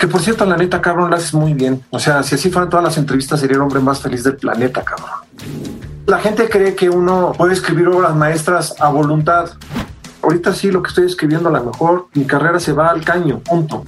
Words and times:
Que 0.00 0.08
por 0.08 0.22
cierto, 0.22 0.46
la 0.46 0.56
neta, 0.56 0.80
cabrón, 0.80 1.10
la 1.10 1.18
haces 1.18 1.34
muy 1.34 1.52
bien. 1.52 1.84
O 1.90 1.98
sea, 1.98 2.22
si 2.22 2.34
así 2.34 2.48
fueran 2.48 2.70
todas 2.70 2.82
las 2.82 2.96
entrevistas, 2.96 3.38
sería 3.38 3.56
el 3.56 3.60
hombre 3.60 3.80
más 3.80 4.00
feliz 4.00 4.24
del 4.24 4.36
planeta, 4.36 4.82
cabrón. 4.82 5.10
La 6.06 6.18
gente 6.18 6.48
cree 6.48 6.74
que 6.74 6.88
uno 6.88 7.34
puede 7.36 7.52
escribir 7.52 7.86
obras 7.88 8.16
maestras 8.16 8.74
a 8.80 8.88
voluntad. 8.88 9.50
Ahorita 10.22 10.54
sí, 10.54 10.70
lo 10.70 10.82
que 10.82 10.88
estoy 10.88 11.04
escribiendo, 11.04 11.50
a 11.50 11.52
lo 11.52 11.62
mejor 11.64 12.08
mi 12.14 12.24
carrera 12.24 12.58
se 12.60 12.72
va 12.72 12.88
al 12.88 13.04
caño, 13.04 13.40
punto. 13.40 13.84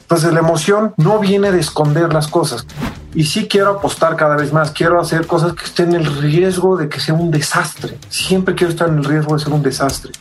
Entonces 0.00 0.32
la 0.32 0.40
emoción 0.40 0.94
no 0.96 1.18
viene 1.18 1.52
de 1.52 1.60
esconder 1.60 2.10
las 2.10 2.28
cosas. 2.28 2.66
Y 3.14 3.24
sí 3.24 3.46
quiero 3.46 3.68
apostar 3.68 4.16
cada 4.16 4.36
vez 4.36 4.50
más, 4.50 4.70
quiero 4.70 4.98
hacer 4.98 5.26
cosas 5.26 5.52
que 5.52 5.66
estén 5.66 5.94
en 5.94 6.06
el 6.06 6.22
riesgo 6.22 6.78
de 6.78 6.88
que 6.88 7.00
sea 7.00 7.12
un 7.12 7.30
desastre. 7.30 7.98
Siempre 8.08 8.54
quiero 8.54 8.72
estar 8.72 8.88
en 8.88 8.96
el 8.96 9.04
riesgo 9.04 9.36
de 9.36 9.44
ser 9.44 9.52
un 9.52 9.62
desastre. 9.62 10.12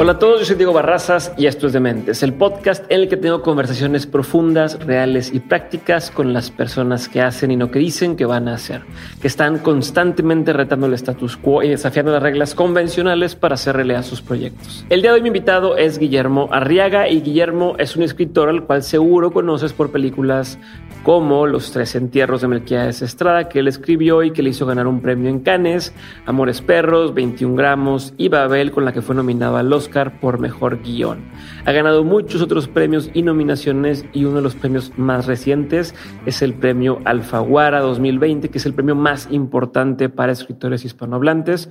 Hola 0.00 0.12
a 0.12 0.18
todos, 0.20 0.38
yo 0.38 0.46
soy 0.46 0.54
Diego 0.54 0.72
Barrazas 0.72 1.32
y 1.36 1.46
esto 1.46 1.66
es 1.66 1.72
Dementes, 1.72 2.22
el 2.22 2.32
podcast 2.32 2.84
en 2.88 3.00
el 3.00 3.08
que 3.08 3.16
tengo 3.16 3.42
conversaciones 3.42 4.06
profundas, 4.06 4.78
reales 4.78 5.34
y 5.34 5.40
prácticas 5.40 6.12
con 6.12 6.32
las 6.32 6.52
personas 6.52 7.08
que 7.08 7.20
hacen 7.20 7.50
y 7.50 7.56
no 7.56 7.72
que 7.72 7.80
dicen 7.80 8.14
que 8.14 8.24
van 8.24 8.46
a 8.46 8.54
hacer, 8.54 8.82
que 9.20 9.26
están 9.26 9.58
constantemente 9.58 10.52
retando 10.52 10.86
el 10.86 10.94
status 10.94 11.36
quo 11.36 11.64
y 11.64 11.70
desafiando 11.70 12.12
las 12.12 12.22
reglas 12.22 12.54
convencionales 12.54 13.34
para 13.34 13.54
hacer 13.56 13.74
realidad 13.74 14.04
sus 14.04 14.22
proyectos. 14.22 14.86
El 14.88 15.02
día 15.02 15.10
de 15.10 15.16
hoy 15.16 15.22
mi 15.22 15.30
invitado 15.30 15.76
es 15.76 15.98
Guillermo 15.98 16.48
Arriaga 16.52 17.08
y 17.08 17.20
Guillermo 17.20 17.74
es 17.80 17.96
un 17.96 18.04
escritor 18.04 18.50
al 18.50 18.62
cual 18.66 18.84
seguro 18.84 19.32
conoces 19.32 19.72
por 19.72 19.90
películas 19.90 20.60
como 21.02 21.46
Los 21.46 21.72
Tres 21.72 21.94
Entierros 21.94 22.40
de 22.40 22.48
Melquiades 22.48 23.02
Estrada, 23.02 23.48
que 23.48 23.60
él 23.60 23.68
escribió 23.68 24.22
y 24.22 24.30
que 24.30 24.42
le 24.42 24.50
hizo 24.50 24.66
ganar 24.66 24.86
un 24.86 25.00
premio 25.00 25.28
en 25.28 25.40
Cannes, 25.40 25.94
Amores 26.26 26.60
Perros, 26.60 27.14
21 27.14 27.56
gramos 27.56 28.14
y 28.16 28.28
Babel, 28.28 28.70
con 28.70 28.84
la 28.84 28.92
que 28.92 29.02
fue 29.02 29.14
nominado 29.14 29.56
al 29.56 29.72
Oscar 29.72 30.20
por 30.20 30.38
Mejor 30.38 30.82
Guión. 30.82 31.24
Ha 31.64 31.72
ganado 31.72 32.04
muchos 32.04 32.42
otros 32.42 32.68
premios 32.68 33.10
y 33.14 33.22
nominaciones 33.22 34.04
y 34.12 34.24
uno 34.24 34.36
de 34.36 34.42
los 34.42 34.54
premios 34.54 34.92
más 34.96 35.26
recientes 35.26 35.94
es 36.26 36.42
el 36.42 36.54
premio 36.54 37.00
Alfaguara 37.04 37.80
2020, 37.80 38.48
que 38.50 38.58
es 38.58 38.66
el 38.66 38.74
premio 38.74 38.94
más 38.94 39.28
importante 39.30 40.08
para 40.08 40.32
escritores 40.32 40.84
hispanohablantes 40.84 41.70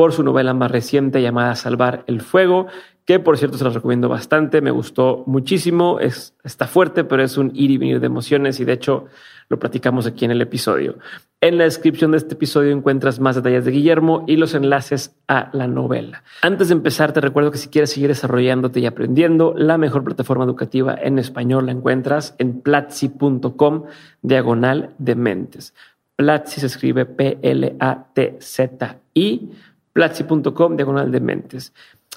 por 0.00 0.14
su 0.14 0.22
novela 0.22 0.54
más 0.54 0.70
reciente 0.70 1.20
llamada 1.20 1.54
Salvar 1.54 2.04
el 2.06 2.22
Fuego, 2.22 2.68
que 3.04 3.20
por 3.20 3.36
cierto 3.36 3.58
se 3.58 3.64
los 3.64 3.74
recomiendo 3.74 4.08
bastante, 4.08 4.62
me 4.62 4.70
gustó 4.70 5.24
muchísimo, 5.26 6.00
es, 6.00 6.34
está 6.42 6.66
fuerte, 6.66 7.04
pero 7.04 7.22
es 7.22 7.36
un 7.36 7.50
ir 7.54 7.70
y 7.70 7.76
venir 7.76 8.00
de 8.00 8.06
emociones 8.06 8.60
y 8.60 8.64
de 8.64 8.72
hecho 8.72 9.08
lo 9.50 9.58
platicamos 9.58 10.06
aquí 10.06 10.24
en 10.24 10.30
el 10.30 10.40
episodio. 10.40 10.96
En 11.42 11.58
la 11.58 11.64
descripción 11.64 12.12
de 12.12 12.16
este 12.16 12.32
episodio 12.32 12.70
encuentras 12.70 13.20
más 13.20 13.36
detalles 13.36 13.66
de 13.66 13.72
Guillermo 13.72 14.24
y 14.26 14.36
los 14.36 14.54
enlaces 14.54 15.14
a 15.28 15.50
la 15.52 15.66
novela. 15.66 16.24
Antes 16.40 16.68
de 16.68 16.76
empezar, 16.76 17.12
te 17.12 17.20
recuerdo 17.20 17.50
que 17.50 17.58
si 17.58 17.68
quieres 17.68 17.90
seguir 17.90 18.08
desarrollándote 18.08 18.80
y 18.80 18.86
aprendiendo, 18.86 19.52
la 19.54 19.76
mejor 19.76 20.02
plataforma 20.02 20.46
educativa 20.46 20.96
en 20.98 21.18
español 21.18 21.66
la 21.66 21.72
encuentras 21.72 22.36
en 22.38 22.62
platzi.com 22.62 23.84
diagonal 24.22 24.94
de 24.96 25.14
mentes. 25.14 25.74
Platzi 26.16 26.60
se 26.60 26.66
escribe 26.66 27.04
P-L-A-T-Z-I, 27.06 27.80
platzi.com 29.92 30.76
diagonal 30.76 31.10
de 31.10 31.20
mentes. 31.20 31.72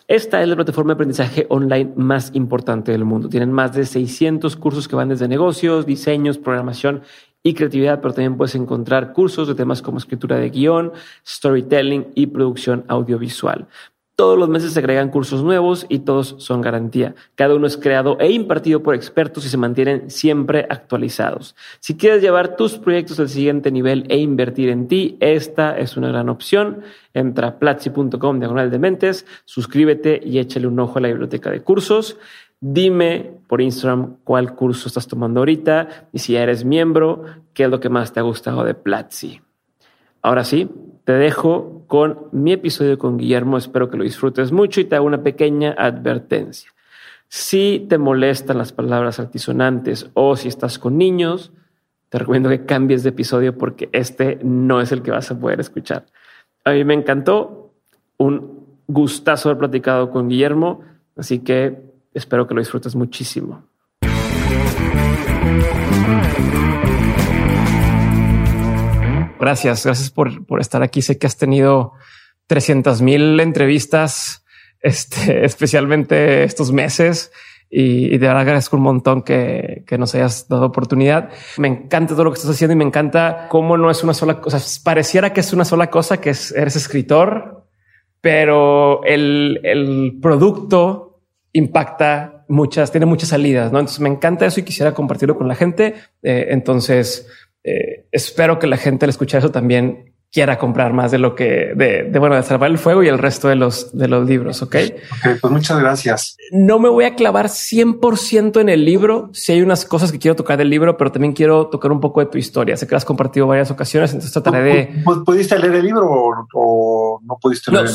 Esta 0.07 0.41
es 0.41 0.49
la 0.49 0.55
plataforma 0.55 0.89
de 0.89 0.95
aprendizaje 0.95 1.45
online 1.49 1.93
más 1.95 2.31
importante 2.33 2.91
del 2.91 3.05
mundo. 3.05 3.29
Tienen 3.29 3.51
más 3.51 3.73
de 3.73 3.85
600 3.85 4.55
cursos 4.57 4.87
que 4.87 4.95
van 4.95 5.09
desde 5.09 5.27
negocios, 5.27 5.85
diseños, 5.85 6.37
programación 6.37 7.03
y 7.41 7.53
creatividad, 7.53 8.01
pero 8.01 8.13
también 8.13 8.37
puedes 8.37 8.55
encontrar 8.55 9.13
cursos 9.13 9.47
de 9.47 9.55
temas 9.55 9.81
como 9.81 9.97
escritura 9.97 10.37
de 10.37 10.49
guion, 10.49 10.91
storytelling 11.25 12.07
y 12.15 12.27
producción 12.27 12.85
audiovisual. 12.87 13.67
Todos 14.15 14.37
los 14.37 14.47
meses 14.47 14.73
se 14.73 14.79
agregan 14.79 15.09
cursos 15.09 15.43
nuevos 15.43 15.87
y 15.89 15.99
todos 15.99 16.35
son 16.37 16.61
garantía. 16.61 17.15
Cada 17.33 17.55
uno 17.55 17.65
es 17.65 17.77
creado 17.77 18.19
e 18.19 18.31
impartido 18.31 18.83
por 18.83 18.93
expertos 18.93 19.43
y 19.43 19.49
se 19.49 19.57
mantienen 19.57 20.11
siempre 20.11 20.67
actualizados. 20.69 21.55
Si 21.79 21.97
quieres 21.97 22.21
llevar 22.21 22.55
tus 22.55 22.77
proyectos 22.77 23.19
al 23.19 23.29
siguiente 23.29 23.71
nivel 23.71 24.05
e 24.09 24.17
invertir 24.17 24.69
en 24.69 24.87
ti, 24.87 25.17
esta 25.19 25.75
es 25.79 25.97
una 25.97 26.09
gran 26.09 26.29
opción. 26.29 26.83
Entra 27.15 27.47
a 27.47 27.59
platzi.com 27.59 28.39
diagonal 28.39 28.69
de 28.69 28.77
mentes, 28.77 29.25
suscríbete 29.45 30.21
y 30.23 30.37
échale 30.37 30.67
un 30.67 30.79
ojo 30.79 30.99
a 30.99 31.01
la 31.01 31.07
biblioteca 31.07 31.49
de 31.49 31.61
cursos. 31.61 32.17
Dime 32.61 33.31
por 33.47 33.61
Instagram 33.61 34.17
cuál 34.23 34.53
curso 34.53 34.89
estás 34.89 35.07
tomando 35.07 35.39
ahorita 35.39 36.07
y 36.13 36.19
si 36.19 36.35
eres 36.35 36.65
miembro, 36.65 37.23
qué 37.55 37.63
es 37.63 37.69
lo 37.69 37.79
que 37.79 37.89
más 37.89 38.13
te 38.13 38.19
ha 38.19 38.23
gustado 38.23 38.63
de 38.63 38.75
Platzi. 38.75 39.41
Ahora 40.21 40.43
sí, 40.43 40.69
te 41.03 41.13
dejo 41.13 41.82
con 41.93 42.27
mi 42.31 42.53
episodio 42.53 42.97
con 42.97 43.17
Guillermo. 43.17 43.55
Espero 43.55 43.87
que 43.87 43.97
lo 43.97 44.03
disfrutes 44.03 44.51
mucho 44.51 44.81
y 44.81 44.85
te 44.85 44.95
hago 44.95 45.05
una 45.05 45.21
pequeña 45.21 45.75
advertencia. 45.77 46.71
Si 47.27 47.85
te 47.87 47.99
molestan 47.99 48.57
las 48.57 48.71
palabras 48.71 49.19
altisonantes 49.19 50.09
o 50.15 50.35
si 50.35 50.47
estás 50.47 50.79
con 50.79 50.97
niños, 50.97 51.51
te 52.09 52.17
recomiendo 52.17 52.49
que 52.49 52.65
cambies 52.65 53.03
de 53.03 53.09
episodio 53.09 53.55
porque 53.55 53.89
este 53.91 54.39
no 54.41 54.81
es 54.81 54.91
el 54.91 55.03
que 55.03 55.11
vas 55.11 55.29
a 55.29 55.39
poder 55.39 55.59
escuchar. 55.59 56.07
A 56.65 56.71
mí 56.71 56.83
me 56.83 56.95
encantó, 56.95 57.75
un 58.17 58.65
gustazo 58.87 59.49
haber 59.49 59.59
platicado 59.59 60.09
con 60.09 60.29
Guillermo, 60.29 60.81
así 61.15 61.41
que 61.43 61.77
espero 62.15 62.47
que 62.47 62.55
lo 62.55 62.61
disfrutes 62.61 62.95
muchísimo. 62.95 63.65
Gracias, 69.39 69.85
gracias 69.85 70.09
por, 70.09 70.45
por 70.45 70.61
estar 70.61 70.83
aquí. 70.83 71.01
Sé 71.01 71.17
que 71.17 71.27
has 71.27 71.37
tenido 71.37 71.93
300 72.47 73.01
mil 73.01 73.39
entrevistas, 73.39 74.45
este, 74.81 75.45
especialmente 75.45 76.43
estos 76.43 76.71
meses. 76.71 77.31
Y, 77.75 78.09
de 78.09 78.27
verdad 78.27 78.41
agradezco 78.41 78.77
un 78.77 78.83
montón 78.83 79.23
que, 79.23 79.83
que, 79.87 79.97
nos 79.97 80.13
hayas 80.13 80.47
dado 80.47 80.67
oportunidad. 80.67 81.31
Me 81.57 81.67
encanta 81.67 82.13
todo 82.13 82.25
lo 82.25 82.31
que 82.31 82.37
estás 82.37 82.51
haciendo 82.51 82.73
y 82.73 82.77
me 82.77 82.83
encanta 82.83 83.47
cómo 83.49 83.77
no 83.77 83.89
es 83.89 84.03
una 84.03 84.13
sola 84.13 84.39
cosa. 84.41 84.61
Pareciera 84.83 85.33
que 85.33 85.39
es 85.39 85.53
una 85.53 85.65
sola 85.65 85.89
cosa, 85.89 86.21
que 86.21 86.29
es, 86.29 86.51
eres 86.51 86.75
escritor, 86.75 87.65
pero 88.21 89.03
el, 89.05 89.59
el 89.63 90.19
producto 90.21 91.23
impacta 91.51 92.45
muchas, 92.47 92.91
tiene 92.91 93.05
muchas 93.05 93.29
salidas, 93.29 93.71
¿no? 93.71 93.79
Entonces 93.79 93.99
me 93.99 94.09
encanta 94.09 94.45
eso 94.45 94.59
y 94.59 94.63
quisiera 94.63 94.93
compartirlo 94.93 95.37
con 95.37 95.47
la 95.47 95.55
gente. 95.55 95.95
Eh, 96.21 96.47
entonces, 96.49 97.27
eh, 97.63 98.07
espero 98.11 98.59
que 98.59 98.67
la 98.67 98.77
gente 98.77 99.05
al 99.05 99.09
escuchar 99.09 99.39
eso 99.39 99.51
también 99.51 100.13
quiera 100.33 100.57
comprar 100.57 100.93
más 100.93 101.11
de 101.11 101.19
lo 101.19 101.35
que 101.35 101.73
de, 101.75 102.09
de, 102.09 102.19
bueno 102.19 102.35
de 102.35 102.41
salvar 102.41 102.71
el 102.71 102.79
fuego 102.79 103.03
y 103.03 103.07
el 103.07 103.19
resto 103.19 103.47
de 103.47 103.55
los 103.55 103.95
de 103.95 104.07
los 104.07 104.27
libros. 104.27 104.63
Ok, 104.63 104.75
okay 105.19 105.35
pues 105.39 105.53
muchas 105.53 105.79
gracias. 105.79 106.35
No 106.51 106.79
me 106.79 106.89
voy 106.89 107.05
a 107.05 107.15
clavar 107.15 107.45
100% 107.45 108.59
en 108.59 108.69
el 108.69 108.83
libro. 108.83 109.29
Si 109.33 109.51
hay 109.51 109.61
unas 109.61 109.85
cosas 109.85 110.11
que 110.11 110.17
quiero 110.17 110.35
tocar 110.35 110.57
del 110.57 110.71
libro, 110.71 110.97
pero 110.97 111.11
también 111.11 111.33
quiero 111.33 111.67
tocar 111.67 111.91
un 111.91 112.01
poco 112.01 112.19
de 112.19 112.25
tu 112.25 112.39
historia. 112.39 112.75
Sé 112.75 112.87
que 112.87 112.95
has 112.95 113.05
compartido 113.05 113.45
varias 113.45 113.69
ocasiones, 113.69 114.11
entonces 114.11 114.33
trataré 114.33 114.63
de. 114.63 115.03
¿Pudiste 115.03 115.57
leer 115.59 115.75
el 115.75 115.85
libro 115.85 116.09
o, 116.53 117.19
no 117.23 117.37
pudiste 117.39 117.71
leer? 117.71 117.89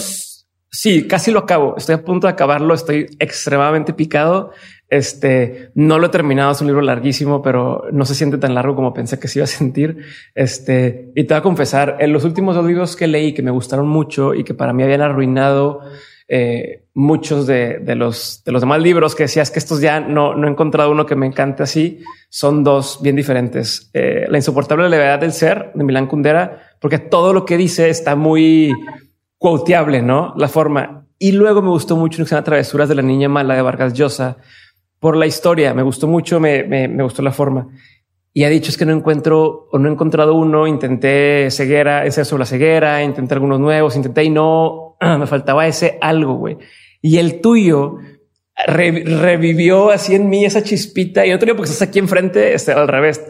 sí, 0.70 1.08
casi 1.08 1.32
lo 1.32 1.40
acabo. 1.40 1.74
Estoy 1.76 1.96
a 1.96 2.04
punto 2.04 2.28
de 2.28 2.34
acabarlo. 2.34 2.72
Estoy 2.72 3.08
extremadamente 3.18 3.92
picado. 3.92 4.52
Este 4.88 5.70
no 5.74 5.98
lo 5.98 6.06
he 6.06 6.10
terminado, 6.10 6.52
es 6.52 6.60
un 6.60 6.68
libro 6.68 6.82
larguísimo, 6.82 7.42
pero 7.42 7.84
no 7.92 8.04
se 8.04 8.14
siente 8.14 8.38
tan 8.38 8.54
largo 8.54 8.74
como 8.74 8.94
pensé 8.94 9.18
que 9.18 9.28
se 9.28 9.38
iba 9.38 9.44
a 9.44 9.48
sentir. 9.48 9.98
Este, 10.34 11.12
y 11.14 11.24
te 11.24 11.34
voy 11.34 11.38
a 11.38 11.42
confesar, 11.42 11.96
en 12.00 12.12
los 12.12 12.24
últimos 12.24 12.54
dos 12.54 12.64
libros 12.64 12.96
que 12.96 13.06
leí 13.06 13.34
que 13.34 13.42
me 13.42 13.50
gustaron 13.50 13.88
mucho 13.88 14.34
y 14.34 14.44
que 14.44 14.54
para 14.54 14.72
mí 14.72 14.82
habían 14.82 15.02
arruinado 15.02 15.80
eh, 16.30 16.84
muchos 16.92 17.46
de, 17.46 17.78
de, 17.78 17.94
los, 17.94 18.42
de 18.44 18.52
los 18.52 18.60
demás 18.60 18.82
libros 18.82 19.14
que 19.14 19.22
decías 19.22 19.50
que 19.50 19.58
estos 19.58 19.80
ya 19.80 20.00
no, 20.00 20.34
no 20.34 20.46
he 20.46 20.50
encontrado 20.50 20.90
uno 20.90 21.06
que 21.06 21.16
me 21.16 21.26
encante 21.26 21.62
así, 21.62 22.02
son 22.28 22.64
dos 22.64 23.00
bien 23.02 23.16
diferentes. 23.16 23.90
Eh, 23.94 24.26
la 24.28 24.36
insoportable 24.36 24.88
levedad 24.90 25.18
del 25.20 25.32
ser 25.32 25.70
de 25.74 25.84
Milán 25.84 26.06
Kundera, 26.06 26.74
porque 26.80 26.98
todo 26.98 27.32
lo 27.32 27.44
que 27.46 27.56
dice 27.56 27.88
está 27.88 28.14
muy 28.14 28.74
quoteable, 29.38 30.02
¿no? 30.02 30.34
La 30.36 30.48
forma. 30.48 31.06
Y 31.18 31.32
luego 31.32 31.62
me 31.62 31.70
gustó 31.70 31.96
mucho 31.96 32.22
una 32.22 32.44
Travesuras 32.44 32.88
de 32.88 32.94
la 32.94 33.02
Niña 33.02 33.28
Mala 33.28 33.54
de 33.54 33.62
Vargas 33.62 33.94
Llosa, 33.94 34.36
por 35.00 35.16
la 35.16 35.26
historia. 35.26 35.74
Me 35.74 35.82
gustó 35.82 36.06
mucho, 36.06 36.40
me, 36.40 36.64
me, 36.64 36.88
me, 36.88 37.02
gustó 37.02 37.22
la 37.22 37.32
forma. 37.32 37.68
Y 38.32 38.44
ha 38.44 38.48
dicho 38.48 38.70
es 38.70 38.76
que 38.76 38.84
no 38.84 38.92
encuentro 38.92 39.68
o 39.70 39.78
no 39.78 39.88
he 39.88 39.92
encontrado 39.92 40.34
uno. 40.34 40.66
Intenté 40.66 41.50
ceguera, 41.50 42.04
ese 42.04 42.24
sobre 42.24 42.40
la 42.40 42.46
ceguera, 42.46 43.02
intenté 43.02 43.34
algunos 43.34 43.60
nuevos, 43.60 43.96
intenté 43.96 44.24
y 44.24 44.30
no 44.30 44.96
me 45.00 45.26
faltaba 45.26 45.66
ese 45.66 45.98
algo, 46.00 46.34
güey. 46.34 46.58
Y 47.00 47.18
el 47.18 47.40
tuyo 47.40 47.96
revivió 48.66 49.90
así 49.90 50.16
en 50.16 50.28
mí 50.28 50.44
esa 50.44 50.62
chispita. 50.62 51.24
Y 51.24 51.30
no 51.30 51.38
tenía 51.38 51.54
porque 51.54 51.70
estás 51.70 51.88
aquí 51.88 51.98
enfrente, 51.98 52.54
este, 52.54 52.72
al 52.72 52.88
revés. 52.88 53.22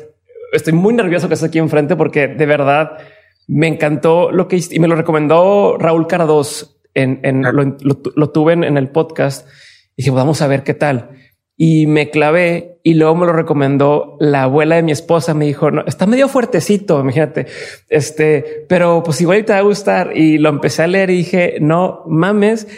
Estoy 0.53 0.73
muy 0.73 0.95
nervioso 0.95 1.29
que 1.29 1.35
estás 1.35 1.51
aquí 1.51 1.59
enfrente 1.59 1.95
porque 1.95 2.29
de 2.29 2.47
verdad 2.47 2.99
me 3.47 3.67
encantó 3.67 4.31
lo 4.33 4.49
que 4.49 4.59
y 4.71 4.79
me 4.79 4.89
lo 4.89 4.97
recomendó 4.97 5.77
Raúl 5.79 6.07
Carados. 6.07 6.75
En, 6.95 7.21
en 7.23 7.43
lo, 7.43 7.77
lo, 8.17 8.31
tuve 8.31 8.55
en, 8.55 8.65
en, 8.65 8.77
el 8.77 8.89
podcast 8.89 9.47
y 9.95 10.03
dije, 10.03 10.11
vamos 10.11 10.43
a 10.43 10.49
ver 10.49 10.65
qué 10.65 10.75
tal 10.75 11.11
y 11.61 11.89
me 11.89 12.09
clavé 12.09 12.79
y 12.85 12.95
luego 12.95 13.17
me 13.17 13.27
lo 13.27 13.33
recomendó 13.33 14.17
la 14.21 14.45
abuela 14.45 14.77
de 14.77 14.85
mi 14.85 14.93
esposa. 14.93 15.35
Me 15.35 15.45
dijo, 15.45 15.73
no, 15.73 15.85
está 15.87 16.07
medio 16.07 16.29
fuertecito, 16.29 17.01
imagínate, 17.01 17.47
este, 17.89 18.65
pero 18.69 19.03
pues 19.03 19.21
igual 19.21 19.45
te 19.45 19.53
va 19.53 19.59
a 19.59 19.63
gustar. 19.63 20.17
Y 20.17 20.39
lo 20.39 20.51
empecé 20.51 20.85
a 20.85 20.87
leer 20.87 21.11
y 21.11 21.17
dije, 21.17 21.57
no 21.61 22.05
mames. 22.07 22.69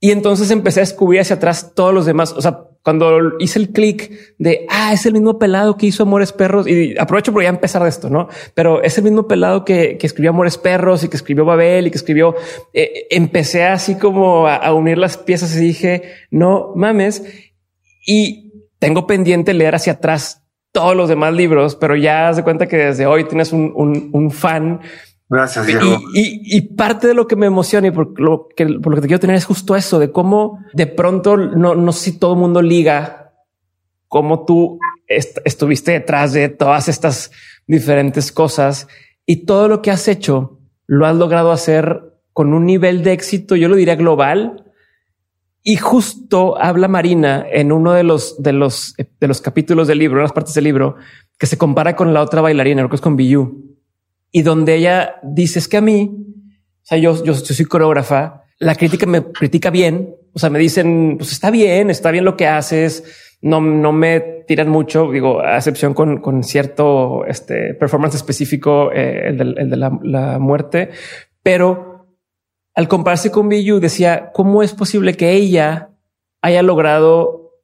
Y 0.00 0.10
entonces 0.10 0.50
empecé 0.50 0.80
a 0.80 0.82
descubrir 0.82 1.22
hacia 1.22 1.36
atrás 1.36 1.72
todos 1.74 1.94
los 1.94 2.04
demás. 2.04 2.34
O 2.34 2.42
sea, 2.42 2.64
cuando 2.82 3.38
hice 3.38 3.58
el 3.58 3.70
clic 3.70 4.10
de, 4.38 4.66
ah, 4.68 4.92
es 4.92 5.06
el 5.06 5.14
mismo 5.14 5.38
pelado 5.38 5.78
que 5.78 5.86
hizo 5.86 6.02
Amores 6.02 6.32
Perros 6.32 6.66
y 6.66 6.98
aprovecho 6.98 7.32
por 7.32 7.42
ya 7.42 7.48
empezar 7.48 7.82
de 7.82 7.88
esto, 7.88 8.10
¿no? 8.10 8.28
Pero 8.54 8.82
es 8.82 8.98
el 8.98 9.04
mismo 9.04 9.26
pelado 9.28 9.64
que, 9.64 9.96
que 9.96 10.06
escribió 10.06 10.30
Amores 10.30 10.58
Perros 10.58 11.04
y 11.04 11.08
que 11.08 11.16
escribió 11.16 11.46
Babel 11.46 11.86
y 11.86 11.90
que 11.90 11.98
escribió, 11.98 12.34
eh, 12.74 13.06
empecé 13.10 13.64
así 13.64 13.96
como 13.96 14.46
a, 14.46 14.56
a 14.56 14.74
unir 14.74 14.98
las 14.98 15.16
piezas 15.16 15.56
y 15.56 15.60
dije, 15.60 16.02
no 16.30 16.72
mames 16.76 17.22
y 18.04 18.52
tengo 18.78 19.06
pendiente 19.06 19.54
leer 19.54 19.74
hacia 19.74 19.94
atrás 19.94 20.42
todos 20.72 20.96
los 20.96 21.08
demás 21.08 21.34
libros, 21.34 21.76
pero 21.76 21.96
ya 21.96 22.32
de 22.32 22.42
cuenta 22.42 22.66
que 22.66 22.76
desde 22.76 23.06
hoy 23.06 23.24
tienes 23.24 23.52
un, 23.52 24.10
un, 24.12 24.30
fan. 24.30 24.80
Gracias, 25.28 25.66
Diego. 25.66 26.00
Y, 26.14 26.56
y, 26.56 26.60
parte 26.74 27.08
de 27.08 27.14
lo 27.14 27.26
que 27.26 27.36
me 27.36 27.46
emociona 27.46 27.88
y 27.88 27.90
por 27.90 28.18
lo 28.20 28.48
que, 28.56 28.66
por 28.66 28.92
lo 28.92 28.96
que 28.96 29.02
te 29.02 29.06
quiero 29.08 29.20
tener 29.20 29.36
es 29.36 29.44
justo 29.44 29.76
eso 29.76 29.98
de 29.98 30.12
cómo 30.12 30.58
de 30.72 30.86
pronto 30.86 31.36
no, 31.36 31.74
no 31.74 31.92
sé 31.92 32.12
si 32.12 32.18
todo 32.18 32.34
el 32.34 32.40
mundo 32.40 32.62
liga 32.62 33.32
cómo 34.08 34.44
tú 34.44 34.78
estuviste 35.06 35.92
detrás 35.92 36.32
de 36.32 36.48
todas 36.48 36.88
estas 36.88 37.30
diferentes 37.66 38.32
cosas 38.32 38.88
y 39.26 39.44
todo 39.44 39.68
lo 39.68 39.82
que 39.82 39.90
has 39.90 40.08
hecho 40.08 40.58
lo 40.86 41.06
has 41.06 41.14
logrado 41.14 41.52
hacer 41.52 42.00
con 42.32 42.52
un 42.52 42.66
nivel 42.66 43.02
de 43.02 43.12
éxito, 43.12 43.54
yo 43.54 43.68
lo 43.68 43.76
diría 43.76 43.96
global, 43.96 44.69
y 45.62 45.76
justo 45.76 46.58
habla 46.58 46.88
Marina 46.88 47.44
en 47.50 47.72
uno 47.72 47.92
de 47.92 48.02
los, 48.02 48.42
de 48.42 48.52
los, 48.52 48.94
de 48.96 49.28
los 49.28 49.40
capítulos 49.40 49.88
del 49.88 49.98
libro, 49.98 50.18
en 50.18 50.24
las 50.24 50.32
partes 50.32 50.54
del 50.54 50.64
libro, 50.64 50.96
que 51.38 51.46
se 51.46 51.58
compara 51.58 51.96
con 51.96 52.14
la 52.14 52.22
otra 52.22 52.40
bailarina, 52.40 52.88
que 52.88 52.94
es 52.94 53.00
con 53.00 53.16
Biyu, 53.16 53.76
y 54.32 54.42
donde 54.42 54.76
ella 54.76 55.16
dice 55.22 55.58
es 55.58 55.68
que 55.68 55.76
a 55.76 55.82
mí, 55.82 56.10
o 56.12 56.84
sea, 56.84 56.98
yo, 56.98 57.22
yo, 57.24 57.34
soy 57.34 57.66
coreógrafa, 57.66 58.44
la 58.58 58.74
crítica 58.74 59.06
me 59.06 59.22
critica 59.32 59.70
bien, 59.70 60.14
o 60.32 60.38
sea, 60.38 60.48
me 60.48 60.58
dicen, 60.58 61.16
pues 61.18 61.32
está 61.32 61.50
bien, 61.50 61.90
está 61.90 62.10
bien 62.10 62.24
lo 62.24 62.36
que 62.36 62.46
haces, 62.46 63.04
no, 63.42 63.60
no 63.60 63.92
me 63.92 64.20
tiran 64.46 64.68
mucho, 64.68 65.10
digo, 65.10 65.40
a 65.40 65.56
excepción 65.56 65.92
con, 65.92 66.20
con 66.20 66.42
cierto 66.42 67.24
este, 67.26 67.74
performance 67.74 68.14
específico, 68.14 68.92
eh, 68.92 69.28
el, 69.28 69.38
de, 69.38 69.44
el 69.62 69.70
de 69.70 69.76
la, 69.76 69.98
la 70.02 70.38
muerte, 70.38 70.90
pero 71.42 71.89
al 72.80 72.88
compararse 72.88 73.30
con 73.30 73.50
Biyu, 73.50 73.78
decía, 73.78 74.30
¿cómo 74.32 74.62
es 74.62 74.72
posible 74.72 75.14
que 75.14 75.32
ella 75.32 75.90
haya 76.40 76.62
logrado 76.62 77.58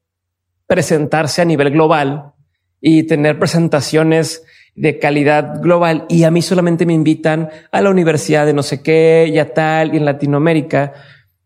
presentarse 0.67 1.41
a 1.41 1.47
nivel 1.47 1.71
global 1.71 2.35
y 2.83 3.05
tener 3.05 3.39
presentaciones 3.39 4.45
de 4.75 4.99
calidad 4.99 5.63
global 5.63 6.05
y 6.11 6.25
a 6.25 6.31
mí 6.31 6.43
solamente 6.43 6.85
me 6.85 6.93
invitan 6.93 7.49
a 7.73 7.81
la 7.81 7.89
universidad 7.89 8.45
de 8.45 8.53
no 8.53 8.63
sé 8.63 8.83
qué 8.83 9.31
y 9.33 9.39
a 9.39 9.55
tal 9.55 9.95
y 9.95 9.97
en 9.97 10.05
Latinoamérica. 10.05 10.93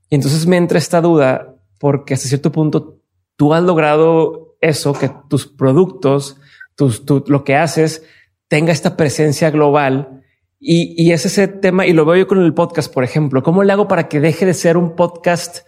Y 0.08 0.16
entonces 0.16 0.49
me 0.49 0.56
entra 0.56 0.78
esta 0.78 1.00
duda 1.00 1.55
porque 1.78 2.14
hasta 2.14 2.26
cierto 2.26 2.50
punto 2.50 2.99
tú 3.37 3.55
has 3.55 3.62
logrado 3.62 4.56
eso, 4.61 4.94
que 4.94 5.12
tus 5.28 5.46
productos, 5.46 6.38
tus, 6.75 7.05
lo 7.28 7.44
que 7.44 7.55
haces 7.55 8.02
tenga 8.49 8.73
esta 8.73 8.96
presencia 8.96 9.52
global 9.52 10.19
y, 10.62 11.10
es 11.10 11.24
ese 11.24 11.48
tema, 11.48 11.86
y 11.86 11.94
lo 11.94 12.04
veo 12.04 12.16
yo 12.16 12.26
con 12.26 12.42
el 12.42 12.52
podcast, 12.52 12.92
por 12.92 13.02
ejemplo. 13.02 13.42
¿Cómo 13.42 13.64
le 13.64 13.72
hago 13.72 13.88
para 13.88 14.08
que 14.08 14.20
deje 14.20 14.44
de 14.44 14.52
ser 14.52 14.76
un 14.76 14.94
podcast 14.94 15.60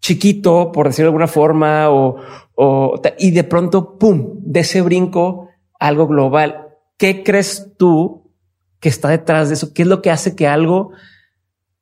chiquito, 0.00 0.70
por 0.70 0.86
decirlo 0.86 1.06
de 1.06 1.08
alguna 1.08 1.26
forma, 1.26 1.90
o, 1.90 2.16
o 2.54 3.00
y 3.18 3.32
de 3.32 3.42
pronto, 3.42 3.98
pum, 3.98 4.34
de 4.42 4.60
ese 4.60 4.82
brinco 4.82 5.48
algo 5.80 6.06
global? 6.06 6.68
¿Qué 6.96 7.24
crees 7.24 7.72
tú 7.76 8.30
que 8.78 8.88
está 8.88 9.08
detrás 9.08 9.48
de 9.48 9.54
eso? 9.54 9.74
¿Qué 9.74 9.82
es 9.82 9.88
lo 9.88 10.00
que 10.00 10.12
hace 10.12 10.36
que 10.36 10.46
algo 10.46 10.92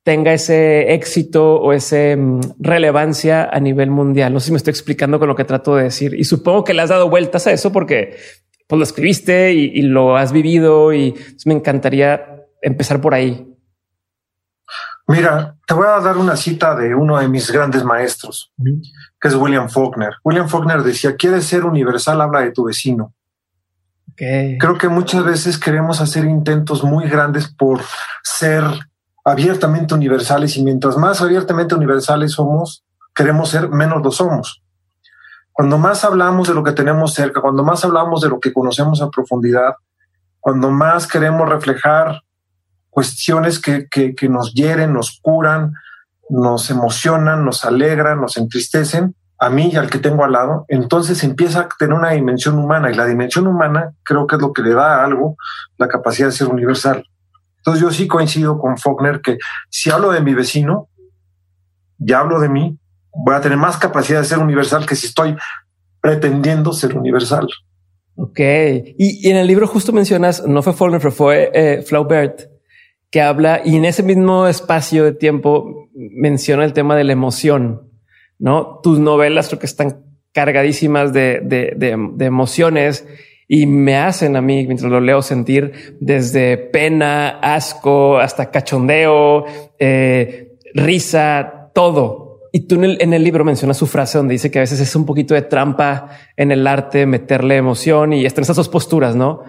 tenga 0.08 0.32
ese 0.32 0.94
éxito 0.94 1.56
o 1.56 1.74
ese 1.74 2.16
mm, 2.16 2.40
relevancia 2.60 3.44
a 3.44 3.60
nivel 3.60 3.90
mundial. 3.90 4.32
No 4.32 4.40
sé 4.40 4.46
si 4.46 4.52
me 4.52 4.56
estoy 4.56 4.70
explicando 4.70 5.18
con 5.18 5.28
lo 5.28 5.36
que 5.36 5.44
trato 5.44 5.76
de 5.76 5.82
decir 5.82 6.14
y 6.14 6.24
supongo 6.24 6.64
que 6.64 6.72
le 6.72 6.80
has 6.80 6.88
dado 6.88 7.10
vueltas 7.10 7.46
a 7.46 7.52
eso 7.52 7.72
porque 7.72 8.16
pues 8.66 8.78
lo 8.78 8.84
escribiste 8.84 9.52
y 9.52 9.82
lo 9.82 10.16
has 10.16 10.32
vivido 10.32 10.94
y 10.94 11.14
me 11.44 11.52
encantaría 11.52 12.37
empezar 12.62 13.00
por 13.00 13.14
ahí? 13.14 13.46
Mira, 15.06 15.56
te 15.66 15.72
voy 15.72 15.86
a 15.86 16.00
dar 16.00 16.18
una 16.18 16.36
cita 16.36 16.74
de 16.74 16.94
uno 16.94 17.18
de 17.18 17.28
mis 17.28 17.50
grandes 17.50 17.82
maestros, 17.82 18.52
que 19.18 19.28
es 19.28 19.34
William 19.34 19.70
Faulkner. 19.70 20.16
William 20.22 20.48
Faulkner 20.48 20.82
decía, 20.82 21.16
quieres 21.16 21.46
ser 21.46 21.64
universal, 21.64 22.20
habla 22.20 22.40
de 22.40 22.52
tu 22.52 22.64
vecino. 22.64 23.14
Creo 24.14 24.76
que 24.76 24.88
muchas 24.88 25.24
veces 25.24 25.58
queremos 25.58 26.00
hacer 26.00 26.24
intentos 26.24 26.82
muy 26.82 27.08
grandes 27.08 27.48
por 27.48 27.80
ser 28.22 28.64
abiertamente 29.24 29.94
universales 29.94 30.56
y 30.56 30.64
mientras 30.64 30.96
más 30.96 31.22
abiertamente 31.22 31.74
universales 31.74 32.32
somos, 32.32 32.84
queremos 33.14 33.48
ser, 33.48 33.68
menos 33.68 34.02
lo 34.02 34.10
somos. 34.10 34.62
Cuando 35.52 35.78
más 35.78 36.04
hablamos 36.04 36.48
de 36.48 36.54
lo 36.54 36.64
que 36.64 36.72
tenemos 36.72 37.14
cerca, 37.14 37.40
cuando 37.40 37.62
más 37.62 37.84
hablamos 37.84 38.20
de 38.20 38.28
lo 38.28 38.40
que 38.40 38.52
conocemos 38.52 39.00
a 39.00 39.10
profundidad, 39.10 39.74
cuando 40.40 40.70
más 40.70 41.06
queremos 41.06 41.48
reflejar 41.48 42.22
cuestiones 42.98 43.60
que, 43.60 43.86
que, 43.88 44.28
nos 44.28 44.52
hieren, 44.54 44.92
nos 44.92 45.20
curan, 45.22 45.72
nos 46.28 46.68
emocionan, 46.68 47.44
nos 47.44 47.64
alegran, 47.64 48.20
nos 48.20 48.36
entristecen, 48.36 49.14
a 49.38 49.50
mí 49.50 49.70
y 49.72 49.76
al 49.76 49.88
que 49.88 50.00
tengo 50.00 50.24
al 50.24 50.32
lado, 50.32 50.64
entonces 50.66 51.22
empieza 51.22 51.60
a 51.60 51.68
tener 51.78 51.94
una 51.94 52.10
dimensión 52.10 52.58
humana 52.58 52.90
y 52.90 52.96
la 52.96 53.06
dimensión 53.06 53.46
humana 53.46 53.92
creo 54.02 54.26
que 54.26 54.34
es 54.34 54.42
lo 54.42 54.52
que 54.52 54.62
le 54.62 54.74
da 54.74 54.96
a 54.96 55.04
algo 55.04 55.36
la 55.76 55.86
capacidad 55.86 56.26
de 56.26 56.32
ser 56.32 56.48
universal. 56.48 57.04
Entonces 57.58 57.80
yo 57.80 57.92
sí 57.92 58.08
coincido 58.08 58.58
con 58.58 58.76
Faulkner 58.76 59.20
que 59.20 59.38
si 59.70 59.90
hablo 59.90 60.10
de 60.10 60.20
mi 60.20 60.34
vecino, 60.34 60.88
ya 61.98 62.18
hablo 62.18 62.40
de 62.40 62.48
mí, 62.48 62.80
voy 63.14 63.36
a 63.36 63.40
tener 63.40 63.58
más 63.58 63.76
capacidad 63.76 64.22
de 64.22 64.26
ser 64.26 64.38
universal 64.38 64.86
que 64.86 64.96
si 64.96 65.06
estoy 65.06 65.36
pretendiendo 66.00 66.72
ser 66.72 66.98
universal. 66.98 67.46
Ok. 68.16 68.40
Y, 68.40 69.30
en 69.30 69.36
el 69.36 69.46
libro 69.46 69.68
justo 69.68 69.92
mencionas, 69.92 70.44
no 70.44 70.64
fue 70.64 70.72
Faulkner, 70.72 71.12
fue 71.12 71.52
eh, 71.54 71.82
Flaubert, 71.82 72.57
que 73.10 73.22
habla 73.22 73.62
y 73.64 73.76
en 73.76 73.84
ese 73.84 74.02
mismo 74.02 74.46
espacio 74.46 75.04
de 75.04 75.12
tiempo 75.12 75.88
menciona 75.94 76.64
el 76.64 76.72
tema 76.72 76.96
de 76.96 77.04
la 77.04 77.12
emoción, 77.12 77.90
¿no? 78.38 78.80
Tus 78.82 78.98
novelas 78.98 79.48
creo 79.48 79.58
que 79.58 79.66
están 79.66 80.04
cargadísimas 80.32 81.12
de, 81.12 81.40
de, 81.42 81.74
de, 81.76 82.24
emociones 82.24 83.06
y 83.48 83.66
me 83.66 83.96
hacen 83.96 84.36
a 84.36 84.42
mí, 84.42 84.66
mientras 84.66 84.90
lo 84.90 85.00
leo, 85.00 85.22
sentir 85.22 85.96
desde 86.00 86.58
pena, 86.58 87.40
asco, 87.40 88.18
hasta 88.18 88.50
cachondeo, 88.50 89.46
eh, 89.78 90.58
risa, 90.74 91.70
todo. 91.74 92.40
Y 92.52 92.66
tú 92.66 92.82
en 92.82 93.12
el, 93.12 93.24
libro 93.24 93.44
mencionas 93.44 93.78
su 93.78 93.86
frase 93.86 94.18
donde 94.18 94.32
dice 94.32 94.50
que 94.50 94.58
a 94.58 94.62
veces 94.62 94.80
es 94.80 94.94
un 94.94 95.06
poquito 95.06 95.34
de 95.34 95.42
trampa 95.42 96.10
en 96.36 96.52
el 96.52 96.66
arte 96.66 97.06
meterle 97.06 97.56
emoción 97.56 98.12
y 98.12 98.26
están 98.26 98.42
esas 98.42 98.56
dos 98.56 98.68
posturas, 98.68 99.16
¿no? 99.16 99.42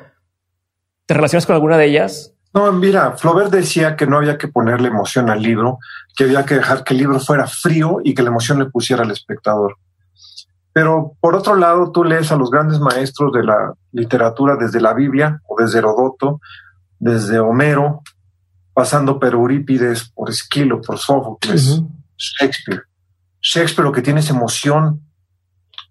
¿Te 1.06 1.14
relacionas 1.14 1.46
con 1.46 1.56
alguna 1.56 1.78
de 1.78 1.86
ellas? 1.86 2.39
No, 2.54 2.72
mira, 2.72 3.12
Flaubert 3.12 3.52
decía 3.52 3.96
que 3.96 4.08
no 4.08 4.18
había 4.18 4.38
que 4.38 4.48
ponerle 4.48 4.88
emoción 4.88 5.30
al 5.30 5.42
libro, 5.42 5.78
que 6.16 6.24
había 6.24 6.46
que 6.46 6.56
dejar 6.56 6.84
que 6.84 6.94
el 6.94 7.00
libro 7.00 7.20
fuera 7.20 7.46
frío 7.46 8.00
y 8.04 8.16
que 8.16 8.24
la 8.24 8.30
emoción 8.30 8.60
le 8.60 8.66
pusiera 8.66 9.04
al 9.04 9.12
espectador. 9.12 9.78
Pero 10.74 11.14
por 11.20 11.36
otro 11.36 11.56
lado, 11.56 11.92
tú 11.92 12.04
lees 12.04 12.32
a 12.32 12.36
los 12.36 12.50
grandes 12.50 12.80
maestros 12.80 13.32
de 13.34 13.44
la 13.44 13.74
literatura 13.92 14.56
desde 14.56 14.82
la 14.82 14.94
Biblia 14.94 15.42
o 15.48 15.62
desde 15.62 15.80
Herodoto, 15.80 16.42
desde 16.98 17.40
Homero, 17.40 18.02
pasando 18.74 19.20
por 19.20 19.34
Eurípides, 19.34 20.10
por 20.10 20.30
Esquilo, 20.30 20.82
por 20.82 20.98
Sófocles, 20.98 21.82
Shakespeare. 22.18 22.84
Shakespeare 23.42 23.86
lo 23.86 23.92
que 23.92 24.02
tiene 24.02 24.22
es 24.22 24.30
emoción 24.30 25.02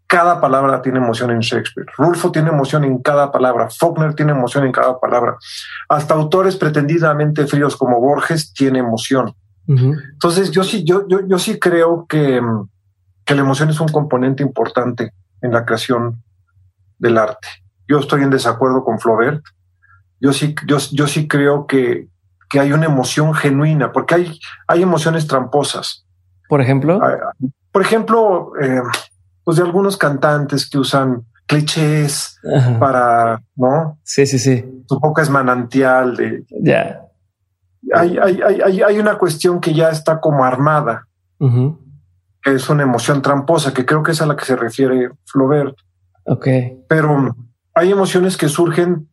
cada 0.08 0.40
palabra 0.40 0.80
tiene 0.80 0.98
emoción 0.98 1.30
en 1.30 1.40
Shakespeare. 1.40 1.86
Rulfo 1.96 2.32
tiene 2.32 2.48
emoción 2.48 2.82
en 2.82 3.02
cada 3.02 3.30
palabra. 3.30 3.68
Faulkner 3.68 4.14
tiene 4.14 4.32
emoción 4.32 4.64
en 4.64 4.72
cada 4.72 4.98
palabra. 4.98 5.36
Hasta 5.86 6.14
autores 6.14 6.56
pretendidamente 6.56 7.46
fríos 7.46 7.76
como 7.76 8.00
Borges 8.00 8.52
tiene 8.54 8.78
emoción. 8.78 9.34
Entonces, 9.66 10.50
yo 10.50 10.64
sí, 10.64 10.82
yo, 10.82 11.06
yo, 11.08 11.26
yo 11.26 11.38
sí 11.38 11.58
creo 11.58 12.06
que, 12.08 12.40
que 13.26 13.34
la 13.34 13.42
emoción 13.42 13.68
es 13.68 13.78
un 13.80 13.88
componente 13.88 14.42
importante 14.42 15.12
en 15.42 15.52
la 15.52 15.66
creación 15.66 16.22
del 16.98 17.18
arte. 17.18 17.48
Yo 17.86 17.98
estoy 17.98 18.22
en 18.22 18.30
desacuerdo 18.30 18.82
con 18.84 18.98
Flaubert. 18.98 19.44
Yo 20.20 20.32
sí, 20.32 20.54
yo, 20.66 20.78
yo 20.90 21.06
sí 21.06 21.28
creo 21.28 21.66
que, 21.66 22.08
que 22.48 22.60
hay 22.60 22.72
una 22.72 22.86
emoción 22.86 23.34
genuina, 23.34 23.92
porque 23.92 24.14
hay, 24.14 24.40
hay 24.66 24.82
emociones 24.82 25.26
tramposas. 25.26 26.06
Por 26.48 26.62
ejemplo. 26.62 26.98
Ah, 27.02 27.34
por 27.70 27.82
ejemplo, 27.82 28.52
eh, 28.60 28.80
pues 29.48 29.56
de 29.56 29.62
algunos 29.62 29.96
cantantes 29.96 30.68
que 30.68 30.76
usan 30.76 31.24
clichés 31.46 32.38
para, 32.78 33.42
¿no? 33.56 33.98
Sí, 34.02 34.26
sí, 34.26 34.38
sí. 34.38 34.62
Su 34.86 35.00
boca 35.00 35.22
es 35.22 35.30
manantial 35.30 36.16
de... 36.16 36.44
Ya. 36.50 37.00
Hay, 37.94 38.18
hay, 38.18 38.42
hay, 38.42 38.82
hay, 38.82 38.98
una 38.98 39.16
cuestión 39.16 39.58
que 39.58 39.72
ya 39.72 39.88
está 39.88 40.20
como 40.20 40.44
armada, 40.44 41.08
que 41.38 42.54
es 42.56 42.68
una 42.68 42.82
emoción 42.82 43.22
tramposa, 43.22 43.72
que 43.72 43.86
creo 43.86 44.02
que 44.02 44.12
es 44.12 44.20
a 44.20 44.26
la 44.26 44.36
que 44.36 44.44
se 44.44 44.54
refiere 44.54 45.12
Flaubert. 45.24 45.74
Ok. 46.26 46.46
Pero 46.86 47.34
hay 47.72 47.90
emociones 47.90 48.36
que 48.36 48.50
surgen 48.50 49.08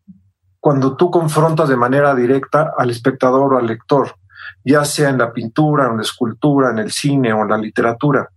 cuando 0.60 0.98
tú 0.98 1.10
confrontas 1.12 1.70
de 1.70 1.78
manera 1.78 2.14
directa 2.14 2.74
al 2.78 2.90
espectador 2.90 3.54
o 3.54 3.58
al 3.58 3.68
lector, 3.68 4.16
ya 4.66 4.84
sea 4.84 5.12
en 5.12 5.18
la 5.18 5.32
pintura, 5.32 5.88
en 5.88 5.96
la 5.96 6.04
escultura, 6.04 6.72
en 6.72 6.80
el 6.80 6.92
cine 6.92 7.32
o 7.32 7.44
en 7.44 7.52
la 7.52 7.58
literatura. 7.58 8.30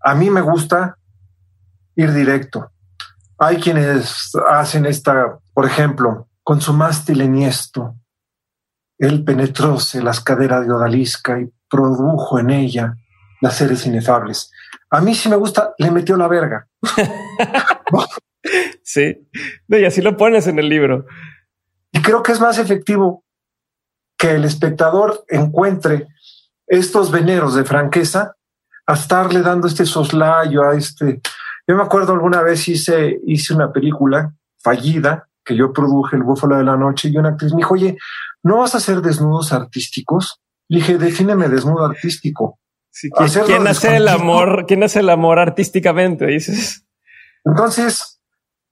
A 0.00 0.14
mí 0.14 0.30
me 0.30 0.40
gusta 0.40 0.96
ir 1.96 2.12
directo. 2.12 2.70
Hay 3.38 3.56
quienes 3.56 4.32
hacen 4.48 4.86
esta, 4.86 5.38
por 5.52 5.66
ejemplo, 5.66 6.28
con 6.42 6.60
su 6.60 6.72
mástil 6.72 7.20
eniesto, 7.20 7.96
él 8.98 9.24
penetróse 9.24 10.02
las 10.02 10.20
caderas 10.20 10.66
de 10.66 10.72
Odalisca 10.72 11.40
y 11.40 11.50
produjo 11.68 12.38
en 12.38 12.50
ella 12.50 12.96
las 13.40 13.56
seres 13.56 13.86
inefables. 13.86 14.50
A 14.90 15.00
mí 15.00 15.14
sí 15.14 15.28
me 15.28 15.36
gusta, 15.36 15.74
le 15.78 15.90
metió 15.90 16.16
la 16.16 16.28
verga. 16.28 16.68
sí, 18.82 19.28
y 19.68 19.84
así 19.84 20.00
lo 20.00 20.16
pones 20.16 20.46
en 20.46 20.58
el 20.58 20.68
libro. 20.68 21.06
Y 21.92 22.02
creo 22.02 22.22
que 22.22 22.32
es 22.32 22.40
más 22.40 22.58
efectivo 22.58 23.24
que 24.16 24.32
el 24.32 24.44
espectador 24.44 25.24
encuentre 25.28 26.06
estos 26.66 27.10
veneros 27.10 27.54
de 27.54 27.64
franqueza 27.64 28.36
a 28.86 28.94
estarle 28.94 29.42
dando 29.42 29.66
este 29.66 29.86
soslayo 29.86 30.62
a 30.62 30.76
este. 30.76 31.20
Yo 31.66 31.76
me 31.76 31.82
acuerdo 31.82 32.12
alguna 32.12 32.42
vez 32.42 32.68
hice, 32.68 33.20
hice 33.26 33.54
una 33.54 33.72
película 33.72 34.34
fallida 34.58 35.28
que 35.44 35.56
yo 35.56 35.72
produje, 35.72 36.16
El 36.16 36.22
Búfalo 36.22 36.56
de 36.56 36.64
la 36.64 36.76
Noche, 36.76 37.08
y 37.08 37.16
una 37.16 37.30
actriz 37.30 37.52
me 37.52 37.58
dijo, 37.58 37.74
oye, 37.74 37.96
¿no 38.42 38.58
vas 38.58 38.74
a 38.74 38.78
hacer 38.78 39.00
desnudos 39.00 39.52
artísticos? 39.52 40.40
Le 40.68 40.78
dije, 40.78 40.98
defíneme 40.98 41.48
desnudo 41.48 41.84
artístico. 41.84 42.58
¿quién, 43.46 43.66
hace 43.66 43.96
el 43.96 44.08
amor? 44.08 44.64
¿Quién 44.66 44.82
hace 44.82 45.00
el 45.00 45.10
amor 45.10 45.38
artísticamente? 45.38 46.26
Dices. 46.26 46.86
Entonces, 47.44 48.20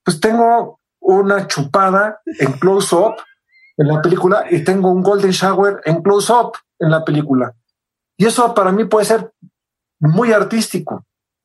pues 0.04 0.20
tengo 0.20 0.80
una 1.00 1.46
chupada 1.46 2.20
en 2.38 2.52
close 2.52 2.94
up 2.94 3.16
en 3.76 3.88
la 3.88 4.00
película 4.00 4.46
y 4.50 4.62
tengo 4.64 4.90
un 4.90 5.02
golden 5.02 5.30
shower 5.30 5.80
en 5.84 6.02
close 6.02 6.32
up 6.32 6.52
en 6.78 6.90
la 6.90 7.04
película. 7.04 7.52
Y 8.16 8.26
eso 8.26 8.54
para 8.54 8.72
mí 8.72 8.84
puede 8.84 9.06
ser 9.06 9.32
muy 9.98 10.32
artístico. 10.32 11.04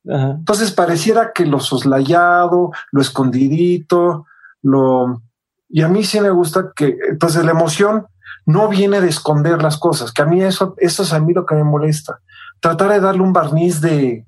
Entonces 0.10 0.72
pareciera 0.72 1.32
que 1.34 1.46
lo 1.46 1.60
soslayado, 1.60 2.72
lo 2.92 3.02
escondidito, 3.02 4.26
lo... 4.62 5.22
Y 5.70 5.82
a 5.82 5.90
mí 5.90 6.04
sí 6.04 6.22
me 6.22 6.30
gusta 6.30 6.72
que, 6.74 6.98
entonces 7.10 7.44
la 7.44 7.52
emoción 7.52 8.08
no 8.46 8.70
viene 8.70 9.02
de 9.02 9.10
esconder 9.10 9.62
las 9.62 9.78
cosas, 9.78 10.14
que 10.14 10.22
a 10.22 10.26
mí 10.26 10.42
eso, 10.42 10.74
eso 10.78 11.04
es 11.04 11.12
a 11.12 11.20
mí 11.20 11.34
lo 11.34 11.46
que 11.46 11.56
me 11.56 11.66
molesta. 11.66 12.20
Tratar 12.62 12.92
de 12.92 13.02
darle 13.02 13.22
un 13.22 13.34
barniz 13.34 13.82
de 13.82 14.26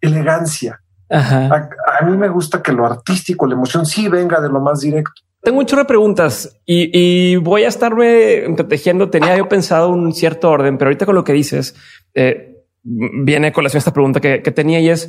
elegancia. 0.00 0.80
A, 1.10 2.04
mí 2.06 2.16
me 2.16 2.28
gusta 2.28 2.62
que 2.62 2.72
lo 2.72 2.86
artístico, 2.86 3.46
la 3.46 3.54
emoción 3.54 3.84
sí 3.84 4.08
venga 4.08 4.40
de 4.40 4.48
lo 4.48 4.60
más 4.60 4.80
directo. 4.80 5.12
Tengo 5.42 5.56
muchas 5.56 5.78
de 5.78 5.84
preguntas 5.84 6.56
y, 6.64 7.36
voy 7.36 7.64
a 7.64 7.68
estarme 7.68 8.44
protegiendo. 8.56 9.10
Tenía 9.10 9.36
yo 9.36 9.48
pensado 9.48 9.88
un 9.88 10.14
cierto 10.14 10.48
orden, 10.48 10.78
pero 10.78 10.88
ahorita 10.88 11.04
con 11.04 11.16
lo 11.16 11.24
que 11.24 11.32
dices, 11.32 11.74
eh, 12.14 12.51
viene 12.82 13.48
a 13.48 13.52
colación 13.52 13.78
esta 13.78 13.92
pregunta 13.92 14.20
que, 14.20 14.42
que 14.42 14.50
tenía 14.50 14.80
y 14.80 14.88
es, 14.88 15.08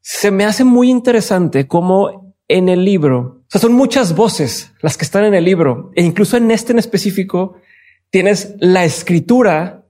se 0.00 0.30
me 0.30 0.44
hace 0.44 0.64
muy 0.64 0.90
interesante 0.90 1.66
cómo 1.66 2.34
en 2.46 2.68
el 2.68 2.84
libro, 2.84 3.42
o 3.42 3.46
sea, 3.48 3.60
son 3.60 3.72
muchas 3.72 4.14
voces 4.14 4.72
las 4.82 4.96
que 4.96 5.04
están 5.04 5.24
en 5.24 5.34
el 5.34 5.44
libro 5.44 5.90
e 5.94 6.02
incluso 6.02 6.36
en 6.36 6.50
este 6.50 6.72
en 6.72 6.78
específico 6.78 7.56
tienes 8.10 8.54
la 8.60 8.84
escritura 8.84 9.86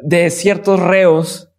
de 0.00 0.30
ciertos 0.30 0.80
reos, 0.80 1.50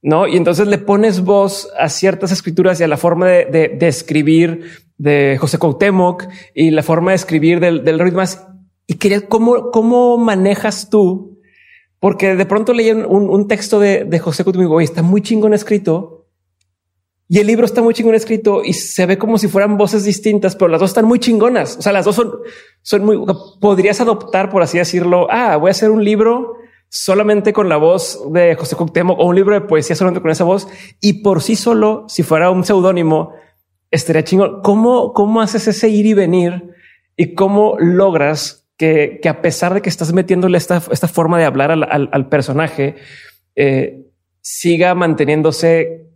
¿no? 0.00 0.26
Y 0.26 0.36
entonces 0.36 0.66
le 0.66 0.78
pones 0.78 1.20
voz 1.20 1.68
a 1.78 1.88
ciertas 1.88 2.32
escrituras 2.32 2.80
y 2.80 2.84
a 2.84 2.88
la 2.88 2.96
forma 2.96 3.28
de, 3.28 3.76
de, 3.78 3.88
escribir 3.88 4.70
de 4.96 5.36
José 5.38 5.58
Cuauhtémoc 5.58 6.24
y 6.54 6.70
la 6.70 6.82
forma 6.82 7.10
de 7.10 7.16
escribir 7.16 7.60
del, 7.60 7.84
del 7.84 7.98
ritmo. 7.98 8.22
Y 8.86 8.94
quería, 8.94 9.28
¿cómo, 9.28 9.70
¿cómo 9.70 10.16
manejas 10.16 10.88
tú 10.88 11.31
porque 12.02 12.34
de 12.34 12.46
pronto 12.46 12.72
leí 12.72 12.90
un, 12.90 13.46
texto 13.46 13.78
de, 13.78 14.18
José 14.18 14.42
Couto 14.42 14.80
y 14.80 14.84
está 14.84 15.02
muy 15.02 15.22
chingón 15.22 15.54
escrito. 15.54 16.26
Y 17.28 17.38
el 17.38 17.46
libro 17.46 17.64
está 17.64 17.80
muy 17.80 17.94
chingón 17.94 18.16
escrito 18.16 18.64
y 18.64 18.72
se 18.72 19.06
ve 19.06 19.18
como 19.18 19.38
si 19.38 19.46
fueran 19.46 19.76
voces 19.76 20.02
distintas, 20.02 20.56
pero 20.56 20.66
las 20.66 20.80
dos 20.80 20.90
están 20.90 21.04
muy 21.04 21.20
chingonas. 21.20 21.76
O 21.76 21.80
sea, 21.80 21.92
las 21.92 22.04
dos 22.04 22.16
son, 22.16 22.32
son 22.82 23.04
muy, 23.04 23.24
podrías 23.60 24.00
adoptar, 24.00 24.50
por 24.50 24.62
así 24.62 24.78
decirlo. 24.78 25.28
Ah, 25.30 25.56
voy 25.58 25.68
a 25.68 25.70
hacer 25.70 25.92
un 25.92 26.02
libro 26.02 26.56
solamente 26.88 27.52
con 27.52 27.68
la 27.68 27.76
voz 27.76 28.20
de 28.32 28.56
José 28.56 28.74
Cuauhtémoc 28.74 29.20
o 29.20 29.26
un 29.26 29.36
libro 29.36 29.54
de 29.54 29.60
poesía 29.60 29.94
solamente 29.94 30.22
con 30.22 30.32
esa 30.32 30.42
voz. 30.42 30.66
Y 31.00 31.22
por 31.22 31.40
sí 31.40 31.54
solo, 31.54 32.06
si 32.08 32.24
fuera 32.24 32.50
un 32.50 32.64
seudónimo, 32.64 33.32
estaría 33.92 34.24
chingón. 34.24 34.60
¿Cómo, 34.62 35.12
cómo 35.12 35.40
haces 35.40 35.68
ese 35.68 35.88
ir 35.88 36.06
y 36.06 36.14
venir 36.14 36.74
y 37.16 37.36
cómo 37.36 37.76
logras 37.78 38.61
que, 38.82 39.28
a 39.28 39.40
pesar 39.40 39.74
de 39.74 39.80
que 39.80 39.88
estás 39.88 40.12
metiéndole 40.12 40.58
esta, 40.58 40.80
forma 40.80 41.38
de 41.38 41.44
hablar 41.44 41.70
al, 41.70 42.28
personaje, 42.28 42.96
eh, 43.54 44.06
siga 44.40 44.96
manteniéndose 44.96 46.08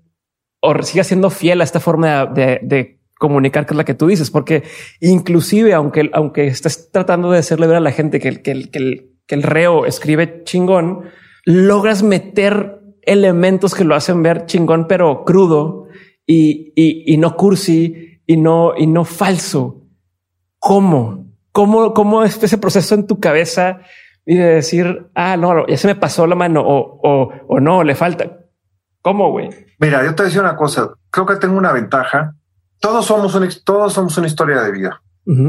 o 0.60 0.82
siga 0.82 1.04
siendo 1.04 1.30
fiel 1.30 1.60
a 1.60 1.64
esta 1.64 1.78
forma 1.78 2.26
de, 2.26 2.98
comunicar 3.18 3.64
que 3.64 3.72
es 3.72 3.78
la 3.78 3.84
que 3.84 3.94
tú 3.94 4.08
dices, 4.08 4.30
porque 4.30 4.64
inclusive 5.00 5.72
aunque, 5.72 6.10
aunque 6.12 6.48
estés 6.48 6.90
tratando 6.90 7.30
de 7.30 7.38
hacerle 7.38 7.66
ver 7.66 7.76
a 7.76 7.80
la 7.80 7.92
gente 7.92 8.20
que, 8.20 8.42
que, 8.42 8.68
que, 8.70 9.34
el, 9.34 9.42
reo 9.42 9.86
escribe 9.86 10.42
chingón, 10.44 11.04
logras 11.44 12.02
meter 12.02 12.80
elementos 13.02 13.74
que 13.74 13.84
lo 13.84 13.94
hacen 13.94 14.22
ver 14.22 14.44
chingón, 14.44 14.86
pero 14.86 15.24
crudo 15.24 15.86
y, 16.26 16.72
y 16.74 17.16
no 17.16 17.36
cursi 17.36 18.20
y 18.26 18.36
no, 18.36 18.72
y 18.76 18.86
no 18.86 19.04
falso. 19.04 19.86
¿Cómo? 20.58 21.25
¿Cómo, 21.56 21.94
cómo 21.94 22.22
es 22.22 22.42
ese 22.42 22.58
proceso 22.58 22.94
en 22.94 23.06
tu 23.06 23.18
cabeza 23.18 23.78
y 24.26 24.36
de 24.36 24.44
decir, 24.56 25.06
ah, 25.14 25.38
no, 25.38 25.66
ya 25.66 25.78
se 25.78 25.86
me 25.86 25.94
pasó 25.94 26.26
la 26.26 26.34
mano 26.34 26.60
o, 26.60 27.00
o, 27.02 27.32
o 27.48 27.60
no, 27.60 27.82
le 27.82 27.94
falta? 27.94 28.40
¿Cómo, 29.00 29.30
güey? 29.30 29.48
Mira, 29.78 30.04
yo 30.04 30.14
te 30.14 30.24
decía 30.24 30.42
una 30.42 30.54
cosa, 30.54 30.90
creo 31.08 31.24
que 31.24 31.36
tengo 31.36 31.56
una 31.56 31.72
ventaja. 31.72 32.34
Todos 32.78 33.06
somos, 33.06 33.34
un, 33.34 33.48
todos 33.64 33.94
somos 33.94 34.18
una 34.18 34.26
historia 34.26 34.60
de 34.60 34.70
vida. 34.70 35.00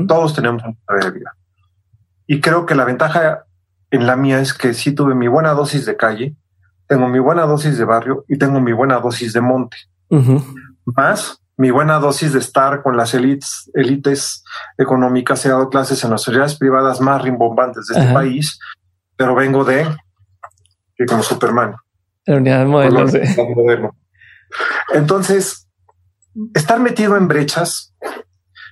Todos 0.08 0.34
tenemos 0.34 0.64
una 0.64 0.72
historia 0.72 1.12
de 1.12 1.12
vida. 1.12 1.36
Y 2.26 2.40
creo 2.40 2.66
que 2.66 2.76
la 2.76 2.86
ventaja 2.86 3.44
en 3.92 4.08
la 4.08 4.16
mía 4.16 4.40
es 4.40 4.54
que 4.54 4.74
sí 4.74 4.96
tuve 4.96 5.14
mi 5.14 5.28
buena 5.28 5.52
dosis 5.52 5.86
de 5.86 5.98
calle, 5.98 6.38
tengo 6.88 7.10
mi 7.10 7.20
buena 7.20 7.42
dosis 7.42 7.78
de 7.78 7.84
barrio 7.84 8.24
y 8.30 8.38
tengo 8.38 8.62
mi 8.62 8.72
buena 8.72 9.02
dosis 9.02 9.34
de 9.34 9.42
monte. 9.42 9.76
Más 10.86 11.42
mi 11.58 11.72
buena 11.72 12.00
dosis 12.00 12.34
de 12.34 12.40
estar 12.40 12.84
con 12.84 12.96
las 12.96 13.14
élites, 13.16 13.70
élites 13.74 14.44
económicas. 14.78 15.44
He 15.46 15.50
dado 15.50 15.70
clases 15.70 16.04
en 16.04 16.12
las 16.12 16.22
sociedades 16.22 16.56
privadas 16.56 17.02
más 17.02 17.22
rimbombantes 17.24 17.88
de 17.88 18.00
este 18.00 18.14
país, 18.14 18.60
pero 19.16 19.34
vengo 19.34 19.66
de 19.66 19.88
que 20.96 21.06
como 21.06 21.24
Superman. 21.24 21.76
La 22.26 22.38
unidad 22.38 22.60
de 22.60 22.66
modelo. 22.66 23.96
Entonces, 24.94 25.68
estar 26.54 26.80
metido 26.80 27.18
en 27.18 27.28
brechas, 27.28 27.96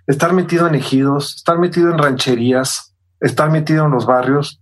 estar 0.06 0.34
metido 0.34 0.68
en 0.68 0.75
ejidos, 0.75 1.36
estar 1.36 1.58
metido 1.58 1.92
en 1.92 1.98
rancherías, 1.98 2.96
estar 3.20 3.50
metido 3.50 3.86
en 3.86 3.92
los 3.92 4.06
barrios, 4.06 4.62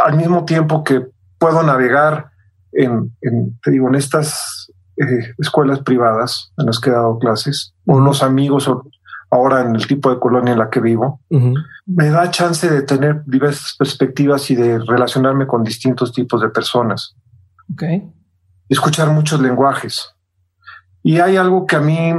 al 0.00 0.16
mismo 0.16 0.44
tiempo 0.44 0.84
que 0.84 1.06
puedo 1.38 1.62
navegar 1.62 2.30
en, 2.72 3.16
en 3.20 3.58
te 3.60 3.70
digo, 3.72 3.88
en 3.88 3.96
estas 3.96 4.55
eh, 4.96 5.34
escuelas 5.38 5.80
privadas 5.80 6.52
en 6.58 6.66
las 6.66 6.78
que 6.78 6.90
he 6.90 6.92
dado 6.92 7.18
clases, 7.18 7.74
unos 7.84 8.22
amigos, 8.22 8.70
ahora 9.30 9.62
en 9.62 9.74
el 9.74 9.86
tipo 9.86 10.10
de 10.10 10.18
colonia 10.18 10.52
en 10.52 10.58
la 10.58 10.70
que 10.70 10.80
vivo, 10.80 11.20
me 11.86 12.10
da 12.10 12.30
chance 12.30 12.68
de 12.68 12.82
tener 12.82 13.24
diversas 13.26 13.74
perspectivas 13.78 14.50
y 14.50 14.54
de 14.54 14.78
relacionarme 14.78 15.46
con 15.46 15.64
distintos 15.64 16.12
tipos 16.12 16.40
de 16.40 16.48
personas. 16.48 17.14
Okay. 17.72 18.08
Escuchar 18.68 19.10
muchos 19.10 19.40
lenguajes. 19.40 20.14
Y 21.02 21.20
hay 21.20 21.36
algo 21.36 21.66
que 21.66 21.76
a 21.76 21.80
mí, 21.80 22.14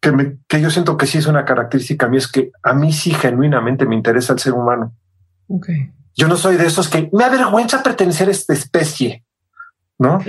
que, 0.00 0.12
me, 0.12 0.38
que 0.46 0.60
yo 0.60 0.70
siento 0.70 0.96
que 0.96 1.06
sí 1.06 1.18
es 1.18 1.26
una 1.26 1.44
característica 1.44 2.06
a 2.06 2.08
mí, 2.08 2.16
es 2.16 2.30
que 2.30 2.50
a 2.62 2.74
mí 2.74 2.92
sí 2.92 3.12
genuinamente 3.12 3.86
me 3.86 3.94
interesa 3.94 4.32
el 4.32 4.38
ser 4.38 4.52
humano. 4.54 4.94
Okay. 5.46 5.92
Yo 6.14 6.28
no 6.28 6.36
soy 6.36 6.56
de 6.56 6.66
esos 6.66 6.88
que 6.88 7.08
me 7.12 7.24
avergüenza 7.24 7.82
pertenecer 7.82 8.28
a 8.28 8.32
esta 8.32 8.52
especie. 8.52 9.24
¿No? 9.98 10.20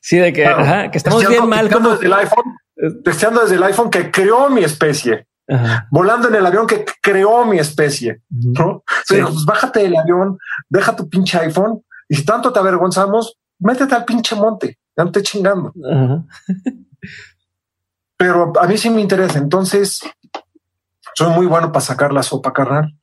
Sí, 0.00 0.18
de 0.18 0.32
que, 0.32 0.44
que 0.90 0.98
estamos 0.98 1.26
bien 1.28 1.48
mal. 1.48 1.70
Como... 1.70 1.90
Desde 1.90 2.06
el 2.06 2.12
iPhone, 2.14 2.56
deseando 3.04 3.42
desde 3.42 3.56
el 3.56 3.62
iPhone 3.62 3.90
que 3.90 4.10
creó 4.10 4.48
mi 4.50 4.64
especie. 4.64 5.26
Volando 5.90 6.28
en 6.28 6.34
el 6.34 6.46
avión 6.46 6.66
que 6.66 6.84
creó 7.00 7.44
mi 7.44 7.58
especie. 7.58 8.22
¿no? 8.30 8.82
Pues 9.08 9.44
bájate 9.44 9.80
del 9.80 9.96
avión, 9.96 10.38
deja 10.68 10.94
tu 10.96 11.08
pinche 11.08 11.38
iPhone 11.38 11.82
y 12.08 12.16
si 12.16 12.24
tanto 12.24 12.52
te 12.52 12.58
avergonzamos, 12.58 13.38
métete 13.58 13.94
al 13.94 14.04
pinche 14.04 14.34
monte, 14.34 14.78
ya 14.96 15.04
no 15.04 15.12
te 15.12 15.22
chingando. 15.22 15.72
Pero 18.16 18.52
a 18.58 18.66
mí 18.66 18.76
sí 18.76 18.90
me 18.90 19.00
interesa. 19.00 19.38
Entonces, 19.38 20.00
soy 21.14 21.32
muy 21.34 21.46
bueno 21.46 21.70
para 21.70 21.84
sacar 21.84 22.12
la 22.12 22.22
sopa 22.22 22.52
carnal. 22.52 22.94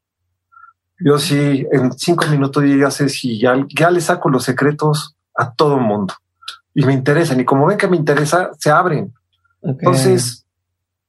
Yo 0.99 1.17
sí, 1.17 1.65
en 1.71 1.91
cinco 1.93 2.25
minutos 2.27 2.63
ya 2.65 2.89
sé 2.89 3.09
si 3.09 3.39
ya, 3.39 3.55
ya 3.69 3.91
le 3.91 4.01
saco 4.01 4.29
los 4.29 4.43
secretos 4.43 5.15
a 5.35 5.53
todo 5.53 5.75
el 5.75 5.81
mundo. 5.81 6.13
y 6.73 6.85
me 6.85 6.93
interesan. 6.93 7.39
Y 7.39 7.45
como 7.45 7.65
ven 7.67 7.77
que 7.77 7.87
me 7.87 7.95
interesa, 7.95 8.51
se 8.59 8.69
abren. 8.69 9.13
Entonces, 9.61 10.45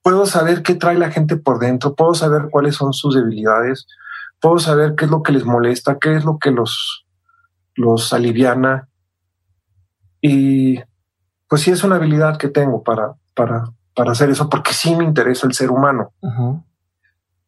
puedo 0.02 0.24
saber 0.26 0.62
qué 0.62 0.76
trae 0.76 0.96
la 0.96 1.10
gente 1.10 1.36
por 1.36 1.58
dentro, 1.58 1.94
puedo 1.94 2.14
saber 2.14 2.48
cuáles 2.50 2.76
son 2.76 2.92
sus 2.92 3.16
debilidades, 3.16 3.86
puedo 4.40 4.60
saber 4.60 4.94
qué 4.94 5.06
es 5.06 5.10
lo 5.10 5.22
que 5.22 5.32
les 5.32 5.44
molesta, 5.44 5.98
qué 6.00 6.14
es 6.14 6.24
lo 6.24 6.38
que 6.38 6.52
los, 6.52 7.04
los 7.74 8.12
aliviana. 8.12 8.88
Y 10.20 10.78
pues 11.48 11.62
sí 11.62 11.72
es 11.72 11.82
una 11.82 11.96
habilidad 11.96 12.38
que 12.38 12.48
tengo 12.48 12.84
para, 12.84 13.14
para, 13.34 13.64
para 13.94 14.12
hacer 14.12 14.30
eso, 14.30 14.48
porque 14.48 14.72
sí 14.72 14.94
me 14.94 15.04
interesa 15.04 15.46
el 15.46 15.54
ser 15.54 15.70
humano. 15.72 16.12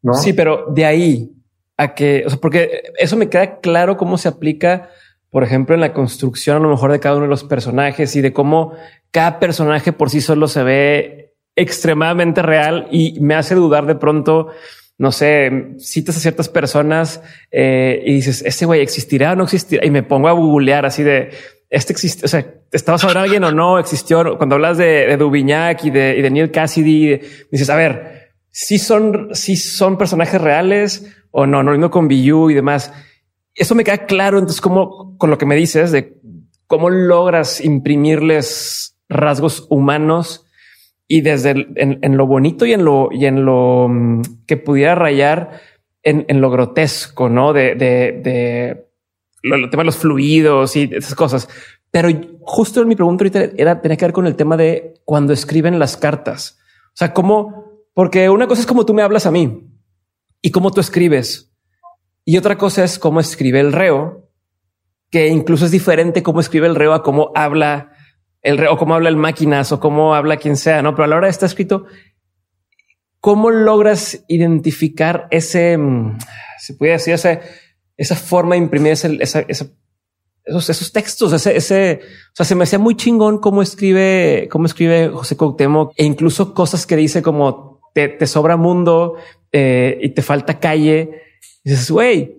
¿no? 0.01 0.13
Sí, 0.15 0.33
pero 0.33 0.65
de 0.69 0.85
ahí 0.85 1.31
a 1.77 1.93
que, 1.95 2.23
o 2.25 2.29
sea, 2.29 2.39
porque 2.39 2.91
eso 2.97 3.15
me 3.15 3.29
queda 3.29 3.59
claro 3.61 3.95
cómo 3.95 4.17
se 4.17 4.27
aplica, 4.27 4.89
por 5.31 5.43
ejemplo, 5.43 5.75
en 5.75 5.81
la 5.81 5.93
construcción 5.93 6.57
a 6.57 6.59
lo 6.59 6.69
mejor 6.69 6.91
de 6.91 6.99
cada 6.99 7.15
uno 7.15 7.25
de 7.25 7.29
los 7.29 7.43
personajes 7.43 8.15
y 8.15 8.21
de 8.21 8.33
cómo 8.33 8.73
cada 9.11 9.39
personaje 9.39 9.93
por 9.93 10.09
sí 10.09 10.21
solo 10.21 10.47
se 10.47 10.63
ve 10.63 11.33
extremadamente 11.55 12.41
real 12.41 12.87
y 12.91 13.19
me 13.19 13.35
hace 13.35 13.55
dudar 13.55 13.85
de 13.85 13.95
pronto 13.95 14.49
no 14.97 15.13
sé, 15.13 15.75
citas 15.77 16.17
a 16.17 16.19
ciertas 16.19 16.49
personas 16.49 17.21
eh, 17.51 18.03
y 18.05 18.15
dices, 18.15 18.43
¿este 18.45 18.65
güey 18.65 18.81
existirá 18.81 19.31
o 19.31 19.35
no 19.37 19.45
existirá? 19.45 19.85
Y 19.85 19.91
me 19.91 20.03
pongo 20.03 20.27
a 20.27 20.33
googlear 20.33 20.85
así 20.85 21.03
de, 21.03 21.29
este 21.69 21.93
existe, 21.93 22.25
o 22.25 22.27
sea, 22.27 22.45
¿estabas 22.69 23.03
hablando 23.05 23.21
alguien 23.21 23.43
o 23.45 23.51
no? 23.53 23.79
¿Existió? 23.79 24.37
Cuando 24.37 24.55
hablas 24.55 24.77
de, 24.77 25.15
de, 25.15 25.77
y 25.83 25.89
de 25.89 26.29
Neil 26.29 26.51
Cassidy, 26.51 27.21
dices, 27.49 27.69
a 27.69 27.77
ver, 27.77 28.31
si 28.51 28.77
son, 28.77 29.29
si 29.33 29.55
son 29.55 29.97
personajes 29.97 30.41
reales 30.41 31.15
o 31.31 31.45
no, 31.45 31.63
no, 31.63 31.77
no 31.77 31.91
con 31.91 32.07
Biyu 32.07 32.49
y 32.49 32.53
demás. 32.53 32.91
Eso 33.59 33.75
me 33.75 33.83
queda 33.83 34.05
claro. 34.05 34.39
Entonces, 34.39 34.61
como 34.61 35.17
con 35.17 35.29
lo 35.29 35.37
que 35.37 35.45
me 35.45 35.55
dices 35.55 35.91
de 35.91 36.17
cómo 36.65 36.89
logras 36.89 37.61
imprimirles 37.61 38.97
rasgos 39.09 39.67
humanos 39.69 40.45
y 41.07 41.21
desde 41.21 41.67
en, 41.75 42.17
lo 42.17 42.27
bonito 42.27 42.65
y 42.65 42.73
en 42.73 42.85
lo 42.85 43.09
y 43.11 43.25
en 43.25 43.43
lo 43.43 43.87
mm, 43.89 44.21
que 44.45 44.57
pudiera 44.57 44.95
rayar 44.95 45.61
en, 46.03 46.25
en 46.29 46.41
lo 46.41 46.49
grotesco, 46.51 47.29
no 47.29 47.51
de, 47.53 47.75
de, 47.75 48.21
de 48.23 48.87
lo, 49.43 49.69
tema 49.69 49.81
de 49.81 49.87
los 49.87 49.97
fluidos 49.97 50.75
y 50.75 50.89
esas 50.93 51.15
cosas. 51.15 51.49
Pero 51.91 52.09
justo 52.41 52.85
mi 52.85 52.95
pregunta 52.95 53.23
ahorita 53.23 53.55
era 53.57 53.81
tenía 53.81 53.97
que 53.97 54.05
ver 54.05 54.13
con 54.13 54.27
el 54.27 54.35
tema 54.35 54.55
de 54.55 55.01
cuando 55.05 55.33
escriben 55.33 55.79
las 55.79 55.97
cartas. 55.97 56.59
O 56.89 56.97
sea, 56.99 57.13
cómo, 57.13 57.83
porque 57.93 58.29
una 58.29 58.47
cosa 58.47 58.61
es 58.61 58.67
como 58.67 58.85
tú 58.85 58.93
me 58.93 59.01
hablas 59.01 59.25
a 59.25 59.31
mí 59.31 59.67
y 60.41 60.51
cómo 60.51 60.71
tú 60.71 60.81
escribes. 60.81 61.48
Y 62.29 62.37
otra 62.37 62.59
cosa 62.59 62.83
es 62.83 62.99
cómo 62.99 63.19
escribe 63.19 63.59
el 63.59 63.73
reo, 63.73 64.29
que 65.09 65.29
incluso 65.29 65.65
es 65.65 65.71
diferente 65.71 66.21
cómo 66.21 66.41
escribe 66.41 66.67
el 66.67 66.75
reo 66.75 66.93
a 66.93 67.01
cómo 67.01 67.31
habla 67.33 67.93
el 68.43 68.67
o 68.67 68.77
cómo 68.77 68.93
habla 68.93 69.09
el 69.09 69.15
máquinas 69.15 69.71
o 69.71 69.79
cómo 69.79 70.13
habla 70.13 70.37
quien 70.37 70.55
sea, 70.55 70.83
no? 70.83 70.93
Pero 70.93 71.05
a 71.05 71.07
la 71.07 71.15
hora 71.15 71.25
de 71.25 71.31
estar 71.31 71.47
escrito, 71.47 71.85
¿cómo 73.19 73.49
logras 73.49 74.25
identificar 74.27 75.27
ese, 75.31 75.75
mm, 75.75 76.19
se 76.59 76.75
puede 76.75 76.91
decir, 76.91 77.15
esa, 77.15 78.15
forma 78.15 78.53
de 78.53 78.61
imprimir 78.61 78.91
ese, 78.91 79.17
esos 80.45 80.93
textos, 80.93 81.33
ese, 81.33 81.57
ese, 81.57 82.01
o 82.03 82.35
sea, 82.35 82.45
se 82.45 82.53
me 82.53 82.65
hacía 82.65 82.77
muy 82.77 82.95
chingón 82.95 83.39
cómo 83.39 83.63
escribe, 83.63 84.47
cómo 84.51 84.67
escribe 84.67 85.09
José 85.09 85.35
Cuauhtémoc 85.35 85.93
e 85.97 86.05
incluso 86.05 86.53
cosas 86.53 86.85
que 86.85 86.95
dice 86.95 87.23
como 87.23 87.81
te, 87.95 88.07
te 88.07 88.27
sobra 88.27 88.55
mundo 88.55 89.15
eh, 89.51 89.97
y 89.99 90.09
te 90.09 90.21
falta 90.21 90.59
calle. 90.59 91.25
Y 91.63 91.71
dices, 91.71 91.91
güey, 91.91 92.37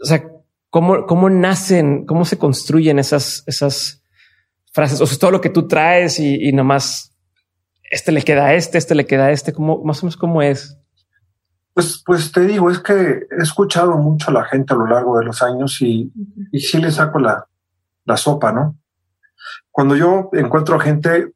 o 0.00 0.04
sea, 0.04 0.24
cómo, 0.70 1.06
cómo 1.06 1.30
nacen, 1.30 2.06
cómo 2.06 2.24
se 2.24 2.38
construyen 2.38 2.98
esas, 2.98 3.44
esas, 3.46 4.04
frases, 4.74 5.00
o 5.00 5.06
sea, 5.06 5.18
todo 5.18 5.30
lo 5.30 5.40
que 5.40 5.50
tú 5.50 5.68
traes 5.68 6.18
y, 6.18 6.48
y 6.48 6.52
nomás 6.52 7.12
este 7.90 8.10
le 8.10 8.22
queda 8.22 8.46
a 8.46 8.54
este, 8.54 8.76
este 8.76 8.96
le 8.96 9.06
queda 9.06 9.26
a 9.26 9.30
este, 9.30 9.52
como 9.52 9.82
más 9.84 10.02
o 10.02 10.06
menos 10.06 10.16
cómo 10.16 10.42
es. 10.42 10.76
Pues, 11.72 12.02
pues 12.04 12.32
te 12.32 12.40
digo, 12.40 12.70
es 12.70 12.80
que 12.80 12.92
he 12.92 13.42
escuchado 13.42 13.96
mucho 13.96 14.30
a 14.30 14.34
la 14.34 14.44
gente 14.44 14.74
a 14.74 14.76
lo 14.76 14.86
largo 14.86 15.18
de 15.18 15.24
los 15.24 15.42
años 15.42 15.80
y, 15.80 16.12
y 16.50 16.60
sí 16.60 16.78
le 16.78 16.90
saco 16.90 17.20
la, 17.20 17.46
la 18.04 18.16
sopa, 18.16 18.52
¿no? 18.52 18.76
Cuando 19.70 19.96
yo 19.96 20.30
encuentro 20.32 20.76
a 20.76 20.80
gente, 20.80 21.32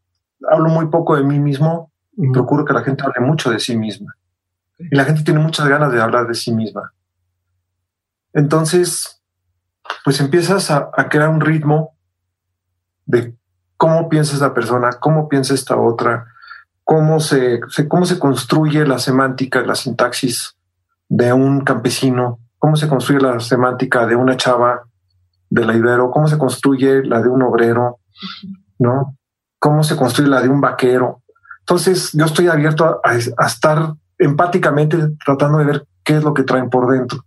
hablo 0.50 0.68
muy 0.68 0.86
poco 0.86 1.16
de 1.16 1.22
mí 1.22 1.38
mismo 1.38 1.92
y 2.16 2.30
procuro 2.30 2.64
que 2.64 2.72
la 2.72 2.82
gente 2.82 3.04
hable 3.04 3.24
mucho 3.24 3.50
de 3.50 3.60
sí 3.60 3.76
misma. 3.76 4.16
Y 4.78 4.96
la 4.96 5.04
gente 5.04 5.22
tiene 5.22 5.40
muchas 5.40 5.68
ganas 5.68 5.92
de 5.92 6.00
hablar 6.00 6.26
de 6.26 6.34
sí 6.34 6.52
misma. 6.52 6.92
Entonces, 8.32 9.22
pues 10.04 10.20
empiezas 10.20 10.70
a, 10.70 10.90
crear 11.10 11.28
un 11.28 11.40
ritmo 11.40 11.96
de 13.06 13.34
cómo 13.76 14.08
piensa 14.08 14.36
esa 14.36 14.54
persona, 14.54 14.90
cómo 15.00 15.28
piensa 15.28 15.54
esta 15.54 15.76
otra, 15.76 16.26
cómo 16.84 17.20
se, 17.20 17.60
cómo 17.88 18.04
se 18.04 18.18
construye 18.18 18.86
la 18.86 18.98
semántica, 18.98 19.62
la 19.62 19.74
sintaxis 19.74 20.56
de 21.08 21.32
un 21.32 21.62
campesino, 21.62 22.38
cómo 22.58 22.76
se 22.76 22.88
construye 22.88 23.20
la 23.20 23.40
semántica 23.40 24.06
de 24.06 24.16
una 24.16 24.36
chava 24.36 24.82
de 25.50 25.64
la 25.64 25.74
Ibero, 25.74 26.10
cómo 26.10 26.28
se 26.28 26.38
construye 26.38 27.02
la 27.04 27.22
de 27.22 27.28
un 27.28 27.42
obrero, 27.42 28.00
¿no? 28.78 29.16
Cómo 29.58 29.82
se 29.82 29.96
construye 29.96 30.28
la 30.28 30.42
de 30.42 30.48
un 30.48 30.60
vaquero. 30.60 31.22
Entonces, 31.60 32.12
yo 32.12 32.24
estoy 32.24 32.48
abierto 32.48 33.00
a, 33.04 33.14
estar 33.14 33.94
empáticamente 34.18 34.96
tratando 35.24 35.58
de 35.58 35.64
ver 35.64 35.86
qué 36.02 36.16
es 36.16 36.24
lo 36.24 36.34
que 36.34 36.42
traen 36.42 36.70
por 36.70 36.90
dentro. 36.90 37.24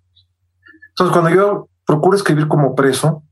Entonces, 0.92 1.14
cuando 1.14 1.30
yo 1.30 1.70
procuro 1.86 2.16
escribir 2.16 2.48
como 2.48 2.76
preso, 2.76 3.24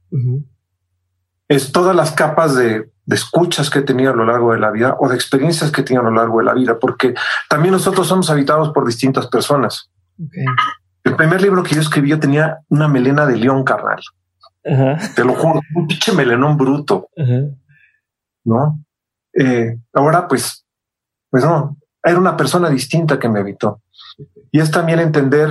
es 1.47 1.71
todas 1.71 1.95
las 1.95 2.11
capas 2.11 2.55
de, 2.55 2.89
escuchas 3.07 3.69
que 3.71 3.79
he 3.79 3.81
tenido 3.81 4.11
a 4.11 4.15
lo 4.15 4.25
largo 4.25 4.53
de 4.53 4.59
la 4.59 4.69
vida 4.69 4.95
o 4.99 5.09
de 5.09 5.15
experiencias 5.15 5.71
que 5.71 5.81
he 5.81 5.83
tenido 5.83 6.05
a 6.05 6.09
lo 6.09 6.15
largo 6.15 6.39
de 6.39 6.45
la 6.45 6.53
vida, 6.53 6.77
porque 6.77 7.15
también 7.49 7.71
nosotros 7.71 8.07
somos 8.07 8.29
habitados 8.29 8.69
por 8.69 8.85
distintas 8.85 9.27
personas. 9.27 9.89
El 11.03 11.15
primer 11.15 11.41
libro 11.41 11.63
que 11.63 11.73
yo 11.73 11.81
escribí, 11.81 12.09
yo 12.09 12.19
tenía 12.19 12.59
una 12.69 12.87
melena 12.87 13.25
de 13.25 13.37
león 13.37 13.63
carnal. 13.63 13.99
Te 14.61 15.23
lo 15.23 15.33
juro, 15.33 15.61
un 15.75 15.87
pinche 15.87 16.11
melenón 16.11 16.55
bruto. 16.55 17.09
No? 18.43 18.79
Eh, 19.33 19.77
ahora, 19.93 20.27
pues, 20.27 20.65
pues 21.29 21.43
no, 21.43 21.77
era 22.03 22.19
una 22.19 22.37
persona 22.37 22.69
distinta 22.69 23.17
que 23.17 23.29
me 23.29 23.39
habitó. 23.39 23.81
Y 24.51 24.59
es 24.59 24.69
también 24.69 24.99
entender 24.99 25.49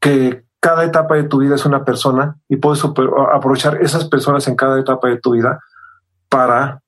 que 0.00 0.43
cada 0.64 0.82
etapa 0.82 1.16
de 1.16 1.24
tu 1.24 1.40
vida 1.40 1.56
es 1.56 1.66
una 1.66 1.84
persona 1.84 2.40
y 2.48 2.56
puedes 2.56 2.82
aprovechar 2.82 3.82
esas 3.82 4.08
personas 4.08 4.48
en 4.48 4.56
cada 4.56 4.80
etapa 4.80 5.08
de 5.08 5.20
tu 5.20 5.32
vida 5.32 5.60
para 6.30 6.82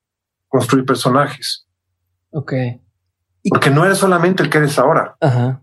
construir 0.48 0.86
personajes. 0.86 1.68
Ok. 2.30 2.54
Porque 3.50 3.68
no 3.68 3.84
eres 3.84 3.98
solamente 3.98 4.42
el 4.42 4.48
que 4.48 4.56
eres 4.56 4.78
ahora. 4.78 5.18
Ajá. 5.20 5.60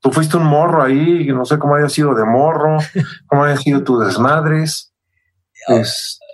Tú 0.00 0.10
fuiste 0.10 0.38
un 0.38 0.42
morro 0.42 0.82
ahí, 0.82 1.28
no 1.28 1.44
sé 1.44 1.60
cómo 1.60 1.76
haya 1.76 1.88
sido 1.88 2.16
de 2.16 2.24
morro, 2.24 2.78
cómo 3.28 3.44
haya 3.44 3.56
sido 3.58 3.84
tus 3.84 4.04
desmadres. 4.04 4.92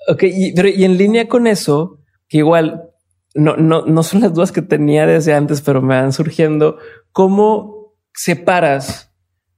Ok, 0.09 0.23
y, 0.23 0.55
pero, 0.55 0.69
y 0.69 0.83
en 0.87 0.97
línea 0.97 1.29
con 1.29 1.47
eso, 1.47 1.99
que 2.27 2.39
igual 2.39 2.89
no, 3.35 3.59
no, 3.59 3.85
no 3.85 4.03
son 4.03 4.23
las 4.23 4.33
dudas 4.33 4.51
que 4.51 4.63
tenía 4.63 5.05
desde 5.05 5.35
antes, 5.35 5.61
pero 5.61 5.83
me 5.83 6.01
van 6.01 6.15
surgiendo. 6.15 6.79
¿Cómo 7.13 7.93
separas 8.15 9.13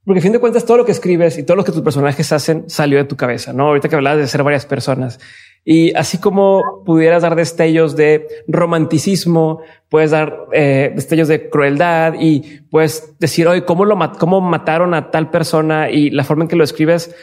porque 0.09 0.21
a 0.21 0.23
fin 0.23 0.31
de 0.31 0.39
cuentas 0.39 0.65
todo 0.65 0.77
lo 0.77 0.85
que 0.85 0.91
escribes 0.91 1.37
y 1.37 1.43
todo 1.43 1.55
lo 1.55 1.63
que 1.63 1.71
tus 1.71 1.83
personajes 1.83 2.31
hacen 2.31 2.67
salió 2.67 2.97
de 2.97 3.03
tu 3.03 3.15
cabeza, 3.15 3.53
¿no? 3.53 3.67
Ahorita 3.67 3.89
que 3.89 3.95
hablabas 3.95 4.17
de 4.17 4.25
ser 4.25 4.41
varias 4.41 4.65
personas. 4.65 5.19
Y 5.63 5.93
así 5.93 6.17
como 6.17 6.81
pudieras 6.83 7.21
dar 7.21 7.35
destellos 7.35 7.95
de 7.95 8.25
romanticismo, 8.47 9.61
puedes 9.87 10.09
dar 10.09 10.47
eh, 10.51 10.91
destellos 10.95 11.27
de 11.27 11.51
crueldad 11.51 12.15
y 12.19 12.61
puedes 12.71 13.19
decir, 13.19 13.47
hoy 13.47 13.61
¿cómo, 13.61 13.85
lo 13.85 13.99
cómo 14.17 14.41
mataron 14.41 14.95
a 14.95 15.11
tal 15.11 15.29
persona? 15.29 15.91
Y 15.91 16.09
la 16.09 16.23
forma 16.23 16.45
en 16.45 16.47
que 16.47 16.55
lo 16.55 16.63
escribes, 16.63 17.13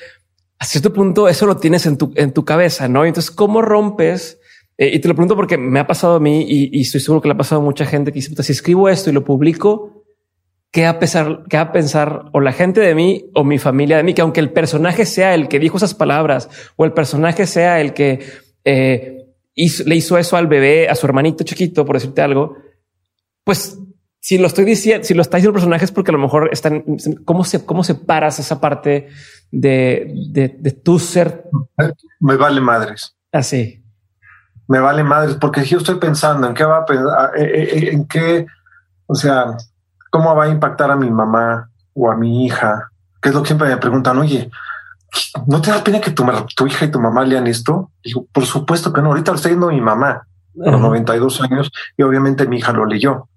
a 0.61 0.65
cierto 0.65 0.93
punto 0.93 1.29
eso 1.29 1.45
lo 1.45 1.57
tienes 1.57 1.87
en 1.87 1.99
tu, 1.99 2.13
en 2.15 2.33
tu 2.33 2.45
cabeza, 2.45 2.87
¿no? 2.87 3.05
Entonces, 3.05 3.33
¿cómo 3.33 3.63
rompes? 3.63 4.39
Eh, 4.79 4.93
y 4.95 5.01
te 5.01 5.09
lo 5.09 5.15
pregunto 5.15 5.35
porque 5.35 5.59
me 5.59 5.81
ha 5.81 5.89
pasado 5.89 6.15
a 6.15 6.21
mí 6.21 6.43
y, 6.49 6.71
y, 6.73 6.83
estoy 6.83 7.01
seguro 7.01 7.21
que 7.21 7.27
le 7.27 7.35
ha 7.35 7.37
pasado 7.37 7.63
a 7.63 7.65
mucha 7.65 7.85
gente 7.85 8.13
que 8.13 8.21
dice, 8.21 8.41
si 8.45 8.53
escribo 8.53 8.89
esto 8.89 9.11
y 9.11 9.13
lo 9.13 9.25
publico, 9.25 9.96
qué 10.77 10.83
va 10.83 10.91
a 10.91 10.99
pensar, 10.99 11.45
qué 11.49 11.57
va 11.57 11.63
a 11.63 11.73
pensar 11.73 12.27
o 12.35 12.41
la 12.41 12.53
gente 12.53 12.81
de 12.83 12.95
mí 12.95 13.31
o 13.33 13.45
mi 13.45 13.59
familia 13.59 13.97
de 13.97 14.03
mí, 14.03 14.13
que 14.13 14.21
aunque 14.21 14.41
el 14.41 14.53
personaje 14.53 15.07
sea 15.07 15.35
el 15.35 15.49
que 15.49 15.59
dijo 15.59 15.79
esas 15.79 15.95
palabras 15.95 16.51
o 16.77 16.85
el 16.85 16.93
personaje 16.93 17.47
sea 17.47 17.81
el 17.81 17.95
que 17.95 18.23
eh, 18.63 19.25
le 19.55 19.97
hizo 19.97 20.19
eso 20.19 20.37
al 20.37 20.49
bebé, 20.49 20.91
a 20.91 20.95
su 20.95 21.07
hermanito 21.07 21.45
chiquito, 21.45 21.87
por 21.87 21.97
decirte 21.97 22.21
algo, 22.21 22.59
pues 23.43 23.79
si 24.21 24.37
lo 24.37 24.47
estoy 24.49 24.67
diciendo, 24.67 25.03
si 25.03 25.15
lo 25.15 25.23
está 25.23 25.39
diciendo 25.39 25.57
el 25.57 25.63
personaje 25.63 25.87
es 25.87 25.93
porque 25.93 26.11
a 26.11 26.13
lo 26.13 26.19
mejor 26.19 26.51
están, 26.53 26.85
cómo 27.25 27.43
se, 27.45 27.65
cómo 27.65 27.83
separas 27.83 28.39
esa 28.39 28.61
parte 28.61 29.09
de, 29.51 30.13
de, 30.29 30.73
tu 30.73 30.99
ser. 30.99 31.45
Me 32.21 32.37
vale 32.37 32.61
madres. 32.61 33.17
Así. 33.33 33.83
Me 34.69 34.81
vale 34.81 35.05
madres 35.05 35.39
porque 35.41 35.65
yo 35.65 35.79
estoy 35.79 35.95
pensando 35.95 36.47
en 36.47 36.53
qué 36.53 36.65
va 36.65 36.81
a 36.81 36.85
pensar, 36.85 37.31
en 37.35 38.07
qué, 38.07 38.45
o 39.07 39.15
sea, 39.15 39.57
¿Cómo 40.17 40.35
va 40.35 40.45
a 40.45 40.49
impactar 40.49 40.91
a 40.91 40.97
mi 40.97 41.11
mamá 41.11 41.69
o 41.93 42.11
a 42.11 42.17
mi 42.17 42.47
hija? 42.47 42.91
Que 43.21 43.29
es 43.29 43.35
lo 43.35 43.43
que 43.43 43.49
siempre 43.49 43.69
me 43.69 43.77
preguntan, 43.77 44.17
oye, 44.17 44.51
¿no 45.47 45.61
te 45.61 45.71
da 45.71 45.85
pena 45.85 46.01
que 46.01 46.11
tu, 46.11 46.25
tu 46.57 46.67
hija 46.67 46.87
y 46.87 46.91
tu 46.91 46.99
mamá 46.99 47.23
lean 47.23 47.47
esto? 47.47 47.91
Digo, 48.03 48.27
por 48.33 48.47
supuesto 48.47 48.95
que 48.95 49.03
no. 49.03 49.09
Ahorita 49.09 49.33
lo 49.33 49.37
está 49.37 49.51
yendo 49.51 49.69
mi 49.69 49.83
mamá 49.83 50.27
a 50.65 50.71
los 50.71 50.81
92 50.81 51.43
años 51.43 51.71
y 51.99 52.03
obviamente 52.03 52.49
mi 52.49 52.57
hija 52.57 52.73
lo 52.73 52.87
leyó. 52.87 53.29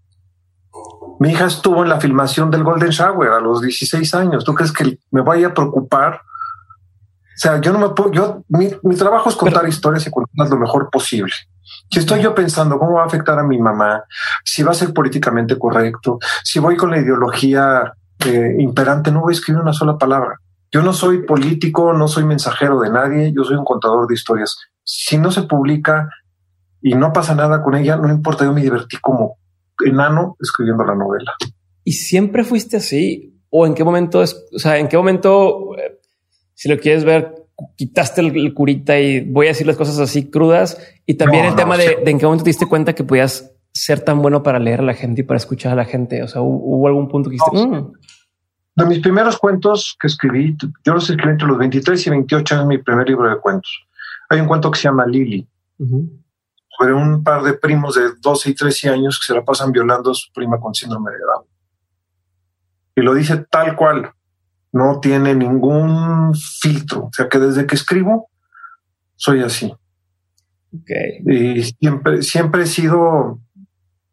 Mi 1.20 1.32
hija 1.32 1.48
estuvo 1.48 1.84
en 1.84 1.89
la 1.89 2.00
filmación 2.00 2.50
del 2.50 2.63
Golden 2.63 2.92
Shower 2.92 3.34
a 3.34 3.42
los 3.42 3.60
16 3.60 4.13
años. 4.15 4.46
¿Tú 4.46 4.54
crees 4.54 4.72
que 4.72 5.00
me 5.12 5.20
vaya 5.20 5.48
a 5.48 5.54
preocupar? 5.54 6.13
O 6.13 7.42
sea, 7.42 7.60
yo 7.60 7.74
no 7.74 7.80
me 7.80 7.89
puedo, 7.89 8.13
yo, 8.13 8.44
mi, 8.48 8.70
mi 8.84 8.96
trabajo 8.96 9.28
es 9.28 9.36
contar 9.36 9.68
historias 9.68 10.08
y 10.08 10.12
contarlas 10.12 10.50
lo 10.50 10.58
mejor 10.58 10.89
posible. 10.89 11.34
Si 11.91 11.99
estoy 11.99 12.21
yo 12.21 12.36
pensando 12.36 12.78
cómo 12.78 12.93
va 12.93 13.04
a 13.04 13.08
afectar 13.08 13.39
a 13.39 13.43
mi 13.43 13.58
mamá, 13.58 14.04
si 14.43 14.62
va 14.62 14.71
a 14.71 14.75
ser 14.75 14.93
políticamente 14.93 15.58
correcto, 15.58 16.19
si 16.43 16.60
voy 16.60 16.78
con 16.78 16.91
la 16.91 16.99
ideología 16.99 17.93
eh, 18.25 18.56
imperante, 18.60 19.12
no 19.12 19.21
voy 19.21 19.34
a 19.34 19.38
escribir 19.38 19.62
una 19.62 19.73
sola 19.73 19.97
palabra. 19.97 20.39
Yo 20.71 20.84
no 20.84 20.93
soy 20.93 21.23
político, 21.23 21.93
no 21.93 22.08
soy 22.08 22.25
mensajero 22.25 22.80
de 22.80 22.91
nadie, 22.91 23.34
yo 23.36 23.43
soy 23.43 23.58
un 23.58 23.65
contador 23.65 24.08
de 24.08 24.13
historias. 24.13 24.56
Si 24.84 25.17
no 25.17 25.32
se 25.32 25.43
publica 25.43 26.10
y 26.82 26.93
no 26.93 27.12
pasa 27.12 27.34
nada 27.34 27.63
con 27.63 27.75
ella, 27.75 27.95
no 27.95 28.10
importa, 28.10 28.45
yo 28.45 28.54
me 28.54 28.62
divertí 28.62 28.97
como 28.97 29.38
enano 29.84 30.38
escribiendo 30.39 30.84
la 30.84 30.93
novela. 30.93 31.34
¿Y 31.84 31.93
siempre 31.93 32.43
fuiste 32.43 32.78
así? 32.78 33.41
¿O 33.49 33.65
en 33.65 33.73
qué 33.73 33.84
momento 33.84 34.21
es, 34.21 34.39
o 34.54 34.60
sea, 34.60 34.78
en 34.78 34.88
qué 34.88 34.97
momento, 34.97 35.75
eh, 35.75 35.99
si 36.54 36.69
lo 36.69 36.78
quieres 36.78 37.04
ver, 37.04 37.38
quitaste 37.76 38.22
el, 38.22 38.54
curita 38.54 39.00
y 39.00 39.22
voy 39.22 39.48
a 39.48 39.50
decir 39.50 39.67
las 39.67 39.78
cosas 39.78 40.00
así 40.00 40.30
crudas? 40.30 40.78
Y 41.06 41.15
también 41.15 41.45
el 41.45 41.56
tema 41.56 41.78
de, 41.78 41.98
en 42.06 42.19
qué 42.19 42.26
momento 42.26 42.43
te 42.43 42.50
diste 42.50 42.67
cuenta 42.67 42.93
que 42.93 43.04
podías 43.04 43.52
ser 43.72 44.02
tan 44.02 44.22
bueno 44.22 44.43
para 44.43 44.60
leer 44.60 44.80
a 44.80 44.84
la 44.84 44.93
gente 44.93 45.22
y 45.22 45.24
para 45.24 45.38
escuchar 45.38 45.74
a 45.74 45.76
la 45.76 45.86
gente. 45.86 46.24
O 46.24 46.28
sea, 46.28 46.41
hubo, 46.41 46.88
algún 46.88 47.08
punto 47.08 47.30
que 47.30 47.36
dijiste, 47.36 47.67
mm". 47.67 47.93
De 48.76 48.86
mis 48.86 49.00
primeros 49.00 49.38
cuentos 49.38 49.98
que 50.00 50.08
escribí, 50.08 50.56
yo 50.86 50.93
los 50.93 51.10
escribí 51.10 51.32
entre 51.32 51.48
los 51.48 51.58
23 51.58 52.08
y 52.08 52.10
28 52.12 52.56
años, 52.56 52.67
mi 52.67 52.78
primer 52.78 53.08
libro 53.10 53.30
de 53.30 53.38
cuentos. 53.38 53.86
Hay 54.30 54.39
un 54.39 54.48
cuento 54.48 54.72
que 54.72 54.80
se 54.80 54.84
llama 54.84 55.06
Lily, 55.06 55.45
sobre 56.78 56.93
un 56.93 57.22
par 57.24 57.43
de 57.43 57.54
primos 57.54 57.95
de 57.95 58.12
12 58.22 58.52
y 58.52 58.56
13 58.56 58.89
años 58.89 59.19
que 59.19 59.34
se 59.34 59.38
la 59.38 59.43
pasan 59.43 59.72
violando 59.72 60.12
a 60.12 60.13
su 60.13 60.32
prima 60.32 60.60
con 60.60 60.74
síndrome 60.74 61.12
de 61.12 61.17
Down. 61.17 61.45
Y 62.95 63.02
lo 63.02 63.13
dice 63.13 63.45
tal 63.50 63.76
cual, 63.76 64.13
no 64.72 65.00
tiene 65.00 65.36
ningún 65.36 66.34
filtro. 66.36 67.06
O 67.06 67.10
sea 67.12 67.28
que 67.30 67.40
desde 67.40 67.66
que 67.66 67.76
escribo, 67.76 68.30
soy 69.16 69.42
así. 69.42 69.74
Okay. 70.82 71.24
Y 71.26 71.64
siempre, 71.64 72.22
siempre 72.22 72.64
he 72.64 72.68
sido 72.68 73.40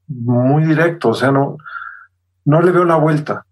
muy 0.09 0.65
directo, 0.65 1.11
o 1.11 1.15
sea, 1.15 1.31
no, 1.33 1.59
no 2.45 2.63
le 2.63 2.71
veo 2.71 2.85
la 2.85 2.97
vuelta 2.97 3.47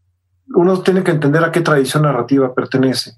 uno 0.49 0.83
tiene 0.83 1.03
que 1.03 1.11
entender 1.11 1.45
a 1.45 1.53
qué 1.53 1.61
tradición 1.61 2.03
narrativa 2.03 2.55
pertenece. 2.55 3.13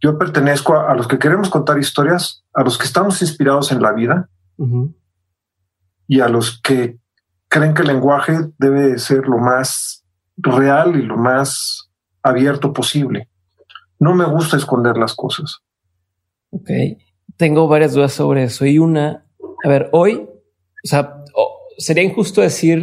Yo 0.00 0.18
pertenezco 0.18 0.78
a, 0.78 0.94
los 0.94 1.08
que 1.08 1.18
queremos 1.18 1.48
contar 1.48 1.78
historias, 1.78 2.44
a 2.52 2.62
los 2.62 2.78
que 2.78 2.84
estamos 2.84 3.20
inspirados 3.22 3.72
en 3.72 3.82
la 3.82 3.92
vida 3.92 4.28
y 6.06 6.20
a 6.20 6.28
los 6.28 6.60
que 6.60 6.98
creen 7.48 7.74
que 7.74 7.82
el 7.82 7.88
lenguaje 7.88 8.50
debe 8.58 8.98
ser 8.98 9.26
lo 9.26 9.38
más 9.38 10.04
real 10.36 10.96
y 10.96 11.02
lo 11.02 11.16
más 11.16 11.85
abierto 12.28 12.72
posible. 12.72 13.28
No 13.98 14.14
me 14.14 14.24
gusta 14.24 14.56
esconder 14.56 14.96
las 14.96 15.14
cosas. 15.14 15.60
Ok. 16.50 16.70
Tengo 17.36 17.68
varias 17.68 17.94
dudas 17.94 18.12
sobre 18.12 18.44
eso. 18.44 18.66
Y 18.66 18.78
una, 18.78 19.26
a 19.64 19.68
ver, 19.68 19.88
hoy, 19.92 20.28
o 20.84 20.86
sea, 20.86 21.22
sería 21.78 22.02
injusto 22.02 22.40
decir 22.40 22.82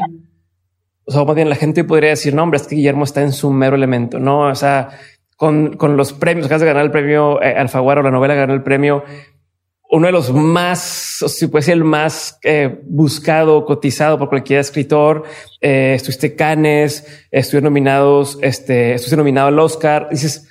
o 1.06 1.12
sea, 1.12 1.24
más 1.26 1.36
bien 1.36 1.50
la 1.50 1.56
gente 1.56 1.84
podría 1.84 2.12
decir, 2.12 2.34
no, 2.34 2.44
hombre, 2.44 2.58
es 2.58 2.68
que 2.68 2.76
Guillermo 2.76 3.04
está 3.04 3.22
en 3.22 3.34
su 3.34 3.52
mero 3.52 3.76
elemento, 3.76 4.20
¿no? 4.20 4.48
O 4.48 4.56
sea, 4.56 4.90
con, 5.36 5.76
con 5.76 5.98
los 5.98 6.14
premios, 6.14 6.46
acabas 6.46 6.62
de 6.62 6.68
ganar 6.68 6.86
el 6.86 6.92
premio 6.92 7.42
eh, 7.42 7.56
Alfaguara 7.58 8.02
o 8.02 8.04
la 8.04 8.12
novela 8.12 8.36
ganó 8.36 8.54
el 8.54 8.64
premio, 8.64 9.04
uno 9.94 10.08
de 10.08 10.12
los 10.12 10.34
más, 10.34 11.24
si 11.28 11.46
puede 11.46 11.62
ser 11.62 11.76
el 11.76 11.84
más 11.84 12.40
eh, 12.44 12.80
buscado, 12.84 13.64
cotizado 13.64 14.18
por 14.18 14.28
cualquier 14.28 14.60
escritor, 14.60 15.24
eh, 15.62 15.94
estuviste 15.96 16.36
Canes, 16.36 17.06
estuviste 17.30 17.64
nominados, 17.64 18.40
este, 18.42 18.96
estuviste 18.96 19.18
nominado 19.18 19.50
al 19.50 19.60
Oscar, 19.60 20.08
dices, 20.10 20.50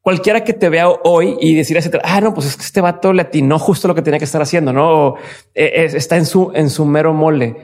cualquiera 0.00 0.44
que 0.44 0.52
te 0.52 0.68
vea 0.68 0.88
hoy 0.88 1.36
y 1.40 1.56
decir, 1.56 1.80
ah, 2.04 2.20
no, 2.20 2.32
pues 2.32 2.46
este 2.46 2.80
vato 2.80 3.12
le 3.12 3.22
atinó 3.22 3.58
justo 3.58 3.88
lo 3.88 3.94
que 3.96 4.02
tenía 4.02 4.20
que 4.20 4.24
estar 4.24 4.40
haciendo, 4.40 4.72
¿no? 4.72 5.16
Eh, 5.52 5.90
está 5.92 6.16
en 6.16 6.24
su, 6.24 6.52
en 6.54 6.70
su 6.70 6.84
mero 6.84 7.12
mole. 7.12 7.56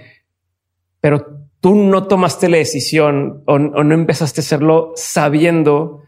Pero 1.00 1.24
tú 1.60 1.76
no 1.76 2.08
tomaste 2.08 2.48
la 2.48 2.56
decisión 2.56 3.44
o, 3.46 3.58
no 3.58 3.94
empezaste 3.94 4.40
a 4.40 4.42
hacerlo 4.42 4.92
sabiendo 4.96 6.02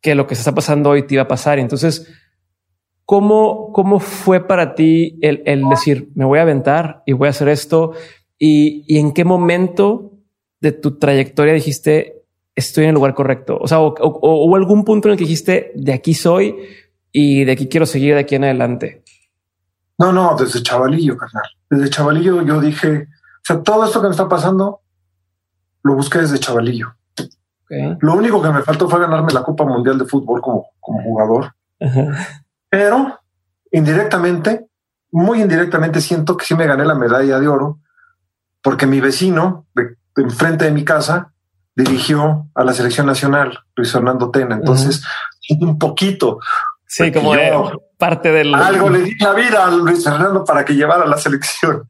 que 0.00 0.14
lo 0.14 0.26
que 0.26 0.34
se 0.34 0.40
está 0.40 0.54
pasando 0.54 0.90
hoy 0.90 1.06
te 1.06 1.14
iba 1.14 1.24
a 1.24 1.28
pasar. 1.28 1.58
Entonces, 1.58 2.08
¿cómo, 3.08 3.72
cómo 3.72 4.00
fue 4.00 4.46
para 4.46 4.74
ti 4.74 5.18
el, 5.22 5.66
decir, 5.70 6.10
me 6.14 6.26
voy 6.26 6.40
a 6.40 6.42
aventar 6.42 7.02
y 7.06 7.14
voy 7.14 7.28
a 7.28 7.30
hacer 7.30 7.48
esto? 7.48 7.92
Y, 8.38 8.98
en 8.98 9.14
qué 9.14 9.24
momento 9.24 10.12
de 10.60 10.72
tu 10.72 10.98
trayectoria 10.98 11.54
dijiste, 11.54 12.26
estoy 12.54 12.84
en 12.84 12.90
el 12.90 12.96
lugar 12.96 13.14
correcto? 13.14 13.56
O 13.58 13.66
sea, 13.66 13.80
o, 13.80 13.94
hubo 13.98 14.54
algún 14.56 14.84
punto 14.84 15.08
en 15.08 15.12
el 15.12 15.18
que 15.18 15.24
dijiste, 15.24 15.72
de 15.74 15.94
aquí 15.94 16.12
soy 16.12 16.54
y 17.10 17.44
de 17.44 17.52
aquí 17.52 17.66
quiero 17.66 17.86
seguir 17.86 18.12
de 18.12 18.20
aquí 18.20 18.34
en 18.34 18.44
adelante. 18.44 19.04
No, 19.96 20.12
no, 20.12 20.36
desde 20.38 20.62
chavalillo, 20.62 21.16
carnal. 21.16 21.48
Desde 21.70 21.88
chavalillo 21.88 22.42
yo 22.42 22.60
dije, 22.60 23.04
o 23.04 23.42
sea, 23.42 23.62
todo 23.62 23.86
esto 23.86 24.02
que 24.02 24.08
me 24.08 24.12
está 24.12 24.28
pasando 24.28 24.82
lo 25.82 25.94
busqué 25.94 26.18
desde 26.18 26.38
chavalillo. 26.38 26.94
Lo 28.00 28.14
único 28.14 28.42
que 28.42 28.50
me 28.50 28.62
faltó 28.62 28.86
fue 28.86 29.00
ganarme 29.00 29.32
la 29.32 29.42
Copa 29.42 29.64
Mundial 29.64 29.98
de 29.98 30.04
Fútbol 30.04 30.42
como, 30.42 30.66
como 30.78 31.02
jugador. 31.02 31.54
Pero 32.70 33.20
indirectamente, 33.70 34.66
muy 35.10 35.40
indirectamente 35.40 36.00
siento 36.00 36.36
que 36.36 36.44
sí 36.44 36.54
me 36.54 36.66
gané 36.66 36.84
la 36.84 36.94
medalla 36.94 37.38
de 37.38 37.48
oro 37.48 37.80
porque 38.62 38.86
mi 38.86 39.00
vecino 39.00 39.66
de, 39.74 39.96
enfrente 40.16 40.64
de 40.66 40.72
mi 40.72 40.84
casa 40.84 41.32
dirigió 41.74 42.48
a 42.54 42.64
la 42.64 42.72
selección 42.72 43.06
nacional, 43.06 43.60
Luis 43.76 43.92
Fernando 43.92 44.30
Tena. 44.30 44.56
Entonces, 44.56 45.02
un 45.60 45.78
poquito. 45.78 46.40
Sí, 46.86 47.12
como 47.12 47.32
parte 47.96 48.32
del... 48.32 48.54
Algo 48.54 48.90
le 48.90 49.02
di 49.02 49.14
la 49.18 49.32
vida 49.32 49.64
a 49.64 49.70
Luis 49.70 50.02
Fernando 50.02 50.44
para 50.44 50.64
que 50.64 50.74
llevara 50.74 51.06
la 51.06 51.18
selección. 51.18 51.86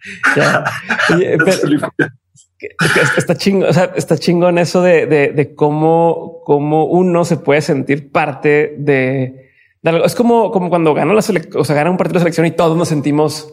está 3.17 3.37
chingón, 3.37 3.69
o 3.71 3.73
sea, 3.73 3.93
está 3.97 4.19
chingón 4.19 4.59
eso 4.59 4.83
de, 4.83 5.07
de, 5.07 5.33
de, 5.33 5.55
cómo, 5.55 6.43
cómo 6.45 6.87
uno 6.87 7.25
se 7.25 7.37
puede 7.37 7.62
sentir 7.62 8.11
parte 8.11 8.75
de, 8.79 9.48
algo. 9.85 10.05
Es 10.05 10.14
como, 10.14 10.51
como 10.51 10.69
cuando 10.69 10.95
ganó 10.95 11.14
la 11.14 11.23
selección, 11.23 11.61
o 11.61 11.64
sea, 11.64 11.77
gana 11.77 11.91
un 11.91 11.97
partido 11.97 12.14
de 12.14 12.21
selección 12.21 12.47
y 12.47 12.53
todos 12.53 12.77
nos 12.77 12.88
sentimos. 12.88 13.53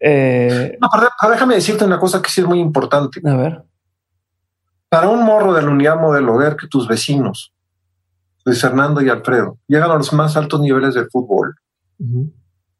Eh... 0.00 0.76
No, 0.80 0.88
pero, 0.92 1.30
déjame 1.30 1.54
decirte 1.54 1.84
una 1.84 1.98
cosa 1.98 2.20
que 2.20 2.30
sí 2.30 2.40
es 2.40 2.46
muy 2.46 2.60
importante. 2.60 3.20
A 3.24 3.36
ver. 3.36 3.62
Para 4.88 5.08
un 5.08 5.24
morro 5.24 5.54
de 5.54 5.62
la 5.62 5.70
unidad 5.70 6.00
modelo, 6.00 6.36
ver 6.36 6.56
que 6.56 6.66
tus 6.66 6.86
vecinos, 6.86 7.54
Luis 8.44 8.60
Fernando 8.60 9.00
y 9.00 9.08
Alfredo, 9.08 9.58
llegan 9.66 9.90
a 9.90 9.94
los 9.94 10.12
más 10.12 10.36
altos 10.36 10.60
niveles 10.60 10.94
del 10.94 11.08
fútbol, 11.10 11.54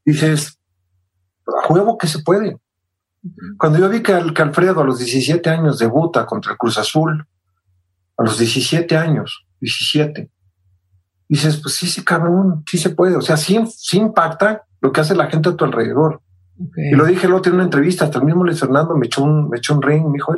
dices, 0.05 0.59
a 1.47 1.67
juego 1.67 1.97
que 1.97 2.09
se 2.09 2.19
puede. 2.19 2.59
Cuando 3.57 3.79
yo 3.79 3.89
vi 3.89 4.03
que, 4.03 4.13
Alfredo 4.13 4.81
a 4.81 4.85
los 4.85 4.99
17 4.99 5.49
años 5.49 5.79
debuta 5.79 6.27
contra 6.27 6.53
el 6.53 6.59
Cruz 6.59 6.77
Azul, 6.77 7.27
a 8.19 8.23
los 8.23 8.39
17 8.39 8.97
años, 8.97 9.47
17, 9.61 10.29
dices, 11.33 11.57
pues 11.63 11.75
sí, 11.75 11.87
sí, 11.87 12.05
cabrón, 12.05 12.63
sí 12.67 12.79
se 12.79 12.91
puede. 12.91 13.17
O 13.17 13.23
sea, 13.23 13.37
sí, 13.37 13.59
sí 13.67 13.99
impacta 13.99 14.65
lo 14.81 14.93
que 14.93 15.01
hace 15.01 15.15
la 15.15 15.29
gente 15.29 15.49
a 15.49 15.57
tu 15.57 15.65
alrededor. 15.65 16.21
Y 16.77 16.95
lo 16.95 17.07
dije 17.07 17.27
el 17.27 17.33
otro 17.33 17.51
en 17.51 17.57
una 17.57 17.65
entrevista, 17.65 18.05
hasta 18.05 18.19
el 18.19 18.25
mismo 18.25 18.45
Luis 18.45 18.61
Fernando 18.61 18.95
me 18.95 19.07
echó 19.07 19.25
un, 19.25 19.49
me 19.49 19.57
echó 19.57 19.75
un 19.75 19.83
ring, 19.83 20.05
me 20.05 20.15
dijo, 20.15 20.35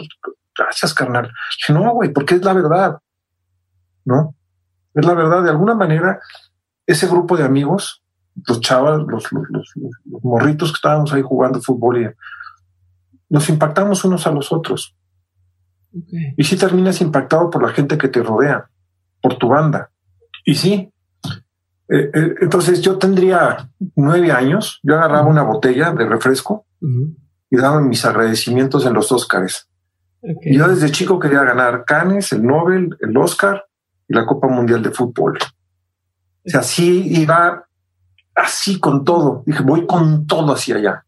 gracias, 0.56 0.94
carnal. 0.94 1.30
Dije, 1.58 1.72
no, 1.72 1.92
güey, 1.94 2.12
porque 2.12 2.36
es 2.36 2.44
la 2.44 2.52
verdad. 2.52 2.98
¿No? 4.04 4.36
Es 4.94 5.04
la 5.04 5.14
verdad. 5.14 5.42
De 5.42 5.50
alguna 5.50 5.74
manera, 5.74 6.20
ese 6.86 7.08
grupo 7.08 7.36
de 7.36 7.44
amigos, 7.44 8.04
los 8.46 8.60
chavas, 8.60 9.00
los, 9.08 9.32
los, 9.32 9.48
los, 9.50 9.72
los 10.04 10.24
morritos 10.24 10.70
que 10.70 10.76
estábamos 10.76 11.12
ahí 11.12 11.22
jugando 11.22 11.60
fútbol 11.60 12.02
y 12.02 12.08
nos 13.28 13.48
impactamos 13.48 14.04
unos 14.04 14.26
a 14.26 14.30
los 14.30 14.52
otros. 14.52 14.96
Y 16.36 16.44
si 16.44 16.56
terminas 16.56 17.00
impactado 17.00 17.50
por 17.50 17.62
la 17.62 17.70
gente 17.70 17.98
que 17.98 18.08
te 18.08 18.22
rodea, 18.22 18.68
por 19.20 19.38
tu 19.38 19.48
banda. 19.48 19.90
Y 20.44 20.54
sí, 20.54 20.92
eh, 21.88 22.10
eh, 22.14 22.34
entonces 22.40 22.80
yo 22.80 22.98
tendría 22.98 23.70
nueve 23.96 24.32
años, 24.32 24.80
yo 24.82 24.94
agarraba 24.94 25.26
una 25.26 25.42
botella 25.42 25.92
de 25.92 26.06
refresco 26.06 26.66
y 27.50 27.56
daba 27.56 27.80
mis 27.80 28.04
agradecimientos 28.04 28.84
en 28.86 28.94
los 28.94 29.10
Óscares. 29.10 29.68
Y 30.42 30.56
yo 30.56 30.68
desde 30.68 30.90
chico 30.90 31.18
quería 31.18 31.42
ganar 31.42 31.84
Cannes, 31.84 32.32
el 32.32 32.42
Nobel, 32.42 32.96
el 33.00 33.16
Oscar 33.16 33.64
y 34.08 34.14
la 34.14 34.24
Copa 34.24 34.48
Mundial 34.48 34.82
de 34.82 34.90
Fútbol. 34.90 35.38
O 36.46 36.48
sea, 36.48 36.60
así 36.60 37.20
iba, 37.20 37.66
así 38.34 38.80
con 38.80 39.04
todo. 39.04 39.42
Dije, 39.46 39.62
voy 39.62 39.86
con 39.86 40.26
todo 40.26 40.54
hacia 40.54 40.76
allá. 40.76 41.04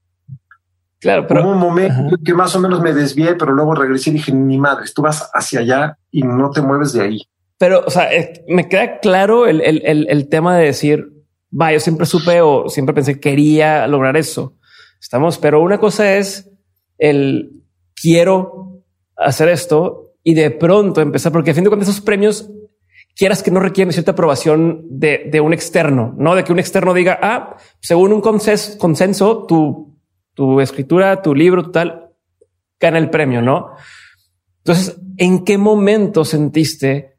Claro, 0.99 1.27
pero 1.27 1.45
hubo 1.45 1.53
un 1.53 1.59
momento 1.59 2.17
que 2.25 2.35
más 2.35 2.55
o 2.57 2.61
menos 2.61 2.81
me 2.81 2.93
desvié, 2.93 3.35
pero 3.35 3.53
luego 3.53 3.75
regresé 3.75 4.11
y 4.11 4.15
dije, 4.15 4.33
ni 4.33 4.59
madre, 4.59 4.87
tú 4.95 5.03
vas 5.03 5.31
hacia 5.33 5.61
allá 5.61 5.99
y 6.11 6.23
no 6.23 6.51
te 6.51 6.63
mueves 6.63 6.93
de 6.93 7.03
ahí. 7.03 7.23
Pero, 7.59 7.85
o 7.87 7.91
sea, 7.91 8.11
me 8.49 8.69
queda 8.69 9.01
claro 9.01 9.47
el, 9.47 9.61
el, 9.63 10.07
el, 10.09 10.29
tema 10.29 10.57
de 10.59 10.67
decir, 10.67 11.09
va, 11.51 11.73
yo 11.73 11.81
siempre 11.81 12.05
supe 12.05 12.41
o 12.43 12.69
siempre 12.69 12.95
pensé 12.95 13.15
que 13.15 13.31
quería 13.31 13.87
lograr 13.87 14.17
eso. 14.17 14.57
Estamos, 15.01 15.39
pero 15.39 15.63
una 15.63 15.79
cosa 15.79 16.17
es 16.17 16.51
el 16.99 17.63
quiero 17.95 18.83
hacer 19.17 19.49
esto 19.49 20.15
y 20.23 20.35
de 20.35 20.51
pronto 20.51 21.01
empezar, 21.01 21.33
porque 21.33 21.53
a 21.53 21.55
fin 21.55 21.65
de 21.65 21.71
cuentas 21.71 21.89
esos 21.89 22.03
premios 22.03 22.51
quieras 23.17 23.43
que 23.43 23.51
no 23.51 23.61
requieren 23.61 23.93
cierta 23.93 24.13
aprobación 24.13 24.85
de, 24.91 25.29
de, 25.31 25.41
un 25.41 25.55
externo, 25.55 26.15
no 26.19 26.35
de 26.35 26.45
que 26.45 26.53
un 26.53 26.59
externo 26.59 26.93
diga, 26.93 27.19
ah, 27.23 27.57
según 27.81 28.13
un 28.13 28.21
consenso, 28.21 28.77
consenso 28.77 29.47
tu, 29.47 29.99
tu 30.35 30.61
escritura, 30.61 31.23
tu 31.23 31.35
libro, 31.35 31.71
tal, 31.71 32.11
gana 32.79 32.99
el 32.99 33.09
premio, 33.09 33.41
no? 33.41 33.71
Entonces, 34.59 35.01
¿en 35.17 35.45
qué 35.45 35.57
momento 35.57 36.25
sentiste 36.25 37.16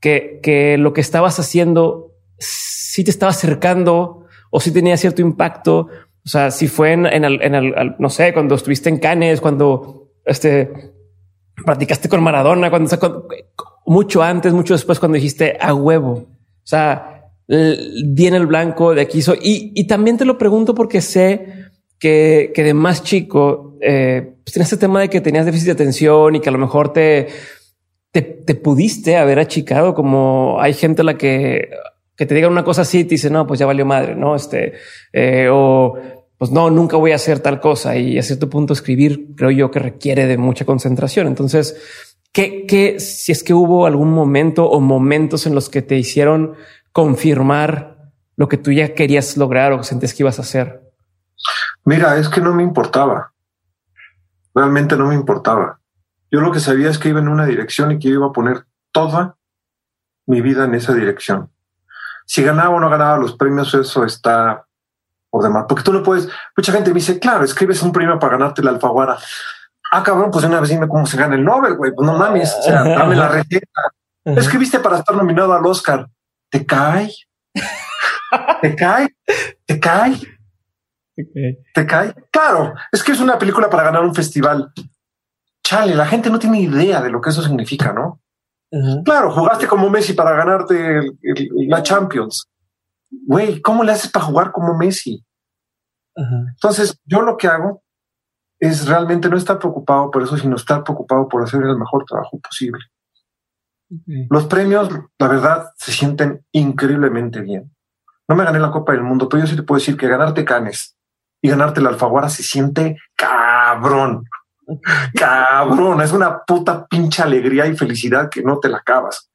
que, 0.00 0.40
que 0.42 0.78
lo 0.78 0.92
que 0.92 1.00
estabas 1.00 1.38
haciendo 1.38 2.14
sí 2.38 3.04
te 3.04 3.10
estaba 3.10 3.30
acercando 3.30 4.24
o 4.50 4.60
si 4.60 4.72
tenía 4.72 4.96
cierto 4.96 5.22
impacto? 5.22 5.88
O 6.24 6.28
sea, 6.28 6.50
si 6.50 6.68
fue 6.68 6.92
en, 6.92 7.06
en, 7.06 7.24
el, 7.24 7.42
en 7.42 7.54
el, 7.54 7.74
no 7.98 8.10
sé, 8.10 8.32
cuando 8.32 8.54
estuviste 8.54 8.88
en 8.88 8.98
Cannes, 8.98 9.40
cuando 9.40 10.08
este 10.24 10.92
practicaste 11.64 12.08
con 12.08 12.22
Maradona, 12.22 12.70
cuando, 12.70 13.28
mucho 13.86 14.22
antes, 14.22 14.52
mucho 14.52 14.74
después, 14.74 14.98
cuando 14.98 15.16
dijiste 15.16 15.56
a 15.60 15.74
huevo. 15.74 16.12
O 16.12 16.66
sea, 16.66 17.32
di 17.48 18.26
en 18.26 18.34
el 18.34 18.46
blanco 18.46 18.94
de 18.94 19.02
aquí. 19.02 19.20
y, 19.42 19.72
y 19.74 19.86
también 19.86 20.16
te 20.16 20.24
lo 20.24 20.38
pregunto 20.38 20.74
porque 20.74 21.00
sé 21.00 21.70
que, 21.98 22.52
que 22.54 22.64
de 22.64 22.74
más 22.74 23.02
chico 23.02 23.76
eh, 23.80 24.34
pues 24.44 24.52
tienes 24.52 24.72
este 24.72 24.76
tema 24.76 25.00
de 25.00 25.08
que 25.08 25.20
tenías 25.20 25.46
déficit 25.46 25.66
de 25.66 25.72
atención 25.72 26.34
y 26.34 26.40
que 26.40 26.48
a 26.48 26.52
lo 26.52 26.58
mejor 26.58 26.92
te, 26.92 27.28
te, 28.12 28.22
te 28.22 28.54
pudiste 28.54 29.16
haber 29.16 29.38
achicado 29.38 29.94
como 29.94 30.60
hay 30.60 30.74
gente 30.74 31.02
a 31.02 31.04
la 31.04 31.16
que, 31.16 31.70
que 32.16 32.26
te 32.26 32.34
digan 32.34 32.52
una 32.52 32.64
cosa 32.64 32.82
así, 32.82 33.04
te 33.04 33.10
dice, 33.10 33.30
no, 33.30 33.46
pues 33.46 33.60
ya 33.60 33.66
valió 33.66 33.86
madre, 33.86 34.14
no? 34.14 34.34
Este, 34.36 34.74
eh, 35.12 35.48
o 35.50 35.96
pues 36.36 36.50
no, 36.50 36.70
nunca 36.70 36.96
voy 36.96 37.12
a 37.12 37.16
hacer 37.16 37.40
tal 37.40 37.60
cosa. 37.60 37.96
Y 37.96 38.18
a 38.18 38.22
cierto 38.22 38.48
punto 38.50 38.72
escribir 38.72 39.34
creo 39.36 39.50
yo 39.50 39.70
que 39.70 39.78
requiere 39.78 40.26
de 40.26 40.38
mucha 40.38 40.64
concentración. 40.64 41.26
Entonces, 41.26 41.76
¿qué, 42.32 42.66
qué, 42.66 43.00
si 43.00 43.32
es 43.32 43.42
que 43.42 43.54
hubo 43.54 43.86
algún 43.86 44.10
momento 44.12 44.68
o 44.68 44.80
momentos 44.80 45.46
en 45.46 45.54
los 45.54 45.68
que 45.68 45.82
te 45.82 45.96
hicieron 45.96 46.54
confirmar 46.92 48.12
lo 48.36 48.48
que 48.48 48.56
tú 48.56 48.72
ya 48.72 48.94
querías 48.94 49.36
lograr 49.36 49.72
o 49.72 49.82
sentías 49.82 50.14
que 50.14 50.22
ibas 50.22 50.38
a 50.38 50.42
hacer? 50.42 50.80
Mira, 51.84 52.18
es 52.18 52.28
que 52.28 52.40
no 52.40 52.54
me 52.54 52.62
importaba. 52.62 53.32
Realmente 54.54 54.96
no 54.96 55.06
me 55.06 55.14
importaba. 55.14 55.79
Yo 56.30 56.40
lo 56.40 56.52
que 56.52 56.60
sabía 56.60 56.90
es 56.90 56.98
que 56.98 57.08
iba 57.08 57.20
en 57.20 57.28
una 57.28 57.46
dirección 57.46 57.92
y 57.92 57.98
que 57.98 58.08
iba 58.08 58.26
a 58.26 58.32
poner 58.32 58.64
toda 58.92 59.36
mi 60.26 60.40
vida 60.40 60.64
en 60.64 60.74
esa 60.74 60.94
dirección. 60.94 61.50
Si 62.26 62.42
ganaba 62.42 62.70
o 62.70 62.80
no 62.80 62.88
ganaba 62.88 63.18
los 63.18 63.36
premios, 63.36 63.74
eso 63.74 64.04
está 64.04 64.64
por 65.28 65.42
demás, 65.42 65.64
porque 65.68 65.82
tú 65.82 65.92
no 65.92 66.02
puedes. 66.02 66.28
Mucha 66.56 66.72
gente 66.72 66.90
me 66.90 66.96
dice, 66.96 67.18
claro, 67.18 67.44
escribes 67.44 67.82
un 67.82 67.92
premio 67.92 68.18
para 68.18 68.36
ganarte 68.36 68.62
la 68.62 68.70
alfaguara. 68.70 69.18
Ah, 69.92 70.02
cabrón, 70.02 70.30
pues 70.30 70.44
una 70.44 70.60
vez 70.60 70.70
dime 70.70 70.86
cómo 70.86 71.06
se 71.06 71.16
gana 71.16 71.34
el 71.34 71.44
Nobel, 71.44 71.74
güey. 71.74 71.92
Pues 71.92 72.06
no 72.06 72.16
mames, 72.16 72.54
o 72.54 72.62
sea, 72.62 72.84
dame 72.84 73.16
la 73.16 73.28
receta. 73.28 73.80
Escribiste 74.24 74.78
para 74.78 74.98
estar 74.98 75.16
nominado 75.16 75.52
al 75.52 75.66
Oscar. 75.66 76.06
¿Te 76.48 76.64
cae? 76.64 77.10
¿Te 78.60 78.76
cae? 78.76 79.08
¿Te 79.66 79.80
cae? 79.80 80.20
¿Te 81.74 81.86
cae? 81.86 82.14
Claro, 82.30 82.74
es 82.92 83.02
que 83.02 83.12
es 83.12 83.20
una 83.20 83.38
película 83.38 83.68
para 83.68 83.84
ganar 83.84 84.02
un 84.02 84.14
festival. 84.14 84.72
Chale, 85.70 85.94
la 85.94 86.06
gente 86.06 86.30
no 86.30 86.38
tiene 86.40 86.60
idea 86.60 87.00
de 87.00 87.10
lo 87.10 87.20
que 87.20 87.30
eso 87.30 87.42
significa, 87.42 87.92
¿no? 87.92 88.20
Claro, 89.04 89.30
jugaste 89.30 89.66
como 89.66 89.88
Messi 89.88 90.14
para 90.14 90.32
ganarte 90.32 91.00
la 91.68 91.82
Champions 91.82 92.50
güey, 93.10 93.60
¿cómo 93.60 93.84
le 93.84 93.92
haces 93.92 94.10
para 94.10 94.24
jugar 94.24 94.52
como 94.52 94.76
Messi? 94.76 95.24
Entonces, 96.16 96.98
yo 97.04 97.22
lo 97.22 97.36
que 97.36 97.48
hago 97.48 97.82
es 98.58 98.86
realmente 98.86 99.28
no 99.28 99.36
estar 99.36 99.58
preocupado 99.58 100.10
por 100.10 100.22
eso, 100.22 100.36
sino 100.36 100.56
estar 100.56 100.84
preocupado 100.84 101.28
por 101.28 101.42
hacer 101.42 101.62
el 101.62 101.78
mejor 101.78 102.04
trabajo 102.04 102.38
posible. 102.40 102.80
Los 104.28 104.46
premios, 104.46 104.90
la 105.18 105.28
verdad, 105.28 105.70
se 105.76 105.92
sienten 105.92 106.44
increíblemente 106.52 107.40
bien. 107.40 107.74
No 108.28 108.36
me 108.36 108.44
gané 108.44 108.60
la 108.60 108.70
Copa 108.70 108.92
del 108.92 109.02
Mundo, 109.02 109.28
pero 109.28 109.42
yo 109.42 109.46
sí 109.46 109.56
te 109.56 109.62
puedo 109.62 109.80
decir 109.80 109.96
que 109.96 110.08
ganarte 110.08 110.44
Canes 110.44 110.96
y 111.42 111.48
ganarte 111.48 111.80
la 111.80 111.88
Alfaguara 111.88 112.28
se 112.28 112.42
siente 112.42 112.98
cabrón. 113.16 114.24
Cabrón, 115.14 116.00
es 116.00 116.12
una 116.12 116.42
puta 116.44 116.86
pinche 116.86 117.22
alegría 117.22 117.66
y 117.66 117.76
felicidad 117.76 118.28
que 118.30 118.42
no 118.42 118.58
te 118.58 118.68
la 118.68 118.78
acabas. 118.78 119.30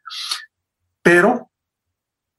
Pero 1.01 1.49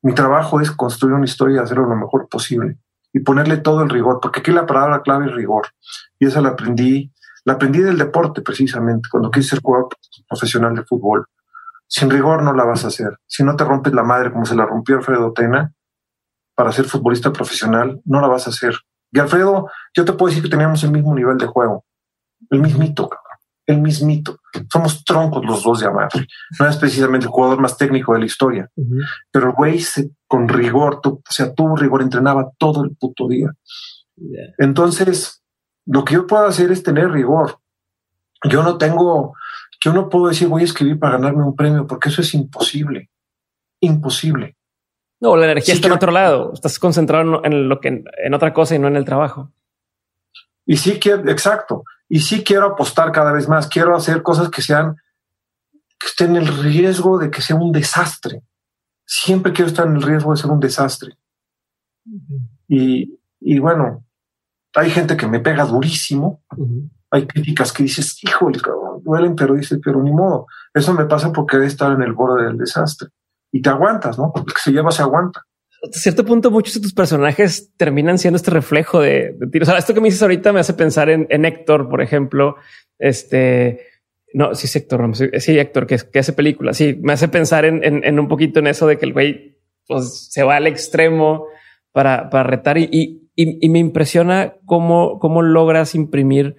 mi 0.02 0.14
trabajo 0.14 0.60
es 0.60 0.70
construir 0.70 1.14
una 1.14 1.24
historia 1.24 1.56
y 1.56 1.64
hacerlo 1.64 1.86
lo 1.86 1.96
mejor 1.96 2.28
posible 2.28 2.78
y 3.12 3.20
ponerle 3.20 3.56
todo 3.56 3.82
el 3.82 3.88
rigor, 3.88 4.18
porque 4.20 4.40
aquí 4.40 4.52
la 4.52 4.66
palabra 4.66 5.02
clave 5.02 5.26
es 5.26 5.32
rigor. 5.32 5.68
Y 6.18 6.26
esa 6.26 6.42
la 6.42 6.50
aprendí, 6.50 7.12
la 7.44 7.54
aprendí 7.54 7.80
del 7.80 7.96
deporte 7.96 8.42
precisamente, 8.42 9.08
cuando 9.10 9.30
quise 9.30 9.50
ser 9.50 9.62
jugador 9.62 9.88
profesional 10.28 10.74
de 10.74 10.84
fútbol. 10.84 11.26
Sin 11.88 12.10
rigor 12.10 12.42
no 12.42 12.52
la 12.52 12.64
vas 12.64 12.84
a 12.84 12.88
hacer. 12.88 13.18
Si 13.26 13.42
no 13.42 13.56
te 13.56 13.64
rompes 13.64 13.94
la 13.94 14.02
madre 14.02 14.32
como 14.32 14.44
se 14.44 14.54
la 14.54 14.66
rompió 14.66 14.96
Alfredo 14.96 15.32
Tena 15.32 15.72
para 16.54 16.72
ser 16.72 16.84
futbolista 16.84 17.32
profesional, 17.32 18.02
no 18.04 18.20
la 18.20 18.28
vas 18.28 18.46
a 18.46 18.50
hacer. 18.50 18.74
Y 19.12 19.18
Alfredo, 19.18 19.70
yo 19.94 20.04
te 20.04 20.12
puedo 20.12 20.28
decir 20.28 20.42
que 20.42 20.50
teníamos 20.50 20.84
el 20.84 20.90
mismo 20.90 21.14
nivel 21.14 21.38
de 21.38 21.46
juego, 21.46 21.85
el 22.50 22.60
mismito 22.60 23.08
el 23.66 23.80
mismito. 23.80 24.38
Somos 24.72 25.04
troncos 25.04 25.44
los 25.44 25.62
dos 25.62 25.80
de 25.80 25.86
Amadre. 25.86 26.26
No 26.58 26.68
es 26.68 26.76
precisamente 26.76 27.26
el 27.26 27.32
jugador 27.32 27.60
más 27.60 27.76
técnico 27.76 28.14
de 28.14 28.20
la 28.20 28.26
historia, 28.26 28.70
pero 29.30 29.48
el 29.48 29.52
güey 29.52 29.84
con 30.26 30.48
rigor, 30.48 31.00
o 31.04 31.20
sea, 31.28 31.52
tuvo 31.52 31.76
rigor, 31.76 32.02
entrenaba 32.02 32.50
todo 32.58 32.84
el 32.84 32.96
puto 32.96 33.28
día. 33.28 33.50
Entonces, 34.58 35.42
lo 35.84 36.04
que 36.04 36.14
yo 36.14 36.26
puedo 36.26 36.46
hacer 36.46 36.70
es 36.70 36.82
tener 36.82 37.10
rigor. 37.10 37.58
Yo 38.44 38.62
no 38.62 38.78
tengo, 38.78 39.34
yo 39.84 39.92
no 39.92 40.08
puedo 40.08 40.28
decir 40.28 40.48
voy 40.48 40.62
a 40.62 40.66
escribir 40.66 40.98
para 40.98 41.18
ganarme 41.18 41.42
un 41.42 41.56
premio, 41.56 41.86
porque 41.86 42.08
eso 42.08 42.20
es 42.20 42.32
imposible. 42.34 43.10
Imposible. 43.80 44.56
No, 45.18 45.34
la 45.36 45.46
energía 45.46 45.74
está 45.74 45.88
en 45.88 45.94
otro 45.94 46.12
lado. 46.12 46.52
Estás 46.52 46.78
concentrado 46.78 47.42
en 47.44 47.68
lo 47.68 47.80
que 47.80 48.04
en 48.24 48.34
otra 48.34 48.52
cosa 48.52 48.74
y 48.74 48.78
no 48.78 48.86
en 48.86 48.96
el 48.96 49.04
trabajo. 49.04 49.52
Y 50.66 50.76
sí 50.76 51.00
que, 51.00 51.10
exacto 51.10 51.84
y 52.08 52.20
sí 52.20 52.44
quiero 52.44 52.66
apostar 52.66 53.12
cada 53.12 53.32
vez 53.32 53.48
más, 53.48 53.66
quiero 53.68 53.96
hacer 53.96 54.22
cosas 54.22 54.50
que 54.50 54.62
sean, 54.62 54.96
que 55.98 56.06
estén 56.06 56.36
en 56.36 56.42
el 56.42 56.62
riesgo 56.62 57.18
de 57.18 57.30
que 57.30 57.42
sea 57.42 57.56
un 57.56 57.72
desastre. 57.72 58.42
Siempre 59.04 59.52
quiero 59.52 59.70
estar 59.70 59.86
en 59.86 59.96
el 59.96 60.02
riesgo 60.02 60.32
de 60.32 60.36
ser 60.36 60.50
un 60.50 60.60
desastre. 60.60 61.16
y, 62.68 63.18
y, 63.40 63.58
bueno, 63.58 64.04
hay 64.74 64.90
gente 64.90 65.16
que 65.16 65.26
me 65.26 65.40
pega 65.40 65.64
durísimo. 65.64 66.42
Hay 67.10 67.26
críticas 67.26 67.72
que 67.72 67.84
dices, 67.84 68.22
híjole, 68.22 68.60
duelen, 69.02 69.34
pero 69.34 69.54
dices, 69.54 69.80
pero 69.82 70.02
ni 70.02 70.12
modo. 70.12 70.46
Eso 70.74 70.92
me 70.92 71.06
pasa 71.06 71.32
porque 71.32 71.56
he 71.56 71.66
estado 71.66 71.94
en 71.94 72.02
el 72.02 72.12
borde 72.12 72.46
del 72.46 72.58
desastre. 72.58 73.08
Y 73.52 73.62
te 73.62 73.70
aguantas, 73.70 74.18
¿no? 74.18 74.32
El 74.34 74.44
que 74.44 74.60
se 74.60 74.72
lleva 74.72 74.90
se 74.90 75.02
aguanta 75.02 75.46
a 75.82 75.92
cierto 75.92 76.24
punto 76.24 76.50
muchos 76.50 76.74
de 76.74 76.80
tus 76.80 76.94
personajes 76.94 77.72
terminan 77.76 78.18
siendo 78.18 78.36
este 78.36 78.50
reflejo 78.50 79.00
de, 79.00 79.34
de 79.38 79.60
O 79.62 79.64
sea, 79.64 79.78
esto 79.78 79.94
que 79.94 80.00
me 80.00 80.08
dices 80.08 80.22
ahorita 80.22 80.52
me 80.52 80.60
hace 80.60 80.74
pensar 80.74 81.10
en, 81.10 81.26
en 81.30 81.44
Héctor, 81.44 81.88
por 81.88 82.02
ejemplo. 82.02 82.56
Este, 82.98 83.80
no, 84.32 84.54
sí 84.54 84.66
es 84.66 84.76
Héctor, 84.76 85.10
sí 85.14 85.58
Héctor, 85.58 85.86
que, 85.86 85.98
que 86.12 86.18
hace 86.18 86.32
películas. 86.32 86.76
Sí, 86.76 86.98
me 87.00 87.12
hace 87.12 87.28
pensar 87.28 87.64
en, 87.64 87.82
en, 87.82 88.18
un 88.18 88.28
poquito 88.28 88.60
en 88.60 88.66
eso 88.66 88.86
de 88.86 88.98
que 88.98 89.06
el 89.06 89.12
güey 89.12 89.58
pues, 89.86 90.28
se 90.30 90.42
va 90.42 90.56
al 90.56 90.66
extremo 90.66 91.46
para, 91.92 92.28
para 92.30 92.44
retar 92.44 92.78
y, 92.78 92.88
y, 92.90 93.28
y, 93.34 93.68
me 93.68 93.78
impresiona 93.78 94.56
cómo, 94.64 95.18
cómo 95.18 95.42
logras 95.42 95.94
imprimir 95.94 96.56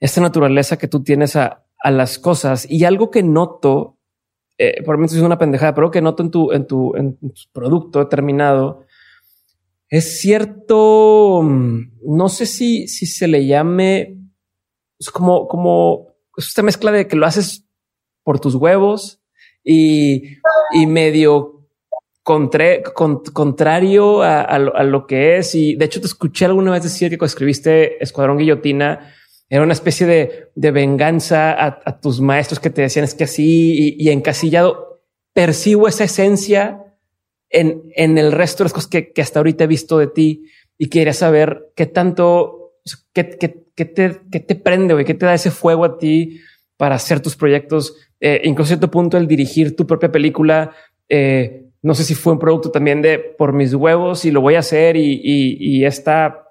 esta 0.00 0.20
naturaleza 0.20 0.78
que 0.78 0.88
tú 0.88 1.02
tienes 1.02 1.36
a, 1.36 1.64
a 1.78 1.90
las 1.90 2.18
cosas. 2.18 2.68
Y 2.68 2.84
algo 2.84 3.10
que 3.10 3.22
noto 3.22 3.95
eh, 4.58 4.82
por 4.84 4.98
mí 4.98 5.06
es 5.06 5.14
una 5.14 5.38
pendejada, 5.38 5.74
pero 5.74 5.90
que 5.90 6.00
noto 6.00 6.22
en 6.22 6.30
tu, 6.30 6.52
en 6.52 6.66
tu, 6.66 6.96
en 6.96 7.18
tu 7.18 7.32
producto 7.52 7.98
determinado, 7.98 8.84
es 9.88 10.20
cierto, 10.20 11.42
mm, 11.42 11.98
no 12.04 12.28
sé 12.28 12.46
si, 12.46 12.88
si 12.88 13.06
se 13.06 13.28
le 13.28 13.46
llame, 13.46 14.18
es 14.98 15.10
como, 15.10 15.46
como 15.46 16.14
esta 16.36 16.62
mezcla 16.62 16.90
de 16.90 17.06
que 17.06 17.16
lo 17.16 17.26
haces 17.26 17.66
por 18.24 18.40
tus 18.40 18.54
huevos 18.54 19.20
y, 19.62 20.38
y 20.72 20.86
medio 20.86 21.52
contrario 22.22 24.22
a, 24.22 24.42
a, 24.42 24.58
lo, 24.58 24.74
a, 24.74 24.82
lo, 24.82 25.06
que 25.06 25.36
es. 25.36 25.54
Y 25.54 25.76
de 25.76 25.84
hecho 25.84 26.00
te 26.00 26.08
escuché 26.08 26.44
alguna 26.44 26.72
vez 26.72 26.82
decir 26.82 27.16
que 27.16 27.24
escribiste 27.24 28.02
Escuadrón 28.02 28.38
Guillotina, 28.38 29.14
era 29.48 29.62
una 29.62 29.72
especie 29.72 30.06
de, 30.06 30.50
de 30.54 30.70
venganza 30.70 31.64
a, 31.64 32.00
tus 32.00 32.20
maestros 32.20 32.58
que 32.58 32.70
te 32.70 32.82
decían 32.82 33.04
es 33.04 33.14
que 33.14 33.24
así 33.24 33.96
y, 33.98 34.08
encasillado. 34.10 35.02
Percibo 35.32 35.86
esa 35.86 36.04
esencia 36.04 36.82
en, 37.50 37.82
en 37.94 38.18
el 38.18 38.32
resto 38.32 38.58
de 38.58 38.66
las 38.66 38.72
cosas 38.72 38.90
que, 38.90 39.12
que, 39.12 39.22
hasta 39.22 39.38
ahorita 39.38 39.64
he 39.64 39.68
visto 39.68 39.98
de 39.98 40.08
ti 40.08 40.46
y 40.78 40.88
quería 40.88 41.12
saber 41.12 41.72
qué 41.76 41.86
tanto, 41.86 42.74
qué, 43.12 43.28
qué, 43.30 43.66
qué 43.74 43.84
te, 43.84 44.20
qué 44.32 44.40
te 44.40 44.56
prende, 44.56 44.94
o 44.94 45.04
qué 45.04 45.14
te 45.14 45.26
da 45.26 45.34
ese 45.34 45.50
fuego 45.50 45.84
a 45.84 45.98
ti 45.98 46.40
para 46.76 46.96
hacer 46.96 47.20
tus 47.20 47.36
proyectos 47.36 47.94
eh, 48.20 48.40
incluso 48.44 48.68
a 48.68 48.76
cierto 48.76 48.90
punto 48.90 49.18
el 49.18 49.26
dirigir 49.26 49.76
tu 49.76 49.86
propia 49.86 50.10
película, 50.10 50.72
eh, 51.08 51.66
no 51.82 51.94
sé 51.94 52.04
si 52.04 52.14
fue 52.14 52.32
un 52.32 52.38
producto 52.38 52.70
también 52.70 53.02
de 53.02 53.18
por 53.18 53.52
mis 53.52 53.74
huevos 53.74 54.24
y 54.24 54.30
lo 54.30 54.40
voy 54.40 54.54
a 54.54 54.60
hacer 54.60 54.96
y, 54.96 55.20
y, 55.22 55.56
y 55.60 55.84
esta, 55.84 56.45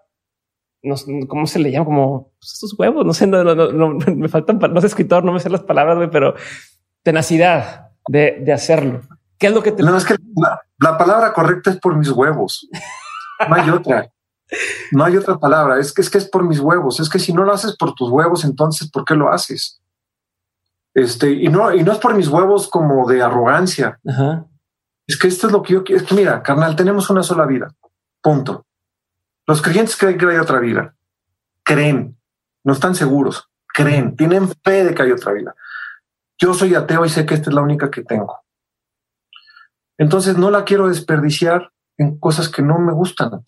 no, 0.86 0.96
¿cómo 1.28 1.48
se 1.48 1.60
le 1.60 1.72
llama? 1.72 1.86
Como 1.86 2.32
pues, 2.40 2.54
estos 2.54 2.78
huevos, 2.78 3.06
no 3.06 3.14
sé, 3.14 3.28
no, 3.28 3.44
no, 3.44 3.56
no, 3.56 3.90
me 4.16 4.30
faltan, 4.30 4.60
no 4.60 4.82
sé 4.82 4.88
escritor, 4.88 5.24
no 5.24 5.34
me 5.34 5.40
sé 5.40 5.50
las 5.50 5.64
palabras, 5.64 6.10
pero 6.12 6.36
tenacidad 7.04 7.90
de, 8.08 8.38
de, 8.42 8.54
hacerlo. 8.54 9.02
¿Qué 9.38 9.48
es 9.48 9.54
lo 9.54 9.62
que 9.62 9.72
te... 9.72 9.84
No, 9.84 9.98
es 9.98 10.06
que 10.06 10.16
la, 10.36 10.62
la 10.80 10.98
palabra 10.98 11.34
correcta 11.34 11.72
es 11.72 11.80
por 11.80 11.98
mis 11.98 12.10
huevos. 12.10 12.68
No 13.50 13.56
hay 13.56 13.70
otra. 13.70 14.10
No 14.92 15.04
hay 15.04 15.18
otra 15.18 15.38
palabra. 15.38 15.80
Es 15.80 15.92
que, 15.92 16.02
es 16.02 16.10
que 16.10 16.20
es 16.20 16.30
por 16.30 16.44
mis 16.44 16.60
huevos. 16.60 17.00
Es 17.00 17.10
que 17.10 17.20
si 17.20 17.34
no 17.34 17.44
lo 17.44 17.52
haces 17.52 17.76
por 17.78 17.94
tus 17.94 18.10
huevos, 18.10 18.46
entonces 18.46 18.90
¿por 18.90 19.04
qué 19.04 19.16
lo 19.16 19.32
haces? 19.32 19.82
Este, 20.94 21.32
y 21.32 21.50
no, 21.50 21.74
y 21.74 21.84
no 21.84 21.92
es 21.92 21.98
por 21.98 22.16
mis 22.16 22.28
huevos 22.28 22.70
como 22.70 23.08
de 23.10 23.22
arrogancia. 23.22 24.00
Ajá. 24.08 24.46
Es 25.08 25.20
que 25.20 25.28
esto 25.28 25.48
es 25.48 25.54
lo 25.54 25.62
que 25.62 25.74
yo 25.74 25.84
quiero. 25.84 26.02
Es 26.02 26.08
que 26.08 26.16
mira, 26.16 26.42
carnal, 26.42 26.76
tenemos 26.76 27.10
una 27.10 27.24
sola 27.24 27.46
vida. 27.46 27.68
Punto. 28.22 28.66
Los 29.48 29.62
creyentes 29.62 29.96
creen 29.96 30.18
que 30.18 30.26
hay 30.26 30.38
otra 30.38 30.60
vida. 30.60 30.96
Creen. 31.64 32.18
No 32.64 32.74
están 32.74 32.96
seguros. 32.96 33.50
Creen. 33.68 34.16
Tienen 34.16 34.50
fe 34.64 34.84
de 34.84 34.94
que 34.94 35.04
hay 35.04 35.12
otra 35.12 35.34
vida. 35.34 35.56
Yo 36.38 36.54
soy 36.54 36.76
ateo 36.76 37.06
y 37.06 37.10
sé 37.10 37.26
que 37.26 37.36
esta 37.36 37.50
es 37.50 37.56
la 37.56 37.62
única 37.62 37.90
que 37.90 38.04
tengo. 38.04 38.40
Entonces 39.98 40.38
no 40.38 40.52
la 40.52 40.66
quiero 40.66 40.88
desperdiciar 40.88 41.72
en 41.98 42.20
cosas 42.20 42.50
que 42.50 42.62
no 42.62 42.80
me 42.80 42.92
gustan. 42.92 43.44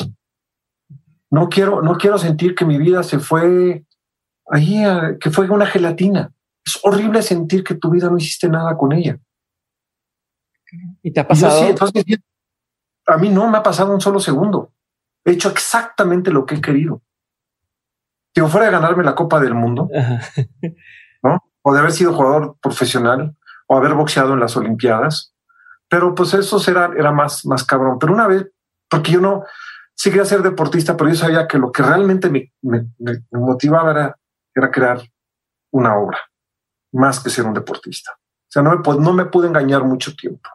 No 1.29 1.49
quiero, 1.49 1.81
no 1.81 1.97
quiero 1.97 2.17
sentir 2.17 2.55
que 2.55 2.65
mi 2.65 2.77
vida 2.77 3.03
se 3.03 3.19
fue 3.19 3.85
ahí, 4.49 4.83
que 5.19 5.29
fue 5.29 5.49
una 5.49 5.65
gelatina. 5.65 6.31
Es 6.65 6.79
horrible 6.83 7.21
sentir 7.21 7.63
que 7.63 7.75
tu 7.75 7.89
vida 7.89 8.09
no 8.09 8.17
hiciste 8.17 8.47
nada 8.47 8.77
con 8.77 8.93
ella. 8.93 9.19
¿Y 11.01 11.11
te 11.11 11.19
ha 11.19 11.27
pasado? 11.27 11.59
Sí, 11.59 11.65
entonces, 11.67 12.05
a 13.05 13.17
mí 13.17 13.29
no 13.29 13.49
me 13.49 13.57
ha 13.57 13.63
pasado 13.63 13.93
un 13.93 14.01
solo 14.01 14.19
segundo. 14.19 14.66
He 15.27 15.31
hecho 15.31 15.49
exactamente 15.49 16.31
lo 16.31 16.45
que 16.45 16.55
he 16.55 16.61
querido. 16.61 17.01
Si 18.33 18.41
fuera 18.43 18.67
de 18.67 18.71
ganarme 18.71 19.03
la 19.03 19.13
Copa 19.13 19.41
del 19.41 19.53
Mundo, 19.53 19.89
¿no? 21.21 21.43
O 21.61 21.73
de 21.73 21.79
haber 21.79 21.91
sido 21.91 22.13
jugador 22.13 22.55
profesional 22.61 23.35
o 23.67 23.75
haber 23.75 23.93
boxeado 23.93 24.33
en 24.33 24.39
las 24.39 24.55
Olimpiadas. 24.55 25.33
Pero 25.89 26.15
pues 26.15 26.33
eso 26.33 26.61
era, 26.69 26.91
era 26.97 27.11
más, 27.11 27.45
más 27.45 27.65
cabrón. 27.65 27.97
Pero 27.99 28.13
una 28.13 28.25
vez, 28.25 28.47
porque 28.89 29.11
yo 29.11 29.19
no, 29.19 29.43
sí 29.93 30.09
quería 30.09 30.23
ser 30.23 30.43
deportista, 30.43 30.95
pero 30.95 31.09
yo 31.09 31.17
sabía 31.17 31.45
que 31.45 31.57
lo 31.57 31.73
que 31.73 31.83
realmente 31.83 32.29
me, 32.29 32.53
me, 32.61 32.87
me 32.97 33.19
motivaba 33.31 33.91
era, 33.91 34.17
era, 34.55 34.71
crear 34.71 35.01
una 35.71 35.97
obra, 35.97 36.19
más 36.93 37.19
que 37.19 37.29
ser 37.29 37.45
un 37.45 37.53
deportista. 37.53 38.13
O 38.13 38.49
sea, 38.49 38.61
no 38.61 38.71
me, 38.71 38.97
no 38.99 39.11
me 39.11 39.25
pude 39.25 39.47
engañar 39.47 39.83
mucho 39.83 40.15
tiempo. 40.15 40.49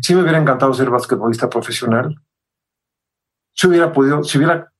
Sí 0.00 0.14
me 0.14 0.22
hubiera 0.22 0.38
encantado 0.38 0.72
ser 0.72 0.88
basquetbolista 0.88 1.50
profesional. 1.50 2.16
Si 3.56 3.66
hubiera 3.66 3.92
podido, 3.92 4.22
si 4.22 4.36
hubiera, 4.36 4.70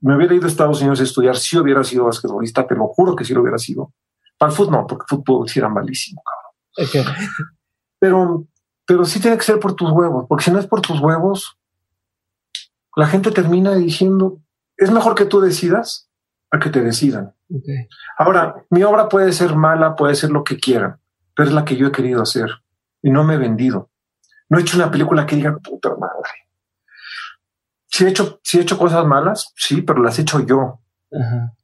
me 0.00 0.14
hubiera 0.14 0.34
ido 0.34 0.44
a 0.44 0.48
Estados 0.48 0.80
Unidos 0.80 1.00
a 1.00 1.04
estudiar, 1.04 1.36
si 1.36 1.58
hubiera 1.58 1.82
sido 1.82 2.04
basquetbolista, 2.04 2.66
te 2.66 2.74
lo 2.74 2.86
juro 2.88 3.16
que 3.16 3.24
sí 3.24 3.32
lo 3.32 3.40
hubiera 3.40 3.58
sido. 3.58 3.94
Para 4.38 4.50
el 4.50 4.56
fútbol 4.56 4.72
no, 4.72 4.86
porque 4.86 5.04
el 5.10 5.16
fútbol 5.16 5.48
sí 5.48 5.58
era 5.58 5.70
malísimo, 5.70 6.22
cabrón. 6.22 6.88
Okay. 6.88 7.04
Pero, 7.98 8.46
pero 8.86 9.04
sí 9.06 9.20
tiene 9.20 9.38
que 9.38 9.44
ser 9.44 9.58
por 9.58 9.74
tus 9.74 9.90
huevos, 9.90 10.26
porque 10.28 10.44
si 10.44 10.50
no 10.50 10.58
es 10.58 10.66
por 10.66 10.82
tus 10.82 11.00
huevos, 11.00 11.56
la 12.94 13.06
gente 13.06 13.30
termina 13.30 13.74
diciendo, 13.74 14.38
es 14.76 14.90
mejor 14.90 15.14
que 15.14 15.24
tú 15.24 15.40
decidas 15.40 16.10
a 16.50 16.58
que 16.58 16.68
te 16.68 16.82
decidan. 16.82 17.34
Okay. 17.48 17.88
Ahora, 18.18 18.66
mi 18.68 18.82
obra 18.82 19.08
puede 19.08 19.32
ser 19.32 19.56
mala, 19.56 19.96
puede 19.96 20.14
ser 20.14 20.30
lo 20.30 20.44
que 20.44 20.58
quieran, 20.58 21.00
pero 21.34 21.48
es 21.48 21.54
la 21.54 21.64
que 21.64 21.76
yo 21.76 21.86
he 21.86 21.92
querido 21.92 22.20
hacer 22.20 22.50
y 23.02 23.10
no 23.10 23.24
me 23.24 23.34
he 23.34 23.38
vendido. 23.38 23.90
No 24.50 24.58
he 24.58 24.60
hecho 24.60 24.76
una 24.76 24.90
película 24.90 25.24
que 25.24 25.36
diga, 25.36 25.56
puta 25.56 25.90
madre. 25.96 26.45
Si 27.96 28.04
he 28.04 28.08
hecho, 28.10 28.40
si 28.42 28.58
he 28.58 28.60
hecho 28.60 28.76
cosas 28.76 29.06
malas, 29.06 29.54
sí, 29.56 29.80
pero 29.80 30.02
las 30.02 30.18
he 30.18 30.22
hecho 30.22 30.40
yo. 30.40 30.82
Ajá. 31.10 31.54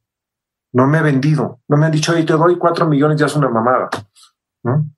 No 0.71 0.87
me 0.87 0.97
he 0.97 1.03
vendido. 1.03 1.61
No 1.67 1.77
me 1.77 1.85
han 1.85 1.91
dicho, 1.91 2.11
oye, 2.11 2.23
te 2.23 2.33
doy 2.33 2.57
cuatro 2.57 2.87
millones, 2.87 3.19
ya 3.19 3.27
es 3.27 3.35
una 3.35 3.49
mamada. 3.49 3.87
¿no? 4.63 4.89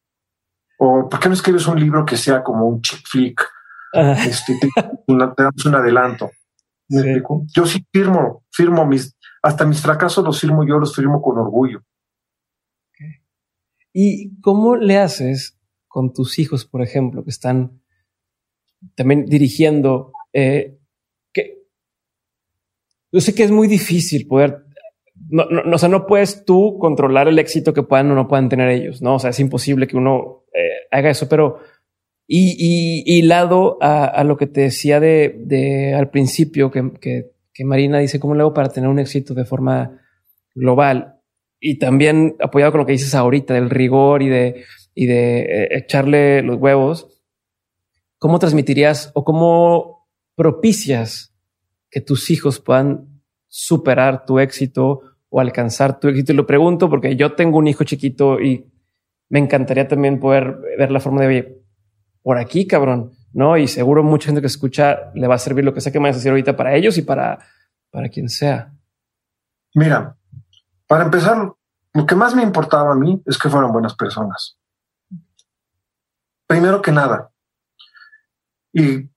O, 0.79 1.09
¿por 1.09 1.19
qué 1.19 1.27
no 1.27 1.33
escribes 1.33 1.67
un 1.67 1.77
libro 1.77 2.05
que 2.05 2.15
sea 2.15 2.41
como 2.41 2.65
un 2.65 2.81
chick 2.81 3.05
flick? 3.05 3.45
Este, 3.91 4.57
te, 4.61 4.69
una, 5.07 5.33
te, 5.33 5.43
damos 5.43 5.65
un 5.65 5.75
adelanto. 5.75 6.31
¿Me 6.87 7.01
sí. 7.01 7.21
Yo 7.53 7.65
sí 7.65 7.85
firmo, 7.91 8.45
firmo 8.49 8.85
mis, 8.85 9.17
hasta 9.43 9.65
mis 9.65 9.81
fracasos 9.81 10.23
los 10.23 10.39
firmo 10.39 10.65
yo, 10.65 10.79
los 10.79 10.95
firmo 10.95 11.21
con 11.21 11.37
orgullo. 11.37 11.81
¿Y 13.91 14.39
cómo 14.39 14.77
le 14.77 14.99
haces 14.99 15.59
con 15.89 16.13
tus 16.13 16.39
hijos, 16.39 16.63
por 16.63 16.81
ejemplo, 16.81 17.25
que 17.25 17.31
están 17.31 17.81
también 18.95 19.25
dirigiendo? 19.25 20.13
Eh, 20.31 20.79
yo 23.15 23.21
sé 23.21 23.33
que 23.33 23.43
es 23.43 23.51
muy 23.51 23.69
difícil 23.69 24.27
poder 24.27 24.65
no, 25.29 25.45
no, 25.45 25.75
o 25.75 25.77
sea, 25.77 25.89
no 25.89 26.05
puedes 26.05 26.45
tú 26.45 26.77
controlar 26.79 27.27
el 27.27 27.39
éxito 27.39 27.73
que 27.73 27.83
puedan 27.83 28.11
o 28.11 28.15
no 28.15 28.27
puedan 28.27 28.49
tener 28.49 28.69
ellos, 28.69 29.01
¿no? 29.01 29.15
O 29.15 29.19
sea, 29.19 29.29
es 29.29 29.39
imposible 29.39 29.87
que 29.87 29.97
uno 29.97 30.43
eh, 30.53 30.87
haga 30.91 31.09
eso, 31.09 31.27
pero 31.27 31.59
y, 32.27 33.03
y, 33.05 33.21
lado 33.21 33.77
a, 33.81 34.05
a, 34.05 34.23
lo 34.23 34.35
que 34.35 34.47
te 34.47 34.61
decía 34.61 34.99
de, 34.99 35.35
de 35.37 35.93
al 35.93 36.09
principio, 36.09 36.71
que, 36.71 36.91
que, 36.99 37.31
que, 37.53 37.65
Marina 37.65 37.99
dice, 37.99 38.19
¿cómo 38.19 38.33
le 38.33 38.41
hago 38.41 38.53
para 38.53 38.69
tener 38.69 38.89
un 38.89 38.99
éxito 38.99 39.33
de 39.33 39.45
forma 39.45 40.01
global? 40.55 41.21
Y 41.59 41.77
también 41.77 42.35
apoyado 42.39 42.71
con 42.71 42.79
lo 42.79 42.85
que 42.85 42.93
dices 42.93 43.13
ahorita 43.13 43.53
del 43.53 43.69
rigor 43.69 44.23
y 44.23 44.29
de, 44.29 44.63
y 44.95 45.05
de 45.05 45.39
eh, 45.41 45.67
echarle 45.71 46.41
los 46.41 46.57
huevos, 46.57 47.23
¿cómo 48.17 48.39
transmitirías 48.39 49.11
o 49.13 49.23
cómo 49.23 50.07
propicias 50.35 51.34
que 51.95 52.01
tus 52.01 52.29
hijos 52.29 52.59
puedan 52.59 53.21
superar 53.47 54.25
tu 54.25 54.37
éxito 54.37 54.99
o 55.29 55.39
alcanzar 55.39 55.97
tu 55.97 56.09
éxito? 56.09 56.33
Y 56.33 56.35
lo 56.35 56.45
pregunto 56.45 56.89
porque 56.89 57.15
yo 57.15 57.35
tengo 57.35 57.57
un 57.57 57.69
hijo 57.69 57.85
chiquito 57.85 58.41
y 58.41 58.69
me 59.29 59.39
encantaría 59.39 59.87
también 59.87 60.19
poder 60.19 60.57
ver 60.77 60.91
la 60.91 60.99
forma 60.99 61.21
de, 61.21 61.27
oye, 61.27 61.63
por 62.21 62.37
aquí, 62.37 62.67
cabrón, 62.67 63.13
¿no? 63.31 63.55
Y 63.55 63.69
seguro 63.69 64.03
mucha 64.03 64.25
gente 64.25 64.41
que 64.41 64.47
escucha 64.47 65.09
le 65.15 65.25
va 65.25 65.35
a 65.35 65.37
servir 65.37 65.63
lo 65.63 65.73
que 65.73 65.79
sé 65.79 65.93
que 65.93 66.01
me 66.01 66.09
vas 66.09 66.17
a 66.17 66.19
decir 66.19 66.31
ahorita 66.31 66.57
para 66.57 66.75
ellos 66.75 66.97
y 66.97 67.01
para, 67.01 67.39
para 67.91 68.09
quien 68.09 68.27
sea. 68.27 68.73
Mira, 69.73 70.17
para 70.85 71.05
empezar, 71.05 71.49
lo 71.93 72.05
que 72.05 72.15
más 72.15 72.35
me 72.35 72.43
importaba 72.43 72.91
a 72.91 72.95
mí 72.95 73.23
es 73.25 73.37
que 73.37 73.47
fueran 73.47 73.71
buenas 73.71 73.95
personas. 73.95 74.57
Primero 76.45 76.81
que 76.81 76.91
nada. 76.91 77.31
Y 78.73 79.09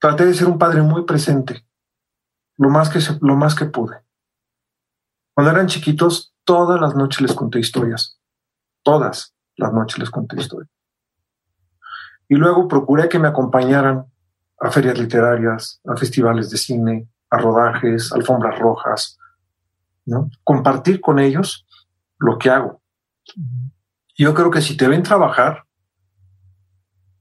traté 0.00 0.26
de 0.26 0.34
ser 0.34 0.48
un 0.48 0.58
padre 0.58 0.82
muy 0.82 1.04
presente, 1.04 1.65
lo 2.56 2.70
más 2.70 2.88
que, 2.88 3.00
lo 3.20 3.36
más 3.36 3.54
que 3.54 3.66
pude. 3.66 3.96
Cuando 5.34 5.52
eran 5.52 5.66
chiquitos, 5.66 6.34
todas 6.44 6.80
las 6.80 6.94
noches 6.96 7.20
les 7.20 7.34
conté 7.34 7.58
historias. 7.58 8.18
Todas 8.82 9.34
las 9.56 9.72
noches 9.72 9.98
les 9.98 10.10
conté 10.10 10.36
historias. 10.36 10.70
Y 12.28 12.36
luego 12.36 12.68
procuré 12.68 13.08
que 13.08 13.18
me 13.18 13.28
acompañaran 13.28 14.06
a 14.58 14.70
ferias 14.70 14.98
literarias, 14.98 15.80
a 15.84 15.96
festivales 15.96 16.50
de 16.50 16.56
cine, 16.56 17.08
a 17.30 17.38
rodajes, 17.38 18.12
alfombras 18.12 18.58
rojas, 18.58 19.18
¿no? 20.06 20.30
Compartir 20.42 21.00
con 21.00 21.18
ellos 21.18 21.66
lo 22.18 22.38
que 22.38 22.50
hago. 22.50 22.80
Yo 24.16 24.34
creo 24.34 24.50
que 24.50 24.62
si 24.62 24.76
te 24.76 24.88
ven 24.88 25.02
trabajar 25.02 25.64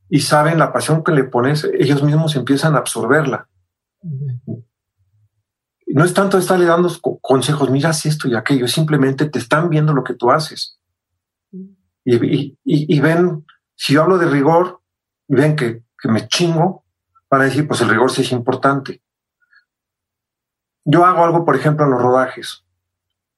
y 0.08 0.22
saben 0.22 0.60
la 0.60 0.72
pasión 0.72 1.04
que 1.04 1.12
le 1.12 1.26
pones, 1.26 1.68
ellos 1.78 2.02
mismos 2.04 2.36
empiezan 2.36 2.76
a 2.76 2.80
absorberla. 2.80 3.50
No 5.88 6.04
es 6.04 6.14
tanto 6.14 6.38
estarle 6.38 6.66
dando 6.66 6.90
consejos, 7.22 7.70
mira 7.70 7.92
esto 7.92 8.28
y 8.28 8.36
aquello, 8.36 8.68
simplemente 8.68 9.30
te 9.30 9.40
están 9.40 9.70
viendo 9.70 9.94
lo 9.94 10.04
que 10.04 10.16
tú 10.16 10.32
haces. 10.32 10.80
Y, 12.04 13.00
ven, 13.00 13.46
si 13.76 13.94
yo 13.94 14.04
hablo 14.04 14.18
de 14.18 14.28
rigor, 14.28 14.82
y 15.28 15.36
ven 15.36 15.56
que, 15.56 15.84
que 16.00 16.10
me 16.10 16.28
chingo, 16.28 16.86
van 17.30 17.42
a 17.42 17.46
decir, 17.46 17.68
pues 17.68 17.82
el 17.82 17.90
rigor 17.90 18.12
sí 18.12 18.22
es 18.22 18.32
importante. 18.32 19.02
Yo 20.86 21.04
hago 21.04 21.26
algo, 21.26 21.44
por 21.46 21.56
ejemplo, 21.56 21.86
en 21.86 21.92
los 21.92 22.02
rodajes. 22.02 22.64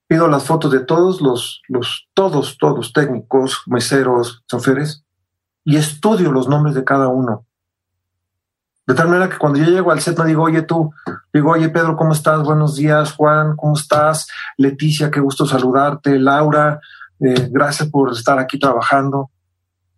Pido 0.08 0.28
las 0.28 0.44
fotos 0.44 0.72
de 0.72 0.82
todos 0.82 1.22
los, 1.22 1.62
los, 1.70 2.10
todos, 2.14 2.58
todos, 2.58 2.92
técnicos, 2.92 3.64
meseros, 3.68 4.44
choferes, 4.48 5.06
y 5.64 5.78
estudio 5.78 6.32
los 6.32 6.48
nombres 6.48 6.76
de 6.76 6.84
cada 6.84 7.08
uno. 7.08 7.47
De 8.88 8.94
tal 8.94 9.10
manera 9.10 9.28
que 9.28 9.38
cuando 9.38 9.60
yo 9.60 9.66
llego 9.66 9.92
al 9.92 10.00
set 10.00 10.18
no 10.18 10.24
digo, 10.24 10.44
oye 10.44 10.62
tú, 10.62 10.94
digo, 11.34 11.52
oye 11.52 11.68
Pedro, 11.68 11.98
¿cómo 11.98 12.14
estás? 12.14 12.42
Buenos 12.42 12.78
días, 12.78 13.12
Juan, 13.12 13.58
¿cómo 13.58 13.76
estás? 13.76 14.30
Leticia, 14.56 15.12
qué 15.12 15.20
gusto 15.20 15.46
saludarte. 15.46 16.18
Laura, 16.18 16.80
eh, 17.20 17.50
gracias 17.52 17.90
por 17.90 18.14
estar 18.14 18.40
aquí 18.40 18.58
trabajando. 18.58 19.30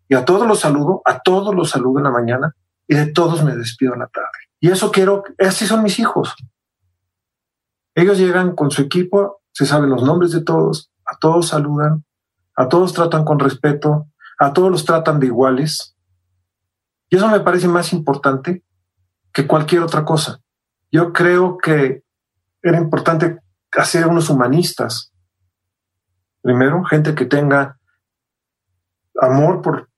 Y 0.08 0.16
a 0.16 0.26
todos 0.26 0.48
los 0.48 0.60
saludo, 0.62 1.04
a 1.06 1.20
todos 1.20 1.54
los 1.54 1.70
saludo 1.70 2.00
en 2.00 2.06
la 2.06 2.10
mañana 2.10 2.56
y 2.88 2.96
de 2.96 3.06
todos 3.06 3.44
me 3.44 3.56
despido 3.56 3.94
en 3.94 4.00
la 4.00 4.08
tarde. 4.08 4.28
Y 4.60 4.72
eso 4.72 4.92
quiero, 4.92 5.24
así 5.38 5.68
son 5.68 5.84
mis 5.84 6.00
hijos. 6.00 6.34
Ellos 7.94 8.18
llegan 8.18 8.56
con 8.56 8.72
su 8.72 8.82
equipo, 8.82 9.44
se 9.52 9.68
saben 9.68 9.92
los 9.92 10.02
nombres 10.02 10.32
de 10.32 10.42
todos, 10.42 10.92
a 11.06 11.16
todos 11.20 11.50
saludan, 11.50 12.06
a 12.56 12.68
todos 12.68 12.94
tratan 12.94 13.24
con 13.24 13.38
respeto, 13.38 14.08
a 14.40 14.52
todos 14.52 14.72
los 14.72 14.84
tratan 14.84 15.20
de 15.20 15.28
iguales. 15.28 15.96
Y 17.12 17.18
eso 17.18 17.28
me 17.28 17.42
parece 17.42 17.68
más 17.68 17.94
importante 17.94 18.64
que 19.40 19.48
cualquier 19.48 19.84
otra 19.84 20.04
cosa. 20.04 20.42
Yo 20.92 21.14
creo 21.14 21.58
que 21.58 22.04
era 22.62 22.78
importante 22.78 23.40
hacer 23.72 24.06
unos 24.06 24.30
humanistas. 24.30 25.14
Primero, 26.42 26.84
gente 26.84 27.16
que 27.16 27.26
tenga 27.26 27.80
amor 29.22 29.62
por, 29.62 29.90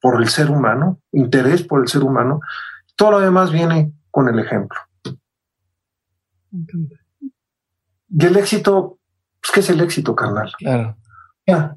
por 0.00 0.22
el 0.22 0.28
ser 0.28 0.52
humano, 0.52 1.00
interés 1.10 1.64
por 1.64 1.80
el 1.80 1.88
ser 1.88 2.04
humano. 2.04 2.38
Todo 2.94 3.12
lo 3.12 3.20
demás 3.20 3.50
viene 3.50 3.92
con 4.12 4.28
el 4.28 4.38
ejemplo. 4.38 4.78
Y 8.08 8.24
el 8.24 8.36
éxito, 8.36 9.00
pues, 9.40 9.52
¿qué 9.52 9.60
es 9.60 9.70
el 9.70 9.80
éxito, 9.80 10.14
carnal? 10.14 10.52
Claro. 10.58 10.96
Ya, 11.44 11.76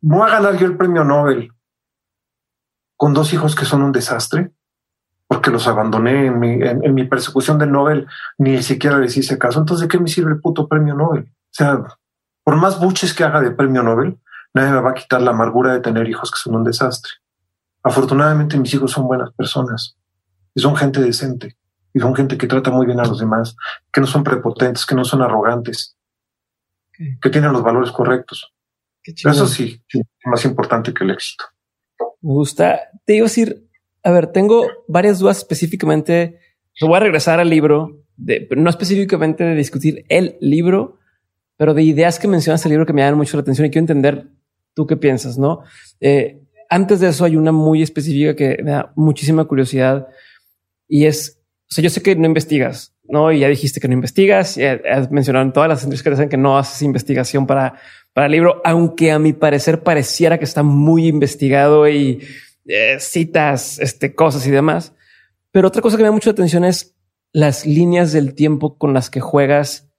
voy 0.00 0.30
a 0.30 0.34
ganar 0.34 0.56
yo 0.56 0.66
el 0.66 0.76
premio 0.76 1.02
Nobel 1.02 1.52
con 2.96 3.12
dos 3.12 3.32
hijos 3.32 3.56
que 3.56 3.64
son 3.64 3.82
un 3.82 3.90
desastre, 3.90 4.52
porque 5.32 5.50
los 5.50 5.66
abandoné 5.66 6.26
en 6.26 6.38
mi, 6.38 6.62
en, 6.62 6.92
mi 6.92 7.04
persecución 7.04 7.56
del 7.56 7.72
Nobel, 7.72 8.06
ni 8.36 8.62
siquiera 8.62 8.98
les 8.98 9.16
hice 9.16 9.38
caso. 9.38 9.60
Entonces, 9.60 9.88
¿de 9.88 9.88
qué 9.88 9.98
me 9.98 10.06
sirve 10.06 10.30
el 10.30 10.42
puto 10.42 10.68
premio 10.68 10.94
Nobel? 10.94 11.22
O 11.22 11.54
sea, 11.54 11.82
por 12.44 12.56
más 12.56 12.78
buches 12.78 13.14
que 13.14 13.24
haga 13.24 13.40
de 13.40 13.50
premio 13.50 13.82
Nobel, 13.82 14.18
nadie 14.52 14.72
me 14.72 14.82
va 14.82 14.90
a 14.90 14.94
quitar 14.94 15.22
la 15.22 15.30
amargura 15.30 15.72
de 15.72 15.80
tener 15.80 16.06
hijos 16.06 16.30
que 16.30 16.36
son 16.36 16.56
un 16.56 16.64
desastre. 16.64 17.12
Afortunadamente, 17.82 18.58
mis 18.58 18.74
hijos 18.74 18.90
son 18.90 19.06
buenas 19.06 19.32
personas 19.32 19.96
y 20.54 20.60
son 20.60 20.76
gente 20.76 21.00
decente 21.00 21.56
y 21.94 22.00
son 22.00 22.14
gente 22.14 22.36
que 22.36 22.46
trata 22.46 22.70
muy 22.70 22.84
bien 22.84 23.00
a 23.00 23.06
los 23.06 23.18
demás, 23.18 23.56
que 23.90 24.02
no 24.02 24.06
son 24.06 24.24
prepotentes, 24.24 24.84
que 24.84 24.94
no 24.94 25.06
son 25.06 25.22
arrogantes, 25.22 25.96
que 27.22 27.30
tienen 27.30 27.54
los 27.54 27.62
valores 27.62 27.90
correctos. 27.90 28.52
Eso 29.02 29.46
sí, 29.46 29.82
es 29.88 30.02
más 30.26 30.44
importante 30.44 30.92
que 30.92 31.04
el 31.04 31.10
éxito. 31.12 31.46
Me 32.20 32.34
gusta. 32.34 32.80
Te 33.06 33.16
iba 33.16 33.24
a 33.24 33.30
decir, 33.30 33.66
a 34.02 34.10
ver, 34.10 34.28
tengo 34.28 34.66
varias 34.88 35.18
dudas 35.18 35.38
específicamente. 35.38 36.38
voy 36.80 36.96
a 36.96 37.00
regresar 37.00 37.40
al 37.40 37.50
libro, 37.50 38.02
de, 38.16 38.48
no 38.56 38.70
específicamente 38.70 39.44
de 39.44 39.54
discutir 39.54 40.04
el 40.08 40.36
libro, 40.40 40.98
pero 41.56 41.74
de 41.74 41.82
ideas 41.82 42.18
que 42.18 42.28
mencionas 42.28 42.64
el 42.64 42.70
libro 42.70 42.86
que 42.86 42.92
me 42.92 43.02
llaman 43.02 43.18
mucho 43.18 43.36
la 43.36 43.42
atención 43.42 43.66
y 43.66 43.70
quiero 43.70 43.82
entender 43.82 44.28
tú 44.74 44.86
qué 44.86 44.96
piensas, 44.96 45.38
¿no? 45.38 45.60
Eh, 46.00 46.40
antes 46.68 47.00
de 47.00 47.08
eso 47.08 47.24
hay 47.24 47.36
una 47.36 47.52
muy 47.52 47.82
específica 47.82 48.34
que 48.34 48.62
me 48.62 48.70
da 48.70 48.92
muchísima 48.96 49.44
curiosidad 49.44 50.08
y 50.88 51.04
es 51.04 51.42
o 51.72 51.74
sea, 51.74 51.84
yo 51.84 51.88
sé 51.88 52.02
que 52.02 52.14
no 52.14 52.26
investigas, 52.26 52.94
¿no? 53.04 53.32
Y 53.32 53.38
ya 53.38 53.48
dijiste 53.48 53.80
que 53.80 53.88
no 53.88 53.94
investigas, 53.94 54.56
ya 54.56 54.78
has 54.90 55.10
mencionado 55.10 55.46
en 55.46 55.54
todas 55.54 55.70
las 55.70 55.82
entrevistas 55.82 56.04
que 56.04 56.10
dicen 56.10 56.28
que 56.28 56.36
no 56.36 56.58
haces 56.58 56.82
investigación 56.82 57.46
para, 57.46 57.80
para 58.12 58.26
el 58.26 58.32
libro, 58.32 58.60
aunque 58.62 59.10
a 59.10 59.18
mi 59.18 59.32
parecer 59.32 59.82
pareciera 59.82 60.38
que 60.38 60.44
está 60.44 60.62
muy 60.62 61.06
investigado 61.06 61.88
y 61.88 62.20
eh, 62.66 62.96
citas 63.00 63.78
este, 63.78 64.14
cosas 64.14 64.46
y 64.46 64.50
demás. 64.50 64.94
Pero 65.50 65.68
otra 65.68 65.82
cosa 65.82 65.96
que 65.96 66.02
me 66.02 66.08
da 66.08 66.12
mucha 66.12 66.30
atención 66.30 66.64
es 66.64 66.96
las 67.32 67.66
líneas 67.66 68.12
del 68.12 68.34
tiempo 68.34 68.78
con 68.78 68.94
las 68.94 69.10
que 69.10 69.20
juegas 69.20 69.90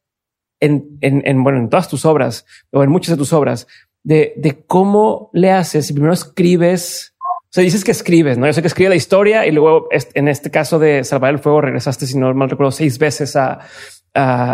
en, 0.59 0.97
en, 1.01 1.21
en, 1.25 1.43
bueno, 1.43 1.59
en 1.59 1.69
todas 1.69 1.89
tus 1.89 2.05
obras 2.05 2.45
o 2.71 2.83
en 2.83 2.89
muchas 2.89 3.15
de 3.15 3.17
tus 3.17 3.33
obras, 3.33 3.67
de, 4.03 4.33
de 4.37 4.65
cómo 4.65 5.29
le 5.33 5.51
haces. 5.51 5.87
Si 5.87 5.93
primero 5.93 6.13
escribes 6.13 7.13
o 7.53 7.55
sea, 7.55 7.63
dices 7.63 7.83
que 7.83 7.91
escribes, 7.91 8.39
¿no? 8.39 8.47
Yo 8.47 8.53
sé 8.53 8.63
que 8.63 8.67
escribe 8.67 8.89
la 8.89 8.95
historia 8.95 9.45
y 9.45 9.51
luego 9.51 9.87
en 9.91 10.27
este 10.27 10.49
caso 10.49 10.79
de 10.79 11.03
Salvar 11.03 11.35
el 11.35 11.39
Fuego 11.39 11.61
regresaste, 11.61 12.07
si 12.07 12.17
no 12.17 12.33
mal 12.33 12.49
recuerdo, 12.49 12.71
seis 12.71 12.97
veces 12.97 13.35
a, 13.35 13.59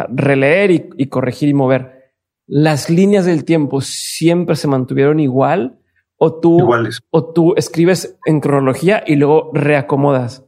releer 0.10 0.92
y, 0.98 1.08
corregir 1.08 1.48
y 1.48 1.54
mover. 1.54 2.12
¿Las 2.46 2.90
líneas 2.90 3.24
del 3.24 3.46
tiempo 3.46 3.80
siempre 3.80 4.58
se 4.58 4.68
mantuvieron 4.68 5.22
igual? 5.22 5.79
¿O 6.22 6.40
tú, 6.40 6.70
o 7.12 7.34
tú 7.34 7.54
escribes 7.56 8.18
en 8.26 8.42
cronología 8.42 9.04
y 9.08 9.16
luego 9.16 9.52
reacomodas? 9.54 10.44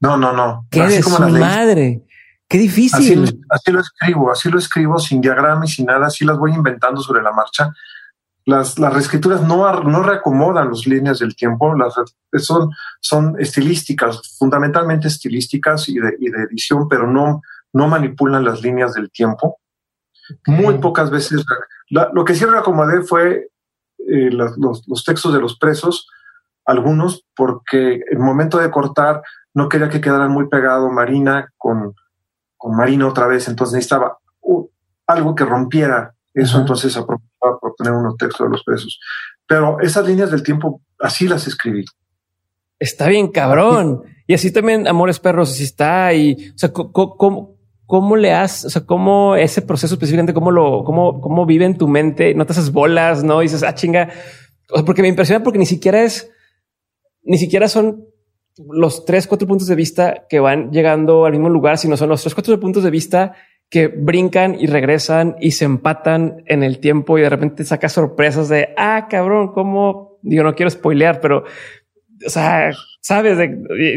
No, 0.00 0.16
no, 0.16 0.32
no. 0.32 0.66
¿Qué 0.70 0.82
de 0.82 1.02
su 1.02 1.18
madre? 1.18 2.04
Qué 2.48 2.58
difícil. 2.58 3.24
Así, 3.24 3.40
así, 3.48 3.72
lo 3.72 3.80
escribo, 3.80 4.30
así 4.30 4.50
lo 4.50 4.58
escribo 4.58 4.98
sin 4.98 5.20
diagrama 5.20 5.64
y 5.64 5.68
sin 5.68 5.86
nada, 5.86 6.06
así 6.06 6.24
las 6.24 6.38
voy 6.38 6.52
inventando 6.52 7.00
sobre 7.00 7.22
la 7.22 7.32
marcha 7.32 7.72
las, 8.50 8.78
las 8.78 8.92
reescrituras 8.92 9.42
no, 9.42 9.82
no 9.82 10.02
reacomodan 10.02 10.68
las 10.68 10.86
líneas 10.86 11.18
del 11.18 11.36
tiempo, 11.36 11.74
las, 11.74 11.94
son, 12.42 12.70
son 13.00 13.36
estilísticas, 13.38 14.36
fundamentalmente 14.38 15.08
estilísticas 15.08 15.88
y 15.88 15.98
de, 15.98 16.16
y 16.18 16.30
de 16.30 16.44
edición, 16.44 16.88
pero 16.88 17.06
no, 17.06 17.42
no 17.72 17.88
manipulan 17.88 18.44
las 18.44 18.62
líneas 18.62 18.94
del 18.94 19.10
tiempo. 19.10 19.58
Muy 20.46 20.78
pocas 20.78 21.10
veces. 21.10 21.44
lo 21.90 22.24
que 22.24 22.34
sí 22.34 22.44
reacomodé 22.44 23.02
fue 23.02 23.48
eh, 24.10 24.30
los, 24.30 24.58
los, 24.86 25.04
textos 25.04 25.32
de 25.32 25.40
los 25.40 25.58
presos, 25.58 26.08
algunos, 26.64 27.24
porque 27.34 28.00
el 28.10 28.18
momento 28.18 28.58
de 28.58 28.70
cortar 28.70 29.22
no 29.54 29.68
quería 29.68 29.88
que 29.88 30.00
quedaran 30.00 30.30
muy 30.30 30.48
pegado 30.48 30.90
Marina 30.90 31.52
con, 31.56 31.94
con 32.56 32.76
Marina 32.76 33.06
otra 33.06 33.26
vez, 33.26 33.48
entonces 33.48 33.74
necesitaba 33.74 34.18
uh, 34.42 34.66
algo 35.06 35.34
que 35.34 35.44
rompiera 35.44 36.14
eso, 36.34 36.60
entonces 36.60 36.96
entonces 36.96 37.20
por 37.60 37.74
tener 37.76 37.92
unos 37.92 38.16
textos 38.16 38.46
de 38.46 38.50
los 38.50 38.62
presos. 38.64 39.00
Pero 39.46 39.80
esas 39.80 40.06
líneas 40.06 40.30
del 40.30 40.42
tiempo, 40.42 40.80
así 40.98 41.26
las 41.26 41.46
escribí. 41.46 41.84
Está 42.78 43.08
bien, 43.08 43.28
cabrón. 43.28 44.02
Y 44.26 44.34
así 44.34 44.52
también 44.52 44.88
Amores 44.88 45.18
Perros, 45.20 45.50
así 45.50 45.64
está. 45.64 46.14
Y, 46.14 46.52
o 46.54 46.58
sea, 46.58 46.72
¿cómo, 46.72 47.56
cómo 47.90 48.14
le 48.14 48.32
has, 48.32 48.64
o 48.64 48.70
sea, 48.70 48.86
cómo 48.86 49.34
ese 49.34 49.62
proceso 49.62 49.94
específicamente, 49.94 50.32
cómo 50.32 50.52
lo, 50.52 50.84
cómo, 50.84 51.20
cómo 51.20 51.44
vive 51.44 51.64
en 51.64 51.76
tu 51.76 51.88
mente? 51.88 52.34
No 52.34 52.46
te 52.46 52.52
haces 52.52 52.70
bolas, 52.70 53.24
no 53.24 53.40
dices, 53.40 53.64
ah, 53.64 53.74
chinga. 53.74 54.10
porque 54.86 55.02
me 55.02 55.08
impresiona 55.08 55.42
porque 55.42 55.58
ni 55.58 55.66
siquiera 55.66 56.04
es, 56.04 56.30
ni 57.24 57.36
siquiera 57.36 57.66
son 57.66 58.04
los 58.72 59.04
tres, 59.04 59.26
cuatro 59.26 59.48
puntos 59.48 59.66
de 59.66 59.74
vista 59.74 60.24
que 60.28 60.38
van 60.38 60.70
llegando 60.70 61.24
al 61.24 61.32
mismo 61.32 61.48
lugar, 61.48 61.78
sino 61.78 61.96
son 61.96 62.10
los 62.10 62.22
tres, 62.22 62.32
cuatro 62.32 62.60
puntos 62.60 62.84
de 62.84 62.90
vista 62.90 63.34
que 63.68 63.88
brincan 63.88 64.54
y 64.54 64.68
regresan 64.68 65.34
y 65.40 65.50
se 65.50 65.64
empatan 65.64 66.44
en 66.46 66.62
el 66.62 66.78
tiempo 66.78 67.18
y 67.18 67.22
de 67.22 67.28
repente 67.28 67.64
saca 67.64 67.88
sorpresas 67.88 68.48
de, 68.48 68.68
ah, 68.76 69.08
cabrón, 69.10 69.50
cómo, 69.52 70.20
digo, 70.22 70.44
no 70.44 70.54
quiero 70.54 70.70
spoilear, 70.70 71.20
pero, 71.20 71.42
o 72.24 72.30
sea, 72.30 72.70
sabes, 73.00 73.36
de, 73.36 73.48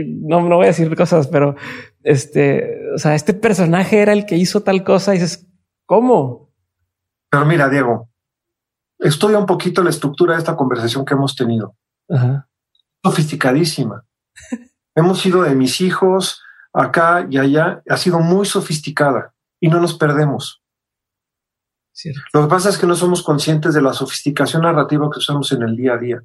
no, 0.07 0.41
no 0.49 0.55
voy 0.55 0.65
a 0.65 0.69
decir 0.69 0.95
cosas, 0.95 1.27
pero 1.27 1.55
este, 2.03 2.91
o 2.93 2.97
sea, 2.97 3.15
este 3.15 3.33
personaje 3.33 3.99
era 3.99 4.13
el 4.13 4.25
que 4.25 4.37
hizo 4.37 4.61
tal 4.61 4.83
cosa 4.83 5.13
y 5.13 5.19
dices, 5.19 5.47
¿cómo? 5.85 6.53
Pero 7.29 7.45
mira, 7.45 7.69
Diego, 7.69 8.09
estudia 8.99 9.37
un 9.37 9.45
poquito 9.45 9.83
la 9.83 9.89
estructura 9.89 10.33
de 10.33 10.39
esta 10.39 10.55
conversación 10.55 11.05
que 11.05 11.13
hemos 11.13 11.35
tenido. 11.35 11.75
Sofisticadísima. 13.03 14.05
hemos 14.95 15.25
ido 15.25 15.43
de 15.43 15.55
mis 15.55 15.81
hijos 15.81 16.41
acá 16.73 17.27
y 17.29 17.37
allá, 17.37 17.83
ha 17.87 17.97
sido 17.97 18.19
muy 18.19 18.45
sofisticada 18.45 19.33
y 19.59 19.69
no 19.69 19.79
nos 19.79 19.95
perdemos. 19.95 20.63
Lo 22.33 22.41
que 22.43 22.47
pasa 22.47 22.69
es 22.69 22.77
que 22.77 22.87
no 22.87 22.95
somos 22.95 23.21
conscientes 23.21 23.73
de 23.73 23.81
la 23.81 23.93
sofisticación 23.93 24.63
narrativa 24.63 25.09
que 25.11 25.19
usamos 25.19 25.51
en 25.51 25.61
el 25.61 25.75
día 25.75 25.93
a 25.93 25.97
día. 25.97 26.23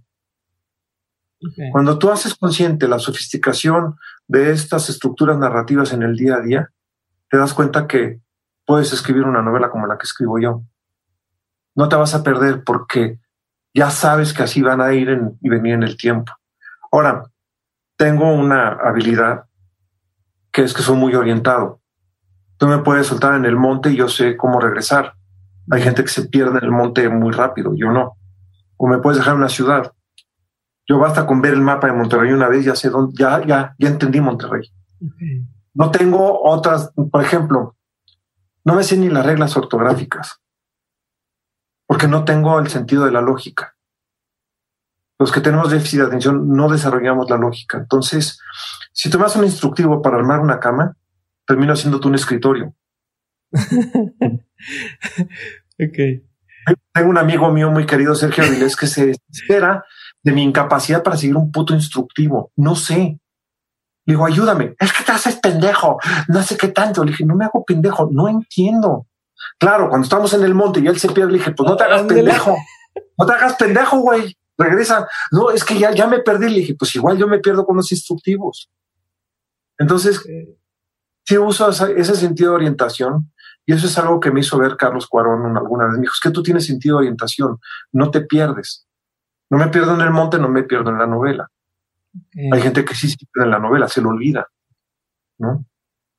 Cuando 1.72 1.98
tú 1.98 2.10
haces 2.10 2.34
consciente 2.34 2.88
la 2.88 2.98
sofisticación 2.98 3.96
de 4.26 4.50
estas 4.50 4.88
estructuras 4.88 5.38
narrativas 5.38 5.92
en 5.92 6.02
el 6.02 6.16
día 6.16 6.36
a 6.36 6.40
día, 6.40 6.70
te 7.30 7.36
das 7.36 7.54
cuenta 7.54 7.86
que 7.86 8.20
puedes 8.66 8.92
escribir 8.92 9.24
una 9.24 9.42
novela 9.42 9.70
como 9.70 9.86
la 9.86 9.96
que 9.96 10.04
escribo 10.04 10.38
yo. 10.38 10.62
No 11.74 11.88
te 11.88 11.96
vas 11.96 12.14
a 12.14 12.22
perder 12.22 12.64
porque 12.64 13.20
ya 13.72 13.90
sabes 13.90 14.32
que 14.32 14.42
así 14.42 14.62
van 14.62 14.80
a 14.80 14.92
ir 14.92 15.16
y 15.40 15.48
venir 15.48 15.74
en 15.74 15.84
el 15.84 15.96
tiempo. 15.96 16.32
Ahora, 16.90 17.24
tengo 17.96 18.32
una 18.32 18.68
habilidad 18.68 19.44
que 20.50 20.62
es 20.62 20.74
que 20.74 20.82
soy 20.82 20.96
muy 20.96 21.14
orientado. 21.14 21.80
Tú 22.56 22.66
me 22.66 22.78
puedes 22.78 23.06
soltar 23.06 23.34
en 23.34 23.44
el 23.44 23.56
monte 23.56 23.90
y 23.90 23.96
yo 23.96 24.08
sé 24.08 24.36
cómo 24.36 24.58
regresar. 24.60 25.14
Hay 25.70 25.82
gente 25.82 26.02
que 26.02 26.08
se 26.08 26.26
pierde 26.26 26.58
en 26.58 26.64
el 26.64 26.72
monte 26.72 27.08
muy 27.08 27.32
rápido, 27.32 27.74
yo 27.76 27.90
no. 27.90 28.16
O 28.76 28.88
me 28.88 28.98
puedes 28.98 29.18
dejar 29.18 29.34
en 29.34 29.40
una 29.40 29.48
ciudad. 29.48 29.92
Yo 30.88 30.98
basta 30.98 31.26
con 31.26 31.42
ver 31.42 31.52
el 31.52 31.60
mapa 31.60 31.86
de 31.86 31.92
Monterrey 31.92 32.32
una 32.32 32.48
vez, 32.48 32.64
ya 32.64 32.74
sé 32.74 32.88
dónde, 32.88 33.14
ya, 33.18 33.44
ya, 33.44 33.74
ya 33.78 33.88
entendí 33.88 34.20
Monterrey. 34.20 34.72
No 35.74 35.90
tengo 35.90 36.42
otras, 36.42 36.92
por 37.12 37.22
ejemplo, 37.22 37.76
no 38.64 38.74
me 38.74 38.82
sé 38.82 38.96
ni 38.96 39.10
las 39.10 39.26
reglas 39.26 39.54
ortográficas, 39.56 40.40
porque 41.86 42.08
no 42.08 42.24
tengo 42.24 42.58
el 42.58 42.68
sentido 42.68 43.04
de 43.04 43.12
la 43.12 43.20
lógica. 43.20 43.76
Los 45.18 45.30
que 45.30 45.40
tenemos 45.40 45.70
déficit 45.70 46.00
de 46.00 46.06
atención 46.06 46.48
no 46.48 46.68
desarrollamos 46.70 47.28
la 47.28 47.36
lógica. 47.36 47.78
Entonces, 47.78 48.40
si 48.92 49.10
tomas 49.10 49.36
un 49.36 49.44
instructivo 49.44 50.00
para 50.00 50.16
armar 50.16 50.40
una 50.40 50.60
cama, 50.60 50.96
termino 51.46 51.72
haciendo 51.72 52.00
un 52.06 52.14
escritorio. 52.14 52.74
ok. 53.52 53.58
Tengo 56.92 57.10
un 57.10 57.18
amigo 57.18 57.50
mío 57.50 57.70
muy 57.70 57.84
querido, 57.84 58.14
Sergio 58.14 58.44
Avilés, 58.44 58.76
que 58.76 58.86
se 58.86 59.14
espera 59.30 59.84
de 60.28 60.34
mi 60.34 60.42
incapacidad 60.42 61.02
para 61.02 61.16
seguir 61.16 61.36
un 61.36 61.50
puto 61.50 61.72
instructivo. 61.72 62.52
No 62.54 62.76
sé. 62.76 63.18
Le 64.04 64.12
digo, 64.12 64.26
ayúdame. 64.26 64.74
Es 64.78 64.92
que 64.92 65.02
te 65.02 65.12
haces 65.12 65.36
pendejo. 65.36 65.98
No 66.28 66.42
sé 66.42 66.58
qué 66.58 66.68
tanto. 66.68 67.02
Le 67.02 67.12
dije, 67.12 67.24
no 67.24 67.34
me 67.34 67.46
hago 67.46 67.64
pendejo. 67.64 68.10
No 68.12 68.28
entiendo. 68.28 69.06
Claro, 69.58 69.88
cuando 69.88 70.04
estamos 70.04 70.34
en 70.34 70.44
el 70.44 70.54
monte 70.54 70.80
y 70.80 70.86
él 70.86 70.98
se 70.98 71.08
pierde, 71.08 71.32
le 71.32 71.38
dije, 71.38 71.52
pues 71.52 71.66
no 71.66 71.76
te 71.76 71.84
hagas 71.84 72.02
pendejo. 72.02 72.58
No 73.16 73.24
te 73.24 73.32
hagas 73.32 73.54
pendejo, 73.54 74.00
güey. 74.00 74.36
regresa. 74.58 75.08
No, 75.30 75.50
es 75.50 75.64
que 75.64 75.78
ya, 75.78 75.92
ya 75.92 76.06
me 76.06 76.18
perdí. 76.18 76.50
Le 76.50 76.60
dije, 76.60 76.74
pues 76.74 76.94
igual 76.94 77.16
yo 77.16 77.26
me 77.26 77.38
pierdo 77.38 77.64
con 77.64 77.76
los 77.76 77.90
instructivos. 77.90 78.70
Entonces, 79.78 80.22
sí 81.24 81.38
uso 81.38 81.70
ese 81.70 82.14
sentido 82.16 82.50
de 82.50 82.56
orientación 82.56 83.32
y 83.64 83.72
eso 83.72 83.86
es 83.86 83.96
algo 83.96 84.20
que 84.20 84.30
me 84.30 84.40
hizo 84.40 84.58
ver 84.58 84.76
Carlos 84.76 85.06
Cuarón 85.06 85.56
alguna 85.56 85.86
vez. 85.86 85.94
Me 85.94 86.00
dijo, 86.02 86.12
es 86.14 86.20
que 86.20 86.30
tú 86.30 86.42
tienes 86.42 86.66
sentido 86.66 86.96
de 86.96 87.04
orientación, 87.04 87.58
no 87.92 88.10
te 88.10 88.20
pierdes. 88.20 88.87
No 89.50 89.58
me 89.58 89.68
pierdo 89.68 89.94
en 89.94 90.00
el 90.00 90.10
monte, 90.10 90.38
no 90.38 90.48
me 90.48 90.62
pierdo 90.62 90.90
en 90.90 90.98
la 90.98 91.06
novela. 91.06 91.50
Hay 92.52 92.60
gente 92.60 92.84
que 92.84 92.94
sí 92.94 93.08
se 93.08 93.16
pierde 93.32 93.46
en 93.46 93.50
la 93.50 93.58
novela, 93.58 93.88
se 93.88 94.00
lo 94.00 94.10
olvida. 94.10 94.46
¿no? 95.38 95.64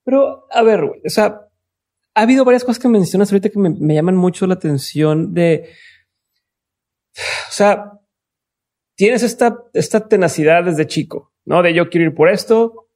Pero, 0.03 0.47
a 0.51 0.63
ver, 0.63 0.83
o 0.83 0.95
sea, 1.05 1.41
ha 2.15 2.21
habido 2.21 2.45
varias 2.45 2.63
cosas 2.63 2.81
que 2.81 2.87
mencionas 2.87 3.31
ahorita 3.31 3.49
que 3.49 3.59
me, 3.59 3.93
llaman 3.93 4.15
mucho 4.15 4.47
la 4.47 4.55
atención 4.55 5.33
de, 5.33 5.69
o 7.15 7.51
sea, 7.51 7.93
tienes 8.95 9.23
esta, 9.23 9.63
esta 9.73 10.07
tenacidad 10.07 10.63
desde 10.63 10.87
chico, 10.87 11.31
¿no? 11.45 11.61
De 11.61 11.73
yo 11.73 11.89
quiero 11.89 12.07
ir 12.07 12.15
por 12.15 12.29
esto, 12.29 12.89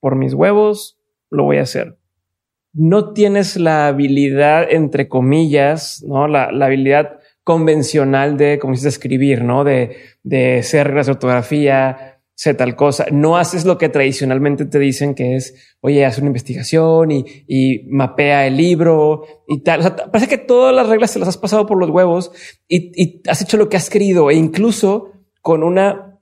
por 0.00 0.16
mis 0.16 0.34
huevos, 0.34 0.98
lo 1.30 1.44
voy 1.44 1.58
a 1.58 1.62
hacer. 1.62 1.98
No 2.72 3.12
tienes 3.12 3.56
la 3.56 3.88
habilidad, 3.88 4.66
entre 4.70 5.08
comillas, 5.08 6.04
¿no? 6.06 6.28
La, 6.28 6.50
la 6.52 6.66
habilidad 6.66 7.19
convencional 7.50 8.36
de, 8.36 8.60
como 8.60 8.74
dices, 8.74 8.94
escribir, 8.94 9.42
¿no? 9.42 9.64
De, 9.64 9.96
de 10.22 10.62
ser 10.62 10.86
reglas 10.86 11.06
de 11.06 11.12
ortografía, 11.12 12.20
sé 12.36 12.54
tal 12.54 12.76
cosa. 12.76 13.06
No 13.10 13.38
haces 13.38 13.64
lo 13.64 13.76
que 13.76 13.88
tradicionalmente 13.88 14.66
te 14.66 14.78
dicen 14.78 15.16
que 15.16 15.34
es, 15.34 15.76
oye, 15.80 16.06
haz 16.06 16.18
una 16.18 16.28
investigación 16.28 17.10
y, 17.10 17.24
y 17.48 17.88
mapea 17.88 18.46
el 18.46 18.56
libro 18.56 19.24
y 19.48 19.64
tal. 19.64 19.80
Parece 20.12 20.28
que 20.28 20.38
todas 20.38 20.72
las 20.72 20.88
reglas 20.88 21.10
se 21.10 21.18
las 21.18 21.26
has 21.26 21.38
pasado 21.38 21.66
por 21.66 21.76
los 21.76 21.90
huevos 21.90 22.30
y, 22.68 22.92
y 22.94 23.20
has 23.28 23.42
hecho 23.42 23.56
lo 23.56 23.68
que 23.68 23.76
has 23.76 23.90
querido 23.90 24.30
e 24.30 24.36
incluso 24.36 25.10
con 25.42 25.64
una, 25.64 26.20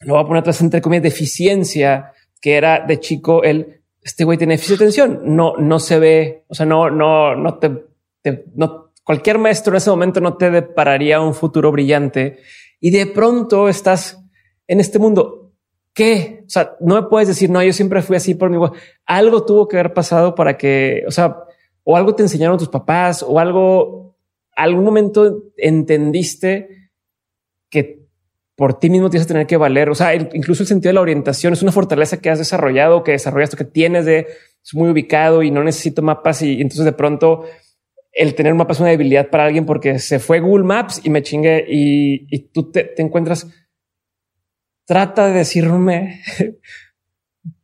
lo 0.00 0.14
voy 0.14 0.22
a 0.22 0.26
poner 0.26 0.40
atrás 0.40 0.62
entre 0.62 0.80
comillas, 0.80 1.02
deficiencia 1.02 2.12
que 2.40 2.54
era 2.54 2.86
de 2.86 2.98
chico 3.00 3.42
el, 3.42 3.82
este 4.00 4.24
güey 4.24 4.38
tiene 4.38 4.54
déficit 4.54 4.78
de 4.78 4.84
atención. 4.84 5.20
No, 5.24 5.58
no 5.58 5.78
se 5.78 5.98
ve, 5.98 6.44
o 6.48 6.54
sea, 6.54 6.64
no, 6.64 6.88
no, 6.88 7.36
no 7.36 7.58
te, 7.58 7.70
te 8.22 8.46
no, 8.54 8.89
cualquier 9.10 9.38
maestro 9.38 9.72
en 9.72 9.78
ese 9.78 9.90
momento 9.90 10.20
no 10.20 10.36
te 10.36 10.52
depararía 10.52 11.20
un 11.20 11.34
futuro 11.34 11.72
brillante 11.72 12.38
y 12.78 12.92
de 12.92 13.06
pronto 13.06 13.68
estás 13.68 14.24
en 14.68 14.78
este 14.78 15.00
mundo 15.00 15.52
¿Qué? 15.92 16.44
O 16.46 16.48
sea, 16.48 16.76
no 16.78 16.94
me 16.94 17.08
puedes 17.08 17.26
decir, 17.26 17.50
no, 17.50 17.60
yo 17.60 17.72
siempre 17.72 18.02
fui 18.02 18.16
así 18.16 18.36
por 18.36 18.50
mi 18.50 18.56
Algo 19.06 19.44
tuvo 19.44 19.66
que 19.66 19.76
haber 19.76 19.92
pasado 19.92 20.36
para 20.36 20.56
que, 20.56 21.02
o 21.08 21.10
sea, 21.10 21.38
o 21.82 21.96
algo 21.96 22.14
te 22.14 22.22
enseñaron 22.22 22.56
tus 22.56 22.68
papás 22.68 23.24
o 23.26 23.40
algo, 23.40 24.16
algún 24.54 24.84
momento 24.84 25.42
entendiste 25.56 26.92
que 27.68 28.06
por 28.54 28.78
ti 28.78 28.90
mismo 28.90 29.10
tienes 29.10 29.26
que 29.26 29.32
tener 29.32 29.48
que 29.48 29.56
valer. 29.56 29.90
O 29.90 29.96
sea, 29.96 30.14
incluso 30.14 30.62
el 30.62 30.68
sentido 30.68 30.90
de 30.90 30.94
la 30.94 31.00
orientación 31.00 31.52
es 31.52 31.62
una 31.62 31.72
fortaleza 31.72 32.20
que 32.20 32.30
has 32.30 32.38
desarrollado, 32.38 33.02
que 33.02 33.10
desarrollaste, 33.10 33.56
que 33.56 33.64
tienes 33.64 34.04
de 34.04 34.28
es 34.64 34.72
muy 34.72 34.88
ubicado 34.88 35.42
y 35.42 35.50
no 35.50 35.64
necesito 35.64 36.00
mapas. 36.00 36.42
Y, 36.42 36.60
entonces 36.60 36.84
de 36.84 36.92
pronto 36.92 37.46
el 38.12 38.34
tener 38.34 38.52
un 38.52 38.58
mapa 38.58 38.72
es 38.72 38.80
una 38.80 38.90
debilidad 38.90 39.28
para 39.30 39.44
alguien 39.44 39.66
porque 39.66 39.98
se 39.98 40.18
fue 40.18 40.40
Google 40.40 40.64
Maps 40.64 41.00
y 41.04 41.10
me 41.10 41.22
chingue 41.22 41.64
y, 41.68 42.26
y 42.34 42.48
tú 42.48 42.70
te, 42.70 42.84
te 42.84 43.02
encuentras 43.02 43.46
trata 44.90 45.26
de 45.26 45.34
decirme 45.34 46.20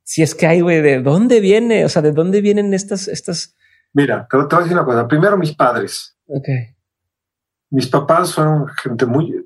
si 0.05 0.23
es 0.23 0.37
que 0.37 0.47
hay, 0.47 0.61
güey, 0.61 0.81
de 0.81 1.03
dónde 1.03 1.41
viene, 1.41 1.85
o 1.85 1.89
sea, 1.89 2.01
de 2.01 2.13
dónde 2.13 2.41
vienen 2.41 2.73
estas, 2.73 3.09
estas. 3.09 3.57
Mira, 3.93 4.29
te, 4.31 4.37
voy 4.37 4.47
a 4.49 4.59
decir 4.59 4.73
una 4.73 4.85
cosa. 4.85 5.09
Primero, 5.09 5.37
mis 5.37 5.53
padres. 5.53 6.17
Ok. 6.29 6.49
Mis 7.71 7.89
papás 7.89 8.33
fueron 8.33 8.69
gente 8.69 9.07
muy, 9.07 9.45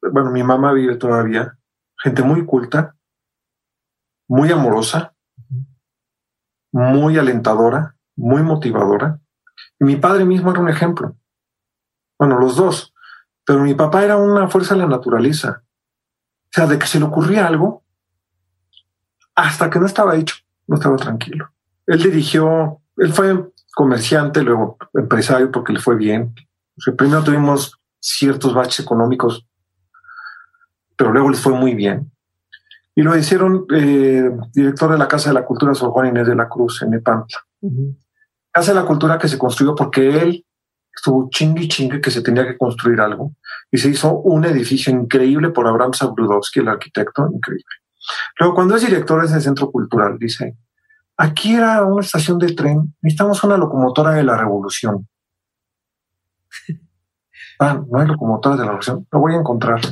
bueno, 0.00 0.30
mi 0.30 0.42
mamá 0.42 0.72
vive 0.72 0.96
todavía, 0.96 1.58
gente 2.02 2.22
muy 2.22 2.46
culta, 2.46 2.96
muy 4.26 4.50
amorosa, 4.50 5.14
muy 6.72 7.18
alentadora, 7.18 7.96
muy 8.16 8.42
motivadora. 8.42 9.20
Mi 9.80 9.96
padre 9.96 10.24
mismo 10.24 10.50
era 10.50 10.60
un 10.60 10.68
ejemplo. 10.68 11.16
Bueno, 12.18 12.38
los 12.38 12.56
dos. 12.56 12.94
Pero 13.44 13.60
mi 13.60 13.74
papá 13.74 14.04
era 14.04 14.16
una 14.16 14.48
fuerza 14.48 14.74
de 14.74 14.80
la 14.80 14.86
naturaleza. 14.86 15.62
O 15.64 16.52
sea, 16.52 16.66
de 16.66 16.78
que 16.78 16.86
se 16.86 16.98
le 16.98 17.06
ocurría 17.06 17.46
algo, 17.46 17.84
hasta 19.34 19.70
que 19.70 19.78
no 19.78 19.86
estaba 19.86 20.16
hecho, 20.16 20.36
no 20.66 20.76
estaba 20.76 20.96
tranquilo. 20.96 21.50
Él 21.86 22.02
dirigió, 22.02 22.80
él 22.96 23.12
fue 23.12 23.50
comerciante, 23.74 24.42
luego 24.42 24.76
empresario 24.94 25.50
porque 25.50 25.72
le 25.72 25.80
fue 25.80 25.96
bien. 25.96 26.34
Primero 26.96 27.22
tuvimos 27.22 27.80
ciertos 27.98 28.52
baches 28.54 28.80
económicos, 28.80 29.46
pero 30.96 31.12
luego 31.12 31.30
les 31.30 31.40
fue 31.40 31.52
muy 31.52 31.74
bien. 31.74 32.10
Y 32.94 33.02
lo 33.02 33.16
hicieron 33.16 33.66
eh, 33.74 34.30
director 34.52 34.92
de 34.92 34.98
la 34.98 35.08
Casa 35.08 35.30
de 35.30 35.34
la 35.34 35.46
Cultura 35.46 35.74
Sor 35.74 35.90
Juan 35.90 36.08
Inés 36.08 36.26
de 36.26 36.34
la 36.34 36.48
Cruz 36.48 36.82
en 36.82 36.90
Nepantla. 36.90 37.38
Casa 37.62 38.09
de 38.54 38.74
la 38.74 38.84
Cultura 38.84 39.18
que 39.18 39.28
se 39.28 39.38
construyó 39.38 39.74
porque 39.74 40.20
él 40.20 40.44
estuvo 40.94 41.28
chingue 41.30 41.64
y 41.64 41.68
chingue 41.68 42.00
que 42.00 42.10
se 42.10 42.22
tenía 42.22 42.46
que 42.46 42.58
construir 42.58 43.00
algo 43.00 43.32
y 43.70 43.78
se 43.78 43.88
hizo 43.88 44.18
un 44.18 44.44
edificio 44.44 44.92
increíble 44.92 45.50
por 45.50 45.66
Abraham 45.66 45.92
Sabrudowski, 45.92 46.60
el 46.60 46.68
arquitecto, 46.68 47.28
increíble. 47.32 47.64
Luego, 48.38 48.54
cuando 48.54 48.76
es 48.76 48.84
director 48.84 49.20
de 49.20 49.26
ese 49.26 49.40
centro 49.40 49.70
cultural, 49.70 50.18
dice, 50.18 50.56
aquí 51.16 51.54
era 51.54 51.84
una 51.84 52.02
estación 52.02 52.38
de 52.38 52.52
tren, 52.54 52.94
necesitamos 53.02 53.42
una 53.44 53.56
locomotora 53.56 54.12
de 54.12 54.24
la 54.24 54.36
revolución. 54.36 55.08
Ah, 57.62 57.78
no 57.90 58.00
hay 58.00 58.06
locomotora 58.06 58.54
de 58.54 58.60
la 58.60 58.68
revolución, 58.68 59.06
lo 59.12 59.20
voy 59.20 59.34
a 59.34 59.38
encontrar. 59.38 59.82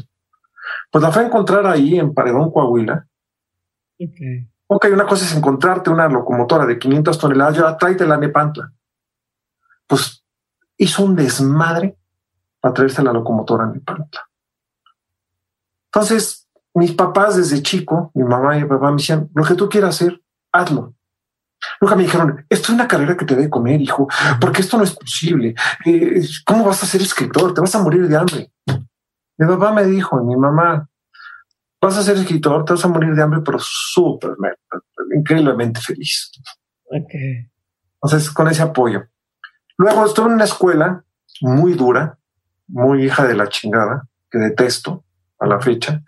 Pues 0.91 1.03
la 1.03 1.13
fue 1.13 1.23
a 1.23 1.27
encontrar 1.27 1.67
ahí 1.67 1.99
en 1.99 2.15
Paredón, 2.15 2.51
Coahuila. 2.51 3.07
Okay. 3.99 4.49
Ok, 4.69 4.87
una 4.93 5.07
cosa 5.07 5.25
es 5.25 5.35
encontrarte 5.35 5.91
una 5.91 6.09
locomotora 6.09 6.67
de 6.67 6.79
500 6.79 7.19
toneladas, 7.19 7.57
ya 7.57 7.77
tráete 7.77 8.07
la 8.07 8.17
Nepantla. 8.17 8.73
Pues 9.87 10.25
hizo 10.77 11.05
un 11.05 11.17
desmadre 11.17 11.99
para 12.61 12.75
traerse 12.75 13.03
la 13.03 13.13
locomotora 13.13 13.73
planta. 13.85 14.29
Entonces, 15.87 16.47
mis 16.75 16.93
papás 16.93 17.37
desde 17.37 17.63
chico, 17.63 18.11
mi 18.15 18.25
mamá 18.25 18.57
y 18.57 18.63
mi 18.63 18.69
papá 18.69 18.91
me 18.91 18.99
decían, 18.99 19.31
lo 19.35 19.43
que 19.43 19.55
tú 19.55 19.69
quieras 19.69 19.97
hacer, 19.97 20.23
hazlo. 20.53 20.95
Nunca 21.81 21.97
me 21.97 22.05
dijeron, 22.05 22.47
esto 22.49 22.69
es 22.69 22.75
una 22.75 22.87
carrera 22.87 23.17
que 23.17 23.25
te 23.25 23.35
debe 23.35 23.51
comer, 23.51 23.81
hijo, 23.81 24.07
porque 24.41 24.61
esto 24.61 24.77
no 24.77 24.85
es 24.85 24.95
posible. 24.95 25.55
Eh, 25.87 26.23
¿Cómo 26.45 26.65
vas 26.65 26.83
a 26.83 26.87
ser 26.87 27.01
escritor? 27.01 27.55
Te 27.55 27.61
vas 27.61 27.75
a 27.75 27.83
morir 27.83 28.07
de 28.07 28.17
hambre. 28.17 28.53
Mi 29.39 29.47
papá 29.47 29.73
me 29.73 29.85
dijo, 29.85 30.23
mi 30.23 30.37
mamá, 30.37 30.89
vas 31.81 31.97
a 31.97 32.03
ser 32.03 32.17
escritor, 32.17 32.65
te 32.65 32.73
vas 32.73 32.85
a 32.85 32.89
morir 32.89 33.15
de 33.15 33.23
hambre, 33.23 33.41
pero 33.45 33.59
súper, 33.61 34.33
increíblemente 35.15 35.81
feliz. 35.81 36.31
Okay. 36.85 37.51
Entonces, 38.03 38.31
con 38.31 38.49
ese 38.49 38.63
apoyo. 38.63 39.05
Luego 39.77 40.07
estuve 40.07 40.27
en 40.27 40.35
una 40.35 40.45
escuela 40.45 41.05
muy 41.41 41.75
dura, 41.75 42.19
muy 42.67 43.05
hija 43.05 43.27
de 43.27 43.35
la 43.35 43.49
chingada, 43.49 44.09
que 44.31 44.39
detesto 44.39 45.05
a 45.39 45.47
la 45.47 45.61
fecha, 45.61 46.03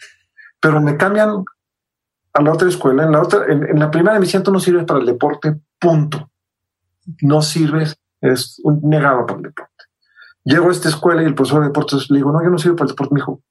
pero 0.60 0.80
me 0.80 0.96
cambian 0.96 1.44
a 2.32 2.42
la 2.42 2.52
otra 2.52 2.68
escuela. 2.68 3.04
En 3.04 3.12
la 3.12 3.22
otra, 3.22 3.46
en, 3.46 3.78
la 3.78 3.90
primera 3.90 4.18
me 4.18 4.26
tú 4.26 4.52
no 4.52 4.60
sirves 4.60 4.84
para 4.84 5.00
el 5.00 5.06
deporte, 5.06 5.60
punto. 5.78 6.30
No 7.22 7.42
sirves, 7.42 7.96
es 8.20 8.60
un 8.64 8.80
negado 8.82 9.26
para 9.26 9.38
el 9.38 9.42
deporte. 9.44 9.84
Llego 10.44 10.68
a 10.68 10.72
esta 10.72 10.88
escuela 10.88 11.22
y 11.22 11.26
el 11.26 11.34
profesor 11.34 11.60
de 11.60 11.68
deportes 11.68 12.10
le 12.10 12.18
digo, 12.18 12.32
no, 12.32 12.42
yo 12.42 12.50
no 12.50 12.58
sirvo 12.58 12.76
para 12.76 12.86
el 12.86 12.90
deporte. 12.90 13.14
Me 13.14 13.20
dijo, 13.20 13.42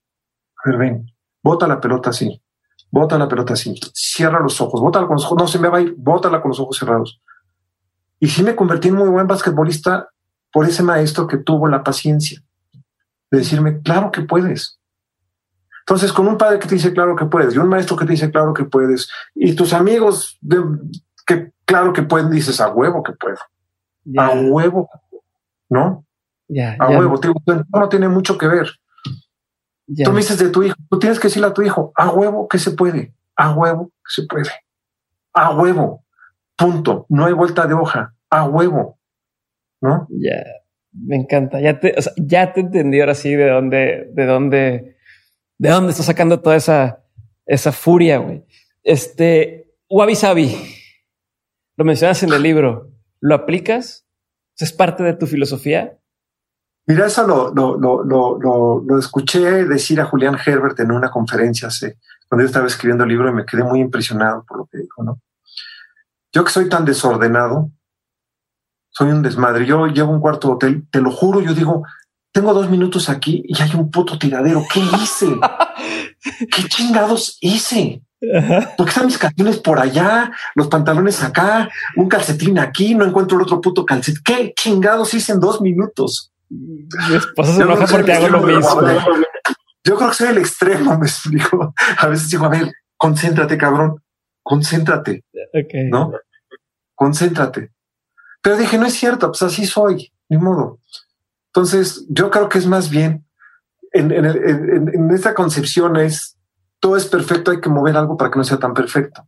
a 0.64 0.70
ver, 0.70 0.80
ven, 0.80 1.06
bota 1.42 1.68
la 1.68 1.80
pelota 1.80 2.10
así, 2.10 2.42
bota 2.92 3.18
la 3.18 3.28
pelota 3.28 3.54
así, 3.54 3.80
cierra 3.94 4.40
los 4.40 4.60
ojos, 4.62 4.82
bótala 4.82 5.08
con 5.08 5.16
los 5.16 5.26
ojos, 5.26 5.38
no 5.38 5.48
se 5.48 5.60
me 5.60 5.70
va 5.70 5.80
a 5.80 5.82
ir, 5.82 5.96
bótala 5.98 6.42
con 6.42 6.50
los 6.50 6.60
ojos 6.60 6.78
cerrados. 6.78 7.22
Y 8.20 8.28
sí 8.28 8.44
me 8.44 8.56
convertí 8.56 8.90
en 8.90 8.96
muy 8.96 9.10
buen 9.10 9.28
basquetbolista 9.28 10.10
por 10.52 10.66
ese 10.66 10.84
maestro 10.84 11.28
que 11.28 11.38
tuvo 11.38 11.68
la 11.68 11.84
paciencia 11.84 12.42
de 13.32 13.38
decirme, 13.38 13.82
claro 13.82 14.12
que 14.12 14.22
puedes. 14.22 14.80
Entonces, 15.82 16.12
con 16.12 16.28
un 16.28 16.38
padre 16.38 16.60
que 16.60 16.68
te 16.68 16.76
dice, 16.76 16.94
claro 16.94 17.16
que 17.16 17.26
puedes, 17.26 17.56
y 17.56 17.58
un 17.58 17.68
maestro 17.68 17.96
que 17.96 18.06
te 18.06 18.12
dice, 18.12 18.32
claro 18.32 18.54
que 18.54 18.66
puedes, 18.66 19.10
y 19.34 19.56
tus 19.56 19.74
amigos 19.74 20.38
que 21.26 21.52
claro 21.66 21.94
que 21.94 22.04
pueden, 22.04 22.32
dices, 22.32 22.60
a 22.60 22.70
huevo 22.70 23.04
que 23.04 23.14
puedo. 23.14 23.38
A 24.18 24.32
huevo, 24.32 24.90
¿no? 25.70 26.06
a 26.80 26.90
huevo, 26.90 27.20
no 27.72 27.90
tiene 27.90 28.10
mucho 28.10 28.38
que 28.38 28.48
ver. 28.48 28.79
Tú 30.04 30.12
me 30.12 30.18
dices 30.18 30.38
de 30.38 30.50
tu 30.50 30.64
hijo, 30.64 30.76
tú 30.90 31.00
tienes 31.00 31.20
que 31.20 31.28
decirle 31.28 31.48
a 31.48 31.54
tu 31.54 31.62
hijo, 31.62 31.92
a 31.96 32.12
huevo 32.12 32.48
que 32.48 32.60
se 32.60 32.72
puede, 32.72 33.16
a 33.36 33.52
huevo 33.54 33.88
que 33.88 34.22
se 34.22 34.28
puede, 34.28 34.52
a 35.34 35.52
huevo. 35.56 36.06
Punto. 36.60 37.06
No 37.08 37.26
hay 37.26 37.34
vuelta 37.34 37.66
de 37.66 37.74
hoja. 37.74 38.14
A 38.30 38.46
huevo. 38.46 39.00
¿No? 39.82 40.08
Ya. 40.10 40.44
Me 40.92 41.16
encanta. 41.16 41.62
Ya 41.62 41.80
te, 41.80 41.96
ya 42.18 42.52
te 42.52 42.60
entendí 42.60 43.00
ahora 43.00 43.16
sí 43.16 43.34
de 43.34 43.50
dónde, 43.50 44.10
de 44.12 44.26
dónde, 44.26 44.98
de 45.58 45.70
dónde 45.70 45.92
está 45.92 46.04
sacando 46.04 46.42
toda 46.42 46.58
esa, 46.58 47.06
esa 47.46 47.72
furia, 47.72 48.18
güey. 48.18 48.44
Este, 48.84 49.74
Wabi 49.90 50.16
Sabi. 50.16 50.56
Lo 51.78 51.86
mencionas 51.86 52.22
en 52.24 52.34
el 52.34 52.44
libro. 52.44 52.92
¿Lo 53.22 53.36
aplicas? 53.36 54.06
¿Es 54.58 54.74
parte 54.74 55.04
de 55.04 55.14
tu 55.14 55.28
filosofía? 55.28 55.99
Mira, 56.90 57.06
eso 57.06 57.28
lo, 57.28 57.54
lo, 57.54 57.78
lo, 57.78 58.82
lo, 58.82 58.98
escuché 58.98 59.64
decir 59.66 60.02
a 60.02 60.06
Julián 60.06 60.40
Herbert 60.44 60.80
en 60.80 60.90
una 60.90 61.12
conferencia 61.12 61.68
hace, 61.68 62.00
cuando 62.28 62.42
yo 62.42 62.48
estaba 62.48 62.66
escribiendo 62.66 63.04
el 63.04 63.12
libro 63.12 63.30
y 63.30 63.34
me 63.34 63.46
quedé 63.46 63.64
muy 63.64 63.80
impresionado 63.80 64.44
por 64.48 64.58
lo 64.58 64.66
que 64.66 64.80
dijo, 64.80 65.04
¿no? 65.04 65.22
Yo 66.34 66.44
que 66.44 66.52
soy 66.52 66.68
tan 66.68 66.86
desordenado, 66.86 67.70
soy 68.90 69.12
un 69.12 69.22
desmadre. 69.22 69.68
Yo 69.68 69.86
llevo 69.86 70.12
un 70.12 70.20
cuarto 70.20 70.48
de 70.48 70.54
hotel, 70.56 70.88
te 70.90 71.00
lo 71.00 71.12
juro, 71.12 71.42
yo 71.42 71.54
digo, 71.54 71.84
tengo 72.32 72.56
dos 72.56 72.72
minutos 72.72 73.08
aquí 73.08 73.44
y 73.46 73.62
hay 73.62 73.70
un 73.76 73.92
puto 73.92 74.18
tiradero. 74.18 74.64
¿Qué 74.74 74.80
hice? 74.80 75.28
¿Qué 76.52 76.64
chingados 76.70 77.38
hice? 77.40 78.02
Porque 78.76 78.90
están 78.90 79.06
mis 79.06 79.20
calcetines 79.20 79.60
por 79.60 79.78
allá, 79.78 80.32
los 80.56 80.68
pantalones 80.68 81.22
acá, 81.22 81.70
un 81.98 82.10
calcetín 82.10 82.58
aquí, 82.58 82.96
no 82.96 83.06
encuentro 83.06 83.38
el 83.38 83.44
otro 83.44 83.62
puto 83.62 83.86
calcetín. 83.86 84.24
¿Qué 84.26 84.54
chingados 84.56 85.14
hice 85.14 85.34
en 85.34 85.40
dos 85.40 85.62
minutos? 85.62 86.32
Mi 86.50 87.16
esposa 87.16 87.54
se 87.54 87.62
enoja 87.62 87.86
porque 87.86 88.14
hago 88.14 88.28
lo 88.28 88.42
mismo. 88.42 88.82
Yo 89.84 89.96
creo 89.96 90.10
que 90.10 90.16
soy 90.16 90.28
el 90.30 90.38
extremo, 90.38 90.98
me 91.00 91.08
explico. 91.08 91.74
A 91.98 92.08
veces 92.08 92.30
digo, 92.30 92.46
a 92.46 92.50
ver, 92.50 92.72
concéntrate, 92.98 93.58
cabrón, 93.58 94.04
concéntrate. 94.44 95.24
¿No? 95.90 96.12
Concéntrate. 96.96 97.72
Pero 98.42 98.58
dije, 98.58 98.78
no 98.78 98.86
es 98.86 98.94
cierto, 98.94 99.28
pues 99.28 99.42
así 99.42 99.66
soy, 99.66 100.12
ni 100.30 100.38
modo. 100.38 100.80
Entonces, 101.48 102.06
yo 102.10 102.30
creo 102.30 102.50
que 102.50 102.58
es 102.58 102.68
más 102.68 102.90
bien, 102.90 103.26
en, 103.92 104.12
en, 104.12 104.26
en, 104.26 104.90
en 104.94 105.12
esta 105.12 105.34
concepción 105.34 105.98
es 105.98 106.38
todo 106.80 106.96
es 106.96 107.06
perfecto, 107.06 107.52
hay 107.52 107.60
que 107.60 107.70
mover 107.70 107.98
algo 107.98 108.16
para 108.18 108.32
que 108.32 108.38
no 108.38 108.44
sea 108.44 108.58
tan 108.58 108.74
perfecto. 108.74 109.28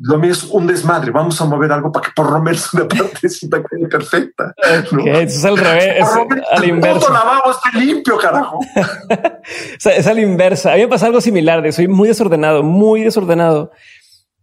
Lo 0.00 0.16
mío 0.16 0.30
es 0.30 0.44
un 0.44 0.68
desmadre, 0.68 1.10
vamos 1.10 1.40
a 1.40 1.44
mover 1.44 1.72
algo 1.72 1.90
para 1.90 2.06
que 2.06 2.12
por 2.14 2.30
lo 2.30 2.40
menos 2.40 2.72
una 2.72 2.86
partecita 2.86 3.60
quede 3.64 3.88
perfecta. 3.88 4.54
es 4.62 5.44
al 5.44 5.56
revés, 5.56 5.96
es 5.98 6.08
al 6.52 6.64
inverso. 6.68 7.00
Todo 7.00 7.12
lavabo 7.14 7.50
esté 7.50 7.78
limpio, 7.80 8.16
carajo. 8.16 8.58
o 8.76 9.80
sea, 9.80 9.96
es 9.96 10.06
al 10.06 10.20
inverso. 10.20 10.70
A 10.70 10.74
mí 10.74 10.82
me 10.82 10.88
pasa 10.88 11.06
algo 11.06 11.20
similar, 11.20 11.62
de 11.62 11.72
soy 11.72 11.88
muy 11.88 12.06
desordenado, 12.06 12.62
muy 12.62 13.02
desordenado. 13.02 13.72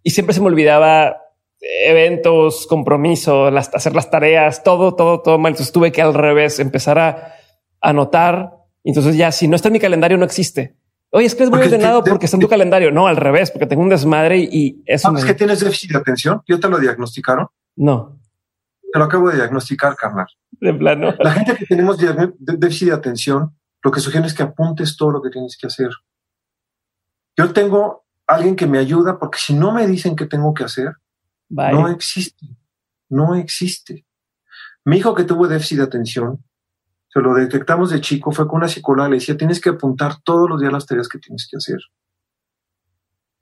Y 0.03 0.10
siempre 0.10 0.34
se 0.34 0.41
me 0.41 0.47
olvidaba 0.47 1.22
eventos, 1.86 2.68
compromisos, 2.68 3.51
las, 3.51 3.74
hacer 3.74 3.95
las 3.95 4.10
tareas, 4.10 4.62
todo, 4.62 4.93
todo, 4.93 5.22
todo 5.22 5.38
mal. 5.38 5.53
Entonces 5.53 5.72
tuve 5.72 5.93
que 5.93 6.01
al 6.01 6.14
revés 6.14 6.60
empezar 6.60 6.99
a 6.99 7.34
anotar. 7.80 8.58
Entonces 8.84 9.16
ya 9.16 9.32
si 9.32 9.47
no 9.47 9.56
está 9.56 9.70
en 9.70 9.74
mi 9.74 9.80
calendario 9.80 10.18
no 10.18 10.26
existe. 10.26 10.76
Oye, 11.12 11.26
es 11.26 11.36
que 11.36 11.43
es 11.43 11.49
muy 11.49 11.60
ordenado 11.60 12.03
porque 12.03 12.26
está 12.26 12.38
en 12.38 12.41
tu 12.41 12.49
calendario. 12.49 12.91
No, 12.91 13.08
al 13.08 13.16
revés, 13.16 13.51
porque 13.51 13.68
tengo 13.68 13.82
un 13.82 13.89
desmadre 13.89 14.38
y, 14.39 14.82
eso. 14.86 15.08
¿Sabes 15.08 15.26
que 15.26 15.34
tienes 15.34 15.60
déficit 15.62 15.91
de 15.91 15.97
atención? 15.97 16.41
¿Yo 16.45 16.60
te 16.60 16.68
lo 16.68 16.78
diagnosticaron? 16.78 17.47
No. 17.76 18.20
Te 18.91 18.99
lo 18.99 19.06
acabo 19.06 19.30
de 19.30 19.38
diagnosticar, 19.38 19.95
carnal. 19.95 20.28
De 20.51 20.74
plano. 20.74 21.14
La 21.20 21.32
gente 21.32 21.56
que 21.56 21.66
tenemos 21.66 21.97
déficit 22.38 22.89
de 22.89 22.93
atención, 22.93 23.56
lo 23.82 23.91
que 23.91 23.99
sugiere 23.99 24.28
es 24.28 24.34
que 24.34 24.43
apuntes 24.43 24.97
todo 24.97 25.12
lo 25.12 25.22
que 25.22 25.30
tienes 25.30 25.58
que 25.58 25.68
hacer. 25.68 25.89
Yo 27.38 27.51
tengo 27.53 28.06
alguien 28.28 28.56
que 28.56 28.68
me 28.68 28.78
ayuda 28.78 29.20
porque 29.20 29.38
si 29.39 29.53
no 29.53 29.72
me 29.72 29.88
dicen 29.88 30.16
qué 30.16 30.26
tengo 30.26 30.53
que 30.53 30.64
hacer, 30.64 30.93
no 31.49 31.88
existe. 31.89 32.45
No 33.10 33.36
existe. 33.36 34.06
Mi 34.84 34.97
hijo 34.97 35.16
que 35.16 35.24
tuvo 35.24 35.47
déficit 35.47 35.78
de 35.78 35.84
atención, 35.84 36.43
se 37.16 37.22
lo 37.22 37.34
detectamos 37.34 37.91
de 37.91 38.01
chico, 38.01 38.34
fue 38.34 38.45
con 38.45 38.57
una 38.57 38.68
psicóloga, 38.68 39.07
le 39.07 39.16
decía, 39.16 39.38
tienes 39.38 39.61
que 39.61 39.70
apuntar 39.70 40.18
todos 40.22 40.49
los 40.49 40.59
días 40.59 40.74
las 40.74 40.86
tareas 40.86 41.07
que 41.07 41.18
tienes 41.18 41.47
que 41.49 41.55
hacer. 41.55 41.78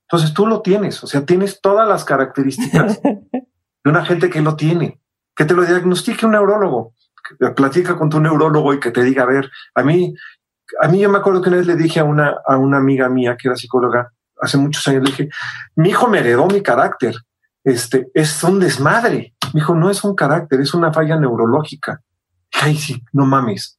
Entonces 0.04 0.32
tú 0.32 0.46
lo 0.46 0.62
tienes, 0.62 1.04
o 1.04 1.08
sea, 1.08 1.26
tienes 1.26 1.60
todas 1.60 1.88
las 1.88 2.06
características 2.06 3.02
de 3.02 3.90
una 3.90 4.06
gente 4.06 4.30
que 4.30 4.44
lo 4.44 4.56
tiene, 4.56 5.02
que 5.36 5.46
te 5.46 5.56
lo 5.56 5.66
diagnostique 5.66 6.24
un 6.24 6.34
neurólogo, 6.34 6.94
que 7.28 7.50
platica 7.50 7.98
con 7.98 8.12
tu 8.12 8.20
neurólogo 8.20 8.76
y 8.76 8.80
que 8.80 8.92
te 8.92 9.04
diga, 9.04 9.24
a 9.24 9.26
ver, 9.26 9.50
a 9.74 9.82
mí, 9.82 10.14
a 10.80 10.88
mí 10.88 11.00
yo 11.00 11.10
me 11.10 11.18
acuerdo 11.18 11.42
que 11.42 11.50
una 11.50 11.58
vez 11.58 11.66
le 11.66 11.76
dije 11.76 12.00
a 12.00 12.04
una, 12.04 12.36
a 12.46 12.58
una 12.58 12.78
amiga 12.78 13.10
mía 13.10 13.36
que 13.36 13.48
era 13.48 13.58
psicóloga, 13.58 14.14
hace 14.40 14.60
muchos 14.60 14.88
años, 14.88 15.02
le 15.02 15.10
dije, 15.10 15.30
mi 15.78 15.90
hijo 15.90 16.08
me 16.08 16.20
heredó 16.20 16.46
mi 16.46 16.62
carácter, 16.62 17.16
este, 17.64 18.12
es 18.14 18.44
un 18.44 18.60
desmadre. 18.60 19.34
Me 19.52 19.62
dijo, 19.62 19.74
no 19.74 19.90
es 19.90 20.04
un 20.04 20.14
carácter, 20.14 20.62
es 20.62 20.76
una 20.76 20.94
falla 20.94 21.20
neurológica. 21.20 22.04
Ay, 22.64 22.76
sí, 22.78 23.04
no 23.12 23.26
mames. 23.26 23.78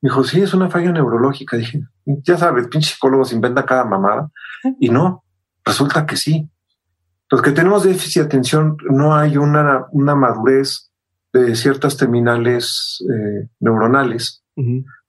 Me 0.00 0.08
dijo, 0.08 0.24
sí, 0.24 0.40
es 0.40 0.54
una 0.54 0.70
falla 0.70 0.90
neurológica. 0.90 1.56
Dije, 1.56 1.82
ya 2.04 2.38
sabes, 2.38 2.68
pinche 2.68 2.92
psicólogo 2.92 3.24
se 3.24 3.34
inventa 3.34 3.66
cada 3.66 3.84
mamada. 3.84 4.30
Y 4.80 4.88
no, 4.88 5.22
resulta 5.64 6.06
que 6.06 6.16
sí. 6.16 6.48
Los 7.30 7.42
que 7.42 7.52
tenemos 7.52 7.84
déficit 7.84 8.22
de 8.22 8.26
atención 8.26 8.78
no 8.88 9.14
hay 9.14 9.36
una, 9.36 9.86
una 9.90 10.14
madurez 10.14 10.90
de 11.32 11.54
ciertas 11.56 11.96
terminales 11.98 13.04
eh, 13.10 13.48
neuronales. 13.60 14.42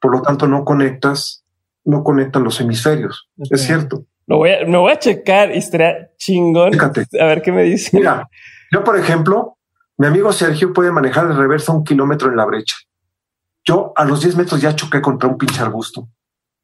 Por 0.01 0.11
lo 0.11 0.21
tanto, 0.21 0.47
no 0.47 0.65
conectas, 0.65 1.45
no 1.85 2.03
conectan 2.03 2.43
los 2.43 2.59
hemisferios. 2.59 3.29
Es 3.49 3.61
cierto. 3.61 4.05
Lo 4.25 4.37
voy 4.37 4.49
a, 4.49 4.65
me 4.65 4.77
voy 4.77 4.91
a 4.91 4.99
checar 4.99 5.55
y 5.55 5.59
estaría 5.59 6.11
chingón. 6.17 6.73
A 6.81 7.25
ver 7.25 7.41
qué 7.41 7.53
me 7.53 7.63
dice. 7.63 7.95
Mira, 7.95 8.27
yo, 8.71 8.83
por 8.83 8.97
ejemplo, 8.97 9.57
mi 9.97 10.07
amigo 10.07 10.33
Sergio 10.33 10.73
puede 10.73 10.91
manejar 10.91 11.27
el 11.27 11.37
reverso 11.37 11.73
un 11.73 11.85
kilómetro 11.85 12.29
en 12.29 12.35
la 12.35 12.45
brecha. 12.45 12.75
Yo 13.67 13.91
a 13.95 14.05
los 14.05 14.21
10 14.21 14.37
metros 14.37 14.61
ya 14.61 14.73
choqué 14.73 15.01
contra 15.01 15.27
un 15.27 15.37
pinche 15.37 15.61
arbusto. 15.61 16.07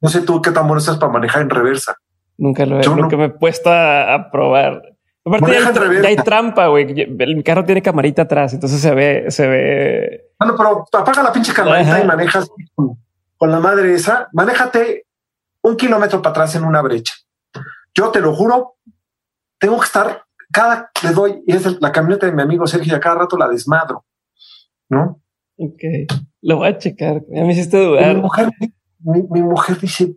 No 0.00 0.08
sé 0.08 0.22
tú 0.22 0.40
qué 0.40 0.50
tan 0.50 0.66
bueno 0.66 0.78
estás 0.78 0.96
para 0.96 1.12
manejar 1.12 1.42
en 1.42 1.50
reversa. 1.50 1.96
Nunca 2.38 2.64
lo 2.64 2.80
he, 2.80 2.86
nunca 2.86 3.16
me 3.16 3.26
he 3.26 3.28
puesto 3.28 3.70
a, 3.70 4.30
probar. 4.32 4.82
Aparte 5.24 5.52
ya 5.52 6.08
hay, 6.08 6.16
trampa, 6.16 6.66
güey. 6.68 6.98
El 7.18 7.44
carro 7.44 7.64
tiene 7.64 7.82
camarita 7.82 8.22
atrás, 8.22 8.54
entonces 8.54 8.80
se 8.80 8.94
ve, 8.94 9.26
se 9.30 9.46
ve. 9.46 10.30
Bueno, 10.38 10.54
pero 10.56 10.84
apaga 10.92 11.22
la 11.22 11.32
pinche 11.32 11.52
camarita 11.52 12.02
y 12.02 12.06
manejas 12.06 12.50
con, 12.74 13.50
la 13.50 13.60
madre 13.60 13.94
esa. 13.94 14.28
Manéjate 14.32 15.06
un 15.62 15.76
kilómetro 15.76 16.22
para 16.22 16.30
atrás 16.30 16.54
en 16.56 16.64
una 16.64 16.80
brecha. 16.80 17.14
Yo 17.94 18.10
te 18.10 18.20
lo 18.20 18.34
juro, 18.34 18.76
tengo 19.58 19.78
que 19.78 19.86
estar 19.86 20.24
cada 20.50 20.90
le 21.02 21.10
doy 21.10 21.42
y 21.46 21.54
es 21.54 21.80
la 21.80 21.92
camioneta 21.92 22.26
de 22.26 22.32
mi 22.32 22.42
amigo 22.42 22.66
Sergio 22.66 22.92
y 22.92 22.96
a 22.96 23.00
cada 23.00 23.16
rato 23.16 23.36
la 23.36 23.48
desmadro, 23.48 24.04
¿no? 24.88 25.20
Ok, 25.56 25.82
lo 26.44 26.58
voy 26.58 26.68
a 26.68 26.78
checar. 26.78 27.22
Ya 27.28 27.42
me 27.42 27.52
hiciste 27.52 27.78
dudar. 27.78 28.14
Mi 28.14 28.20
mujer, 28.20 28.50
mi, 29.00 29.42
mujer 29.42 29.80
dice, 29.80 30.14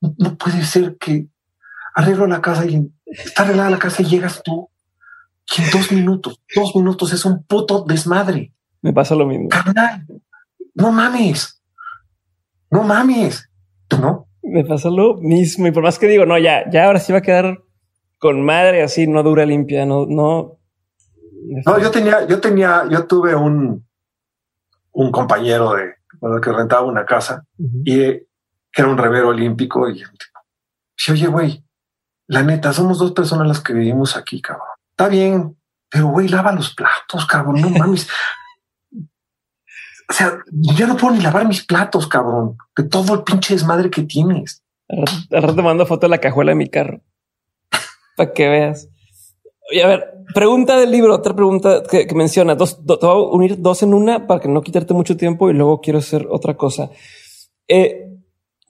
no, 0.00 0.36
puede 0.36 0.62
ser 0.62 0.96
que 0.98 1.26
arreglo 1.94 2.26
la 2.26 2.40
casa 2.40 2.64
y 2.64 2.90
está 3.06 3.42
arreglada 3.42 3.70
la 3.70 3.78
casa 3.78 4.02
y 4.02 4.06
llegas 4.06 4.40
tú. 4.42 4.70
Y 5.56 5.62
en 5.62 5.70
dos 5.70 5.90
minutos, 5.90 6.40
dos 6.54 6.76
minutos 6.76 7.12
es 7.12 7.24
un 7.24 7.42
puto 7.42 7.84
desmadre. 7.84 8.54
Me 8.82 8.92
pasa 8.92 9.16
lo 9.16 9.26
mismo. 9.26 9.48
no 10.74 10.92
mames. 10.92 11.60
No 12.70 12.84
mames. 12.84 13.50
¿No? 14.00 14.28
Me 14.42 14.64
pasa 14.64 14.90
lo 14.90 15.16
mismo. 15.16 15.66
Y 15.66 15.72
por 15.72 15.82
más 15.82 15.98
que 15.98 16.06
digo, 16.06 16.24
no, 16.24 16.38
ya, 16.38 16.70
ya 16.70 16.84
ahora 16.84 17.00
sí 17.00 17.12
va 17.12 17.18
a 17.18 17.22
quedar 17.22 17.64
con 18.18 18.44
madre 18.44 18.82
así, 18.82 19.08
no 19.08 19.24
dura 19.24 19.44
limpia, 19.44 19.84
no, 19.86 20.06
no. 20.06 20.58
No, 21.66 21.80
yo 21.80 21.90
tenía, 21.90 22.28
yo 22.28 22.40
tenía, 22.40 22.84
yo 22.88 23.06
tuve 23.06 23.34
un, 23.34 23.84
un 24.92 25.10
compañero 25.10 25.74
de 25.74 25.94
bueno, 26.20 26.40
que 26.40 26.52
rentaba 26.52 26.82
una 26.82 27.06
casa 27.06 27.44
y 27.84 28.00
eh, 28.00 28.26
era 28.72 28.88
un 28.88 28.98
revero 28.98 29.28
olímpico 29.28 29.88
y 29.88 29.94
dice, 29.94 31.12
oye, 31.12 31.26
güey, 31.28 31.64
la 32.26 32.42
neta, 32.42 32.72
somos 32.72 32.98
dos 32.98 33.12
personas 33.12 33.46
las 33.48 33.60
que 33.60 33.72
vivimos 33.72 34.16
aquí, 34.16 34.40
cabrón. 34.40 34.66
Está 34.90 35.08
bien, 35.08 35.56
pero 35.88 36.08
güey, 36.08 36.28
lava 36.28 36.52
los 36.52 36.74
platos, 36.74 37.26
cabrón, 37.26 37.60
no 37.60 37.70
mames. 37.70 38.08
o 40.08 40.12
sea, 40.12 40.38
ya 40.50 40.86
no 40.86 40.96
puedo 40.96 41.14
ni 41.14 41.22
lavar 41.22 41.46
mis 41.46 41.64
platos, 41.64 42.06
cabrón, 42.06 42.56
de 42.76 42.84
todo 42.84 43.14
el 43.14 43.22
pinche 43.22 43.54
desmadre 43.54 43.90
que 43.90 44.02
tienes. 44.02 44.62
Al 44.88 45.42
rato 45.42 45.62
mando 45.62 45.86
foto 45.86 46.06
de 46.06 46.10
la 46.10 46.18
cajuela 46.18 46.50
de 46.50 46.56
mi 46.56 46.68
carro 46.68 47.00
para 48.20 48.34
que 48.34 48.48
veas. 48.48 48.89
Y 49.70 49.80
a 49.80 49.86
ver, 49.86 50.14
pregunta 50.34 50.78
del 50.78 50.90
libro, 50.90 51.14
otra 51.14 51.34
pregunta 51.34 51.82
que, 51.88 52.06
menciona, 52.14 52.54
dos, 52.54 52.84
te 52.84 53.06
voy 53.06 53.24
a 53.24 53.34
unir 53.34 53.60
dos 53.60 53.82
en 53.82 53.94
una 53.94 54.26
para 54.26 54.40
que 54.40 54.48
no 54.48 54.62
quitarte 54.62 54.94
mucho 54.94 55.16
tiempo 55.16 55.50
y 55.50 55.54
luego 55.54 55.80
quiero 55.80 56.00
hacer 56.00 56.26
otra 56.30 56.56
cosa. 56.56 56.90
Eh, 57.68 58.08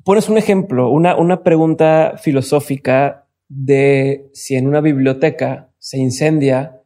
pones 0.04 0.28
un 0.28 0.38
ejemplo, 0.38 0.90
una, 0.90 1.16
una 1.16 1.42
pregunta 1.42 2.14
filosófica 2.20 3.26
de 3.48 4.30
si 4.32 4.56
en 4.56 4.66
una 4.66 4.80
biblioteca 4.80 5.72
se 5.78 5.98
incendia, 5.98 6.82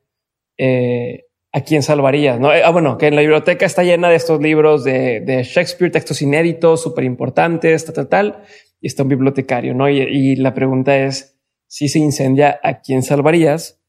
eh, 0.56 1.24
¿a 1.52 1.60
quién 1.62 1.82
salvarías? 1.82 2.38
¿no? 2.38 2.52
Eh, 2.54 2.62
ah, 2.64 2.70
bueno, 2.70 2.96
que 2.98 3.08
en 3.08 3.16
la 3.16 3.20
biblioteca 3.20 3.66
está 3.66 3.82
llena 3.82 4.08
de 4.08 4.16
estos 4.16 4.40
libros 4.40 4.84
de, 4.84 5.20
de 5.20 5.42
Shakespeare, 5.42 5.92
textos 5.92 6.22
inéditos, 6.22 6.82
súper 6.82 7.04
importantes, 7.04 7.84
tal, 7.84 7.94
tal, 7.94 8.08
tal, 8.08 8.42
y 8.80 8.86
está 8.86 9.02
un 9.02 9.08
bibliotecario, 9.08 9.74
¿no? 9.74 9.88
Y, 9.88 10.00
y 10.00 10.36
la 10.36 10.54
pregunta 10.54 10.96
es, 10.96 11.38
si 11.66 11.88
se 11.88 11.98
incendia, 11.98 12.60
¿a 12.62 12.80
quién 12.80 13.02
salvarías? 13.02 13.80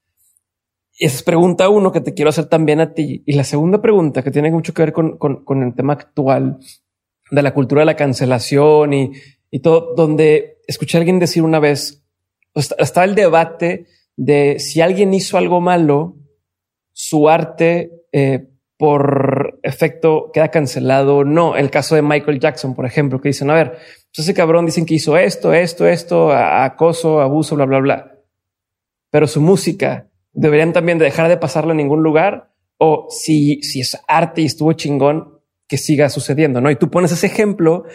Esa 0.98 1.16
es 1.18 1.24
pregunta 1.24 1.70
uno 1.70 1.92
que 1.92 2.02
te 2.02 2.14
quiero 2.14 2.30
hacer 2.30 2.46
también 2.46 2.80
a 2.80 2.94
ti. 2.94 3.24
Y 3.26 3.34
la 3.34 3.44
segunda 3.44 3.82
pregunta 3.82 4.24
que 4.24 4.32
tiene 4.32 4.52
mucho 4.52 4.74
que 4.74 4.84
ver 4.84 4.94
con, 4.94 5.18
con, 5.18 5.64
el 5.64 5.76
tema 5.76 5.94
actual 5.94 6.60
de 7.32 7.42
la 7.42 7.54
cultura 7.54 7.82
de 7.82 7.86
la 7.86 7.96
cancelación 7.96 8.94
y, 8.94 9.12
y 9.52 9.60
todo, 9.60 9.94
donde 9.96 10.60
escuché 10.68 10.98
a 10.98 11.00
alguien 11.00 11.20
decir 11.20 11.44
una 11.44 11.60
vez, 11.60 12.06
está 12.54 13.04
el 13.04 13.16
debate 13.16 13.88
de 14.16 14.60
si 14.60 14.82
alguien 14.82 15.14
hizo 15.14 15.38
algo 15.38 15.60
malo, 15.60 16.16
su 16.94 17.28
arte, 17.28 17.92
eh, 18.14 18.48
por 18.78 19.60
efecto 19.64 20.32
queda 20.34 20.50
cancelado. 20.50 21.24
No, 21.24 21.56
el 21.58 21.70
caso 21.70 21.96
de 21.96 22.02
Michael 22.02 22.40
Jackson, 22.40 22.76
por 22.76 22.86
ejemplo, 22.86 23.20
que 23.20 23.30
dicen, 23.30 23.50
a 23.50 23.54
ver, 23.54 23.72
pues 23.72 24.20
ese 24.20 24.34
cabrón 24.34 24.66
dicen 24.66 24.86
que 24.86 24.96
hizo 24.96 25.18
esto, 25.18 25.54
esto, 25.54 25.88
esto, 25.88 26.32
acoso, 26.32 27.20
abuso, 27.22 27.56
bla, 27.56 27.66
bla, 27.66 27.80
bla. 27.80 28.12
Pero 29.10 29.28
su 29.28 29.42
música 29.42 30.10
deberían 30.36 30.74
también 30.74 31.00
dejar 31.00 31.30
de 31.30 31.38
pasarla 31.38 31.72
en 31.72 31.78
ningún 31.78 32.04
lugar 32.04 32.52
o 32.78 33.08
si, 33.10 33.64
si 33.64 33.80
es 33.80 33.98
arte 34.08 34.42
y 34.42 34.46
estuvo 34.46 34.74
chingón, 34.74 35.40
que 35.68 35.78
siga 35.78 36.10
sucediendo, 36.10 36.62
¿no? 36.62 36.70
Y 36.70 36.76
tú 36.76 36.92
pones 36.92 37.12
ese 37.12 37.26
ejemplo 37.26 37.86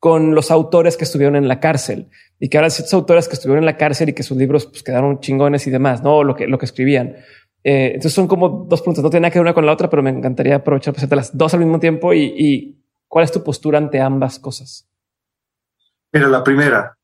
con 0.00 0.34
los 0.34 0.50
autores 0.50 0.96
que 0.96 1.04
estuvieron 1.04 1.36
en 1.36 1.46
la 1.46 1.60
cárcel 1.60 2.08
y 2.40 2.48
que 2.48 2.56
ahora 2.56 2.70
ciertos 2.70 2.94
autores 2.94 3.28
que 3.28 3.34
estuvieron 3.34 3.62
en 3.62 3.66
la 3.66 3.76
cárcel 3.76 4.08
y 4.08 4.12
que 4.14 4.22
sus 4.22 4.36
libros 4.36 4.66
pues, 4.66 4.82
quedaron 4.82 5.20
chingones 5.20 5.66
y 5.66 5.70
demás, 5.70 6.02
no 6.02 6.24
lo 6.24 6.34
que, 6.34 6.48
lo 6.48 6.58
que 6.58 6.64
escribían. 6.64 7.16
Eh, 7.62 7.88
entonces 7.88 8.14
son 8.14 8.26
como 8.26 8.66
dos 8.68 8.80
preguntas, 8.80 9.04
no 9.04 9.10
tiene 9.10 9.30
que 9.30 9.38
ver 9.38 9.44
una 9.44 9.54
con 9.54 9.66
la 9.66 9.72
otra, 9.72 9.90
pero 9.90 10.02
me 10.02 10.10
encantaría 10.10 10.56
aprovechar 10.56 10.94
para 10.94 11.00
hacerte 11.00 11.16
las 11.16 11.36
dos 11.36 11.52
al 11.52 11.60
mismo 11.60 11.78
tiempo 11.78 12.14
y, 12.14 12.34
y 12.36 12.82
cuál 13.06 13.24
es 13.24 13.32
tu 13.32 13.44
postura 13.44 13.78
ante 13.78 14.00
ambas 14.00 14.38
cosas. 14.38 14.88
Mira, 16.12 16.28
la 16.28 16.42
primera, 16.42 16.96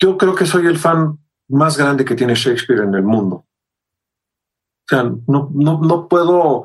yo 0.00 0.16
creo 0.16 0.34
que 0.34 0.46
soy 0.46 0.66
el 0.66 0.78
fan 0.78 1.21
más 1.52 1.76
grande 1.76 2.04
que 2.04 2.14
tiene 2.14 2.34
Shakespeare 2.34 2.82
en 2.82 2.94
el 2.94 3.02
mundo. 3.02 3.36
O 3.36 4.88
sea, 4.88 5.04
no, 5.04 5.50
no, 5.54 5.80
no 5.80 6.08
puedo 6.08 6.64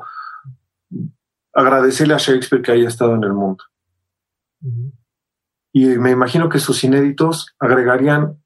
agradecerle 1.52 2.14
a 2.14 2.18
Shakespeare 2.18 2.62
que 2.62 2.72
haya 2.72 2.88
estado 2.88 3.14
en 3.14 3.24
el 3.24 3.32
mundo. 3.32 3.64
Y 5.72 5.86
me 5.98 6.10
imagino 6.10 6.48
que 6.48 6.58
sus 6.58 6.82
inéditos 6.84 7.54
agregarían 7.58 8.42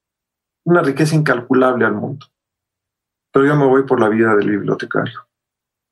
una 0.65 0.83
riqueza 0.83 1.15
incalculable 1.15 1.85
al 1.85 1.95
mundo. 1.95 2.27
Pero 3.33 3.47
yo 3.47 3.57
me 3.57 3.67
voy 3.67 3.85
por 3.85 4.01
la 4.01 4.09
vida 4.09 4.35
del 4.35 4.51
bibliotecario. 4.51 5.29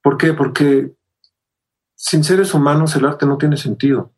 ¿Por 0.03 0.17
qué? 0.17 0.35
Porque 0.35 0.95
sin 1.95 2.25
seres 2.25 2.55
humanos 2.55 2.97
el 2.97 3.07
arte 3.07 3.25
no 3.25 3.39
tiene 3.39 3.57
sentido. 3.57 4.13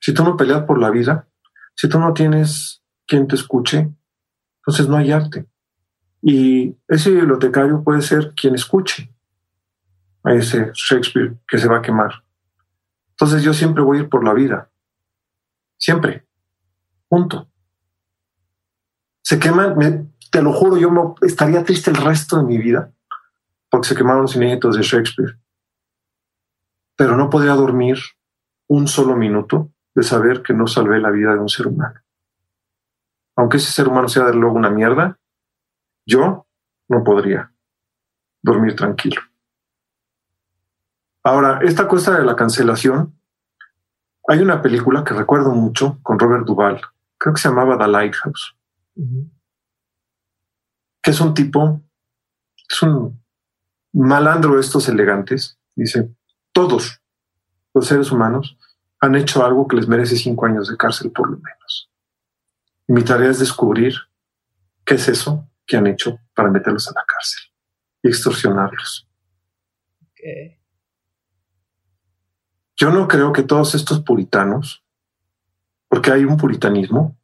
Si 0.00 0.14
tú 0.14 0.22
no 0.22 0.36
peleas 0.36 0.64
por 0.64 0.78
la 0.78 0.90
vida, 0.90 1.28
si 1.74 1.88
tú 1.88 1.98
no 1.98 2.14
tienes 2.14 2.82
quien 3.06 3.26
te 3.26 3.34
escuche, 3.34 3.90
entonces 4.68 4.86
no 4.86 4.98
hay 4.98 5.10
arte. 5.10 5.46
Y 6.20 6.76
ese 6.88 7.10
bibliotecario 7.10 7.82
puede 7.82 8.02
ser 8.02 8.34
quien 8.34 8.54
escuche 8.54 9.10
a 10.22 10.34
ese 10.34 10.72
Shakespeare 10.74 11.38
que 11.48 11.56
se 11.56 11.68
va 11.68 11.78
a 11.78 11.82
quemar. 11.82 12.22
Entonces 13.12 13.42
yo 13.42 13.54
siempre 13.54 13.82
voy 13.82 13.96
a 13.96 14.00
ir 14.02 14.10
por 14.10 14.22
la 14.22 14.34
vida. 14.34 14.70
Siempre. 15.78 16.28
Punto. 17.08 17.48
Se 19.22 19.38
queman, 19.38 20.12
te 20.30 20.42
lo 20.42 20.52
juro, 20.52 20.76
yo 20.76 20.90
me, 20.90 21.00
estaría 21.22 21.64
triste 21.64 21.90
el 21.90 21.96
resto 21.96 22.36
de 22.36 22.44
mi 22.44 22.58
vida 22.58 22.92
porque 23.70 23.88
se 23.88 23.96
quemaron 23.96 24.20
los 24.20 24.36
inéditos 24.36 24.76
de 24.76 24.82
Shakespeare. 24.82 25.38
Pero 26.94 27.16
no 27.16 27.30
podría 27.30 27.52
dormir 27.52 27.96
un 28.66 28.86
solo 28.86 29.16
minuto 29.16 29.72
de 29.94 30.02
saber 30.02 30.42
que 30.42 30.52
no 30.52 30.66
salvé 30.66 31.00
la 31.00 31.10
vida 31.10 31.32
de 31.32 31.38
un 31.38 31.48
ser 31.48 31.68
humano. 31.68 32.02
Aunque 33.38 33.58
ese 33.58 33.70
ser 33.70 33.86
humano 33.86 34.08
sea 34.08 34.24
de 34.24 34.34
luego 34.34 34.56
una 34.56 34.68
mierda, 34.68 35.16
yo 36.04 36.48
no 36.88 37.04
podría 37.04 37.52
dormir 38.42 38.74
tranquilo. 38.74 39.20
Ahora, 41.22 41.60
esta 41.62 41.86
cosa 41.86 42.18
de 42.18 42.24
la 42.24 42.34
cancelación. 42.34 43.14
Hay 44.26 44.40
una 44.40 44.60
película 44.60 45.04
que 45.04 45.14
recuerdo 45.14 45.52
mucho 45.52 46.00
con 46.02 46.18
Robert 46.18 46.44
Duvall, 46.46 46.80
creo 47.16 47.32
que 47.32 47.40
se 47.40 47.48
llamaba 47.48 47.78
The 47.78 47.86
Lighthouse, 47.86 48.56
que 51.00 51.10
es 51.10 51.20
un 51.20 51.32
tipo, 51.32 51.80
es 52.68 52.82
un 52.82 53.22
malandro 53.92 54.56
de 54.56 54.60
estos 54.60 54.88
elegantes, 54.88 55.58
dice, 55.76 56.14
todos 56.52 57.00
los 57.72 57.86
seres 57.86 58.10
humanos 58.10 58.58
han 59.00 59.14
hecho 59.14 59.46
algo 59.46 59.66
que 59.68 59.76
les 59.76 59.88
merece 59.88 60.16
cinco 60.16 60.44
años 60.44 60.68
de 60.68 60.76
cárcel 60.76 61.10
por 61.10 61.30
lo 61.30 61.36
menos. 61.38 61.88
Y 62.88 62.92
mi 62.92 63.04
tarea 63.04 63.30
es 63.30 63.38
descubrir 63.38 63.94
qué 64.84 64.94
es 64.94 65.08
eso 65.08 65.48
que 65.66 65.76
han 65.76 65.86
hecho 65.86 66.18
para 66.34 66.50
meterlos 66.50 66.88
a 66.88 66.92
la 66.94 67.04
cárcel 67.06 67.42
y 68.02 68.08
extorsionarlos. 68.08 69.06
Yo 72.76 72.90
no 72.90 73.06
creo 73.06 73.32
que 73.32 73.42
todos 73.42 73.74
estos 73.74 74.00
puritanos, 74.00 74.84
porque 75.88 76.12
hay 76.12 76.24
un 76.24 76.36
puritanismo 76.36 77.18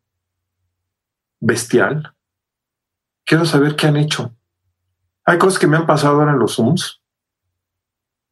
bestial, 1.40 2.14
quiero 3.24 3.44
saber 3.44 3.76
qué 3.76 3.86
han 3.86 3.96
hecho. 3.96 4.36
Hay 5.24 5.38
cosas 5.38 5.58
que 5.58 5.66
me 5.66 5.76
han 5.76 5.86
pasado 5.86 6.20
ahora 6.20 6.32
en 6.32 6.38
los 6.38 6.56
Zooms, 6.56 7.00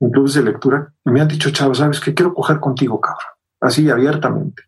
en 0.01 0.11
clubes 0.11 0.35
de 0.35 0.43
lectura, 0.43 0.93
y 1.05 1.11
me 1.11 1.21
han 1.21 1.29
dicho, 1.29 1.51
chavo, 1.51 1.75
¿sabes 1.75 2.01
qué? 2.01 2.13
Quiero 2.13 2.35
coger 2.35 2.61
contigo, 2.61 3.01
cabrón. 3.01 3.33
Así, 3.61 3.89
abiertamente. 3.89 4.65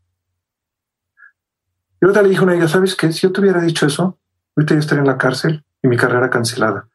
Y 2.00 2.06
otra 2.06 2.22
le 2.22 2.28
dije 2.28 2.40
a 2.40 2.44
una 2.44 2.54
ella, 2.54 2.68
¿sabes 2.68 2.94
qué? 2.96 3.12
Si 3.12 3.20
yo 3.20 3.32
te 3.32 3.40
hubiera 3.40 3.60
dicho 3.60 3.86
eso, 3.86 4.18
ahorita 4.56 4.74
yo 4.74 4.80
estaría 4.80 5.02
en 5.02 5.08
la 5.08 5.18
cárcel 5.18 5.64
y 5.82 5.88
mi 5.88 5.96
carrera 5.96 6.30
cancelada. 6.30 6.88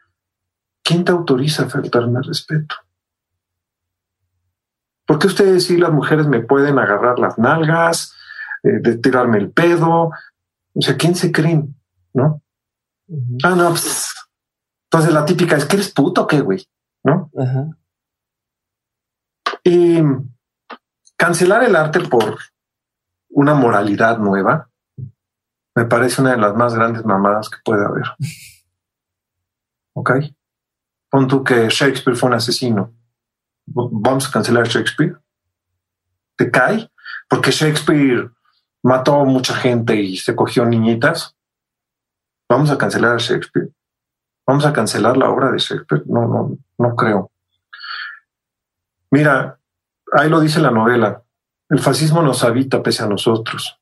¿Quién 0.84 1.04
te 1.04 1.12
autoriza 1.12 1.64
a 1.64 1.70
faltarme 1.70 2.22
respeto? 2.22 2.76
¿Por 5.06 5.20
qué 5.20 5.28
ustedes 5.28 5.66
sí 5.66 5.78
las 5.78 5.92
mujeres 5.92 6.28
me 6.28 6.42
pueden 6.42 6.78
agarrar 6.78 7.18
las 7.20 7.38
nalgas, 7.38 8.16
eh, 8.64 8.80
de 8.80 8.98
tirarme 8.98 9.40
el 9.40 9.52
pedo? 9.52 10.12
O 10.74 10.82
sea, 10.82 10.98
¿quién 10.98 11.16
se 11.16 11.32
creen? 11.32 11.76
¿No? 12.14 12.42
Ah, 13.44 13.56
no, 13.56 13.70
pues, 13.70 14.14
Entonces 14.86 15.14
la 15.14 15.26
típica 15.26 15.58
es 15.58 15.66
que 15.66 15.78
eres 15.78 15.92
puto, 15.92 16.28
¿qué, 16.28 16.42
güey? 16.42 16.68
¿No? 17.04 17.32
Y 19.64 20.00
cancelar 21.16 21.64
el 21.64 21.76
arte 21.76 22.00
por 22.02 22.38
una 23.30 23.54
moralidad 23.56 24.20
nueva 24.20 24.69
me 25.76 25.86
parece 25.86 26.22
una 26.22 26.32
de 26.32 26.38
las 26.38 26.56
más 26.56 26.76
grandes 26.76 27.06
mamadas 27.06 27.50
que 27.50 27.58
puede 27.64 27.86
haber. 27.86 28.06
¿Ok? 29.94 30.12
Pon 31.10 31.28
tú 31.28 31.44
que 31.44 31.70
Shakespeare 31.70 32.16
fue 32.16 32.30
un 32.30 32.36
asesino 32.36 32.94
vamos 33.74 34.28
a 34.28 34.32
cancelar 34.32 34.68
Shakespeare. 34.68 35.18
¿Te 36.36 36.50
cae? 36.52 36.90
Porque 37.28 37.52
Shakespeare 37.52 38.30
mató 38.84 39.20
a 39.20 39.26
mucha 39.26 39.54
gente 39.54 39.96
y 39.96 40.18
se 40.18 40.36
cogió 40.36 40.66
niñitas. 40.66 41.36
Vamos 42.48 42.72
a 42.72 42.78
cancelar 42.78 43.16
a 43.16 43.20
Shakespeare. 43.20 43.70
Vamos 44.48 44.66
a 44.66 44.74
cancelar 44.74 45.18
la 45.18 45.30
obra 45.30 45.52
de 45.52 45.60
Shakespeare. 45.60 46.04
No, 46.08 46.28
no, 46.28 46.58
no 46.78 46.96
creo. 46.96 47.32
Mira, 49.12 49.60
ahí 50.14 50.30
lo 50.30 50.40
dice 50.40 50.60
la 50.60 50.72
novela. 50.72 51.24
El 51.70 51.80
fascismo 51.80 52.22
nos 52.22 52.44
habita 52.44 52.82
pese 52.82 53.04
a 53.04 53.08
nosotros. 53.08 53.79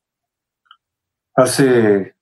Hace 1.38 2.16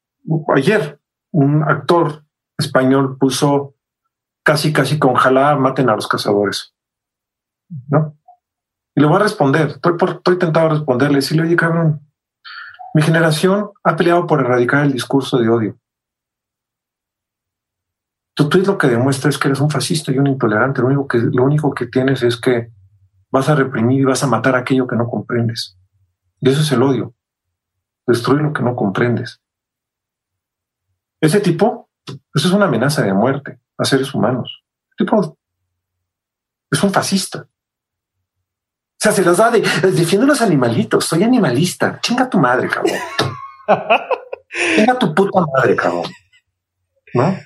ayer 0.54 1.00
un 1.32 1.62
actor 1.62 2.22
español 2.58 3.16
puso 3.18 3.74
casi 4.42 4.74
casi 4.74 4.98
con 4.98 5.14
jalá 5.14 5.56
maten 5.56 5.88
a 5.88 5.94
los 5.94 6.06
cazadores. 6.06 6.74
¿no? 7.88 8.14
Y 8.94 9.00
le 9.00 9.06
voy 9.06 9.16
a 9.16 9.20
responder, 9.20 9.68
estoy, 9.68 9.94
por, 9.94 10.10
estoy 10.10 10.38
tentado 10.38 10.68
responderle, 10.68 11.16
decirle, 11.16 11.44
oye, 11.44 11.56
cabrón, 11.56 12.06
mi 12.92 13.00
generación 13.00 13.70
ha 13.84 13.96
peleado 13.96 14.26
por 14.26 14.40
erradicar 14.40 14.84
el 14.84 14.92
discurso 14.92 15.38
de 15.38 15.48
odio. 15.48 15.78
Tu 18.34 18.50
tweet 18.50 18.64
lo 18.64 18.76
que 18.76 18.88
demuestra 18.88 19.30
es 19.30 19.38
que 19.38 19.48
eres 19.48 19.60
un 19.60 19.70
fascista 19.70 20.12
y 20.12 20.18
un 20.18 20.26
intolerante. 20.26 20.82
Lo 20.82 20.88
único 20.88 21.08
que, 21.08 21.18
lo 21.18 21.42
único 21.42 21.72
que 21.72 21.86
tienes 21.86 22.22
es 22.22 22.38
que 22.38 22.70
vas 23.30 23.48
a 23.48 23.54
reprimir 23.54 24.02
y 24.02 24.04
vas 24.04 24.22
a 24.22 24.26
matar 24.26 24.56
aquello 24.56 24.86
que 24.86 24.96
no 24.96 25.08
comprendes. 25.08 25.78
Y 26.40 26.50
eso 26.50 26.60
es 26.60 26.70
el 26.70 26.82
odio. 26.82 27.15
Destruir 28.06 28.42
lo 28.42 28.52
que 28.52 28.62
no 28.62 28.76
comprendes. 28.76 29.40
Ese 31.20 31.40
tipo, 31.40 31.90
eso 32.06 32.48
es 32.48 32.52
una 32.52 32.66
amenaza 32.66 33.02
de 33.02 33.12
muerte 33.12 33.60
a 33.78 33.84
seres 33.84 34.14
humanos. 34.14 34.62
tipo 34.96 35.36
es 36.70 36.82
un 36.82 36.92
fascista 36.92 37.48
sea, 39.06 39.12
se 39.12 39.24
las 39.24 39.36
da 39.36 39.50
de 39.50 39.60
defiendo 39.92 40.26
los 40.26 40.40
animalitos, 40.42 41.04
soy 41.04 41.22
animalista. 41.22 42.00
Chinga 42.00 42.28
tu 42.28 42.38
madre, 42.38 42.68
cabrón. 42.68 42.98
Chinga 44.76 44.98
tu 44.98 45.14
puta 45.14 45.40
madre, 45.54 45.76
cabrón. 45.76 46.10
¿No? 47.14 47.36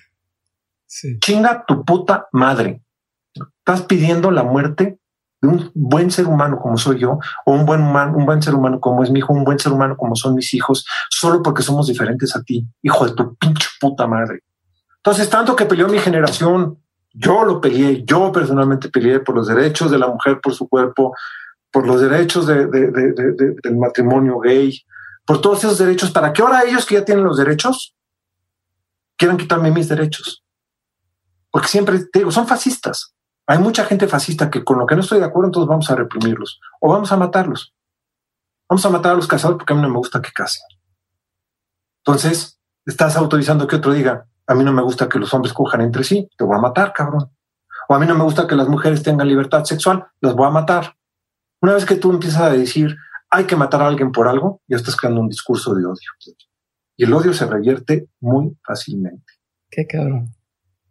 Chinga 1.21 1.65
tu 1.67 1.85
puta 1.85 2.29
madre. 2.33 2.83
Estás 3.59 3.83
pidiendo 3.83 4.31
la 4.31 4.43
muerte 4.43 4.99
de 5.41 5.49
un 5.49 5.71
buen 5.75 6.11
ser 6.11 6.27
humano 6.27 6.59
como 6.59 6.77
soy 6.77 6.99
yo, 6.99 7.19
o 7.47 7.53
un 7.53 7.65
buen 7.65 7.81
humano, 7.81 8.17
un 8.17 8.27
buen 8.27 8.43
ser 8.43 8.55
humano 8.55 8.81
como 8.81 9.03
es 9.03 9.11
mi 9.11 9.21
hijo, 9.21 9.33
un 9.33 9.45
buen 9.45 9.59
ser 9.59 9.73
humano 9.73 9.97
como 9.97 10.15
son 10.15 10.35
mis 10.35 10.53
hijos, 10.55 10.85
solo 11.09 11.43
porque 11.43 11.63
somos 11.63 11.87
diferentes 11.87 12.37
a 12.37 12.43
ti, 12.43 12.67
hijo 12.83 13.07
de 13.07 13.15
tu 13.15 13.35
pinche 13.37 13.69
puta 13.81 14.07
madre. 14.07 14.43
Entonces, 14.97 15.31
tanto 15.31 15.57
que 15.57 15.65
peleó 15.65 15.89
mi 15.89 15.99
generación, 15.99 16.79
yo 17.13 17.45
lo 17.45 17.61
peleé, 17.61 18.05
yo 18.05 18.31
personalmente 18.31 18.91
peleé 18.91 19.21
por 19.21 19.35
los 19.35 19.49
derechos 19.49 19.91
de 19.91 19.99
la 19.99 20.09
mujer, 20.09 20.41
por 20.41 20.55
su 20.55 20.69
cuerpo, 20.69 21.15
por 21.71 21.87
los 21.87 22.01
derechos 22.01 22.47
de, 22.47 22.67
del 22.67 23.77
matrimonio 23.77 24.39
gay, 24.41 24.79
por 25.25 25.41
todos 25.41 25.61
esos 25.61 25.79
derechos, 25.79 26.11
para 26.11 26.33
que 26.33 26.43
ahora 26.43 26.65
ellos 26.65 26.85
que 26.85 26.97
ya 26.97 27.05
tienen 27.05 27.25
los 27.25 27.39
derechos 27.39 27.95
quieran 29.17 29.37
quitarme 29.37 29.71
mis 29.71 29.89
derechos. 29.89 30.45
Porque 31.51 31.69
siempre 31.69 31.99
te 32.05 32.21
digo, 32.21 32.31
son 32.31 32.47
fascistas. 32.47 33.15
Hay 33.51 33.59
mucha 33.59 33.85
gente 33.85 34.07
fascista 34.07 34.49
que 34.49 34.63
con 34.63 34.79
lo 34.79 34.87
que 34.87 34.95
no 34.95 35.01
estoy 35.01 35.19
de 35.19 35.25
acuerdo, 35.25 35.49
entonces 35.49 35.69
vamos 35.69 35.91
a 35.91 35.97
reprimirlos 35.97 36.61
o 36.81 36.89
vamos 36.89 37.11
a 37.11 37.17
matarlos. 37.17 37.75
Vamos 38.69 38.87
a 38.87 38.91
matar 38.91 39.11
a 39.11 39.17
los 39.17 39.27
casados 39.27 39.57
porque 39.57 39.73
a 39.73 39.77
mí 39.77 39.83
no 39.83 39.89
me 39.89 39.97
gusta 39.97 40.23
que 40.23 40.31
casen. 40.31 40.63
Entonces, 42.05 42.61
estás 42.87 43.17
autorizando 43.17 43.67
que 43.67 43.75
otro 43.75 43.93
diga, 43.93 44.29
a 44.47 44.55
mí 44.55 44.63
no 44.63 44.73
me 44.73 44.83
gusta 44.83 45.09
que 45.09 45.19
los 45.19 45.35
hombres 45.35 45.53
cojan 45.53 45.81
entre 45.81 46.05
sí, 46.05 46.31
te 46.39 46.45
voy 46.45 46.57
a 46.57 46.61
matar, 46.61 46.93
cabrón. 46.93 47.29
O 47.89 47.95
a 47.97 47.99
mí 47.99 48.07
no 48.07 48.15
me 48.15 48.23
gusta 48.23 48.47
que 48.47 48.55
las 48.55 48.69
mujeres 48.69 49.03
tengan 49.03 49.27
libertad 49.27 49.65
sexual, 49.65 50.07
las 50.21 50.37
voy 50.37 50.47
a 50.47 50.51
matar. 50.51 50.97
Una 51.61 51.75
vez 51.75 51.85
que 51.85 51.97
tú 51.97 52.13
empiezas 52.13 52.43
a 52.43 52.51
decir, 52.51 52.97
hay 53.31 53.47
que 53.47 53.57
matar 53.57 53.83
a 53.83 53.89
alguien 53.89 54.13
por 54.13 54.29
algo, 54.29 54.63
ya 54.69 54.77
estás 54.77 54.95
creando 54.95 55.23
un 55.23 55.29
discurso 55.29 55.75
de 55.75 55.85
odio. 55.85 56.11
Y 56.97 57.03
el 57.03 57.13
odio 57.13 57.35
se 57.35 57.47
revierte 57.47 58.11
muy 58.21 58.57
fácilmente. 58.63 59.33
Qué 59.69 59.89
cabrón. 59.89 60.37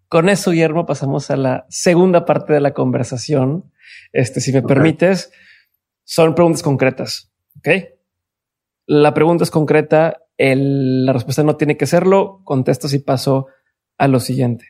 Con 0.10 0.28
eso, 0.28 0.52
Guillermo, 0.52 0.88
pasamos 0.88 1.30
a 1.30 1.38
la 1.38 1.66
segunda 1.70 2.26
parte 2.26 2.54
de 2.54 2.60
la 2.60 2.74
conversación. 2.74 3.72
Este, 4.12 4.42
si 4.42 4.52
me 4.52 4.64
permites, 4.64 5.32
son 6.04 6.34
preguntas 6.34 6.64
concretas. 6.64 7.32
Ok. 7.58 7.68
La 8.88 9.14
pregunta 9.14 9.44
es 9.44 9.52
concreta. 9.52 10.18
la 10.38 11.14
respuesta 11.14 11.44
no 11.44 11.58
tiene 11.58 11.78
que 11.78 11.86
serlo. 11.86 12.42
Contesto 12.44 12.88
si 12.88 13.00
paso 13.00 13.48
a 14.00 14.08
lo 14.08 14.20
siguiente. 14.20 14.66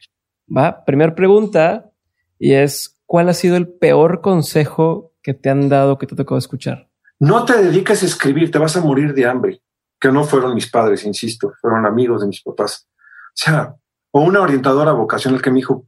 Va. 0.56 0.84
Primera 0.84 1.16
pregunta 1.16 1.90
y 2.38 2.54
es 2.54 3.00
¿cuál 3.06 3.30
ha 3.30 3.34
sido 3.34 3.56
el 3.56 3.70
peor 3.70 4.20
consejo 4.20 5.14
que 5.24 5.34
te 5.34 5.50
han 5.50 5.70
dado 5.70 5.98
que 5.98 6.06
te 6.06 6.16
tocó 6.16 6.38
escuchar? 6.38 6.90
No 7.18 7.46
te 7.46 7.62
dediques 7.62 8.04
a 8.04 8.06
escribir, 8.06 8.52
te 8.52 8.60
vas 8.60 8.76
a 8.76 8.82
morir 8.82 9.14
de 9.14 9.26
hambre. 9.26 9.62
Que 10.00 10.12
no 10.12 10.26
fueron 10.26 10.54
mis 10.54 10.70
padres, 10.70 11.06
insisto, 11.06 11.54
fueron 11.62 11.86
amigos 11.86 12.22
de 12.22 12.28
mis 12.28 12.42
papás. 12.42 12.90
O 12.90 13.32
sea, 13.34 13.76
o 14.12 14.22
una 14.22 14.42
orientadora 14.42 14.92
vocacional 14.92 15.42
que 15.42 15.52
me 15.52 15.58
dijo, 15.58 15.88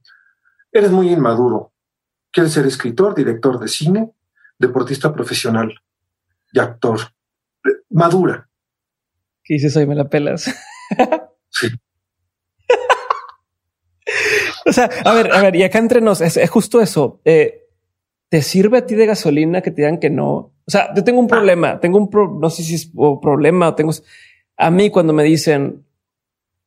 eres 0.72 0.91
muy 0.91 1.09
inmaduro, 1.09 1.74
quieres 2.32 2.53
ser 2.53 2.65
escritor, 2.65 3.15
director 3.15 3.59
de 3.59 3.67
cine, 3.67 4.11
deportista 4.57 5.13
profesional 5.13 5.74
y 6.51 6.59
actor. 6.59 6.99
Madura. 7.89 8.49
¿Qué 9.43 9.55
dices 9.55 9.76
hoy? 9.76 9.86
¿Me 9.86 9.95
la 9.95 10.09
pelas? 10.09 10.53
Sí. 11.53 11.67
o 14.65 14.72
sea, 14.72 14.89
a 15.03 15.13
ver, 15.13 15.34
a 15.34 15.41
ver, 15.41 15.53
y 15.57 15.63
acá 15.63 15.80
entre 15.80 15.99
nos, 15.99 16.22
es, 16.22 16.49
justo 16.49 16.80
eso. 16.80 17.19
Eh, 17.26 17.65
¿Te 18.30 18.41
sirve 18.41 18.78
a 18.78 18.86
ti 18.86 18.95
de 18.95 19.05
gasolina 19.05 19.61
que 19.61 19.72
te 19.72 19.82
digan 19.82 19.99
que 19.99 20.09
no? 20.09 20.32
O 20.32 20.72
sea, 20.72 20.93
yo 20.95 21.03
tengo 21.03 21.19
un 21.19 21.28
problema, 21.28 21.82
tengo 21.82 21.97
un 21.97 22.09
pro, 22.09 22.39
no 22.39 22.49
sé 22.49 22.63
si 22.63 22.76
es 22.76 22.89
problema 23.22 23.67
o 23.67 23.76
tengo. 23.76 23.91
A 24.55 24.72
mí, 24.72 24.89
cuando 24.89 25.11
me 25.11 25.24
dicen, 25.24 25.86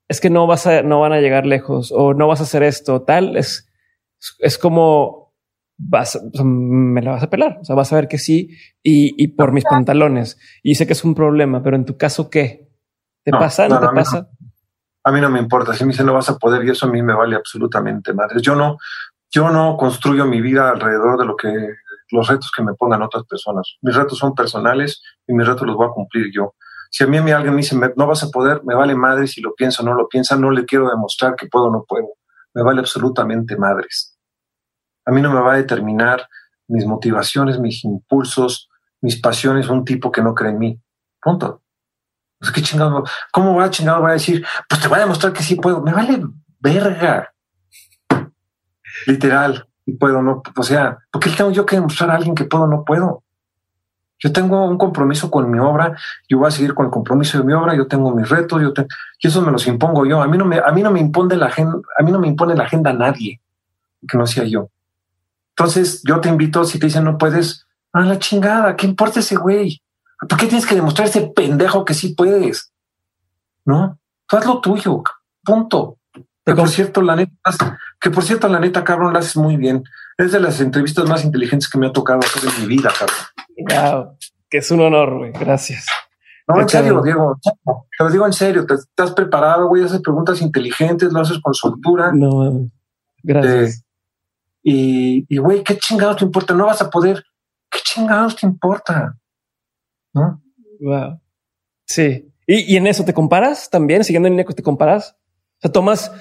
es 0.09 0.21
que 0.21 0.31
no 0.31 0.47
vas 0.47 0.67
a, 0.67 0.83
no 0.83 1.01
van 1.01 1.13
a 1.13 1.21
llegar 1.21 1.47
lejos 1.47 1.93
o 1.95 2.15
no 2.15 2.29
vas 2.29 2.41
a 2.41 2.45
hacer 2.45 2.63
esto, 2.63 3.03
tal, 3.03 3.37
es, 3.37 3.71
es 4.39 4.59
como 4.59 5.35
vas, 5.77 6.21
me 6.45 7.03
la 7.03 7.13
vas 7.13 7.23
a 7.23 7.31
pelar. 7.31 7.59
O 7.61 7.65
sea, 7.65 7.75
vas 7.75 7.93
a 7.93 7.97
ver 7.97 8.09
que 8.09 8.19
sí 8.19 8.51
y, 8.83 9.23
y 9.23 9.29
por 9.29 9.53
mis 9.53 9.65
pantalones. 9.65 10.39
Y 10.63 10.75
sé 10.75 10.87
que 10.87 10.93
es 10.93 11.05
un 11.05 11.15
problema, 11.15 11.63
pero 11.63 11.77
en 11.77 11.85
tu 11.85 11.97
caso, 11.97 12.31
¿qué? 12.31 12.69
¿Te 13.25 13.33
pasa? 13.33 13.69
¿No, 13.69 13.81
te 13.81 13.89
pasa? 13.89 14.29
a 15.05 15.13
mí 15.13 15.21
no 15.21 15.31
me 15.31 15.39
importa. 15.39 15.75
Si 15.75 15.85
me 15.85 15.93
dicen 15.93 16.07
no 16.07 16.15
vas 16.15 16.31
a 16.31 16.39
poder 16.39 16.65
y 16.65 16.71
eso 16.71 16.87
a 16.87 16.91
mí 16.91 17.03
me 17.03 17.15
vale 17.15 17.37
absolutamente 17.37 18.15
madre. 18.15 18.41
Yo 18.41 18.55
no, 18.55 18.79
yo 19.31 19.51
no 19.51 19.77
construyo 19.77 20.25
mi 20.25 20.41
vida 20.41 20.71
alrededor 20.71 21.19
de 21.19 21.27
lo 21.27 21.37
que 21.37 21.49
los 22.11 22.29
retos 22.29 22.51
que 22.55 22.63
me 22.63 22.75
pongan 22.75 23.03
otras 23.03 23.25
personas. 23.25 23.77
Mis 23.83 23.95
retos 23.95 24.19
son 24.19 24.35
personales 24.35 25.03
y 25.27 25.35
mis 25.35 25.47
retos 25.47 25.67
los 25.67 25.77
voy 25.77 25.87
a 25.87 25.93
cumplir 25.93 26.27
yo. 26.33 26.55
Si 26.97 27.03
a 27.03 27.09
mí, 27.09 27.19
alguien 27.19 27.53
me 27.53 27.63
dice, 27.63 27.77
no 27.97 28.07
vas 28.07 28.23
a 28.23 28.31
poder, 28.31 28.63
me 28.63 28.73
vale 28.73 28.95
madre 28.95 29.27
si 29.27 29.41
lo 29.41 29.53
pienso 29.57 29.83
o 29.83 29.85
no 29.85 29.95
lo 29.95 30.09
piensa, 30.09 30.37
no 30.37 30.53
le 30.53 30.65
quiero 30.65 30.89
demostrar 30.89 31.35
que 31.35 31.49
puedo 31.49 31.65
o 31.65 31.73
no 31.73 31.85
puedo. 31.89 32.07
Me 32.55 32.63
vale 32.63 32.79
absolutamente 32.79 33.57
madres. 33.57 34.17
A 35.05 35.11
mí 35.11 35.21
no 35.21 35.35
me 35.35 35.41
va 35.41 35.55
a 35.55 35.57
determinar 35.57 36.29
mis 36.69 36.87
motivaciones, 36.87 37.59
mis 37.59 37.85
impulsos, 37.85 38.69
mis 39.01 39.21
pasiones, 39.21 39.69
un 39.69 39.85
tipo 39.85 40.13
que 40.13 40.23
no 40.23 40.37
cree 40.37 40.53
en 40.53 40.59
mí. 40.61 40.81
Punto. 41.21 41.65
Pues, 42.39 42.53
¿qué 42.53 42.63
chingado? 42.63 43.03
¿Cómo 43.33 43.57
va 43.57 43.71
chingado? 43.71 44.01
Va 44.01 44.11
a 44.11 44.13
decir, 44.13 44.47
pues 44.69 44.81
te 44.81 44.87
voy 44.87 44.99
a 44.99 45.01
demostrar 45.01 45.33
que 45.33 45.43
sí 45.43 45.57
puedo. 45.57 45.83
Me 45.83 45.93
vale 45.93 46.23
verga. 46.61 47.35
Literal. 49.09 49.69
Y 49.85 49.95
puedo, 49.95 50.23
no. 50.23 50.45
O 50.57 50.63
sea, 50.63 50.99
¿por 51.11 51.21
qué 51.21 51.31
tengo 51.31 51.51
yo 51.51 51.67
que 51.67 51.75
demostrar 51.75 52.11
a 52.11 52.15
alguien 52.15 52.37
que 52.37 52.45
puedo 52.45 52.65
o 52.65 52.69
no 52.69 52.85
puedo? 52.85 53.25
Yo 54.25 54.33
tengo 54.33 54.65
un 54.65 54.79
compromiso 54.79 55.31
con 55.31 55.51
mi 55.51 55.59
obra, 55.59 55.99
yo 56.27 56.39
voy 56.39 56.49
a 56.49 56.51
seguir 56.51 56.73
con 56.73 56.87
el 56.87 56.91
compromiso 56.91 57.37
de 57.37 57.45
mi 57.45 57.53
obra, 57.53 57.77
yo 57.77 57.87
tengo 57.87 58.11
mis 58.11 58.27
retos, 58.27 58.63
yo 58.63 58.73
tengo, 58.73 58.89
y 59.21 59.29
eso 59.29 59.43
me 59.43 59.53
los 59.53 59.67
impongo 59.67 60.07
yo. 60.07 60.23
A 60.23 60.27
mí 60.27 60.39
no 60.39 60.47
me, 60.47 60.61
a 60.61 60.73
mí 60.73 60.83
no 60.83 60.91
me 60.91 60.99
impone 60.99 61.37
la 61.37 61.47
agenda, 61.47 61.77
a 61.99 62.03
mí 62.03 62.11
no 62.11 62.19
me 62.19 62.29
impone 62.29 62.55
la 62.55 62.65
agenda 62.65 62.89
a 62.89 62.95
nadie 62.95 63.43
que 64.09 64.17
no 64.17 64.27
sea 64.27 64.45
yo. 64.45 64.71
Entonces 65.51 66.01
yo 66.05 66.23
te 66.23 66.31
invito, 66.31 66.65
si 66.65 66.79
te 66.79 66.87
dicen 66.87 67.05
no 67.05 67.19
puedes, 67.19 67.67
a 67.93 68.01
la 68.01 68.19
chingada, 68.19 68.75
¿qué 68.77 68.87
importa 68.87 69.21
ese 69.21 69.37
güey? 69.37 69.83
¿Por 70.27 70.39
qué 70.39 70.47
tienes 70.47 70.65
que 70.65 70.75
demostrar 70.75 71.07
ese 71.07 71.21
pendejo 71.27 71.85
que 71.85 71.93
sí 71.93 72.15
puedes? 72.15 72.73
No, 73.67 73.99
tú 74.27 74.39
haz 74.39 74.47
lo 74.47 74.63
tuyo, 74.63 75.03
punto. 75.45 75.99
Que 76.47 76.55
por 76.55 76.71
cierto, 76.71 77.03
la 77.03 77.17
neta, 77.17 77.33
que 78.01 78.11
por 78.11 78.25
cierto, 78.25 78.49
la 78.49 78.59
neta, 78.59 78.85
cabrón, 78.85 79.13
la 79.13 79.19
haces 79.19 79.37
muy 79.37 79.59
bien. 79.59 79.85
Es 80.17 80.33
de 80.33 80.41
las 80.41 80.61
entrevistas 80.61 81.07
más 81.09 81.25
inteligentes 81.25 81.69
que 81.69 81.77
me 81.77 81.89
ha 81.89 81.93
tocado 81.93 82.21
hacer 82.21 82.43
en 82.51 82.63
mi 82.63 82.67
vida, 82.75 82.91
cabrón. 82.99 83.17
Que 84.49 84.59
es 84.59 84.71
un 84.71 84.81
honor, 84.81 85.19
güey. 85.19 85.33
Gracias. 85.33 85.87
No, 86.47 86.61
en 86.61 86.69
serio, 86.69 87.03
Diego. 87.03 87.39
Te 87.43 88.05
lo 88.05 88.11
digo 88.11 88.27
en 88.27 88.33
serio. 88.33 88.67
Te, 88.67 88.75
estás 88.75 89.13
preparado, 89.13 89.69
güey. 89.69 89.83
Haces 89.83 90.01
preguntas 90.01 90.41
inteligentes, 90.43 91.13
lo 91.13 91.21
haces 91.21 91.39
con 91.41 91.55
soltura. 91.55 92.13
No, 92.13 92.69
gracias. 93.23 93.81
Eh, 94.65 95.25
y, 95.29 95.37
güey, 95.39 95.63
¿qué 95.63 95.79
chingados 95.79 96.19
te 96.19 96.25
importa? 96.25 96.55
No 96.55 96.67
vas 96.67 96.83
a 96.83 96.91
poder. 96.91 97.23
¿Qué 97.71 97.79
chingados 97.83 98.37
te 98.37 98.47
importa? 98.47 99.17
¿No? 100.13 100.43
Wow. 100.81 101.21
Sí. 101.87 102.31
¿Y, 102.47 102.77
en 102.77 102.87
eso 102.87 103.05
te 103.05 103.15
comparas 103.15 103.71
también? 103.71 104.05
Siguiendo 104.05 104.29
en 104.29 104.37
línea, 104.37 104.47
¿te 104.47 104.63
comparas? 104.63 105.17
O 105.59 105.61
sea, 105.61 105.73
tomas 105.73 106.13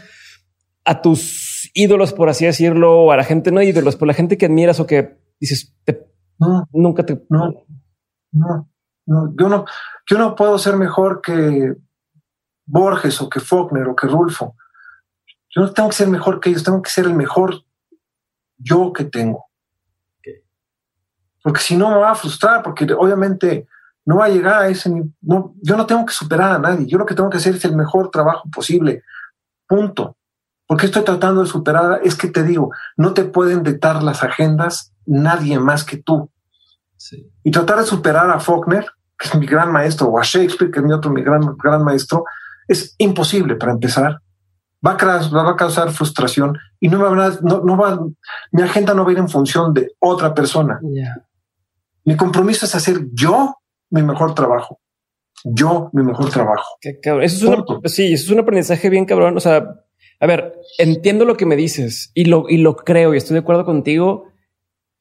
a 0.85 1.01
tus 1.01 1.69
ídolos, 1.73 2.13
por 2.13 2.29
así 2.29 2.45
decirlo, 2.45 3.03
o 3.03 3.11
a 3.11 3.17
la 3.17 3.23
gente, 3.23 3.51
no 3.51 3.61
ídolos, 3.61 3.95
por 3.95 4.07
la 4.07 4.13
gente 4.13 4.37
que 4.37 4.45
admiras 4.45 4.79
o 4.79 4.87
que 4.87 5.17
dices, 5.39 5.75
no, 6.39 6.67
nunca 6.71 7.05
te... 7.05 7.25
No, 7.29 7.53
no, 8.31 8.69
no, 9.05 9.33
yo 9.37 9.49
no, 9.49 9.65
yo 10.09 10.17
no 10.17 10.35
puedo 10.35 10.57
ser 10.57 10.75
mejor 10.77 11.21
que 11.21 11.75
Borges 12.65 13.21
o 13.21 13.29
que 13.29 13.39
Faulkner 13.39 13.87
o 13.87 13.95
que 13.95 14.07
Rulfo. 14.07 14.55
Yo 15.49 15.61
no 15.61 15.71
tengo 15.71 15.89
que 15.89 15.95
ser 15.95 16.07
mejor 16.07 16.39
que 16.39 16.49
ellos, 16.49 16.63
tengo 16.63 16.81
que 16.81 16.89
ser 16.89 17.05
el 17.05 17.13
mejor 17.13 17.63
yo 18.57 18.91
que 18.93 19.05
tengo. 19.05 19.45
Porque 21.43 21.59
si 21.59 21.75
no 21.75 21.89
me 21.89 21.97
va 21.97 22.11
a 22.11 22.15
frustrar, 22.15 22.63
porque 22.63 22.91
obviamente 22.93 23.67
no 24.05 24.17
va 24.17 24.25
a 24.25 24.29
llegar 24.29 24.63
a 24.63 24.67
ese 24.69 24.89
no, 25.21 25.53
yo 25.61 25.77
no 25.77 25.85
tengo 25.85 26.05
que 26.05 26.13
superar 26.13 26.53
a 26.53 26.59
nadie, 26.59 26.87
yo 26.87 26.97
lo 26.97 27.05
que 27.05 27.15
tengo 27.15 27.29
que 27.29 27.37
hacer 27.37 27.55
es 27.55 27.65
el 27.65 27.75
mejor 27.75 28.09
trabajo 28.09 28.49
posible. 28.49 29.03
Punto. 29.67 30.17
Porque 30.65 30.85
estoy 30.85 31.03
tratando 31.03 31.41
de 31.41 31.47
superar? 31.47 31.99
Es 32.03 32.15
que 32.15 32.29
te 32.29 32.43
digo, 32.43 32.71
no 32.95 33.13
te 33.13 33.25
pueden 33.25 33.63
dictar 33.63 34.01
las 34.01 34.23
agendas 34.23 34.92
nadie 35.05 35.59
más 35.59 35.83
que 35.83 35.97
tú. 35.97 36.29
Y 37.43 37.51
tratar 37.51 37.79
de 37.79 37.85
superar 37.85 38.29
a 38.29 38.39
Faulkner, 38.39 38.85
que 39.17 39.27
es 39.27 39.35
mi 39.35 39.45
gran 39.45 39.71
maestro, 39.71 40.07
o 40.07 40.19
a 40.19 40.23
Shakespeare, 40.23 40.71
que 40.71 40.79
es 40.79 40.85
mi 40.85 40.93
otro 40.93 41.11
mi 41.11 41.21
gran, 41.21 41.41
gran 41.57 41.83
maestro, 41.83 42.23
es 42.67 42.95
imposible 42.97 43.55
para 43.55 43.73
empezar. 43.73 44.19
Va 44.85 44.91
a, 44.91 44.97
causar, 44.97 45.33
va 45.33 45.51
a 45.51 45.55
causar 45.55 45.91
frustración 45.91 46.57
y 46.79 46.89
no, 46.89 46.99
va 46.99 47.27
a, 47.27 47.31
no, 47.41 47.61
no 47.61 47.77
va, 47.77 48.05
mi 48.51 48.61
agenda 48.61 48.93
no 48.93 49.03
va 49.03 49.11
a 49.11 49.13
ir 49.13 49.19
en 49.19 49.29
función 49.29 49.73
de 49.73 49.91
otra 49.99 50.33
persona. 50.33 50.79
Mi 52.03 52.17
compromiso 52.17 52.65
es 52.65 52.75
hacer 52.75 53.07
yo 53.13 53.55
mi 53.89 54.03
mejor 54.03 54.35
trabajo. 54.35 54.79
Yo 55.45 55.89
mi 55.93 56.03
mejor 56.03 56.29
trabajo. 56.29 56.77
Eso 56.81 57.21
es 57.21 57.43
una, 57.43 57.63
sí, 57.85 58.13
eso 58.13 58.25
es 58.25 58.29
un 58.31 58.39
aprendizaje 58.39 58.89
bien 58.89 59.05
cabrón. 59.05 59.37
O 59.37 59.39
sea, 59.39 59.75
a 60.19 60.27
ver, 60.27 60.53
entiendo 60.77 61.25
lo 61.25 61.37
que 61.37 61.45
me 61.45 61.55
dices 61.55 62.11
y 62.13 62.25
lo, 62.25 62.49
y 62.49 62.57
lo 62.57 62.75
creo 62.75 63.13
y 63.13 63.17
estoy 63.17 63.35
de 63.35 63.41
acuerdo 63.41 63.65
contigo. 63.65 64.32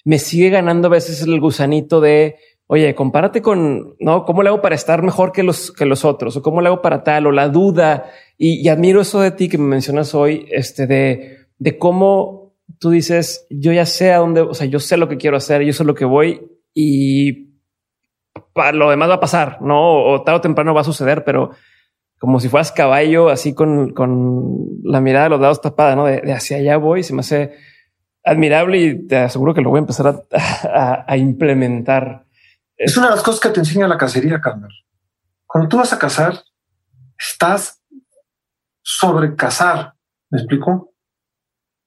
Me 0.04 0.18
sigue 0.18 0.50
ganando 0.50 0.88
a 0.88 0.90
veces 0.90 1.22
el 1.22 1.40
gusanito 1.40 2.00
de, 2.00 2.36
oye, 2.66 2.94
compárate 2.94 3.42
con, 3.42 3.96
¿no? 4.00 4.24
¿Cómo 4.24 4.42
le 4.42 4.48
hago 4.48 4.60
para 4.60 4.74
estar 4.74 5.02
mejor 5.02 5.32
que 5.32 5.42
los, 5.42 5.72
que 5.72 5.86
los 5.86 6.04
otros? 6.04 6.36
¿O 6.36 6.42
cómo 6.42 6.60
le 6.60 6.68
hago 6.68 6.82
para 6.82 7.04
tal? 7.04 7.26
O 7.26 7.32
la 7.32 7.48
duda. 7.48 8.06
Y, 8.36 8.68
admiro 8.68 9.00
eso 9.00 9.20
de 9.20 9.30
ti 9.30 9.48
que 9.48 9.58
me 9.58 9.68
mencionas 9.68 10.14
hoy, 10.14 10.46
este, 10.50 10.86
de, 10.86 11.46
de 11.58 11.78
cómo 11.78 12.54
tú 12.78 12.90
dices, 12.90 13.46
yo 13.50 13.72
ya 13.72 13.86
sé 13.86 14.12
a 14.12 14.18
dónde, 14.18 14.40
o 14.40 14.54
sea, 14.54 14.66
yo 14.66 14.80
sé 14.80 14.96
lo 14.96 15.08
que 15.08 15.16
quiero 15.16 15.36
hacer, 15.36 15.62
yo 15.62 15.72
sé 15.72 15.84
lo 15.84 15.94
que 15.94 16.04
voy 16.04 16.40
y 16.74 17.52
para 18.52 18.72
lo 18.72 18.90
demás 18.90 19.08
va 19.08 19.14
a 19.14 19.20
pasar, 19.20 19.62
¿no? 19.62 20.04
O 20.04 20.22
tarde 20.22 20.38
o 20.38 20.40
temprano 20.40 20.74
va 20.74 20.80
a 20.80 20.84
suceder, 20.84 21.24
pero 21.24 21.50
como 22.18 22.40
si 22.40 22.48
fueras 22.48 22.72
caballo, 22.72 23.28
así 23.28 23.54
con, 23.54 23.94
la 24.84 25.00
mirada 25.00 25.24
de 25.24 25.30
los 25.30 25.40
lados 25.40 25.60
tapada, 25.60 25.96
¿no? 25.96 26.06
De, 26.06 26.32
hacia 26.32 26.58
allá 26.58 26.76
voy, 26.76 27.02
se 27.02 27.14
me 27.14 27.20
hace 27.20 27.52
admirable 28.24 28.78
y 28.78 29.06
te 29.06 29.16
aseguro 29.18 29.54
que 29.54 29.60
lo 29.60 29.70
voy 29.70 29.78
a 29.78 29.80
empezar 29.80 30.24
a, 31.06 31.16
implementar. 31.16 32.26
Es 32.76 32.96
una 32.96 33.08
de 33.08 33.16
las 33.16 33.22
cosas 33.22 33.40
que 33.40 33.50
te 33.50 33.60
enseña 33.60 33.88
la 33.88 33.98
cacería, 33.98 34.40
Carmen. 34.40 34.70
Cuando 35.46 35.68
tú 35.68 35.76
vas 35.76 35.92
a 35.92 35.98
cazar, 35.98 36.42
estás 37.18 37.82
sobre 38.82 39.34
cazar. 39.36 39.94
¿Me 40.30 40.38
explico? 40.38 40.92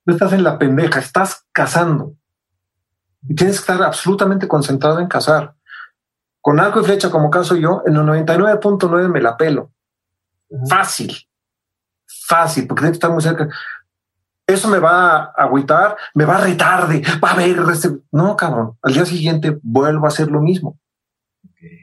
No 0.06 0.14
estás 0.14 0.34
en 0.34 0.44
la 0.44 0.60
pendeja, 0.60 1.00
estás 1.00 1.46
cazando. 1.52 2.16
Y 3.28 3.34
tienes 3.34 3.58
que 3.58 3.72
estar 3.72 3.82
absolutamente 3.82 4.48
concentrado 4.48 5.00
en 5.00 5.08
cazar. 5.08 5.56
Con 6.42 6.60
arco 6.60 6.80
y 6.80 6.86
flecha, 6.86 7.10
como 7.10 7.32
caso 7.32 7.56
yo, 7.56 7.82
en 7.88 7.96
el 7.96 8.04
99.9 8.04 9.10
me 9.10 9.22
la 9.22 9.36
pelo. 9.36 9.72
Fácil. 10.70 11.28
Fácil, 12.28 12.68
porque 12.68 12.82
tienes 12.82 12.94
que 12.94 12.98
estar 12.98 13.12
muy 13.12 13.24
cerca. 13.24 13.50
Eso 14.48 14.68
me 14.70 14.80
va 14.80 15.16
a 15.18 15.24
agüitar, 15.38 15.98
me 16.14 16.26
va 16.26 16.38
a 16.38 16.42
retar 16.42 16.88
de, 16.88 17.02
va 17.24 17.32
a 17.32 17.36
ver, 17.36 17.58
este-". 17.72 18.00
no, 18.12 18.36
cabrón. 18.36 18.78
Al 18.82 18.94
día 18.94 19.06
siguiente 19.06 19.58
vuelvo 19.64 20.06
a 20.06 20.10
hacer 20.10 20.30
lo 20.30 20.42
mismo. 20.42 20.80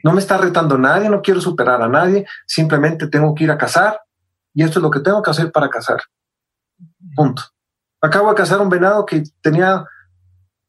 No 0.03 0.13
me 0.13 0.19
está 0.19 0.37
retando 0.37 0.77
nadie, 0.77 1.09
no 1.09 1.21
quiero 1.21 1.41
superar 1.41 1.81
a 1.81 1.89
nadie, 1.89 2.25
simplemente 2.47 3.07
tengo 3.07 3.35
que 3.35 3.43
ir 3.43 3.51
a 3.51 3.57
cazar 3.57 3.99
y 4.53 4.63
esto 4.63 4.79
es 4.79 4.83
lo 4.83 4.91
que 4.91 5.01
tengo 5.01 5.21
que 5.21 5.31
hacer 5.31 5.51
para 5.51 5.69
cazar. 5.69 5.99
Punto. 7.15 7.43
Acabo 8.01 8.29
de 8.29 8.35
cazar 8.35 8.61
un 8.61 8.69
venado 8.69 9.05
que 9.05 9.23
tenía 9.41 9.85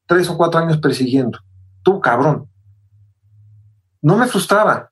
tres 0.07 0.29
o 0.31 0.37
cuatro 0.37 0.61
años 0.61 0.79
persiguiendo. 0.79 1.39
Tú, 1.83 2.01
cabrón. 2.01 2.49
No 4.03 4.17
me 4.17 4.27
frustraba. 4.27 4.91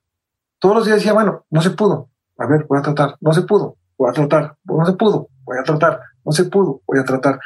Todos 0.59 0.75
los 0.75 0.85
días 0.85 0.97
decía, 0.97 1.13
bueno, 1.13 1.45
no 1.49 1.61
se 1.61 1.71
pudo. 1.71 2.09
A 2.37 2.45
ver, 2.47 2.65
voy 2.67 2.79
a 2.79 2.81
tratar. 2.81 3.17
No 3.19 3.33
se 3.33 3.41
pudo. 3.43 3.77
Voy 3.97 4.09
a 4.09 4.13
tratar. 4.13 4.57
No 4.63 4.85
se 4.85 4.93
pudo. 4.93 5.29
Voy 5.43 5.57
a 5.57 5.63
tratar. 5.63 5.99
No 6.25 6.31
se 6.31 6.45
pudo. 6.45 6.81
Voy 6.87 6.99
a 6.99 7.05
tratar. 7.05 7.39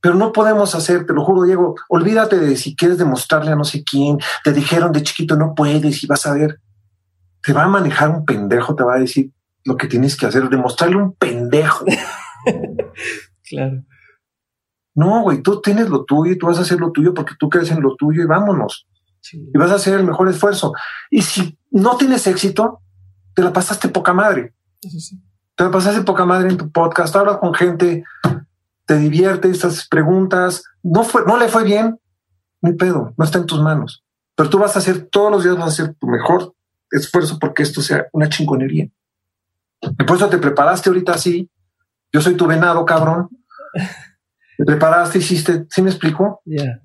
Pero 0.00 0.14
no 0.14 0.32
podemos 0.32 0.74
hacer, 0.74 1.06
te 1.06 1.12
lo 1.12 1.24
juro, 1.24 1.42
Diego, 1.42 1.74
olvídate 1.88 2.38
de 2.38 2.56
si 2.56 2.76
quieres 2.76 2.98
demostrarle 2.98 3.52
a 3.52 3.56
no 3.56 3.64
sé 3.64 3.82
quién, 3.82 4.18
te 4.44 4.52
dijeron 4.52 4.92
de 4.92 5.02
chiquito 5.02 5.36
no 5.36 5.54
puedes 5.54 6.04
y 6.04 6.06
vas 6.06 6.26
a 6.26 6.34
ver, 6.34 6.60
te 7.42 7.52
va 7.52 7.64
a 7.64 7.68
manejar 7.68 8.10
un 8.10 8.24
pendejo, 8.24 8.76
te 8.76 8.84
va 8.84 8.94
a 8.94 8.98
decir 9.00 9.32
lo 9.64 9.76
que 9.76 9.88
tienes 9.88 10.16
que 10.16 10.26
hacer, 10.26 10.48
demostrarle 10.48 10.96
un 10.96 11.14
pendejo. 11.14 11.84
claro. 13.48 13.82
No, 14.94 15.22
güey, 15.22 15.42
tú 15.42 15.60
tienes 15.60 15.88
lo 15.88 16.04
tuyo 16.04 16.32
y 16.32 16.38
tú 16.38 16.46
vas 16.46 16.58
a 16.58 16.62
hacer 16.62 16.78
lo 16.78 16.92
tuyo 16.92 17.12
porque 17.12 17.34
tú 17.38 17.50
crees 17.50 17.70
en 17.70 17.82
lo 17.82 17.96
tuyo 17.96 18.22
y 18.22 18.26
vámonos. 18.26 18.86
Y 19.32 19.58
vas 19.58 19.70
a 19.72 19.74
hacer 19.74 19.98
el 19.98 20.06
mejor 20.06 20.28
esfuerzo. 20.28 20.72
Y 21.10 21.22
si 21.22 21.58
no 21.70 21.96
tienes 21.96 22.26
éxito, 22.26 22.80
te 23.34 23.42
la 23.42 23.52
pasaste 23.52 23.88
poca 23.88 24.12
madre. 24.12 24.54
Te 25.56 25.64
la 25.64 25.70
pasaste 25.70 26.02
poca 26.02 26.26
madre 26.26 26.50
en 26.50 26.58
tu 26.58 26.70
podcast, 26.70 27.16
hablas 27.16 27.38
con 27.38 27.54
gente, 27.54 28.04
te 28.84 28.98
divierte, 28.98 29.50
estas 29.50 29.88
preguntas, 29.88 30.64
no 30.82 31.02
fue, 31.02 31.24
no 31.26 31.38
le 31.38 31.48
fue 31.48 31.64
bien, 31.64 31.98
ni 32.60 32.74
pedo, 32.74 33.14
no 33.16 33.24
está 33.24 33.38
en 33.38 33.46
tus 33.46 33.60
manos. 33.62 34.04
Pero 34.34 34.50
tú 34.50 34.58
vas 34.58 34.76
a 34.76 34.80
hacer 34.80 35.08
todos 35.10 35.30
los 35.32 35.44
días, 35.44 35.56
vas 35.56 35.64
a 35.64 35.68
hacer 35.68 35.94
tu 35.94 36.06
mejor 36.08 36.54
esfuerzo 36.90 37.38
porque 37.38 37.62
esto 37.62 37.80
sea 37.80 38.06
una 38.12 38.28
chingonería. 38.28 38.88
Y 39.80 40.04
por 40.04 40.16
eso 40.16 40.28
te 40.28 40.38
preparaste 40.38 40.90
ahorita 40.90 41.12
así. 41.12 41.50
Yo 42.12 42.20
soy 42.20 42.36
tu 42.36 42.46
venado, 42.46 42.84
cabrón. 42.84 43.28
Te 44.58 44.64
preparaste, 44.64 45.18
hiciste, 45.18 45.66
¿sí 45.70 45.80
me 45.80 45.90
explico? 45.90 46.42
Yeah. 46.44 46.82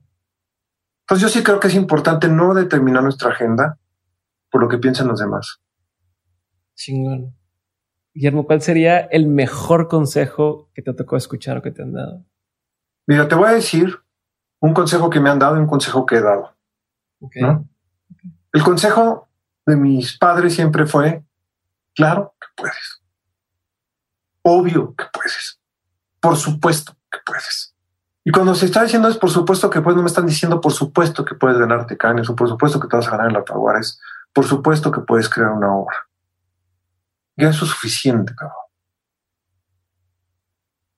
Entonces 1.02 1.22
yo 1.22 1.30
sí 1.30 1.44
creo 1.44 1.60
que 1.60 1.68
es 1.68 1.76
importante 1.76 2.30
no 2.30 2.54
determinar 2.54 3.04
nuestra 3.04 3.32
agenda 3.32 3.78
por 4.50 4.62
lo 4.62 4.70
que 4.70 4.78
piensan 4.78 5.08
los 5.08 5.20
demás. 5.20 5.62
Chingón. 6.76 7.36
Guillermo, 8.14 8.46
¿cuál 8.46 8.62
sería 8.62 9.00
el 9.00 9.28
mejor 9.28 9.88
consejo 9.88 10.70
que 10.74 10.82
te 10.82 10.94
tocó 10.94 11.16
escuchar 11.16 11.58
o 11.58 11.62
que 11.62 11.72
te 11.72 11.82
han 11.82 11.94
dado? 11.94 12.26
Mira, 13.08 13.28
te 13.28 13.36
voy 13.36 13.50
a 13.50 13.54
decir 13.54 14.00
un 14.60 14.74
consejo 14.74 15.10
que 15.10 15.20
me 15.20 15.30
han 15.30 15.40
dado 15.40 15.56
y 15.56 15.60
un 15.60 15.68
consejo 15.68 16.06
que 16.06 16.18
he 16.18 16.22
dado. 16.22 16.56
El 18.54 18.64
consejo 18.64 19.30
de 19.66 19.76
mis 19.76 20.18
padres 20.18 20.56
siempre 20.56 20.86
fue, 20.86 21.24
claro 21.96 22.36
que 22.40 22.48
puedes. 22.56 23.02
Obvio 24.44 24.94
que 24.96 25.06
puedes. 25.14 25.60
Por 26.20 26.36
supuesto 26.36 26.96
que 27.10 27.20
puedes. 27.26 27.76
Y 28.24 28.32
cuando 28.32 28.54
se 28.54 28.66
está 28.66 28.84
diciendo 28.84 29.08
es 29.08 29.18
por 29.18 29.30
supuesto 29.30 29.70
que 29.70 29.82
puedes, 29.82 29.96
no 29.96 30.04
me 30.04 30.10
están 30.10 30.28
diciendo 30.28 30.62
por 30.62 30.74
supuesto 30.74 31.26
que 31.26 31.36
puedes 31.36 31.58
ganarte 31.58 31.98
caños 31.98 32.30
o 32.30 32.36
por 32.36 32.48
supuesto 32.48 32.80
que 32.80 32.88
te 32.88 32.96
vas 32.96 33.08
a 33.08 33.12
ganar 33.12 33.28
en 33.28 33.34
la 33.34 33.46
Paguar, 33.46 33.78
es 33.78 34.00
por 34.34 34.46
supuesto 34.46 34.92
que 34.92 35.02
puedes 35.02 35.28
crear 35.30 35.52
una 35.52 35.74
obra. 35.74 35.96
Ya 37.42 37.50
eso 37.50 37.66
es 37.66 37.72
suficiente, 37.72 38.36
cabrón. 38.36 38.56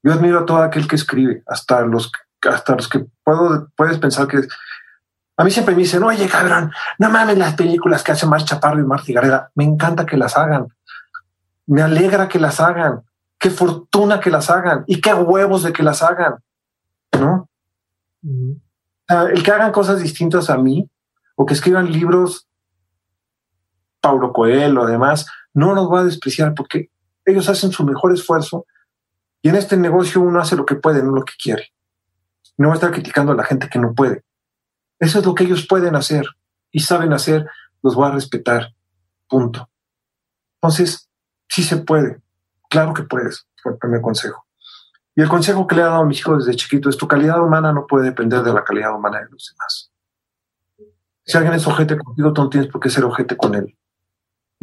Yo 0.03 0.11
admiro 0.11 0.39
a 0.39 0.45
todo 0.45 0.57
aquel 0.57 0.89
que 0.89 0.97
escribe, 0.97 1.41
hasta 1.47 1.81
los, 1.83 2.11
hasta 2.41 2.75
los 2.75 2.89
que 2.89 3.05
puedo, 3.23 3.69
puedes 3.77 3.97
pensar 3.97 4.27
que 4.27 4.41
a 5.37 5.43
mí 5.45 5.51
siempre 5.51 5.73
me 5.73 5.83
dicen, 5.83 6.03
oye, 6.03 6.27
cabrón, 6.27 6.73
no 6.99 7.09
mames 7.09 7.37
las 7.37 7.55
películas 7.55 8.03
que 8.03 8.11
hace 8.11 8.27
Mar 8.27 8.43
Chaparro 8.43 8.81
y 8.81 8.83
Marta 8.83 9.13
Gareda. 9.13 9.51
Me 9.55 9.63
encanta 9.63 10.05
que 10.05 10.17
las 10.17 10.37
hagan. 10.37 10.67
Me 11.65 11.81
alegra 11.81 12.27
que 12.27 12.39
las 12.39 12.59
hagan. 12.59 13.03
Qué 13.39 13.49
fortuna 13.49 14.19
que 14.19 14.29
las 14.29 14.49
hagan. 14.49 14.83
Y 14.85 14.99
qué 14.99 15.13
huevos 15.13 15.63
de 15.63 15.71
que 15.71 15.81
las 15.81 16.03
hagan. 16.03 16.35
¿No? 17.17 17.49
el 19.09 19.43
que 19.43 19.51
hagan 19.51 19.71
cosas 19.71 20.01
distintas 20.01 20.49
a 20.49 20.57
mí 20.57 20.89
o 21.35 21.45
que 21.45 21.53
escriban 21.53 21.91
libros, 21.91 22.47
Paulo 24.01 24.33
Coelho, 24.33 24.83
además, 24.83 25.25
no 25.53 25.73
los 25.73 25.87
voy 25.87 26.01
a 26.01 26.03
despreciar 26.03 26.53
porque 26.55 26.89
ellos 27.25 27.47
hacen 27.47 27.71
su 27.71 27.85
mejor 27.85 28.13
esfuerzo 28.13 28.65
y 29.41 29.49
en 29.49 29.55
este 29.55 29.77
negocio 29.77 30.21
uno 30.21 30.39
hace 30.39 30.55
lo 30.55 30.65
que 30.65 30.75
puede, 30.75 31.03
no 31.03 31.11
lo 31.11 31.23
que 31.23 31.33
quiere. 31.41 31.73
No 32.57 32.69
va 32.69 32.73
a 32.73 32.75
estar 32.75 32.91
criticando 32.91 33.31
a 33.31 33.35
la 33.35 33.43
gente 33.43 33.69
que 33.69 33.79
no 33.79 33.93
puede. 33.93 34.23
Eso 34.99 35.19
es 35.19 35.25
lo 35.25 35.35
que 35.35 35.43
ellos 35.43 35.67
pueden 35.67 35.95
hacer 35.95 36.25
y 36.71 36.79
saben 36.79 37.13
hacer, 37.13 37.45
los 37.81 37.95
voy 37.95 38.07
a 38.07 38.11
respetar. 38.11 38.73
Punto. 39.27 39.69
Entonces, 40.55 41.09
sí 41.47 41.63
se 41.63 41.77
puede. 41.77 42.21
Claro 42.69 42.93
que 42.93 43.03
puedes, 43.03 43.47
fue 43.61 43.73
el 43.73 43.77
primer 43.77 44.01
consejo. 44.01 44.45
Y 45.15 45.21
el 45.21 45.29
consejo 45.29 45.67
que 45.67 45.75
le 45.75 45.81
he 45.81 45.85
dado 45.85 46.01
a 46.01 46.05
mis 46.05 46.19
hijos 46.19 46.45
desde 46.45 46.57
chiquito 46.57 46.89
es 46.89 46.97
tu 46.97 47.07
calidad 47.07 47.41
humana 47.41 47.71
no 47.71 47.85
puede 47.85 48.05
depender 48.05 48.41
de 48.41 48.53
la 48.53 48.63
calidad 48.63 48.95
humana 48.95 49.19
de 49.19 49.29
los 49.29 49.51
demás. 49.51 49.91
Si 51.25 51.37
alguien 51.37 51.53
es 51.53 51.67
ojete 51.67 51.97
contigo, 51.97 52.33
tú 52.33 52.43
no 52.43 52.49
tienes 52.49 52.69
por 52.71 52.81
qué 52.81 52.89
ser 52.89 53.03
ojete 53.05 53.37
con 53.37 53.55
él 53.55 53.77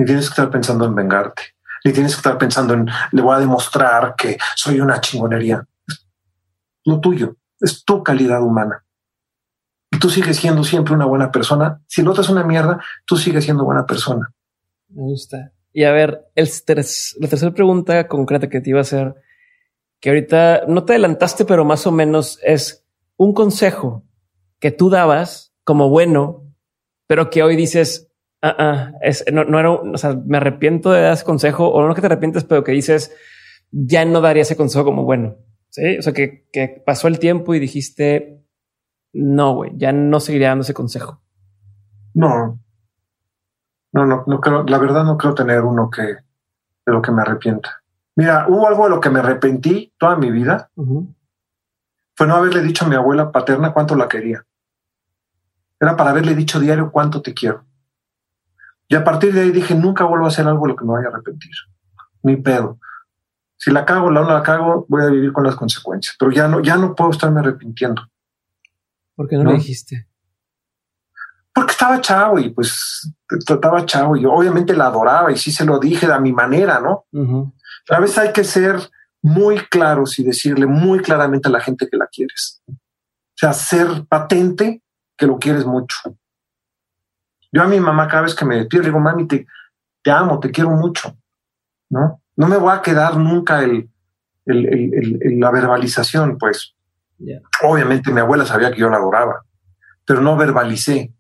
ni 0.01 0.07
tienes 0.07 0.29
que 0.29 0.31
estar 0.31 0.51
pensando 0.51 0.87
en 0.87 0.95
vengarte, 0.95 1.43
ni 1.85 1.93
tienes 1.93 2.15
que 2.15 2.21
estar 2.21 2.39
pensando 2.39 2.73
en 2.73 2.89
le 3.13 3.21
voy 3.21 3.37
a 3.37 3.39
demostrar 3.39 4.15
que 4.17 4.39
soy 4.57 4.81
una 4.81 4.99
chingonería. 4.99 5.63
lo 6.87 7.01
tuyo, 7.01 7.37
es 7.61 7.85
tu 7.85 8.03
calidad 8.03 8.43
humana. 8.43 8.83
Y 9.93 9.99
tú 9.99 10.09
sigues 10.09 10.39
siendo 10.39 10.65
siempre 10.65 10.95
una 10.95 11.05
buena 11.05 11.31
persona. 11.31 11.83
Si 11.87 12.01
el 12.01 12.09
otro 12.09 12.23
es 12.23 12.31
una 12.31 12.45
mierda, 12.45 12.83
tú 13.05 13.19
sigues 13.19 13.45
siendo 13.45 13.67
buena 13.67 13.85
persona. 13.85 14.33
Me 14.89 15.03
gusta. 15.03 15.53
Y 15.71 15.85
a 15.85 15.93
ver, 15.93 16.31
el 16.35 16.49
la 16.67 17.29
tercera 17.29 17.53
pregunta 17.53 18.09
concreta 18.09 18.49
que 18.49 18.63
te 18.63 18.71
iba 18.71 18.79
a 18.79 18.83
hacer, 18.83 19.15
que 20.01 20.09
ahorita 20.09 20.63
no 20.67 20.85
te 20.85 20.95
adelantaste, 20.95 21.45
pero 21.45 21.67
más 21.67 21.87
o 21.87 21.93
menos 21.93 22.39
es 22.43 22.87
un 23.19 23.35
consejo 23.35 24.03
que 24.61 24.71
tú 24.71 24.89
dabas 24.89 25.53
como 25.63 25.91
bueno, 25.91 26.47
pero 27.07 27.29
que 27.29 27.43
hoy 27.43 27.55
dices, 27.55 28.10
Ah, 28.43 28.57
ah, 28.59 28.93
es, 29.03 29.25
no, 29.33 29.45
no, 29.45 29.59
era, 29.59 29.71
o 29.71 29.99
sea, 29.99 30.19
me 30.25 30.39
arrepiento 30.39 30.91
de 30.91 31.03
dar 31.03 31.13
ese 31.13 31.25
consejo, 31.25 31.69
o 31.69 31.87
no 31.87 31.95
que 31.95 32.01
te 32.01 32.07
arrepientes, 32.07 32.45
pero 32.45 32.65
que 32.65 32.73
dices, 32.73 33.15
ya 33.71 34.05
no 34.05 34.21
daría 34.21 34.43
ese 34.43 34.57
consejo 34.57 34.85
como 34.85 35.05
bueno. 35.05 35.37
Sí, 35.69 35.99
o 35.99 36.03
sea, 36.03 36.13
que, 36.13 36.49
que 36.53 36.83
pasó 36.85 37.07
el 37.07 37.19
tiempo 37.19 37.55
y 37.55 37.61
dijiste, 37.61 38.43
no, 39.13 39.55
güey, 39.55 39.73
ya 39.77 39.93
no 39.93 40.21
seguiría 40.21 40.49
dando 40.49 40.63
ese 40.63 40.75
consejo. 40.75 41.23
No, 42.15 42.61
no, 43.93 44.07
no, 44.07 44.25
no 44.27 44.41
creo, 44.41 44.65
la 44.65 44.79
verdad 44.79 45.05
no 45.05 45.17
creo 45.17 45.35
tener 45.35 45.63
uno 45.63 45.91
que 45.91 46.03
de 46.03 46.93
lo 46.93 47.03
que 47.03 47.13
me 47.13 47.23
arrepienta. 47.23 47.83
Mira, 48.17 48.47
hubo 48.49 48.67
algo 48.67 48.85
de 48.85 48.91
lo 48.91 49.01
que 49.01 49.11
me 49.11 49.21
arrepentí 49.21 49.95
toda 49.99 50.17
mi 50.17 50.31
vida. 50.31 50.71
Fue 52.15 52.27
no 52.27 52.35
haberle 52.35 52.63
dicho 52.63 52.85
a 52.85 52.89
mi 52.89 52.97
abuela 52.97 53.33
paterna 53.33 53.73
cuánto 53.73 53.97
la 53.97 54.09
quería. 54.09 54.45
Era 55.79 55.97
para 55.97 56.11
haberle 56.11 56.35
dicho 56.35 56.61
diario 56.61 56.91
cuánto 56.93 57.23
te 57.23 57.33
quiero. 57.33 57.65
Y 58.91 58.97
a 58.97 59.05
partir 59.05 59.33
de 59.33 59.43
ahí 59.43 59.53
dije, 59.53 59.73
nunca 59.77 60.05
vuelvo 60.05 60.25
a 60.25 60.29
hacer 60.29 60.49
algo 60.49 60.67
de 60.67 60.73
lo 60.73 60.77
que 60.77 60.85
me 60.85 60.95
vaya 60.95 61.07
a 61.07 61.13
arrepentir. 61.13 61.53
Ni 62.25 62.37
pedo. 62.37 62.81
Si 63.57 63.71
la 63.71 63.85
cago, 63.85 64.11
la 64.11 64.23
no 64.23 64.33
la 64.33 64.43
cago, 64.43 64.85
voy 64.89 65.03
a 65.03 65.07
vivir 65.07 65.33
con 65.33 65.45
las 65.45 65.55
consecuencias. 65.55 66.17
Pero 66.19 66.33
ya 66.33 66.49
no, 66.49 66.61
ya 66.61 66.77
no 66.77 66.97
puedo 66.97 67.13
estarme 67.13 67.39
arrepintiendo. 67.39 68.03
¿Por 69.15 69.29
qué 69.29 69.37
no, 69.37 69.45
lo 69.45 69.53
dijiste? 69.53 70.09
Porque 71.55 71.71
estaba 71.71 72.01
chavo 72.01 72.41
y 72.41 72.51
pues 72.51 73.09
trataba 73.47 73.87
chavo 73.87 74.17
y 74.17 74.25
obviamente 74.25 74.75
la 74.75 74.87
adoraba 74.87 75.31
y 75.31 75.37
sí 75.37 75.53
se 75.53 75.65
lo 75.65 75.79
dije 75.79 76.07
a 76.07 76.19
mi 76.19 76.33
manera, 76.33 76.81
¿no? 76.81 77.07
a 77.91 78.01
veces 78.01 78.19
hay 78.19 78.33
que 78.33 78.43
ser 78.43 78.77
muy 79.23 79.59
claros 79.67 80.19
y 80.19 80.25
decirle 80.25 80.67
muy 80.67 80.99
claramente 81.01 81.49
a 81.49 81.53
la 81.53 81.61
gente 81.61 81.87
que 81.89 81.97
la 81.97 82.09
quieres. 82.09 82.61
O 82.69 82.75
sea, 83.37 83.53
ser 83.53 84.05
patente 84.09 84.83
que 85.17 85.27
lo 85.27 85.39
quieres 85.39 85.65
mucho. 85.65 85.97
Yo 87.53 87.63
a 87.63 87.67
mi 87.67 87.81
mamá 87.81 88.07
cada 88.09 88.23
vez 88.23 88.35
que 88.35 88.45
me 88.45 88.57
despido 88.57 88.83
le 88.83 88.89
digo, 88.89 89.01
mami, 89.01 89.27
te, 89.27 89.47
te 90.03 90.11
amo, 90.11 90.39
te 90.39 90.51
quiero 90.51 90.71
mucho, 90.71 91.17
¿no? 91.91 92.23
No 92.37 92.49
me 92.49 92.57
voy 92.57 92.73
a 92.73 92.81
quedar 92.81 93.17
nunca 93.17 93.63
el, 93.63 93.91
la 94.47 95.51
verbalización, 95.51 96.39
pues. 96.39 96.75
Obviamente 97.63 98.13
mi 98.13 98.21
abuela 98.21 98.47
sabía 98.47 98.71
que 98.71 98.81
yo 98.81 98.89
la 98.89 98.97
adoraba, 98.97 99.45
pero 100.05 100.21
no 100.21 100.37
verbalicé. 100.37 101.13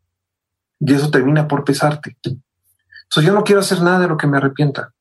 Y 0.79 0.95
eso 0.95 1.11
termina 1.11 1.47
por 1.47 1.65
pesarte. 1.65 2.17
Entonces 2.23 3.25
yo 3.25 3.35
no 3.35 3.45
quiero 3.45 3.61
hacer 3.61 3.83
nada 3.83 3.99
de 3.99 4.09
lo 4.09 4.17
que 4.17 4.27
me 4.27 4.39
arrepienta. 4.39 4.93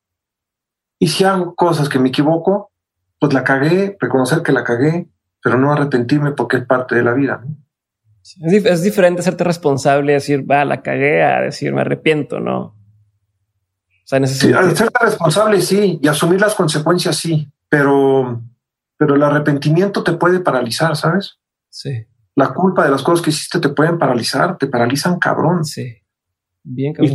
Y 0.98 1.08
si 1.08 1.24
hago 1.24 1.56
cosas 1.56 1.88
que 1.88 2.00
me 2.00 2.10
equivoco, 2.10 2.72
pues 3.18 3.34
la 3.34 3.46
cagué, 3.46 3.96
reconocer 4.00 4.44
que 4.44 4.52
la 4.52 4.64
cagué 4.64 5.10
pero 5.42 5.58
no 5.58 5.72
arrepentirme 5.72 6.32
porque 6.32 6.58
es 6.58 6.66
parte 6.66 6.96
de 6.96 7.04
la 7.04 7.14
vida. 7.14 7.42
Es, 8.42 8.84
diferente 8.84 9.22
hacerte 9.22 9.44
responsable, 9.44 10.14
decir, 10.14 10.50
va, 10.50 10.66
la 10.66 10.82
cagué, 10.82 11.24
a 11.24 11.42
decir, 11.42 11.74
me 11.74 11.82
arrepiento, 11.82 12.40
¿no? 12.40 12.60
O 12.60 12.76
sea, 14.06 14.26
sí, 14.28 14.52
hacerte 14.54 15.06
responsable, 15.06 15.62
sí, 15.62 16.00
y 16.02 16.08
asumir 16.08 16.42
las 16.42 16.56
consecuencias, 16.56 17.16
sí, 17.16 17.52
pero, 17.70 18.42
pero 18.98 19.16
el 19.16 19.24
arrepentimiento 19.24 20.04
te 20.04 20.14
puede 20.14 20.40
paralizar, 20.40 20.96
¿sabes? 20.96 21.40
Sí. 21.70 22.06
La 22.36 22.54
culpa 22.54 22.84
de 22.84 22.92
las 22.92 23.04
cosas 23.04 23.24
que 23.24 23.30
hiciste 23.30 23.60
te 23.60 23.70
pueden 23.70 23.98
paralizar, 23.98 24.58
te 24.58 24.68
paralizan 24.68 25.20
cabrón. 25.20 25.64
Sí. 25.64 25.96
Bien 26.64 26.94
cabrón. 26.94 27.12
Y 27.12 27.14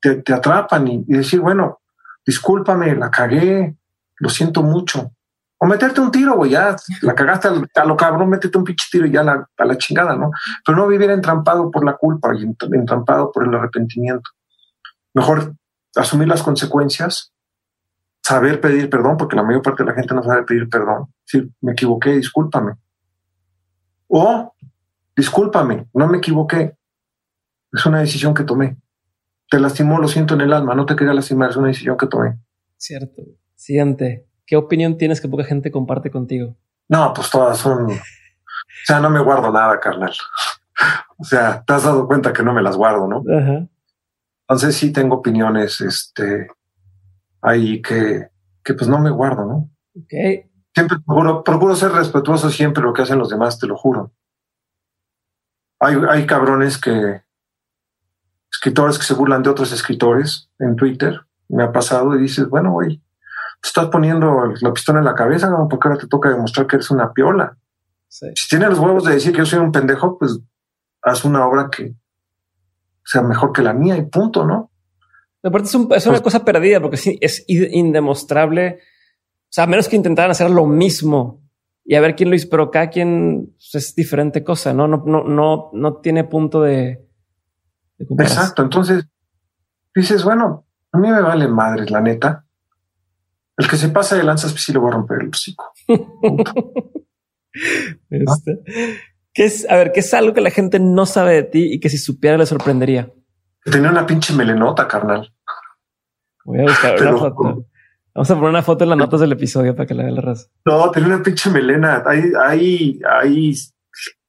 te, 0.00 0.22
te, 0.22 0.32
atrapan 0.32 0.86
y, 0.86 1.04
y 1.08 1.16
decir, 1.16 1.40
bueno, 1.40 1.80
discúlpame, 2.24 2.94
la 2.94 3.10
cagué, 3.10 3.76
lo 4.18 4.28
siento 4.28 4.62
mucho 4.62 5.12
o 5.60 5.66
meterte 5.66 6.00
un 6.00 6.10
tiro, 6.12 6.36
güey, 6.36 6.52
ya 6.52 6.76
la 7.02 7.14
cagaste 7.14 7.48
a 7.48 7.84
lo 7.84 7.96
cabrón, 7.96 8.30
métete 8.30 8.56
un 8.56 8.64
pinche 8.64 8.86
tiro 8.90 9.06
y 9.06 9.10
ya 9.10 9.22
a 9.22 9.64
la 9.64 9.76
chingada, 9.76 10.16
¿no? 10.16 10.30
Pero 10.64 10.78
no 10.78 10.86
vivir 10.86 11.10
entrampado 11.10 11.70
por 11.70 11.84
la 11.84 11.96
culpa 11.96 12.30
y 12.34 12.44
entrampado 12.44 13.32
por 13.32 13.46
el 13.46 13.54
arrepentimiento. 13.54 14.30
Mejor 15.14 15.54
asumir 15.96 16.28
las 16.28 16.44
consecuencias, 16.44 17.32
saber 18.22 18.60
pedir 18.60 18.88
perdón, 18.88 19.16
porque 19.16 19.34
la 19.34 19.42
mayor 19.42 19.62
parte 19.62 19.82
de 19.82 19.90
la 19.90 19.96
gente 19.96 20.14
no 20.14 20.22
sabe 20.22 20.44
pedir 20.44 20.68
perdón. 20.68 21.12
Decir, 21.26 21.50
me 21.60 21.72
equivoqué, 21.72 22.10
discúlpame. 22.10 22.74
O, 24.06 24.54
discúlpame, 25.16 25.88
no 25.92 26.06
me 26.06 26.18
equivoqué. 26.18 26.76
Es 27.72 27.84
una 27.84 27.98
decisión 27.98 28.32
que 28.32 28.44
tomé. 28.44 28.76
Te 29.50 29.58
lastimó, 29.58 29.98
lo 29.98 30.06
siento 30.06 30.34
en 30.34 30.42
el 30.42 30.52
alma, 30.52 30.76
no 30.76 30.86
te 30.86 30.94
quería 30.94 31.14
lastimar, 31.14 31.50
es 31.50 31.56
una 31.56 31.68
decisión 31.68 31.96
que 31.96 32.06
tomé. 32.06 32.38
Cierto. 32.76 33.22
Siguiente. 33.56 34.27
¿Qué 34.48 34.56
opinión 34.56 34.96
tienes 34.96 35.20
que 35.20 35.28
poca 35.28 35.44
gente 35.44 35.70
comparte 35.70 36.10
contigo? 36.10 36.56
No, 36.88 37.12
pues 37.12 37.28
todas 37.28 37.58
son. 37.58 37.90
O 37.90 38.84
sea, 38.86 38.98
no 38.98 39.10
me 39.10 39.20
guardo 39.20 39.52
nada, 39.52 39.78
carnal. 39.78 40.14
o 41.18 41.24
sea, 41.24 41.62
te 41.62 41.72
has 41.74 41.84
dado 41.84 42.06
cuenta 42.06 42.32
que 42.32 42.42
no 42.42 42.54
me 42.54 42.62
las 42.62 42.74
guardo, 42.74 43.06
¿no? 43.06 43.22
Entonces 44.48 44.74
sí 44.74 44.90
tengo 44.90 45.16
opiniones, 45.16 45.82
este, 45.82 46.48
ahí 47.42 47.82
que, 47.82 48.28
que 48.64 48.72
pues 48.72 48.88
no 48.88 48.98
me 48.98 49.10
guardo, 49.10 49.44
¿no? 49.44 49.70
Ok. 49.94 50.46
Siempre 50.74 50.98
procuro, 51.04 51.44
procuro 51.44 51.76
ser 51.76 51.92
respetuoso 51.92 52.48
siempre 52.48 52.82
lo 52.82 52.94
que 52.94 53.02
hacen 53.02 53.18
los 53.18 53.28
demás, 53.28 53.58
te 53.58 53.66
lo 53.66 53.76
juro. 53.76 54.12
Hay, 55.78 55.94
hay 56.08 56.24
cabrones 56.24 56.78
que, 56.78 57.20
escritores 58.50 58.96
que 58.96 59.04
se 59.04 59.12
burlan 59.12 59.42
de 59.42 59.50
otros 59.50 59.72
escritores 59.72 60.50
en 60.58 60.74
Twitter, 60.74 61.20
me 61.48 61.64
ha 61.64 61.70
pasado 61.70 62.16
y 62.16 62.22
dices, 62.22 62.48
bueno, 62.48 62.72
güey, 62.72 63.02
estás 63.62 63.88
poniendo 63.88 64.52
la 64.60 64.72
pistola 64.72 65.00
en 65.00 65.04
la 65.04 65.14
cabeza, 65.14 65.50
¿no? 65.50 65.66
porque 65.68 65.88
ahora 65.88 66.00
te 66.00 66.06
toca 66.06 66.30
demostrar 66.30 66.66
que 66.66 66.76
eres 66.76 66.90
una 66.90 67.12
piola. 67.12 67.56
Si 68.08 68.48
tienes 68.48 68.70
los 68.70 68.78
huevos 68.78 69.04
de 69.04 69.14
decir 69.14 69.32
que 69.32 69.38
yo 69.38 69.46
soy 69.46 69.58
un 69.58 69.72
pendejo, 69.72 70.18
pues 70.18 70.38
haz 71.02 71.24
una 71.24 71.46
obra 71.46 71.68
que 71.70 71.94
sea 73.04 73.22
mejor 73.22 73.52
que 73.52 73.62
la 73.62 73.72
mía 73.72 73.96
y 73.96 74.06
punto, 74.06 74.46
¿no? 74.46 74.70
Aparte 75.42 75.68
es, 75.68 75.74
una 75.74 75.88
pues 75.88 76.20
cosa 76.20 76.44
perdida 76.44 76.80
porque 76.80 76.96
sí, 76.96 77.18
es 77.20 77.44
indemostrable. 77.48 78.80
O 79.44 79.50
sea, 79.50 79.64
a 79.64 79.66
menos 79.66 79.88
que 79.88 79.96
intentaran 79.96 80.30
hacer 80.30 80.50
lo 80.50 80.66
mismo 80.66 81.42
y 81.84 81.94
a 81.94 82.00
ver 82.00 82.16
quién 82.16 82.30
lo 82.30 82.36
hizo, 82.36 82.48
pero 82.50 82.70
cada 82.70 82.90
quien 82.90 83.54
pues, 83.56 83.74
es 83.74 83.94
diferente 83.94 84.42
cosa, 84.42 84.72
¿no? 84.72 84.88
No, 84.88 85.02
no, 85.06 85.24
no, 85.24 85.70
no 85.72 85.96
tiene 85.96 86.24
punto 86.24 86.62
de, 86.62 87.08
Exacto. 87.98 88.62
Entonces 88.62 89.06
dices, 89.94 90.22
bueno, 90.24 90.66
a 90.92 90.98
mí 90.98 91.10
me 91.10 91.20
vale 91.20 91.48
madres, 91.48 91.90
la 91.90 92.00
neta. 92.00 92.44
El 93.58 93.68
que 93.68 93.76
se 93.76 93.88
pasa 93.88 94.16
de 94.16 94.22
lanzas, 94.22 94.52
pues 94.52 94.62
sí 94.62 94.72
le 94.72 94.78
voy 94.78 94.90
a 94.90 94.94
romper 94.94 95.22
el 95.22 95.28
hocico. 95.28 95.72
Este, 98.10 98.62
¿Qué 99.34 99.44
es, 99.44 99.68
a 99.68 99.76
ver, 99.76 99.90
¿qué 99.90 100.00
es 100.00 100.14
algo 100.14 100.32
que 100.32 100.40
la 100.40 100.50
gente 100.50 100.78
no 100.78 101.06
sabe 101.06 101.34
de 101.34 101.42
ti 101.42 101.72
y 101.72 101.80
que 101.80 101.88
si 101.88 101.98
supiera 101.98 102.36
le 102.36 102.46
sorprendería? 102.46 103.10
Tenía 103.64 103.90
una 103.90 104.06
pinche 104.06 104.32
melenota, 104.32 104.86
carnal. 104.86 105.34
Voy 106.44 106.60
a 106.60 106.62
buscar 106.62 107.02
una 107.02 107.16
foto. 107.16 107.66
Vamos 108.14 108.30
a 108.30 108.34
poner 108.34 108.50
una 108.50 108.62
foto 108.62 108.84
en 108.84 108.90
las 108.90 108.98
notas 108.98 109.20
del 109.20 109.32
episodio 109.32 109.74
para 109.74 109.86
que 109.86 109.94
la 109.94 110.04
vea 110.04 110.12
la 110.12 110.20
raza. 110.20 110.46
No, 110.64 110.90
tenía 110.90 111.08
una 111.08 111.22
pinche 111.22 111.50
melena. 111.50 112.02
Ahí, 112.06 112.30
ahí, 112.40 113.00
ahí 113.10 113.54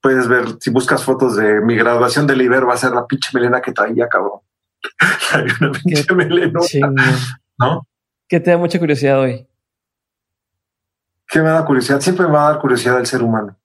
puedes 0.02 0.28
ver, 0.28 0.46
si 0.60 0.72
buscas 0.72 1.04
fotos 1.04 1.36
de 1.36 1.62
mi 1.62 1.76
graduación 1.76 2.26
del 2.26 2.42
Iber, 2.42 2.68
va 2.68 2.74
a 2.74 2.78
ser 2.78 2.92
la 2.92 3.06
pinche 3.06 3.30
melena 3.34 3.62
que 3.62 3.74
traía, 3.74 4.08
cabrón. 4.08 4.40
Hay 5.34 5.46
una 5.62 5.72
pinche 5.72 6.16
melenota. 6.16 6.92
¿No? 7.60 7.88
¿Qué 8.30 8.40
te 8.40 8.52
da 8.52 8.60
mucha 8.60 8.78
curiosidad 8.78 9.20
hoy? 9.20 9.48
¿Qué 11.28 11.42
me 11.42 11.50
da 11.50 11.66
curiosidad? 11.66 12.00
Siempre 12.00 12.28
me 12.28 12.34
va 12.34 12.48
a 12.48 12.52
dar 12.52 12.62
curiosidad 12.62 13.00
el 13.00 13.08
ser 13.08 13.24
humano. 13.24 13.58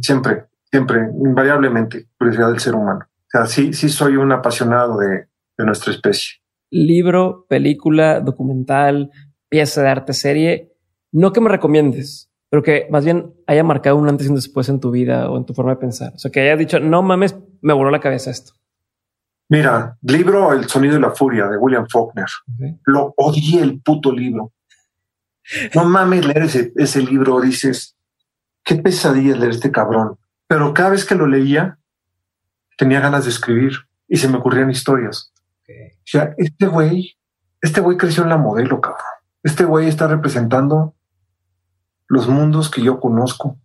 Siempre, 0.00 0.46
siempre, 0.70 1.00
invariablemente, 1.22 2.08
curiosidad 2.18 2.48
del 2.48 2.58
ser 2.58 2.74
humano. 2.74 3.00
O 3.04 3.28
sea, 3.30 3.44
sí, 3.44 3.74
sí 3.74 3.90
soy 3.90 4.16
un 4.16 4.32
apasionado 4.32 4.98
de, 4.98 5.26
nuestra 5.58 5.92
especie. 5.92 6.40
Libro, 6.70 7.44
película, 7.50 8.20
documental, 8.20 9.10
pieza 9.50 9.82
de 9.82 9.88
arte, 9.88 10.14
serie, 10.14 10.72
no 11.12 11.34
que 11.34 11.42
me 11.42 11.50
recomiendes, 11.50 12.30
pero 12.48 12.62
que 12.62 12.86
más 12.90 13.04
bien 13.04 13.34
haya 13.46 13.62
marcado 13.62 13.96
un 13.96 14.08
antes 14.08 14.26
y 14.26 14.30
un 14.30 14.36
después 14.36 14.70
en 14.70 14.80
tu 14.80 14.90
vida 14.90 15.30
o 15.30 15.36
en 15.36 15.44
tu 15.44 15.52
forma 15.52 15.72
de 15.72 15.80
pensar. 15.80 16.14
O 16.14 16.18
sea, 16.18 16.30
que 16.30 16.40
haya 16.40 16.56
dicho, 16.56 16.80
no 16.80 17.02
mames, 17.02 17.36
me 17.60 17.74
voló 17.74 17.90
la 17.90 18.00
cabeza 18.00 18.30
esto. 18.30 18.54
Mira, 19.50 19.98
libro 20.02 20.52
El 20.52 20.68
sonido 20.68 20.94
de 20.94 21.00
la 21.00 21.10
furia 21.10 21.48
de 21.48 21.56
William 21.56 21.84
Faulkner. 21.90 22.28
Lo 22.84 23.12
odié 23.16 23.60
el 23.60 23.80
puto 23.82 24.12
libro. 24.12 24.52
No 25.74 25.84
mames 25.84 26.24
leer 26.24 26.44
ese, 26.44 26.72
ese 26.76 27.02
libro, 27.02 27.40
dices, 27.40 27.96
qué 28.64 28.76
pesadilla 28.76 29.36
leer 29.36 29.50
este 29.50 29.72
cabrón. 29.72 30.16
Pero 30.46 30.72
cada 30.72 30.90
vez 30.90 31.04
que 31.04 31.16
lo 31.16 31.26
leía, 31.26 31.80
tenía 32.78 33.00
ganas 33.00 33.24
de 33.24 33.30
escribir 33.30 33.72
y 34.06 34.18
se 34.18 34.28
me 34.28 34.36
ocurrían 34.36 34.70
historias. 34.70 35.32
O 35.68 36.02
sea, 36.04 36.32
este 36.38 36.66
güey, 36.66 37.18
este 37.60 37.80
güey 37.80 37.96
creció 37.96 38.22
en 38.22 38.28
la 38.28 38.36
modelo, 38.36 38.80
cabrón. 38.80 39.02
Este 39.42 39.64
güey 39.64 39.88
está 39.88 40.06
representando 40.06 40.94
los 42.06 42.28
mundos 42.28 42.70
que 42.70 42.82
yo 42.82 43.00
conozco. 43.00 43.58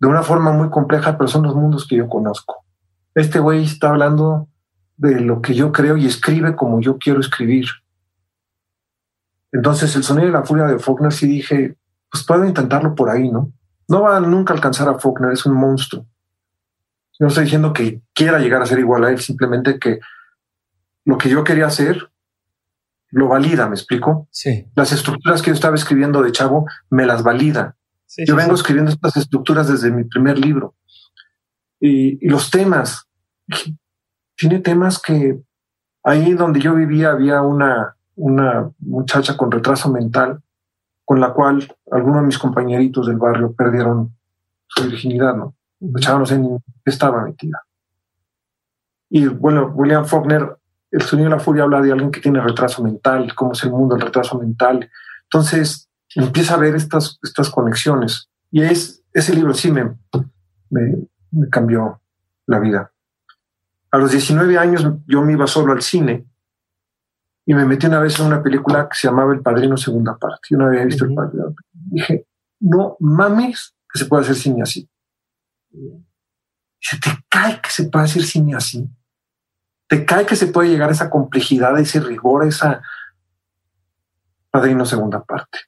De 0.00 0.08
una 0.08 0.24
forma 0.24 0.50
muy 0.50 0.70
compleja, 0.70 1.16
pero 1.16 1.28
son 1.28 1.44
los 1.44 1.54
mundos 1.54 1.86
que 1.86 1.94
yo 1.94 2.08
conozco. 2.08 2.64
Este 3.14 3.38
güey 3.38 3.62
está 3.62 3.90
hablando 3.90 4.48
de 4.96 5.20
lo 5.20 5.42
que 5.42 5.54
yo 5.54 5.72
creo 5.72 5.96
y 5.96 6.06
escribe 6.06 6.56
como 6.56 6.80
yo 6.80 6.98
quiero 6.98 7.20
escribir. 7.20 7.66
Entonces, 9.52 9.94
el 9.96 10.02
sonido 10.02 10.26
de 10.26 10.32
la 10.32 10.44
furia 10.44 10.64
de 10.64 10.78
Faulkner 10.78 11.12
sí 11.12 11.26
dije, 11.26 11.76
pues 12.10 12.24
puedo 12.24 12.44
intentarlo 12.44 12.94
por 12.94 13.10
ahí, 13.10 13.30
¿no? 13.30 13.52
No 13.88 14.02
va 14.02 14.16
a 14.16 14.20
nunca 14.20 14.52
alcanzar 14.52 14.88
a 14.88 14.98
Faulkner, 14.98 15.32
es 15.32 15.46
un 15.46 15.54
monstruo. 15.54 16.06
No 17.18 17.28
estoy 17.28 17.44
diciendo 17.44 17.72
que 17.72 18.02
quiera 18.12 18.38
llegar 18.38 18.60
a 18.60 18.66
ser 18.66 18.78
igual 18.78 19.04
a 19.04 19.10
él, 19.10 19.20
simplemente 19.20 19.78
que 19.78 20.00
lo 21.04 21.16
que 21.16 21.30
yo 21.30 21.44
quería 21.44 21.66
hacer 21.66 22.10
lo 23.10 23.28
valida, 23.28 23.68
¿me 23.68 23.74
explico? 23.74 24.28
Sí. 24.30 24.66
Las 24.74 24.92
estructuras 24.92 25.40
que 25.40 25.50
yo 25.50 25.54
estaba 25.54 25.76
escribiendo 25.76 26.22
de 26.22 26.32
chavo 26.32 26.66
me 26.90 27.06
las 27.06 27.22
valida. 27.22 27.76
yo 28.26 28.36
vengo 28.36 28.54
escribiendo 28.54 28.90
estas 28.90 29.16
estructuras 29.16 29.68
desde 29.68 29.90
mi 29.90 30.04
primer 30.04 30.38
libro. 30.38 30.74
Y, 31.80 32.24
y 32.26 32.28
los 32.28 32.50
temas, 32.50 33.08
tiene 34.36 34.60
temas 34.60 35.00
que 35.00 35.40
ahí 36.04 36.34
donde 36.34 36.60
yo 36.60 36.74
vivía 36.74 37.10
había 37.10 37.42
una, 37.42 37.96
una 38.14 38.70
muchacha 38.78 39.36
con 39.36 39.50
retraso 39.50 39.90
mental 39.90 40.40
con 41.04 41.20
la 41.20 41.32
cual 41.32 41.72
algunos 41.90 42.20
de 42.20 42.26
mis 42.26 42.38
compañeritos 42.38 43.06
del 43.06 43.16
barrio 43.16 43.52
perdieron 43.52 44.12
su 44.66 44.84
virginidad, 44.84 45.36
¿no? 45.36 45.54
Echábamos 45.96 46.32
en 46.32 46.58
qué 46.84 46.90
estaba 46.90 47.22
metida. 47.22 47.62
Y 49.08 49.26
bueno, 49.28 49.72
William 49.74 50.04
Faulkner, 50.04 50.58
El 50.90 51.02
sonido 51.02 51.28
de 51.28 51.36
la 51.36 51.40
furia 51.40 51.64
habla 51.64 51.80
de 51.80 51.92
alguien 51.92 52.10
que 52.10 52.20
tiene 52.20 52.40
retraso 52.40 52.82
mental, 52.82 53.32
cómo 53.34 53.52
es 53.52 53.62
el 53.62 53.70
mundo 53.70 53.94
del 53.94 54.06
retraso 54.06 54.38
mental. 54.38 54.90
Entonces 55.24 55.88
empieza 56.14 56.54
a 56.54 56.58
ver 56.58 56.74
estas, 56.74 57.18
estas 57.22 57.50
conexiones. 57.50 58.28
Y 58.50 58.62
es, 58.62 59.02
ese 59.12 59.34
libro 59.34 59.54
sí 59.54 59.70
me, 59.70 59.96
me 60.70 61.48
cambió 61.50 62.00
la 62.46 62.58
vida. 62.58 62.92
A 63.96 63.98
los 63.98 64.10
19 64.10 64.58
años 64.58 64.86
yo 65.06 65.22
me 65.22 65.32
iba 65.32 65.46
solo 65.46 65.72
al 65.72 65.80
cine 65.80 66.26
y 67.46 67.54
me 67.54 67.64
metí 67.64 67.86
una 67.86 67.98
vez 67.98 68.20
en 68.20 68.26
una 68.26 68.42
película 68.42 68.86
que 68.90 68.94
se 68.94 69.08
llamaba 69.08 69.32
El 69.32 69.40
Padrino 69.40 69.78
Segunda 69.78 70.18
Parte. 70.18 70.48
Yo 70.50 70.58
no 70.58 70.66
había 70.66 70.84
visto 70.84 71.06
El 71.06 71.14
Padrino. 71.14 71.54
Dije, 71.72 72.26
no 72.60 72.98
mames 73.00 73.74
que 73.90 73.98
se 73.98 74.04
puede 74.04 74.24
hacer 74.24 74.34
cine 74.34 74.60
así. 74.60 74.86
Se 76.78 76.98
te 76.98 77.08
cae 77.26 77.58
que 77.62 77.70
se 77.70 77.84
puede 77.84 78.04
hacer 78.04 78.22
cine 78.24 78.54
así. 78.54 78.86
Te 79.88 80.04
cae 80.04 80.26
que 80.26 80.36
se 80.36 80.48
puede 80.48 80.68
llegar 80.68 80.90
a 80.90 80.92
esa 80.92 81.08
complejidad, 81.08 81.74
a 81.74 81.80
ese 81.80 81.98
rigor, 81.98 82.44
a 82.44 82.48
esa 82.48 82.82
Padrino 84.50 84.84
Segunda 84.84 85.24
Parte. 85.24 85.60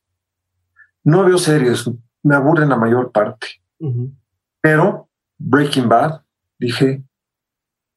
No 1.02 1.24
veo 1.24 1.38
series, 1.38 1.90
me 2.22 2.34
aburren 2.34 2.68
la 2.68 2.76
mayor 2.76 3.10
parte. 3.10 3.46
Pero 4.60 5.08
Breaking 5.38 5.88
Bad, 5.88 6.20
dije, 6.58 7.07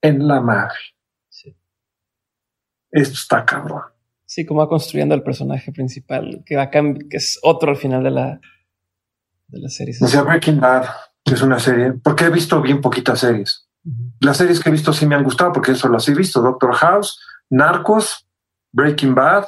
en 0.01 0.27
la 0.27 0.41
madre. 0.41 0.77
Sí. 1.29 1.55
Esto 2.91 3.13
está 3.13 3.45
cabrón. 3.45 3.83
Sí, 4.25 4.45
como 4.45 4.61
va 4.61 4.69
construyendo 4.69 5.13
el 5.13 5.23
personaje 5.23 5.71
principal, 5.71 6.43
que 6.45 6.55
va 6.55 6.69
que 6.69 6.95
es 7.11 7.39
otro 7.43 7.71
al 7.71 7.77
final 7.77 8.03
de 8.03 8.11
la, 8.11 8.39
de 9.47 9.59
las 9.59 9.75
series. 9.75 10.01
O 10.01 10.07
sea, 10.07 10.23
Breaking 10.23 10.59
Bad 10.59 10.85
es 11.25 11.41
una 11.41 11.59
serie, 11.59 11.93
porque 11.93 12.25
he 12.25 12.29
visto 12.29 12.61
bien 12.61 12.81
poquitas 12.81 13.19
series. 13.19 13.67
Las 14.19 14.37
series 14.37 14.59
que 14.59 14.69
he 14.69 14.71
visto 14.71 14.93
sí 14.93 15.05
me 15.05 15.15
han 15.15 15.23
gustado, 15.23 15.51
porque 15.51 15.71
eso 15.71 15.89
las 15.89 16.07
he 16.07 16.15
visto. 16.15 16.41
Doctor 16.41 16.73
House, 16.75 17.19
Narcos, 17.49 18.27
Breaking 18.71 19.15
Bad 19.15 19.45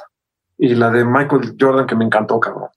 y 0.58 0.74
la 0.74 0.90
de 0.90 1.04
Michael 1.04 1.56
Jordan 1.58 1.86
que 1.86 1.96
me 1.96 2.04
encantó, 2.04 2.38
cabrón. 2.38 2.68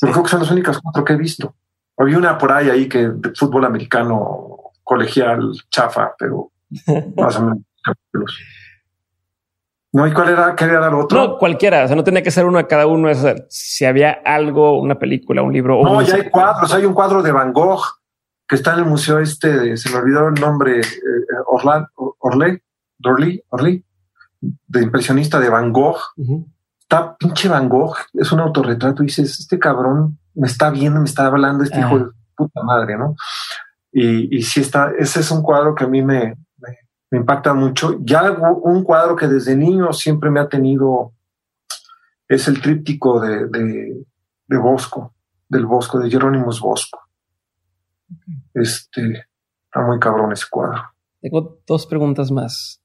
Pero 0.00 0.12
creo 0.12 0.22
que 0.22 0.30
son 0.30 0.40
las 0.40 0.50
únicas 0.50 0.78
cuatro 0.80 1.04
que 1.04 1.14
he 1.14 1.16
visto. 1.16 1.56
Había 1.96 2.16
una 2.16 2.38
por 2.38 2.52
ahí 2.52 2.70
ahí 2.70 2.88
que 2.88 3.08
de 3.08 3.34
fútbol 3.34 3.64
americano 3.64 4.49
colegial 4.90 5.52
chafa, 5.70 6.12
pero 6.18 6.50
más 7.16 7.36
o 7.36 7.44
menos 7.44 7.62
No, 9.92 10.04
¿y 10.04 10.12
cuál 10.12 10.30
era? 10.30 10.56
¿Quería 10.56 10.80
dar 10.80 10.92
otro? 10.92 11.16
No, 11.16 11.38
cualquiera. 11.38 11.84
O 11.84 11.86
sea, 11.86 11.94
no 11.94 12.02
tenía 12.02 12.24
que 12.24 12.32
ser 12.32 12.44
uno 12.44 12.58
a 12.58 12.66
cada 12.66 12.88
uno. 12.88 13.08
si 13.48 13.84
había 13.84 14.10
algo, 14.24 14.80
una 14.80 14.98
película, 14.98 15.42
un 15.42 15.52
libro. 15.52 15.80
No, 15.84 16.02
ya 16.02 16.16
hay 16.16 16.28
cuadros. 16.28 16.74
Hay 16.74 16.84
un 16.84 16.94
cuadro 16.94 17.22
de 17.22 17.30
Van 17.30 17.52
Gogh 17.52 17.82
que 18.48 18.56
está 18.56 18.72
en 18.72 18.80
el 18.80 18.84
museo 18.86 19.20
este, 19.20 19.76
se 19.76 19.90
me 19.90 19.98
olvidó 19.98 20.26
el 20.26 20.34
nombre, 20.34 20.80
eh, 20.80 20.84
Orlan, 21.46 21.86
Orle, 22.18 22.64
Orly, 23.04 23.40
Orly, 23.50 23.84
de 24.40 24.82
impresionista 24.82 25.38
de 25.38 25.50
Van 25.50 25.72
Gogh. 25.72 26.00
Está 26.80 27.16
pinche 27.16 27.48
Van 27.48 27.68
Gogh, 27.68 27.94
es 28.14 28.32
un 28.32 28.40
autorretrato. 28.40 29.04
Y 29.04 29.06
dices, 29.06 29.38
este 29.38 29.60
cabrón 29.60 30.18
me 30.34 30.48
está 30.48 30.70
viendo, 30.70 30.98
me 30.98 31.06
está 31.06 31.26
hablando, 31.26 31.62
este 31.62 31.78
hijo 31.78 31.96
de 31.96 32.06
puta 32.34 32.60
madre, 32.64 32.98
¿no? 32.98 33.14
Y, 33.92 34.36
y 34.36 34.42
sí 34.42 34.60
está, 34.60 34.92
ese 34.98 35.20
es 35.20 35.30
un 35.30 35.42
cuadro 35.42 35.74
que 35.74 35.84
a 35.84 35.88
mí 35.88 36.02
me, 36.02 36.36
me, 37.10 37.18
impacta 37.18 37.54
mucho. 37.54 37.98
Ya 38.02 38.30
un 38.30 38.84
cuadro 38.84 39.16
que 39.16 39.26
desde 39.26 39.56
niño 39.56 39.92
siempre 39.92 40.30
me 40.30 40.40
ha 40.40 40.48
tenido 40.48 41.12
es 42.28 42.46
el 42.46 42.60
tríptico 42.60 43.20
de, 43.20 43.48
de, 43.48 44.06
de 44.46 44.56
Bosco, 44.58 45.14
del 45.48 45.66
Bosco, 45.66 45.98
de 45.98 46.08
Jerónimos 46.08 46.60
Bosco. 46.60 47.00
Este, 48.54 49.26
está 49.64 49.80
muy 49.84 49.98
cabrón 49.98 50.32
ese 50.32 50.46
cuadro. 50.48 50.80
Tengo 51.20 51.60
dos 51.66 51.86
preguntas 51.86 52.30
más. 52.30 52.80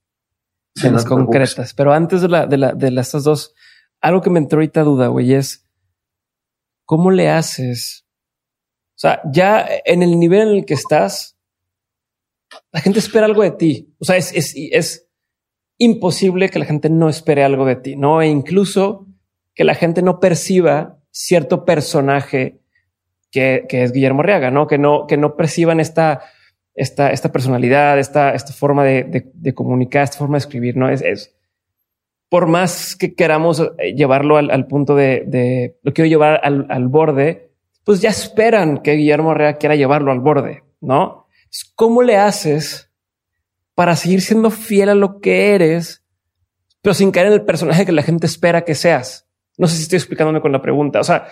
Sí, 0.76 0.90
las 0.90 1.06
concretas, 1.06 1.74
pero 1.74 1.94
antes 1.94 2.22
de 2.22 2.28
la, 2.28 2.48
de 2.48 2.58
la, 2.58 2.74
de 2.74 2.92
las 2.92 3.12
dos, 3.24 3.54
algo 4.02 4.22
que 4.22 4.30
me 4.30 4.40
entró 4.40 4.58
ahorita 4.58 4.84
duda, 4.84 5.08
güey, 5.08 5.34
es 5.34 5.66
¿cómo 6.84 7.12
le 7.12 7.30
haces 7.30 8.05
sea, 9.08 9.22
ya 9.32 9.66
en 9.86 10.04
el 10.04 10.20
nivel 10.20 10.50
en 10.50 10.56
el 10.56 10.66
que 10.66 10.74
estás, 10.74 11.38
la 12.72 12.82
gente 12.82 13.00
espera 13.00 13.26
algo 13.26 13.44
de 13.44 13.52
ti. 13.52 13.94
O 14.00 14.06
sea, 14.06 14.18
es, 14.18 14.34
es, 14.34 14.54
es 14.56 15.08
imposible 15.78 16.50
que 16.50 16.60
la 16.60 16.66
gente 16.66 16.90
no 16.90 17.10
espere 17.10 17.44
algo 17.44 17.66
de 17.66 17.76
ti, 17.76 17.96
¿no? 17.96 18.22
E 18.22 18.28
incluso 18.28 19.08
que 19.54 19.64
la 19.64 19.76
gente 19.76 20.02
no 20.02 20.20
perciba 20.20 21.00
cierto 21.12 21.66
personaje 21.66 22.60
que, 23.32 23.66
que 23.68 23.84
es 23.84 23.92
Guillermo 23.92 24.22
Arriaga, 24.22 24.52
¿no? 24.52 24.68
Que 24.68 24.78
no, 24.78 25.08
que 25.08 25.18
no 25.18 25.36
perciban 25.36 25.80
esta, 25.80 26.22
esta, 26.74 27.12
esta 27.12 27.32
personalidad, 27.32 28.00
esta, 28.00 28.34
esta 28.34 28.54
forma 28.54 28.84
de, 28.84 29.32
de, 29.34 29.54
comunicar, 29.54 30.04
esta 30.04 30.18
forma 30.18 30.36
de 30.36 30.40
escribir, 30.40 30.78
¿no? 30.78 30.90
Es, 30.90 31.02
es 31.02 31.36
por 32.30 32.48
más 32.48 32.96
que 32.96 33.16
queramos 33.16 33.62
eh, 33.78 33.94
llevarlo 33.94 34.38
al, 34.38 34.52
al 34.52 34.68
punto 34.68 34.96
de, 34.96 35.24
de, 35.26 35.78
lo 35.84 35.94
quiero 35.94 36.10
llevar 36.10 36.42
al, 36.44 36.68
al 36.70 36.88
borde, 36.88 37.45
pues 37.86 38.02
ya 38.02 38.10
esperan 38.10 38.80
que 38.80 38.94
Guillermo 38.94 39.32
Arrea 39.32 39.58
quiera 39.58 39.76
llevarlo 39.76 40.12
al 40.12 40.20
borde, 40.20 40.64
¿no? 40.82 41.28
¿Cómo 41.76 42.02
le 42.02 42.18
haces 42.18 42.92
para 43.76 43.96
seguir 43.96 44.22
siendo 44.22 44.50
fiel 44.50 44.90
a 44.90 44.96
lo 44.96 45.22
que 45.22 45.54
eres, 45.54 46.04
pero 46.82 46.94
sin 46.94 47.12
caer 47.12 47.28
en 47.28 47.34
el 47.34 47.46
personaje 47.46 47.86
que 47.86 47.92
la 47.92 48.02
gente 48.02 48.26
espera 48.26 48.66
que 48.66 48.76
seas? 48.76 49.28
No 49.58 49.68
sé 49.68 49.78
si 49.78 49.84
estoy 49.84 49.98
explicándome 49.98 50.42
con 50.42 50.52
la 50.52 50.62
pregunta. 50.62 51.00
O 51.00 51.04
sea, 51.04 51.28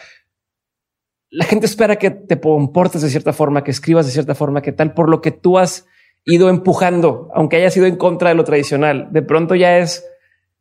la 1.29 1.45
gente 1.45 1.65
espera 1.65 1.97
que 1.97 2.11
te 2.11 2.39
comportes 2.39 3.01
de 3.01 3.09
cierta 3.09 3.33
forma, 3.33 3.63
que 3.63 3.71
escribas 3.71 4.05
de 4.05 4.11
cierta 4.11 4.35
forma, 4.35 4.61
que 4.61 4.71
tal, 4.71 4.93
por 4.93 5.09
lo 5.09 5.21
que 5.21 5.31
tú 5.31 5.57
has 5.57 5.87
ido 6.23 6.49
empujando, 6.49 7.29
aunque 7.33 7.57
haya 7.57 7.71
sido 7.71 7.87
en 7.87 7.97
contra 7.97 8.29
de 8.29 8.35
lo 8.35 8.43
tradicional. 8.43 9.07
De 9.11 9.23
pronto 9.23 9.55
ya 9.55 9.79
es, 9.79 10.05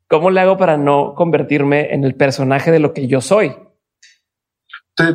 ¿cómo 0.08 0.30
le 0.30 0.40
hago 0.40 0.56
para 0.56 0.78
no 0.78 1.14
convertirme 1.14 1.92
en 1.92 2.04
el 2.04 2.14
personaje 2.14 2.70
de 2.70 2.78
lo 2.78 2.94
que 2.94 3.06
yo 3.06 3.20
soy? 3.20 3.54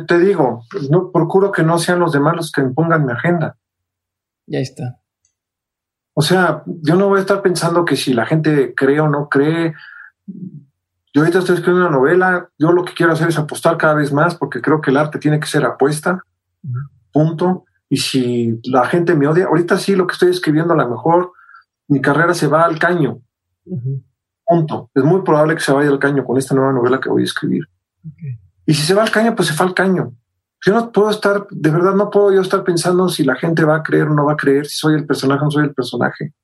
Te, 0.06 0.18
digo, 0.18 0.64
no 0.90 1.10
procuro 1.10 1.52
que 1.52 1.62
no 1.62 1.78
sean 1.78 2.00
los 2.00 2.12
demás 2.12 2.36
los 2.36 2.52
que 2.52 2.60
impongan 2.60 3.06
mi 3.06 3.12
agenda. 3.12 3.56
Ya 4.46 4.60
está. 4.60 5.00
O 6.14 6.22
sea, 6.22 6.62
yo 6.66 6.96
no 6.96 7.08
voy 7.08 7.18
a 7.18 7.20
estar 7.20 7.42
pensando 7.42 7.84
que 7.84 7.96
si 7.96 8.12
la 8.12 8.26
gente 8.26 8.74
cree 8.74 9.00
o 9.00 9.08
no 9.08 9.28
cree. 9.28 9.74
Yo 11.14 11.22
ahorita 11.22 11.38
estoy 11.38 11.56
escribiendo 11.56 11.88
una 11.88 11.96
novela, 11.96 12.48
yo 12.58 12.72
lo 12.72 12.84
que 12.84 12.92
quiero 12.92 13.12
hacer 13.12 13.28
es 13.28 13.38
apostar 13.38 13.76
cada 13.76 13.94
vez 13.94 14.12
más 14.12 14.34
porque 14.34 14.60
creo 14.60 14.80
que 14.80 14.90
el 14.90 14.96
arte 14.96 15.18
tiene 15.18 15.38
que 15.38 15.46
ser 15.46 15.64
apuesta. 15.64 16.22
Punto. 17.12 17.64
Y 17.88 17.98
si 17.98 18.60
la 18.64 18.86
gente 18.86 19.14
me 19.14 19.28
odia, 19.28 19.46
ahorita 19.46 19.78
sí 19.78 19.94
lo 19.94 20.06
que 20.06 20.14
estoy 20.14 20.30
escribiendo 20.30 20.74
a 20.74 20.76
lo 20.76 20.88
mejor 20.88 21.32
mi 21.88 22.00
carrera 22.00 22.34
se 22.34 22.46
va 22.46 22.64
al 22.64 22.78
caño. 22.78 23.20
Punto. 24.44 24.90
Es 24.94 25.04
muy 25.04 25.22
probable 25.22 25.54
que 25.54 25.60
se 25.60 25.72
vaya 25.72 25.88
al 25.88 25.98
caño 25.98 26.24
con 26.24 26.36
esta 26.36 26.54
nueva 26.54 26.72
novela 26.72 27.00
que 27.00 27.08
voy 27.08 27.22
a 27.22 27.26
escribir. 27.26 27.64
Y 28.68 28.74
si 28.74 28.82
se 28.82 28.92
va 28.92 29.02
al 29.02 29.10
caño, 29.10 29.34
pues 29.34 29.48
se 29.48 29.54
va 29.54 29.64
al 29.64 29.72
caño. 29.72 30.12
Yo 30.62 30.74
no 30.74 30.92
puedo 30.92 31.08
estar, 31.08 31.46
de 31.50 31.70
verdad 31.70 31.94
no 31.94 32.10
puedo 32.10 32.34
yo 32.34 32.42
estar 32.42 32.64
pensando 32.64 33.08
si 33.08 33.24
la 33.24 33.34
gente 33.34 33.64
va 33.64 33.76
a 33.76 33.82
creer 33.82 34.08
o 34.08 34.14
no 34.14 34.26
va 34.26 34.34
a 34.34 34.36
creer, 34.36 34.66
si 34.66 34.76
soy 34.76 34.94
el 34.94 35.06
personaje 35.06 35.40
o 35.40 35.44
no 35.44 35.50
soy 35.50 35.64
el 35.64 35.74
personaje. 35.74 36.34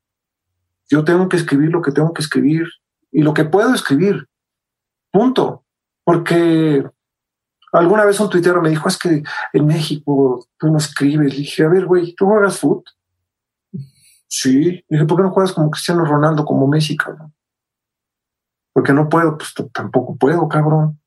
Yo 0.89 1.05
tengo 1.05 1.29
que 1.29 1.37
escribir 1.37 1.71
lo 1.71 1.83
que 1.83 1.93
tengo 1.93 2.15
que 2.15 2.23
escribir 2.23 2.67
y 3.13 3.21
lo 3.21 3.35
que 3.35 3.45
puedo 3.45 3.75
escribir. 3.75 4.27
Punto. 5.13 5.67
Porque 6.03 6.89
alguna 7.73 8.07
vez 8.07 8.19
un 8.19 8.31
tuitero 8.31 8.63
me 8.63 8.71
dijo, 8.71 8.89
es 8.89 8.97
que 8.97 9.23
en 9.53 9.67
México 9.67 10.49
tú 10.59 10.69
no 10.69 10.79
escribes. 10.79 11.31
Le 11.31 11.41
dije, 11.41 11.63
a 11.63 11.69
ver, 11.69 11.85
güey, 11.85 12.15
¿tú 12.15 12.25
juegas 12.25 12.59
fútbol? 12.59 12.85
Sí. 14.29 14.83
Le 14.89 14.97
dije, 14.97 15.05
¿por 15.05 15.19
qué 15.19 15.25
no 15.25 15.31
juegas 15.31 15.53
como 15.53 15.71
Cristiano 15.71 16.07
Ronaldo, 16.07 16.47
como 16.47 16.67
Messi, 16.67 16.97
cabrón? 16.97 17.35
Porque 18.73 18.95
no 18.95 19.11
puedo, 19.11 19.37
pues 19.37 19.53
tampoco 19.75 20.17
puedo, 20.17 20.49
cabrón. 20.49 20.99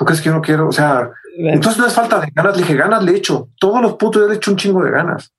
¿Tú 0.00 0.06
crees 0.06 0.22
que 0.22 0.30
yo 0.30 0.32
no 0.32 0.40
quiero? 0.40 0.66
O 0.66 0.72
sea, 0.72 1.10
entonces 1.36 1.78
no 1.78 1.86
es 1.86 1.92
falta 1.92 2.20
de 2.20 2.28
ganas. 2.34 2.56
Le 2.56 2.62
dije, 2.62 2.74
ganas 2.74 3.04
le 3.04 3.14
echo. 3.14 3.50
Todos 3.60 3.82
los 3.82 3.96
putos 3.96 4.26
le 4.26 4.32
he 4.32 4.36
hecho 4.38 4.50
un 4.50 4.56
chingo 4.56 4.82
de 4.82 4.90
ganas. 4.90 5.34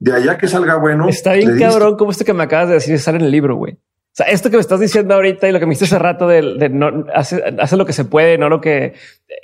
De 0.00 0.10
allá 0.10 0.38
que 0.38 0.48
salga 0.48 0.76
bueno. 0.76 1.06
Está 1.06 1.34
bien 1.34 1.58
cabrón 1.58 1.98
como 1.98 2.10
esto 2.10 2.24
que 2.24 2.32
me 2.32 2.44
acabas 2.44 2.68
de 2.68 2.74
decir 2.76 2.94
estar 2.94 3.14
en 3.14 3.20
el 3.20 3.30
libro, 3.30 3.56
güey. 3.56 3.74
O 3.74 4.14
sea, 4.16 4.24
esto 4.24 4.48
que 4.48 4.56
me 4.56 4.62
estás 4.62 4.80
diciendo 4.80 5.12
ahorita 5.12 5.46
y 5.46 5.52
lo 5.52 5.60
que 5.60 5.66
me 5.66 5.72
dijiste 5.72 5.84
hace 5.84 6.02
rato 6.02 6.26
de, 6.26 6.70
no 6.70 7.04
hace, 7.14 7.44
hace, 7.60 7.76
lo 7.76 7.84
que 7.84 7.92
se 7.92 8.06
puede, 8.06 8.38
no 8.38 8.48
lo 8.48 8.62
que 8.62 8.94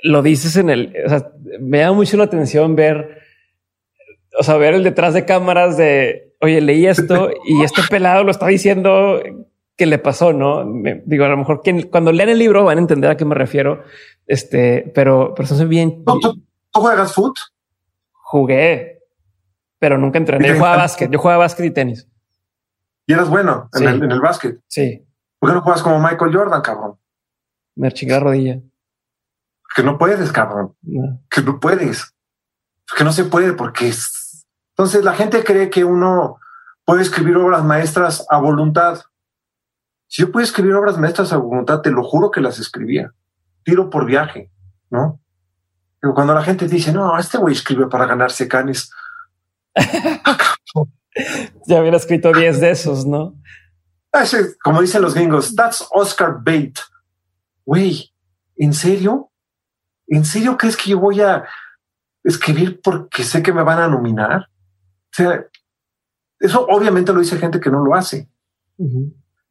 lo 0.03 0.23
dices 0.23 0.57
en 0.57 0.71
el. 0.71 0.95
O 1.05 1.11
sea, 1.11 1.31
me 1.61 1.81
da 1.81 1.93
mucho 1.93 2.17
la 2.17 2.25
atención 2.25 2.77
ver, 2.77 3.19
o 4.39 4.43
sea, 4.43 4.57
ver 4.57 4.73
el 4.73 4.85
detrás 4.85 5.13
de 5.13 5.27
cámaras 5.27 5.77
de 5.77 6.33
oye, 6.41 6.63
leí 6.63 6.87
esto 6.87 7.31
y 7.45 7.63
este 7.63 7.83
pelado 7.91 8.25
lo 8.25 8.31
está 8.31 8.47
diciendo 8.47 9.21
que 9.81 9.87
le 9.87 9.99
pasó, 9.99 10.35
no? 10.35 10.63
Me, 10.67 11.03
digo, 11.07 11.25
a 11.25 11.29
lo 11.29 11.39
mejor 11.39 11.63
quien, 11.63 11.89
cuando 11.89 12.13
lean 12.13 12.29
el 12.29 12.39
libro 12.39 12.65
van 12.65 12.77
a 12.77 12.83
entender 12.83 13.11
a 13.11 13.17
qué 13.17 13.25
me 13.25 13.35
refiero 13.35 13.83
este, 14.27 14.93
pero, 14.95 15.33
pero 15.35 15.49
son 15.49 15.67
bien. 15.71 16.05
¿Tú, 16.05 16.45
juegas 16.71 17.15
foot? 17.15 17.35
Jugué, 18.13 18.99
pero 19.79 19.97
nunca 19.97 20.19
entrené. 20.19 20.49
Yo 20.49 20.57
jugaba 20.57 20.77
básquet, 20.77 21.11
yo 21.11 21.19
jugaba 21.19 21.39
básquet 21.39 21.65
y 21.65 21.71
tenis. 21.71 22.07
¿Y 23.07 23.15
eras 23.15 23.31
bueno 23.31 23.71
en, 23.73 23.89
el, 23.89 24.03
en 24.03 24.11
el 24.13 24.21
básquet? 24.21 24.61
Sí. 24.67 25.03
¿Por 25.39 25.49
qué 25.49 25.55
no 25.55 25.63
juegas 25.63 25.83
como 25.83 25.99
Michael 25.99 26.37
Jordan, 26.37 26.61
cabrón? 26.61 26.99
Me 27.75 27.91
chingué 27.91 28.13
la 28.13 28.21
rodilla. 28.21 28.61
Que 29.75 29.83
no 29.83 29.97
puedes, 29.97 30.31
cabrón. 30.31 30.77
Que 31.31 31.41
no 31.41 31.59
puedes. 31.59 32.15
Que 32.95 33.03
no 33.03 33.13
se 33.13 33.25
puede 33.25 33.55
porque 33.55 33.89
es... 33.89 34.47
Entonces 34.77 35.05
la 35.05 35.15
gente 35.15 35.43
cree 35.43 35.71
que 35.71 35.85
uno 35.85 36.39
puede 36.85 37.01
escribir 37.01 37.39
obras 37.39 37.65
maestras 37.65 38.27
a 38.29 38.39
voluntad. 38.41 39.01
Si 40.11 40.23
yo 40.23 40.33
puedo 40.33 40.43
escribir 40.43 40.75
obras 40.75 40.99
maestras 40.99 41.33
a 41.33 41.37
voluntad, 41.37 41.83
te 41.83 41.93
lo 41.93 42.03
juro 42.03 42.33
que 42.33 42.41
las 42.41 42.59
escribía 42.59 43.15
tiro 43.63 43.91
por 43.91 44.07
viaje, 44.07 44.51
¿no? 44.91 45.21
Pero 46.01 46.15
cuando 46.15 46.35
la 46.35 46.43
gente 46.43 46.67
dice, 46.67 46.93
no, 46.93 47.17
este 47.19 47.39
güey 47.39 47.55
escribe 47.55 47.87
para 47.89 48.07
ganarse 48.07 48.49
canes. 48.49 48.91
ya 51.67 51.81
hubiera 51.81 51.97
escrito 51.97 52.33
10 52.33 52.61
de 52.61 52.71
esos, 52.71 53.07
¿no? 53.07 53.37
como 54.63 54.81
dicen 54.81 55.03
los 55.03 55.15
gringos, 55.15 55.55
that's 55.55 55.87
Oscar 55.93 56.39
bait. 56.43 56.77
Güey, 57.65 58.13
¿en 58.57 58.73
serio? 58.73 59.31
¿En 60.09 60.25
serio 60.25 60.57
crees 60.57 60.77
que 60.77 60.91
yo 60.91 60.99
voy 60.99 61.21
a 61.21 61.45
escribir 62.25 62.81
porque 62.83 63.23
sé 63.23 63.41
que 63.43 63.53
me 63.53 63.63
van 63.63 63.79
a 63.79 63.89
nominar? 63.89 64.49
O 65.13 65.13
sea, 65.13 65.45
eso 66.41 66.67
obviamente 66.67 67.13
lo 67.13 67.21
dice 67.21 67.39
gente 67.39 67.61
que 67.61 67.71
no 67.71 67.85
lo 67.85 67.95
hace. 67.95 68.29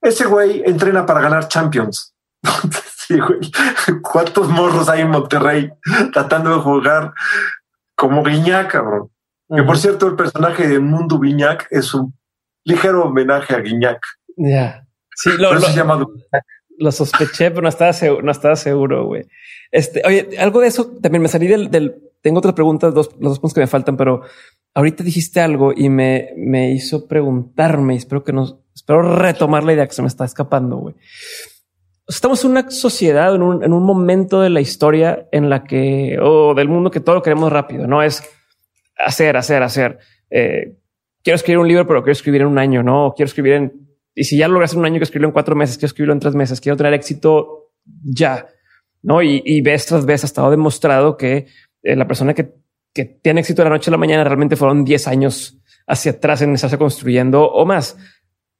Ese 0.01 0.25
güey 0.25 0.63
entrena 0.65 1.05
para 1.05 1.21
ganar 1.21 1.47
champions. 1.47 2.15
Sí, 3.09 3.17
güey. 3.17 3.39
¿Cuántos 4.03 4.49
morros 4.49 4.87
hay 4.87 5.01
en 5.01 5.09
Monterrey 5.09 5.71
tratando 6.13 6.53
de 6.53 6.61
jugar 6.61 7.11
como 7.95 8.23
Guiñac, 8.23 8.71
cabrón? 8.71 9.09
Que 9.49 9.63
por 9.63 9.79
cierto, 9.79 10.05
el 10.05 10.15
personaje 10.15 10.67
de 10.67 10.79
Mundo 10.79 11.17
Viñac 11.17 11.65
es 11.71 11.91
un 11.95 12.13
ligero 12.63 13.05
homenaje 13.05 13.55
a 13.55 13.61
Guiñac. 13.61 13.99
Ya. 14.37 14.85
Sí, 15.15 15.31
lo, 15.39 15.57
llama 15.57 16.05
Lo 16.77 16.91
sospeché, 16.91 17.49
pero 17.49 17.63
no 17.63 17.69
estaba 17.69 17.93
seguro, 17.93 18.21
no 18.21 18.31
estaba 18.31 18.55
seguro, 18.55 19.05
güey. 19.05 19.23
Este, 19.71 20.03
oye, 20.05 20.29
algo 20.37 20.61
de 20.61 20.67
eso 20.67 20.91
también 21.01 21.23
me 21.23 21.29
salí 21.29 21.47
del, 21.47 21.71
del 21.71 21.95
tengo 22.21 22.39
otras 22.39 22.53
preguntas, 22.53 22.93
dos, 22.93 23.09
los 23.19 23.31
dos 23.31 23.39
puntos 23.39 23.55
que 23.55 23.61
me 23.61 23.67
faltan, 23.67 23.97
pero 23.97 24.21
ahorita 24.75 25.03
dijiste 25.03 25.41
algo 25.41 25.73
y 25.75 25.89
me, 25.89 26.29
me 26.37 26.71
hizo 26.71 27.07
preguntarme 27.07 27.95
espero 27.95 28.23
que 28.23 28.33
no, 28.33 28.61
espero 28.79 29.01
retomar 29.01 29.63
la 29.65 29.73
idea 29.73 29.87
que 29.87 29.93
se 29.93 30.01
me 30.01 30.07
está 30.07 30.23
escapando, 30.23 30.77
güey. 30.77 30.95
Estamos 32.07 32.43
en 32.43 32.51
una 32.51 32.71
sociedad, 32.71 33.35
en 33.35 33.43
un, 33.43 33.63
en 33.63 33.73
un 33.73 33.83
momento 33.83 34.41
de 34.41 34.49
la 34.49 34.61
historia 34.61 35.27
en 35.31 35.49
la 35.49 35.63
que, 35.65 36.17
o 36.19 36.55
del 36.55 36.69
mundo 36.69 36.89
que 36.89 37.01
todo 37.01 37.15
lo 37.15 37.21
queremos 37.21 37.51
rápido, 37.51 37.87
no 37.87 38.01
es 38.01 38.23
hacer, 38.97 39.35
hacer, 39.35 39.61
hacer. 39.63 39.99
Eh, 40.29 40.77
quiero 41.21 41.35
escribir 41.35 41.59
un 41.59 41.67
libro, 41.67 41.85
pero 41.85 42.01
quiero 42.01 42.13
escribir 42.13 42.41
en 42.41 42.47
un 42.47 42.57
año, 42.57 42.81
no 42.81 43.13
quiero 43.15 43.27
escribir 43.27 43.53
en, 43.53 43.89
y 44.15 44.23
si 44.23 44.37
ya 44.37 44.47
logras 44.47 44.73
en 44.73 44.79
un 44.79 44.85
año, 44.85 44.93
quiero 44.93 45.03
escribirlo 45.03 45.27
en 45.27 45.33
cuatro 45.33 45.55
meses, 45.55 45.77
quiero 45.77 45.87
escribirlo 45.87 46.13
en 46.13 46.19
tres 46.21 46.35
meses, 46.35 46.61
quiero 46.61 46.77
tener 46.77 46.93
éxito 46.93 47.73
ya, 47.85 48.47
no? 49.03 49.21
Y, 49.21 49.43
y 49.45 49.61
ves 49.61 49.85
tras 49.85 50.05
vez 50.05 50.23
ha 50.23 50.27
estado 50.27 50.49
demostrado 50.51 51.17
que 51.17 51.47
eh, 51.83 51.95
la 51.97 52.07
persona 52.07 52.33
que, 52.33 52.53
que 52.93 53.03
tiene 53.05 53.41
éxito 53.41 53.61
de 53.61 53.69
la 53.69 53.75
noche 53.75 53.89
a 53.89 53.91
la 53.91 53.97
mañana 53.97 54.23
realmente 54.23 54.55
fueron 54.55 54.85
10 54.85 55.07
años 55.09 55.59
hacia 55.85 56.13
atrás 56.13 56.41
en 56.41 56.53
estarse 56.53 56.77
construyendo 56.77 57.43
o 57.43 57.65
más. 57.65 57.97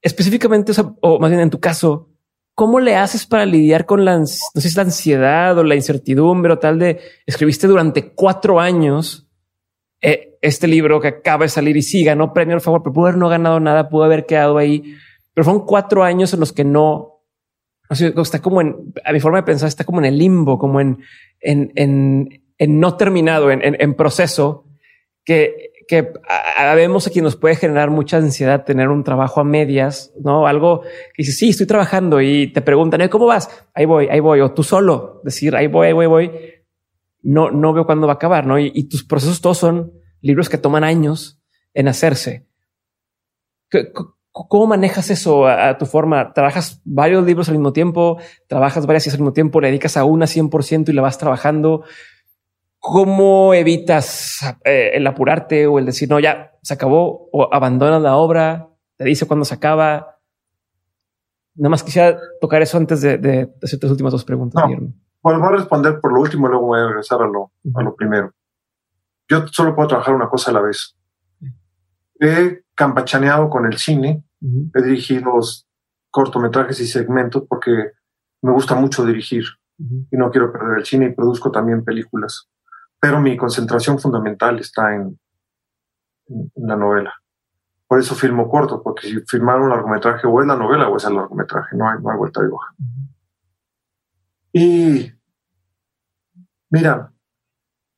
Específicamente, 0.02 0.72
o 1.02 1.20
más 1.20 1.30
bien 1.30 1.42
en 1.42 1.50
tu 1.50 1.60
caso, 1.60 2.10
¿cómo 2.56 2.80
le 2.80 2.96
haces 2.96 3.26
para 3.26 3.46
lidiar 3.46 3.86
con 3.86 4.04
la, 4.04 4.18
no 4.20 4.26
sé 4.26 4.70
si 4.70 4.76
la 4.76 4.84
ansiedad 4.84 5.58
o 5.58 5.64
la 5.64 5.76
incertidumbre 5.76 6.54
o 6.54 6.60
tal 6.60 6.80
de 6.80 7.00
escribiste 7.26 7.68
durante 7.68 8.14
cuatro 8.14 8.60
años 8.60 9.30
eh, 10.02 10.38
este 10.42 10.68
libro 10.68 11.02
que 11.02 11.10
acaba 11.10 11.46
de 11.46 11.50
salir 11.50 11.76
y 11.76 11.82
sí 11.82 12.04
ganó 12.04 12.34
premio 12.34 12.56
al 12.56 12.62
favor, 12.62 12.82
pero 12.82 12.94
pudo 12.94 13.06
haber 13.08 13.18
no 13.18 13.30
ganado 13.30 13.60
nada, 13.60 13.90
pudo 13.90 14.04
haber 14.04 14.26
quedado 14.26 14.58
ahí, 14.58 14.96
pero 15.34 15.46
fueron 15.46 15.66
cuatro 15.66 16.04
años 16.04 16.34
en 16.34 16.40
los 16.40 16.54
que 16.54 16.64
no, 16.64 17.24
está 17.90 18.42
como 18.42 18.62
en, 18.62 18.94
a 19.04 19.12
mi 19.12 19.20
forma 19.20 19.40
de 19.40 19.44
pensar, 19.44 19.68
está 19.68 19.84
como 19.84 20.00
en 20.00 20.06
el 20.06 20.18
limbo, 20.18 20.58
como 20.58 20.80
en, 20.80 21.00
en, 21.42 21.72
en, 21.76 22.44
en 22.58 22.80
no 22.80 22.96
terminado, 22.96 23.52
en, 23.52 23.62
en, 23.64 23.94
proceso, 23.94 24.66
que, 25.26 25.69
que 25.90 26.14
vemos 26.76 27.08
a 27.08 27.10
quien 27.10 27.24
nos 27.24 27.36
puede 27.36 27.56
generar 27.56 27.90
mucha 27.90 28.18
ansiedad 28.18 28.64
tener 28.64 28.90
un 28.90 29.04
trabajo 29.04 29.42
a 29.42 29.44
medias, 29.44 30.14
no 30.24 30.46
algo 30.46 30.82
que 30.82 31.24
dice 31.24 31.32
sí, 31.32 31.50
estoy 31.50 31.66
trabajando 31.66 32.22
y 32.22 32.54
te 32.54 32.62
preguntan 32.62 33.10
¿cómo 33.10 33.26
vas? 33.26 33.50
Ahí 33.74 33.86
voy, 33.86 34.08
ahí 34.08 34.20
voy, 34.20 34.40
o 34.40 34.54
tú 34.54 34.62
solo 34.62 35.20
decir 35.24 35.56
ahí 35.56 35.66
voy, 35.66 35.88
ahí 35.88 35.94
voy, 35.94 36.06
voy. 36.06 36.32
No, 37.24 37.50
no 37.50 37.74
veo 37.74 37.88
cuándo 37.88 38.06
va 38.06 38.14
a 38.14 38.16
acabar, 38.18 38.46
no? 38.46 38.60
Y, 38.60 38.84
tus 38.84 39.04
procesos 39.04 39.42
todos 39.42 39.58
son 39.58 39.92
libros 40.22 40.48
que 40.48 40.60
toman 40.60 40.84
años 40.84 41.42
en 41.74 41.88
hacerse. 41.88 42.48
¿Cómo 44.32 44.68
manejas 44.68 45.10
eso 45.10 45.48
a, 45.48 45.76
tu 45.80 45.88
forma? 45.88 46.34
¿Trabajas 46.34 46.82
varios 46.86 47.26
libros 47.26 47.50
al 47.50 47.56
mismo 47.56 47.74
tiempo? 47.74 48.20
¿Trabajas 48.48 48.86
varias 48.86 49.08
al 49.08 49.14
mismo 49.14 49.34
tiempo? 49.34 49.60
¿Le 49.60 49.70
dedicas 49.70 49.98
a 49.98 50.04
una 50.04 50.28
100% 50.28 50.90
y 50.90 50.94
la 50.94 51.02
vas 51.02 51.18
trabajando? 51.18 51.84
¿Cómo 52.80 53.54
evitas 53.54 54.40
eh, 54.64 54.92
el 54.94 55.06
apurarte 55.06 55.68
o 55.68 55.80
el 55.80 55.86
decir, 55.86 56.10
no, 56.10 56.20
ya 56.20 56.54
se 56.62 56.74
acabó 56.74 57.30
o 57.32 57.54
abandonas 57.54 58.02
la 58.02 58.16
obra? 58.16 58.70
¿Te 58.98 59.04
dice 59.04 59.28
cuándo 59.28 59.44
se 59.46 59.54
acaba? 59.54 60.18
Nada 61.56 61.70
más 61.70 61.84
quisiera 61.84 62.18
tocar 62.40 62.62
eso 62.62 62.78
antes 62.78 63.02
de, 63.02 63.18
de 63.18 63.54
hacer 63.62 63.80
tus 63.80 63.92
últimas 63.92 64.14
dos 64.14 64.24
preguntas. 64.24 64.64
No, 64.68 64.94
bueno, 65.22 65.40
voy 65.40 65.50
a 65.50 65.58
responder 65.58 66.00
por 66.00 66.14
lo 66.14 66.22
último 66.22 66.48
y 66.48 66.52
luego 66.52 66.68
voy 66.68 66.80
a 66.80 66.88
regresar 66.88 67.22
a 67.22 67.28
lo, 67.28 67.52
a 67.76 67.84
lo 67.84 67.96
primero. 67.96 68.34
Yo 69.28 69.46
solo 69.48 69.76
puedo 69.76 69.90
trabajar 69.90 70.16
una 70.16 70.30
cosa 70.30 70.52
a 70.52 70.54
la 70.54 70.62
vez. 70.62 70.96
He 72.20 72.64
campachaneado 72.76 73.50
con 73.50 73.66
el 73.66 73.78
cine, 73.78 74.24
he 74.74 74.82
dirigido 74.82 75.34
cortometrajes 76.10 76.80
y 76.80 76.88
segmentos 76.88 77.44
porque 77.48 77.92
me 78.42 78.54
gusta 78.54 78.76
mucho 78.76 79.06
dirigir 79.06 79.44
y 79.78 80.18
no 80.18 80.32
quiero 80.32 80.52
perder 80.52 80.80
el 80.80 80.86
cine 80.86 81.08
y 81.08 81.14
produzco 81.14 81.52
también 81.52 81.84
películas 81.84 82.50
pero 83.00 83.22
mi 83.22 83.38
concentración 83.38 84.00
fundamental 84.00 84.60
está 84.60 84.96
en, 84.96 85.20
la 86.56 86.76
novela. 86.76 87.14
Por 87.88 88.00
eso 88.00 88.14
filmo 88.14 88.48
corto, 88.48 88.84
porque 88.84 89.08
si 89.08 89.20
filmar 89.22 89.60
un 89.60 89.70
largometraje 89.70 90.28
o 90.28 90.42
es 90.42 90.48
la 90.48 90.56
novela 90.56 90.88
o 90.88 90.98
es 90.98 91.06
el 91.06 91.16
largometraje, 91.16 91.76
no 91.76 91.90
hay, 91.90 92.00
no 92.00 92.12
hay 92.12 92.18
vuelta 92.18 92.42
de 92.42 92.50
hoja. 92.50 92.76
Y 94.54 95.12
mira, 96.70 97.12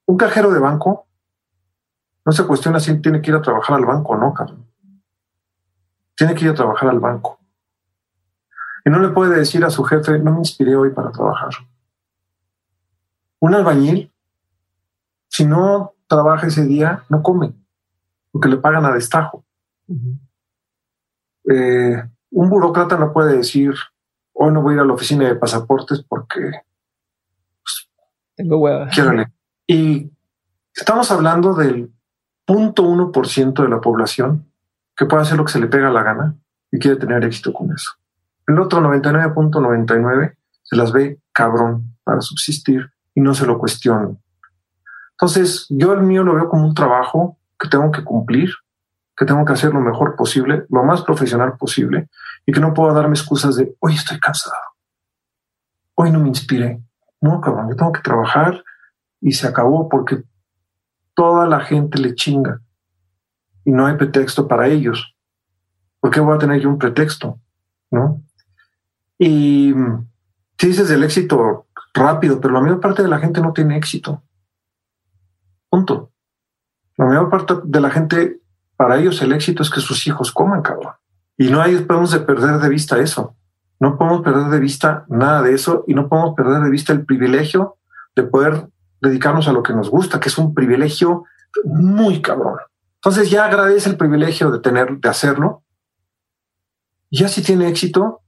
un 0.05 0.17
cajero 0.17 0.51
de 0.51 0.59
banco 0.59 1.07
no 2.25 2.31
se 2.31 2.45
cuestiona 2.45 2.79
si 2.79 3.01
tiene 3.01 3.21
que 3.21 3.31
ir 3.31 3.37
a 3.37 3.41
trabajar 3.41 3.75
al 3.75 3.85
banco 3.85 4.13
o 4.13 4.17
no, 4.17 4.33
cabrón. 4.33 4.65
Tiene 6.15 6.35
que 6.35 6.45
ir 6.45 6.51
a 6.51 6.55
trabajar 6.55 6.87
al 6.87 6.99
banco. 6.99 7.39
Y 8.85 8.89
no 8.89 8.99
le 8.99 9.09
puede 9.09 9.37
decir 9.37 9.63
a 9.65 9.69
su 9.69 9.83
jefe, 9.83 10.19
no 10.19 10.31
me 10.31 10.39
inspiré 10.39 10.75
hoy 10.75 10.91
para 10.91 11.11
trabajar. 11.11 11.51
Un 13.39 13.55
albañil 13.55 14.10
si 15.31 15.45
no 15.45 15.93
trabaja 16.07 16.47
ese 16.47 16.65
día, 16.65 17.05
no 17.09 17.23
come, 17.23 17.53
porque 18.31 18.49
le 18.49 18.57
pagan 18.57 18.85
a 18.85 18.93
destajo. 18.93 19.45
Eh, 21.49 22.03
un 22.31 22.49
burócrata 22.49 22.97
no 22.97 23.13
puede 23.13 23.37
decir, 23.37 23.73
hoy 24.33 24.51
no 24.51 24.61
voy 24.61 24.73
a 24.73 24.75
ir 24.75 24.81
a 24.81 24.85
la 24.85 24.93
oficina 24.93 25.25
de 25.27 25.35
pasaportes 25.35 26.03
porque 26.03 26.51
pues, 27.63 27.89
tengo 28.35 28.57
hueva. 28.57 28.89
Y 29.67 30.11
estamos 30.75 31.09
hablando 31.11 31.53
del 31.53 31.93
0.1% 32.45 33.63
de 33.63 33.69
la 33.69 33.79
población 33.79 34.51
que 34.97 35.05
puede 35.05 35.23
hacer 35.23 35.37
lo 35.37 35.45
que 35.45 35.53
se 35.53 35.61
le 35.61 35.67
pega 35.67 35.89
la 35.89 36.03
gana 36.03 36.35
y 36.71 36.77
quiere 36.77 36.97
tener 36.97 37.23
éxito 37.23 37.53
con 37.53 37.71
eso. 37.71 37.91
El 38.47 38.59
otro 38.59 38.81
99.99 38.81 40.35
se 40.61 40.75
las 40.75 40.91
ve 40.91 41.21
cabrón 41.31 41.95
para 42.03 42.19
subsistir 42.19 42.91
y 43.15 43.21
no 43.21 43.33
se 43.33 43.45
lo 43.45 43.57
cuestionan. 43.57 44.19
Entonces, 45.22 45.68
yo 45.69 45.93
el 45.93 46.02
mío 46.02 46.23
lo 46.23 46.34
veo 46.34 46.49
como 46.49 46.65
un 46.65 46.73
trabajo 46.73 47.38
que 47.60 47.69
tengo 47.69 47.91
que 47.91 48.03
cumplir, 48.03 48.49
que 49.15 49.23
tengo 49.23 49.45
que 49.45 49.53
hacer 49.53 49.72
lo 49.72 49.80
mejor 49.80 50.15
posible, 50.15 50.65
lo 50.69 50.84
más 50.84 51.03
profesional 51.03 51.57
posible, 51.57 52.10
y 52.43 52.52
que 52.52 52.60
no 52.60 52.73
puedo 52.73 52.91
darme 52.91 53.14
excusas 53.14 53.56
de 53.56 53.76
hoy 53.80 53.93
estoy 53.93 54.19
cansado, 54.19 54.56
hoy 55.93 56.11
no 56.11 56.19
me 56.19 56.27
inspiré. 56.27 56.81
No, 57.22 57.39
cabrón, 57.39 57.69
yo 57.69 57.76
tengo 57.76 57.91
que 57.91 58.02
trabajar 58.02 58.64
y 59.19 59.34
se 59.34 59.48
acabó 59.48 59.88
porque 59.88 60.23
toda 61.14 61.45
la 61.45 61.60
gente 61.60 61.99
le 61.99 62.15
chinga 62.15 62.60
y 63.64 63.69
no 63.69 63.85
hay 63.85 63.98
pretexto 63.98 64.48
para 64.48 64.69
ellos. 64.69 65.15
¿Por 65.99 66.10
qué 66.10 66.19
voy 66.19 66.35
a 66.35 66.39
tener 66.39 66.60
yo 66.60 66.69
un 66.69 66.80
pretexto? 66.80 67.39
¿No? 67.91 68.23
Y 69.19 69.76
si 70.57 70.68
dices 70.68 70.89
del 70.89 71.03
éxito 71.03 71.68
rápido, 71.93 72.41
pero 72.41 72.56
la 72.56 72.61
mayor 72.61 72.80
parte 72.80 73.03
de 73.03 73.10
la 73.10 73.19
gente 73.19 73.39
no 73.39 73.53
tiene 73.53 73.77
éxito. 73.77 74.23
Punto. 75.72 76.11
La 76.98 77.06
mayor 77.06 77.30
parte 77.30 77.53
de 77.64 77.80
la 77.80 77.89
gente, 77.89 78.41
para 78.76 78.99
ellos 78.99 79.22
el 79.22 79.31
éxito 79.31 79.64
es 79.64 79.69
que 79.69 79.80
sus 79.80 80.06
hijos 80.06 80.34
coman, 80.34 80.61
cabrón. 80.61 80.93
Y 81.38 81.49
no 81.49 81.61
hay, 81.61 81.77
podemos 81.77 82.14
perder 82.18 82.60
de 82.60 82.68
vista 82.68 82.99
eso. 82.99 83.38
No 83.80 83.98
podemos 83.98 84.22
perder 84.22 84.49
de 84.49 84.60
vista 84.60 85.06
nada 85.07 85.41
de 85.41 85.53
eso 85.53 85.85
y 85.88 85.93
no 85.93 86.10
podemos 86.10 86.35
perder 86.35 86.61
de 86.61 86.69
vista 86.69 86.91
el 86.91 87.06
privilegio 87.06 87.77
de 88.18 88.23
poder 88.23 88.68
dedicarnos 88.99 89.48
a 89.48 89.53
lo 89.53 89.64
que 89.64 89.73
nos 89.73 89.89
gusta, 89.89 90.19
que 90.19 90.27
es 90.27 90.38
un 90.38 90.53
privilegio 90.53 91.23
muy 91.64 92.22
cabrón. 92.22 92.60
Entonces 92.95 93.31
ya 93.31 93.45
agradece 93.45 93.89
el 93.89 93.98
privilegio 93.98 94.52
de 94.52 94.60
tener, 94.60 94.98
de 94.98 95.10
hacerlo. 95.10 95.64
Ya 97.10 97.30
si 97.30 97.41
tiene 97.41 97.69
éxito, 97.69 98.22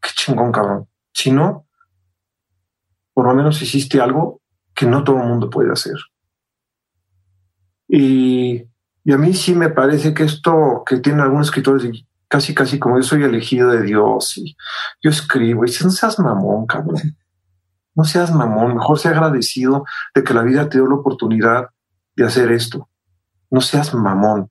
qué 0.00 0.10
chingón, 0.14 0.52
cabrón. 0.52 0.88
Si 1.12 1.32
no, 1.32 1.66
por 3.12 3.26
lo 3.26 3.34
menos 3.34 3.60
hiciste 3.60 4.00
algo 4.00 4.40
que 4.78 4.86
no 4.86 5.02
todo 5.02 5.16
el 5.20 5.26
mundo 5.26 5.50
puede 5.50 5.72
hacer. 5.72 5.96
Y, 7.88 8.62
y, 9.02 9.12
a 9.12 9.18
mí 9.18 9.34
sí 9.34 9.52
me 9.52 9.70
parece 9.70 10.14
que 10.14 10.22
esto 10.22 10.84
que 10.86 10.98
tienen 10.98 11.20
algunos 11.20 11.48
escritores, 11.48 12.04
casi, 12.28 12.54
casi 12.54 12.78
como 12.78 12.96
yo 12.96 13.02
soy 13.02 13.24
elegido 13.24 13.70
de 13.70 13.82
Dios 13.82 14.38
y 14.38 14.56
yo 15.02 15.10
escribo, 15.10 15.64
y 15.64 15.70
no 15.82 15.90
seas 15.90 16.20
mamón, 16.20 16.66
cabrón. 16.66 17.16
No 17.96 18.04
seas 18.04 18.32
mamón, 18.32 18.76
mejor 18.76 19.00
sea 19.00 19.10
agradecido 19.10 19.84
de 20.14 20.22
que 20.22 20.32
la 20.32 20.42
vida 20.42 20.68
te 20.68 20.78
dio 20.78 20.86
la 20.86 20.94
oportunidad 20.94 21.70
de 22.14 22.24
hacer 22.24 22.52
esto. 22.52 22.88
No 23.50 23.60
seas 23.60 23.92
mamón. 23.92 24.48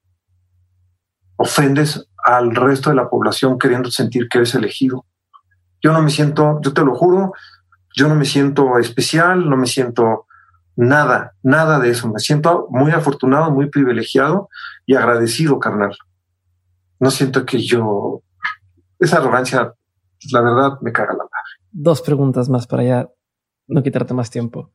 Ofendes 1.37 2.05
al 2.25 2.53
resto 2.53 2.89
de 2.89 2.97
la 2.97 3.09
población 3.09 3.57
queriendo 3.57 3.89
sentir 3.91 4.27
que 4.27 4.39
eres 4.39 4.53
elegido. 4.55 5.05
Yo 5.81 5.93
no 5.93 6.01
me 6.01 6.09
siento, 6.09 6.59
yo 6.61 6.73
te 6.73 6.83
lo 6.83 6.95
juro, 6.95 7.31
yo 7.98 8.07
no 8.07 8.15
me 8.15 8.26
siento 8.26 8.78
especial, 8.78 9.49
no 9.49 9.57
me 9.57 9.65
siento 9.65 10.28
nada, 10.76 11.36
nada 11.41 11.80
de 11.80 11.90
eso. 11.90 12.07
Me 12.10 12.19
siento 12.19 12.68
muy 12.69 12.91
afortunado, 12.91 13.52
muy 13.52 13.69
privilegiado 13.69 14.49
y 14.86 14.94
agradecido, 14.94 15.60
carnal. 15.60 15.98
No 16.99 17.10
siento 17.10 17.45
que 17.45 17.57
yo... 17.57 18.22
Esa 18.99 19.18
arrogancia, 19.18 19.74
la 20.32 20.41
verdad, 20.41 20.80
me 20.82 20.91
caga 20.91 21.14
la 21.14 21.24
madre. 21.24 21.69
Dos 21.72 22.03
preguntas 22.03 22.49
más 22.49 22.68
para 22.68 22.84
ya 22.84 23.10
no 23.68 23.82
quitarte 23.82 24.14
más 24.14 24.30
tiempo. 24.30 24.72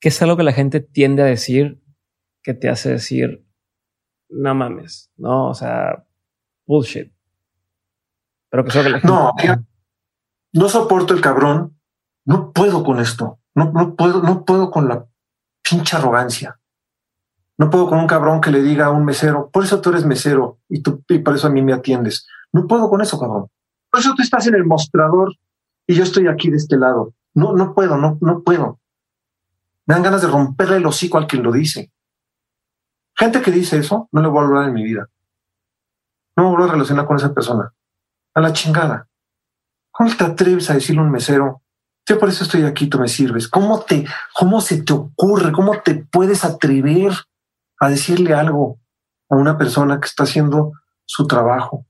¿Qué 0.00 0.08
es 0.08 0.22
algo 0.22 0.38
que 0.38 0.42
la 0.42 0.52
gente 0.52 0.80
tiende 0.80 1.22
a 1.22 1.26
decir 1.26 1.82
que 2.42 2.54
te 2.54 2.68
hace 2.68 2.90
decir, 2.90 3.46
no 4.28 4.54
mames, 4.54 5.10
no, 5.16 5.48
o 5.48 5.54
sea, 5.54 6.06
bullshit? 6.66 7.12
Pero 8.50 8.64
que, 8.64 8.70
que 8.70 8.88
la 8.88 9.00
gente... 9.00 9.06
No, 9.06 9.32
no 10.52 10.68
soporto 10.68 11.14
el 11.14 11.20
cabrón, 11.20 11.73
no 12.24 12.52
puedo 12.52 12.82
con 12.84 13.00
esto, 13.00 13.38
no, 13.54 13.72
no 13.72 13.94
puedo, 13.94 14.22
no 14.22 14.44
puedo 14.44 14.70
con 14.70 14.88
la 14.88 15.04
pinche 15.62 15.96
arrogancia. 15.96 16.58
No 17.56 17.70
puedo 17.70 17.88
con 17.88 17.98
un 17.98 18.06
cabrón 18.06 18.40
que 18.40 18.50
le 18.50 18.62
diga 18.62 18.86
a 18.86 18.90
un 18.90 19.04
mesero, 19.04 19.48
por 19.52 19.62
eso 19.62 19.80
tú 19.80 19.90
eres 19.90 20.04
mesero 20.04 20.58
y 20.68 20.82
tú 20.82 21.04
y 21.08 21.20
por 21.20 21.36
eso 21.36 21.46
a 21.46 21.50
mí 21.50 21.62
me 21.62 21.72
atiendes. 21.72 22.26
No 22.52 22.66
puedo 22.66 22.90
con 22.90 23.00
eso, 23.00 23.18
cabrón. 23.18 23.48
Por 23.90 24.00
eso 24.00 24.12
tú 24.16 24.22
estás 24.22 24.46
en 24.48 24.54
el 24.54 24.64
mostrador 24.64 25.34
y 25.86 25.94
yo 25.94 26.02
estoy 26.02 26.26
aquí 26.26 26.50
de 26.50 26.56
este 26.56 26.76
lado. 26.76 27.14
No, 27.34 27.52
no 27.52 27.74
puedo, 27.74 27.96
no, 27.96 28.18
no 28.20 28.42
puedo. 28.42 28.80
Me 29.86 29.94
dan 29.94 30.02
ganas 30.02 30.22
de 30.22 30.28
romperle 30.28 30.76
el 30.76 30.86
hocico 30.86 31.18
al 31.18 31.26
quien 31.26 31.42
lo 31.42 31.52
dice. 31.52 31.92
Gente 33.14 33.40
que 33.42 33.50
dice 33.50 33.78
eso, 33.78 34.08
no 34.10 34.20
le 34.20 34.28
voy 34.28 34.40
a 34.42 34.46
hablar 34.46 34.68
en 34.68 34.74
mi 34.74 34.82
vida. 34.82 35.08
No 36.36 36.50
me 36.50 36.56
voy 36.56 36.68
a 36.68 36.72
relacionar 36.72 37.06
con 37.06 37.16
esa 37.16 37.32
persona. 37.32 37.72
A 38.34 38.40
la 38.40 38.52
chingada. 38.52 39.08
¿Cómo 39.92 40.14
te 40.16 40.24
atreves 40.24 40.70
a 40.70 40.74
decirle 40.74 41.02
a 41.02 41.04
un 41.04 41.12
mesero? 41.12 41.62
Yo 42.06 42.18
por 42.18 42.28
eso 42.28 42.44
estoy 42.44 42.64
aquí, 42.64 42.86
tú 42.86 42.98
me 42.98 43.08
sirves. 43.08 43.48
¿Cómo 43.48 43.80
te, 43.80 44.04
cómo 44.34 44.60
se 44.60 44.82
te 44.82 44.92
ocurre? 44.92 45.52
¿Cómo 45.52 45.80
te 45.82 45.94
puedes 45.94 46.44
atrever 46.44 47.12
a 47.80 47.88
decirle 47.88 48.34
algo 48.34 48.78
a 49.30 49.36
una 49.36 49.56
persona 49.56 49.98
que 50.00 50.06
está 50.06 50.24
haciendo 50.24 50.72
su 51.06 51.26
trabajo? 51.26 51.86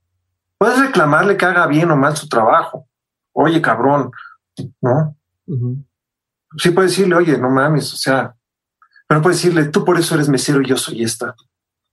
Puedes 0.56 0.78
reclamarle 0.78 1.36
que 1.36 1.44
haga 1.44 1.66
bien 1.66 1.90
o 1.90 1.96
mal 1.96 2.16
su 2.16 2.28
trabajo. 2.28 2.88
Oye, 3.32 3.60
cabrón, 3.60 4.12
¿no? 4.80 5.16
Sí 6.56 6.70
puedes 6.70 6.92
decirle, 6.92 7.16
oye, 7.16 7.36
no 7.36 7.50
mames, 7.50 7.92
o 7.92 7.96
sea, 7.96 8.36
pero 9.08 9.20
puedes 9.20 9.42
decirle, 9.42 9.66
tú 9.66 9.84
por 9.84 9.98
eso 9.98 10.14
eres 10.14 10.28
mesero 10.28 10.62
y 10.62 10.66
yo 10.66 10.76
soy 10.76 11.02
esta. 11.02 11.34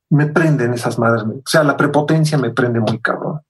Me 0.10 0.28
prenden 0.28 0.74
esas 0.74 1.00
madres. 1.00 1.24
O 1.24 1.42
sea, 1.46 1.64
la 1.64 1.76
prepotencia 1.76 2.38
me 2.38 2.52
prende 2.52 2.80
muy 2.80 3.00
cabrón. 3.00 3.42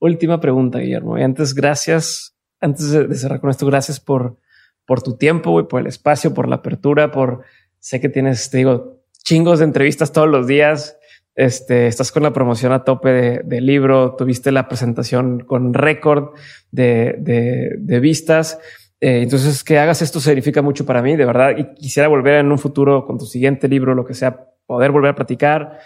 Última 0.00 0.40
pregunta, 0.40 0.78
Guillermo. 0.78 1.16
Y 1.18 1.22
antes, 1.22 1.54
gracias. 1.54 2.31
Antes 2.62 2.90
de 2.92 3.14
cerrar 3.16 3.40
con 3.40 3.50
esto, 3.50 3.66
gracias 3.66 4.00
por, 4.00 4.38
por 4.86 5.02
tu 5.02 5.16
tiempo, 5.16 5.66
por 5.68 5.80
el 5.80 5.88
espacio, 5.88 6.32
por 6.32 6.48
la 6.48 6.56
apertura, 6.56 7.10
por 7.10 7.42
sé 7.80 8.00
que 8.00 8.08
tienes, 8.08 8.50
te 8.50 8.58
digo, 8.58 9.02
chingos 9.24 9.58
de 9.58 9.64
entrevistas 9.64 10.12
todos 10.12 10.28
los 10.28 10.46
días. 10.46 10.96
Este, 11.34 11.88
estás 11.88 12.12
con 12.12 12.22
la 12.22 12.32
promoción 12.32 12.72
a 12.72 12.84
tope 12.84 13.08
del 13.08 13.48
de 13.48 13.60
libro, 13.60 14.14
tuviste 14.16 14.52
la 14.52 14.68
presentación 14.68 15.40
con 15.40 15.74
récord 15.74 16.34
de, 16.70 17.16
de, 17.18 17.70
de, 17.78 18.00
vistas. 18.00 18.60
Eh, 19.00 19.22
entonces, 19.22 19.64
que 19.64 19.78
hagas 19.78 20.02
esto 20.02 20.20
significa 20.20 20.62
mucho 20.62 20.86
para 20.86 21.02
mí, 21.02 21.16
de 21.16 21.24
verdad. 21.24 21.56
Y 21.56 21.74
quisiera 21.74 22.08
volver 22.08 22.34
en 22.34 22.52
un 22.52 22.58
futuro 22.58 23.04
con 23.04 23.18
tu 23.18 23.26
siguiente 23.26 23.66
libro, 23.66 23.94
lo 23.94 24.04
que 24.04 24.14
sea, 24.14 24.46
poder 24.66 24.92
volver 24.92 25.10
a 25.10 25.16
platicar. 25.16 25.78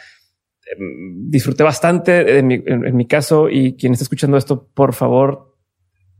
Em, 0.70 1.30
disfruté 1.30 1.62
bastante 1.62 2.38
en 2.38 2.46
mi, 2.46 2.62
en 2.66 2.96
mi 2.96 3.06
caso 3.06 3.48
y 3.48 3.76
quien 3.76 3.94
está 3.94 4.02
escuchando 4.02 4.36
esto, 4.36 4.68
por 4.74 4.92
favor, 4.92 5.55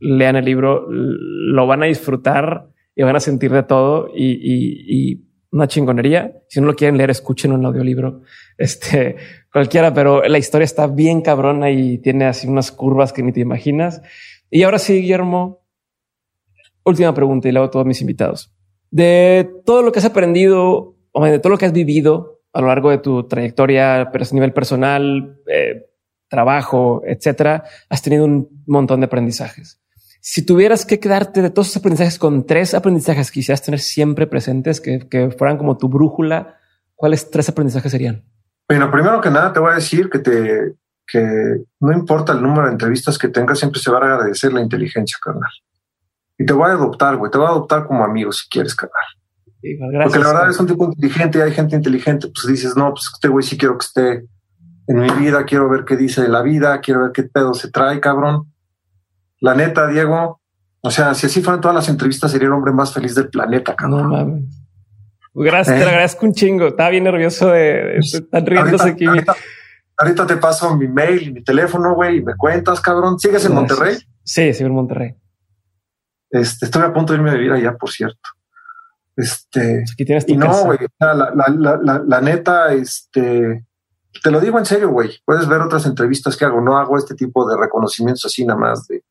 lean 0.00 0.36
el 0.36 0.44
libro, 0.44 0.86
lo 0.88 1.66
van 1.66 1.82
a 1.82 1.86
disfrutar 1.86 2.68
y 2.94 3.02
van 3.02 3.16
a 3.16 3.20
sentir 3.20 3.52
de 3.52 3.62
todo 3.62 4.08
y, 4.14 5.22
una 5.52 5.68
chingonería. 5.68 6.34
Si 6.48 6.60
no 6.60 6.66
lo 6.66 6.74
quieren 6.74 6.98
leer, 6.98 7.10
escuchen 7.10 7.52
un 7.52 7.64
audiolibro, 7.64 8.22
este, 8.58 9.16
cualquiera, 9.52 9.94
pero 9.94 10.22
la 10.22 10.38
historia 10.38 10.64
está 10.64 10.86
bien 10.86 11.22
cabrona 11.22 11.70
y 11.70 11.98
tiene 11.98 12.26
así 12.26 12.46
unas 12.46 12.72
curvas 12.72 13.12
que 13.12 13.22
ni 13.22 13.32
te 13.32 13.40
imaginas. 13.40 14.02
Y 14.50 14.64
ahora 14.64 14.78
sí, 14.78 15.00
Guillermo, 15.00 15.66
última 16.84 17.14
pregunta 17.14 17.48
y 17.48 17.52
luego 17.52 17.68
a 17.68 17.70
todos 17.70 17.86
mis 17.86 18.00
invitados. 18.00 18.52
De 18.90 19.48
todo 19.64 19.82
lo 19.82 19.92
que 19.92 19.98
has 19.98 20.04
aprendido 20.04 20.96
o 21.12 21.24
de 21.24 21.38
todo 21.38 21.50
lo 21.50 21.58
que 21.58 21.66
has 21.66 21.72
vivido 21.72 22.40
a 22.52 22.60
lo 22.60 22.68
largo 22.68 22.90
de 22.90 22.98
tu 22.98 23.26
trayectoria 23.28 24.00
a 24.00 24.12
nivel 24.32 24.52
personal, 24.52 25.40
eh, 25.46 25.90
trabajo, 26.28 27.02
etcétera, 27.04 27.64
has 27.88 28.02
tenido 28.02 28.24
un 28.24 28.62
montón 28.66 29.00
de 29.00 29.06
aprendizajes. 29.06 29.82
Si 30.28 30.44
tuvieras 30.44 30.84
que 30.84 30.98
quedarte 30.98 31.40
de 31.40 31.50
todos 31.50 31.68
esos 31.68 31.76
aprendizajes 31.76 32.18
con 32.18 32.46
tres 32.46 32.74
aprendizajes 32.74 33.30
que 33.30 33.34
quisieras 33.34 33.62
tener 33.62 33.78
siempre 33.78 34.26
presentes, 34.26 34.80
que, 34.80 35.08
que 35.08 35.30
fueran 35.30 35.56
como 35.56 35.78
tu 35.78 35.88
brújula, 35.88 36.58
¿cuáles 36.96 37.30
tres 37.30 37.48
aprendizajes 37.48 37.92
serían? 37.92 38.24
Bueno, 38.68 38.90
primero 38.90 39.20
que 39.20 39.30
nada 39.30 39.52
te 39.52 39.60
voy 39.60 39.70
a 39.70 39.76
decir 39.76 40.10
que 40.10 40.18
te 40.18 40.74
que 41.06 41.62
no 41.78 41.92
importa 41.92 42.32
el 42.32 42.42
número 42.42 42.66
de 42.66 42.72
entrevistas 42.72 43.18
que 43.18 43.28
tengas, 43.28 43.60
siempre 43.60 43.80
se 43.80 43.88
va 43.88 43.98
a 43.98 44.14
agradecer 44.14 44.52
la 44.52 44.62
inteligencia, 44.62 45.16
carnal. 45.22 45.52
Y 46.36 46.44
te 46.44 46.52
voy 46.52 46.70
a 46.70 46.72
adoptar, 46.72 47.16
güey, 47.18 47.30
te 47.30 47.38
voy 47.38 47.46
a 47.46 47.50
adoptar 47.50 47.86
como 47.86 48.02
amigo 48.02 48.32
si 48.32 48.48
quieres, 48.48 48.74
carnal. 48.74 49.06
Porque 50.02 50.18
la 50.18 50.32
verdad 50.32 50.50
es 50.50 50.58
un 50.58 50.66
tipo 50.66 50.86
inteligente 50.86 51.38
y 51.38 51.42
hay 51.42 51.52
gente 51.52 51.76
inteligente, 51.76 52.26
pues 52.34 52.48
dices, 52.48 52.76
no, 52.76 52.90
pues 52.90 53.08
este 53.14 53.28
güey 53.28 53.44
sí 53.44 53.56
quiero 53.56 53.78
que 53.78 53.86
esté 53.86 54.26
en 54.88 54.98
mi 54.98 55.10
vida, 55.20 55.44
quiero 55.44 55.68
ver 55.68 55.84
qué 55.84 55.96
dice 55.96 56.20
de 56.20 56.28
la 56.28 56.42
vida, 56.42 56.80
quiero 56.80 57.02
ver 57.02 57.12
qué 57.12 57.22
pedo 57.22 57.54
se 57.54 57.70
trae, 57.70 58.00
cabrón. 58.00 58.52
La 59.40 59.54
neta, 59.54 59.86
Diego, 59.86 60.40
o 60.80 60.90
sea, 60.90 61.14
si 61.14 61.26
así 61.26 61.42
fueran 61.42 61.60
todas 61.60 61.74
las 61.74 61.88
entrevistas, 61.88 62.30
sería 62.30 62.46
el 62.46 62.52
hombre 62.52 62.72
más 62.72 62.92
feliz 62.92 63.14
del 63.14 63.28
planeta, 63.28 63.74
cabrón. 63.74 64.02
No 64.02 64.08
mames. 64.08 64.44
Gracias, 65.34 65.76
te 65.76 65.84
lo 65.84 65.88
¿Eh? 65.88 65.90
agradezco 65.90 66.26
un 66.26 66.32
chingo. 66.32 66.68
Estaba 66.68 66.90
bien 66.90 67.04
nervioso 67.04 67.48
de, 67.48 67.98
estar 67.98 68.44
riéndose 68.44 68.90
aquí. 68.90 69.04
Ahorita, 69.98 70.26
te 70.26 70.36
paso 70.36 70.76
mi 70.76 70.88
mail 70.88 71.22
y 71.22 71.32
mi 71.32 71.42
teléfono, 71.42 71.94
güey, 71.94 72.18
y 72.18 72.22
me 72.22 72.36
cuentas, 72.36 72.80
cabrón. 72.80 73.18
¿Sigues 73.18 73.44
en 73.46 73.54
Monterrey? 73.54 73.96
Sí, 74.22 74.52
sigo 74.54 74.68
en 74.68 74.74
Monterrey. 74.74 75.14
Este, 76.30 76.66
estoy 76.66 76.82
a 76.82 76.92
punto 76.92 77.12
de 77.12 77.18
irme 77.18 77.30
a 77.30 77.34
vivir 77.34 77.52
allá, 77.52 77.76
por 77.76 77.90
cierto. 77.90 78.30
Este, 79.16 79.84
aquí 79.92 80.04
tienes 80.04 80.28
y 80.28 80.36
no, 80.36 80.66
güey, 80.66 80.78
la, 81.00 81.14
la, 81.14 81.78
la, 81.80 82.02
la, 82.06 82.20
neta, 82.20 82.74
este, 82.74 83.64
te 84.22 84.30
lo 84.30 84.40
digo 84.40 84.58
en 84.58 84.66
serio, 84.66 84.90
güey. 84.90 85.10
Puedes 85.24 85.48
ver 85.48 85.62
otras 85.62 85.86
entrevistas 85.86 86.36
que 86.36 86.44
hago. 86.44 86.60
No 86.60 86.76
hago 86.76 86.98
este 86.98 87.14
tipo 87.14 87.48
de 87.48 87.56
reconocimientos 87.56 88.26
así 88.26 88.44
nada 88.44 88.60
más 88.60 88.86
de. 88.86 89.02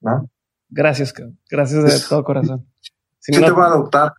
¿No? 0.00 0.30
Gracias, 0.68 1.14
gracias 1.50 1.84
de 1.84 2.08
todo 2.08 2.24
corazón. 2.24 2.66
Si 3.22 3.32
te 3.32 3.50
va 3.50 3.64
a 3.64 3.66
adoptar, 3.66 4.14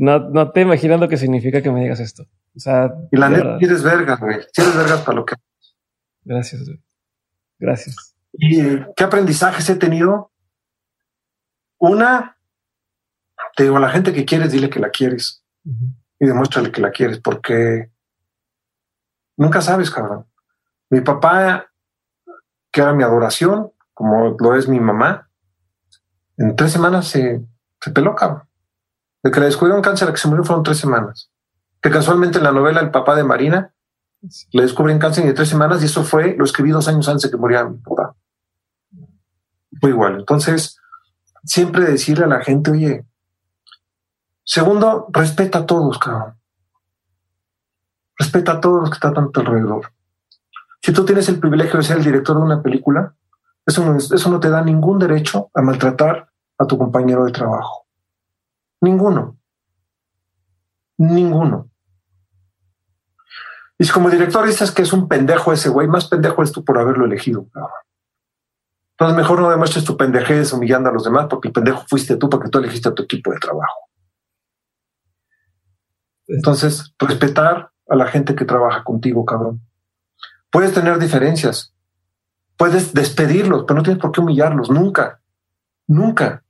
No, 0.00 0.18
no 0.18 0.50
te 0.50 0.62
imaginas 0.62 0.98
lo 0.98 1.08
que 1.08 1.16
significa 1.16 1.62
que 1.62 1.70
me 1.70 1.82
digas 1.82 2.00
esto. 2.00 2.24
O 2.56 2.58
sea, 2.58 2.92
y 3.12 3.16
la 3.16 3.28
neta, 3.28 3.58
eres 3.60 3.84
vergas, 3.84 4.18
güey. 4.18 4.38
Eres 4.56 4.76
vergas 4.76 5.02
para 5.02 5.18
lo 5.18 5.24
que. 5.24 5.36
Gracias, 6.24 6.66
güey. 6.66 6.82
Gracias. 7.60 8.16
¿Y 8.32 8.60
qué 8.96 9.04
aprendizajes 9.04 9.70
he 9.70 9.76
tenido? 9.76 10.32
Una, 11.78 12.38
te 13.54 13.62
digo, 13.62 13.76
a 13.76 13.80
la 13.80 13.90
gente 13.90 14.12
que 14.12 14.24
quieres, 14.24 14.50
dile 14.50 14.68
que 14.68 14.80
la 14.80 14.90
quieres. 14.90 15.44
Y 16.18 16.26
demuéstrale 16.26 16.72
que 16.72 16.80
la 16.80 16.90
quieres, 16.90 17.20
porque 17.20 17.88
Nunca 19.40 19.62
sabes, 19.62 19.90
cabrón. 19.90 20.26
Mi 20.90 21.00
papá, 21.00 21.72
que 22.70 22.82
era 22.82 22.92
mi 22.92 23.02
adoración, 23.02 23.72
como 24.00 24.34
lo 24.38 24.54
es 24.56 24.66
mi 24.66 24.80
mamá, 24.80 25.28
en 26.38 26.56
tres 26.56 26.72
semanas 26.72 27.06
se, 27.06 27.44
se 27.82 27.90
peló, 27.90 28.14
cabrón. 28.14 28.44
De 29.22 29.30
que 29.30 29.40
le 29.40 29.44
descubrieron 29.44 29.82
cáncer 29.82 30.08
a 30.08 30.12
que 30.12 30.16
se 30.16 30.26
murió 30.26 30.42
fueron 30.42 30.62
tres 30.62 30.78
semanas. 30.78 31.30
Que 31.82 31.90
casualmente 31.90 32.38
en 32.38 32.44
la 32.44 32.52
novela 32.52 32.80
El 32.80 32.90
papá 32.90 33.14
de 33.14 33.24
Marina 33.24 33.74
le 34.52 34.62
descubren 34.62 34.98
cáncer 34.98 35.26
en 35.26 35.34
tres 35.34 35.50
semanas 35.50 35.82
y 35.82 35.84
eso 35.84 36.02
fue, 36.02 36.34
lo 36.34 36.46
escribí 36.46 36.70
dos 36.70 36.88
años 36.88 37.06
antes 37.10 37.24
de 37.24 37.30
que 37.30 37.36
muriera 37.36 37.68
mi 37.68 37.76
papá. 37.76 38.16
Fue 39.82 39.90
igual. 39.90 40.20
Entonces, 40.20 40.80
siempre 41.44 41.84
decirle 41.84 42.24
a 42.24 42.28
la 42.28 42.40
gente, 42.40 42.70
oye, 42.70 43.04
segundo, 44.44 45.08
respeta 45.12 45.58
a 45.58 45.66
todos, 45.66 45.98
cabrón. 45.98 46.40
Respeta 48.18 48.52
a 48.52 48.60
todos 48.62 48.80
los 48.80 48.88
que 48.88 48.94
están 48.94 49.18
a 49.18 49.30
tu 49.30 49.40
alrededor. 49.40 49.92
Si 50.80 50.90
tú 50.90 51.04
tienes 51.04 51.28
el 51.28 51.38
privilegio 51.38 51.76
de 51.76 51.84
ser 51.84 51.98
el 51.98 52.04
director 52.04 52.38
de 52.38 52.42
una 52.42 52.62
película, 52.62 53.14
eso 53.70 53.84
no, 53.84 53.96
eso 53.96 54.30
no 54.30 54.40
te 54.40 54.50
da 54.50 54.62
ningún 54.62 54.98
derecho 54.98 55.50
a 55.54 55.62
maltratar 55.62 56.28
a 56.58 56.66
tu 56.66 56.76
compañero 56.76 57.24
de 57.24 57.32
trabajo. 57.32 57.86
Ninguno. 58.80 59.38
Ninguno. 60.98 61.70
Y 63.78 63.84
si 63.84 63.92
como 63.92 64.10
director 64.10 64.46
dices 64.46 64.70
que 64.70 64.82
es 64.82 64.92
un 64.92 65.08
pendejo 65.08 65.52
ese 65.52 65.70
güey, 65.70 65.88
más 65.88 66.06
pendejo 66.06 66.42
es 66.42 66.52
tú 66.52 66.64
por 66.64 66.78
haberlo 66.78 67.06
elegido. 67.06 67.46
Entonces 68.92 69.16
mejor 69.16 69.40
no 69.40 69.48
demuestres 69.48 69.84
tu 69.84 69.96
pendejez 69.96 70.52
humillando 70.52 70.90
a 70.90 70.92
los 70.92 71.04
demás 71.04 71.26
porque 71.30 71.48
el 71.48 71.54
pendejo 71.54 71.84
fuiste 71.88 72.16
tú 72.16 72.28
porque 72.28 72.50
tú 72.50 72.58
elegiste 72.58 72.90
a 72.90 72.94
tu 72.94 73.04
equipo 73.04 73.32
de 73.32 73.38
trabajo. 73.38 73.90
Entonces, 76.26 76.94
respetar 76.98 77.70
a 77.88 77.96
la 77.96 78.06
gente 78.06 78.34
que 78.34 78.44
trabaja 78.44 78.84
contigo, 78.84 79.24
cabrón. 79.24 79.62
Puedes 80.50 80.72
tener 80.72 80.98
diferencias, 80.98 81.69
puedes 82.60 82.92
despedirlos, 82.92 83.64
pero 83.66 83.78
no 83.78 83.82
tienes 83.82 84.02
por 84.02 84.12
qué 84.12 84.20
humillarlos, 84.20 84.68
nunca, 84.68 85.18
nunca, 85.86 86.42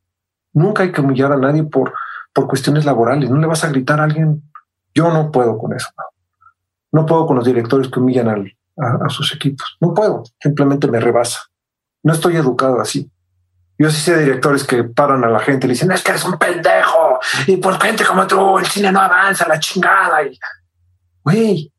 nunca 0.53 0.83
hay 0.83 0.91
que 0.91 1.01
humillar 1.01 1.31
a 1.31 1.37
nadie 1.37 1.63
por, 1.63 1.95
por 2.33 2.49
cuestiones 2.49 2.85
laborales. 2.85 3.31
No 3.31 3.39
le 3.39 3.47
vas 3.47 3.63
a 3.63 3.69
gritar 3.69 4.01
a 4.01 4.05
alguien, 4.05 4.43
yo 4.93 5.13
no 5.13 5.31
puedo 5.31 5.57
con 5.57 5.73
eso. 5.73 5.89
No, 6.91 7.07
puedo 7.07 7.27
con 7.27 7.37
los 7.37 7.45
directores 7.45 7.89
que 7.89 8.01
humillan 8.01 8.29
a, 8.29 9.07
a 9.07 9.09
sus 9.09 9.33
equipos, 9.33 9.77
no 9.81 9.95
puedo, 9.95 10.25
simplemente 10.43 10.89
me 10.89 10.99
rebasa. 10.99 11.43
No 12.03 12.13
estoy 12.13 12.35
educado 12.35 12.81
así. 12.81 13.09
Yo 13.79 13.89
sí 13.89 14.01
sé 14.01 14.19
directores 14.19 14.65
que 14.65 14.83
paran 14.83 15.23
a 15.23 15.29
la 15.29 15.39
gente 15.39 15.67
y 15.67 15.69
le 15.69 15.75
dicen, 15.75 15.93
es 15.93 16.03
que 16.03 16.11
eres 16.11 16.25
un 16.25 16.37
pendejo. 16.39 17.21
Y 17.47 17.59
por 17.59 17.81
gente 17.81 18.05
como 18.05 18.27
tú, 18.27 18.59
el 18.59 18.67
cine 18.67 18.91
no 18.91 19.01
avanza, 19.01 19.47
la 19.47 19.61
chingada. 19.61 20.19
Güey, 21.23 21.73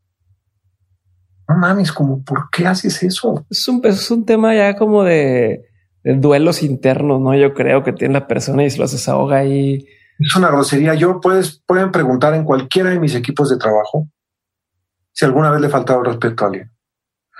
no 1.48 1.58
mames, 1.58 1.92
como, 1.92 2.24
¿por 2.24 2.50
qué 2.50 2.68
haces 2.68 3.04
eso? 3.04 3.46
Es 3.50 3.68
un, 3.68 3.82
es 3.84 4.10
un 4.12 4.26
tema 4.26 4.56
ya 4.56 4.76
como 4.76 5.04
de, 5.04 5.66
duelos 6.04 6.64
internos, 6.64 7.22
¿no? 7.22 7.36
Yo 7.36 7.54
creo 7.54 7.84
que 7.84 7.94
tiene 7.94 8.16
la 8.16 8.28
persona 8.28 8.64
y 8.64 8.70
se 8.70 8.80
los 8.80 8.92
desahoga 8.92 9.38
ahí. 9.38 9.86
Es 10.20 10.36
una 10.36 10.50
grosería. 10.50 10.94
Yo 10.94 11.20
puedes, 11.20 11.62
pueden 11.66 11.92
preguntar 11.92 12.34
en 12.34 12.44
cualquiera 12.44 12.90
de 12.92 13.00
mis 13.00 13.16
equipos 13.16 13.50
de 13.50 13.58
trabajo 13.58 14.08
si 15.12 15.26
alguna 15.26 15.52
vez 15.52 15.62
le 15.62 15.70
faltaba 15.70 16.04
respeto 16.04 16.44
a 16.44 16.48
alguien. 16.48 16.72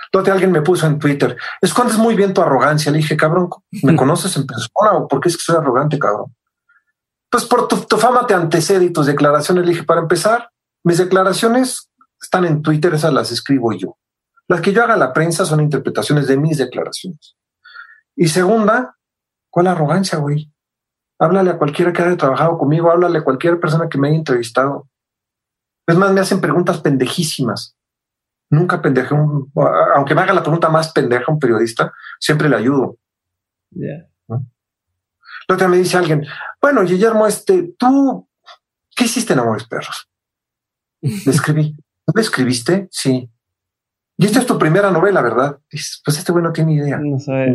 Entonces 0.06 0.32
alguien 0.32 0.52
me 0.52 0.60
puso 0.60 0.86
en 0.86 0.98
Twitter, 0.98 1.36
escondes 1.60 1.96
muy 1.96 2.14
bien 2.14 2.34
tu 2.34 2.42
arrogancia. 2.42 2.92
Le 2.92 2.98
dije, 2.98 3.16
cabrón, 3.16 3.48
¿me 3.82 3.96
conoces 3.96 4.36
en 4.36 4.46
persona 4.46 4.92
o 4.92 5.08
por 5.08 5.20
qué 5.20 5.28
es 5.30 5.36
que 5.36 5.42
soy 5.42 5.56
arrogante, 5.56 5.98
cabrón? 5.98 6.34
Pues 7.30 7.46
por 7.46 7.66
tu, 7.66 7.76
tu 7.76 7.96
fama 7.96 8.26
te 8.26 8.34
antecede 8.34 8.84
y 8.84 8.92
tus 8.92 9.06
declaraciones. 9.06 9.64
Le 9.64 9.72
dije, 9.72 9.84
para 9.84 10.02
empezar, 10.02 10.50
mis 10.84 10.98
declaraciones 10.98 11.90
están 12.22 12.44
en 12.44 12.62
Twitter, 12.62 12.94
esas 12.94 13.12
las 13.12 13.30
escribo 13.32 13.72
yo. 13.72 13.98
Las 14.48 14.60
que 14.60 14.72
yo 14.72 14.82
haga 14.82 14.94
a 14.94 14.98
la 14.98 15.12
prensa 15.12 15.44
son 15.44 15.60
interpretaciones 15.60 16.26
de 16.26 16.36
mis 16.36 16.58
declaraciones. 16.58 17.36
Y 18.16 18.28
segunda, 18.28 18.96
¿cuál 19.50 19.66
arrogancia, 19.66 20.18
güey? 20.18 20.52
Háblale 21.18 21.50
a 21.50 21.58
cualquiera 21.58 21.92
que 21.92 22.02
haya 22.02 22.16
trabajado 22.16 22.58
conmigo, 22.58 22.90
háblale 22.90 23.18
a 23.18 23.24
cualquier 23.24 23.60
persona 23.60 23.88
que 23.88 23.98
me 23.98 24.08
haya 24.08 24.18
entrevistado. 24.18 24.88
Es 25.86 25.96
más, 25.96 26.12
me 26.12 26.20
hacen 26.20 26.40
preguntas 26.40 26.80
pendejísimas. 26.80 27.76
Nunca 28.50 28.82
pendeje 28.82 29.14
un, 29.14 29.50
aunque 29.94 30.14
me 30.14 30.20
haga 30.20 30.34
la 30.34 30.42
pregunta 30.42 30.68
más 30.68 30.92
pendeja 30.92 31.32
un 31.32 31.38
periodista, 31.38 31.92
siempre 32.20 32.48
le 32.48 32.56
ayudo. 32.56 32.98
Yeah. 33.70 34.08
La 35.48 35.54
otra 35.54 35.68
me 35.68 35.78
dice 35.78 35.96
alguien, 35.96 36.26
bueno, 36.60 36.82
Guillermo, 36.82 37.26
este, 37.26 37.74
tú, 37.78 38.28
¿qué 38.94 39.04
hiciste 39.04 39.32
en 39.32 39.40
Amores 39.40 39.66
Perros? 39.66 40.08
Le 41.00 41.32
escribí. 41.32 41.76
¿No 42.06 42.12
le 42.14 42.22
escribiste? 42.22 42.88
Sí. 42.90 43.30
Y 44.18 44.26
esta 44.26 44.40
es 44.40 44.46
tu 44.46 44.58
primera 44.58 44.90
novela, 44.90 45.22
¿verdad? 45.22 45.58
Dices, 45.70 46.00
pues 46.04 46.18
este 46.18 46.32
güey 46.32 46.44
no 46.44 46.52
tiene 46.52 46.74
idea. 46.74 46.98
No 46.98 47.18
sabe. 47.18 47.54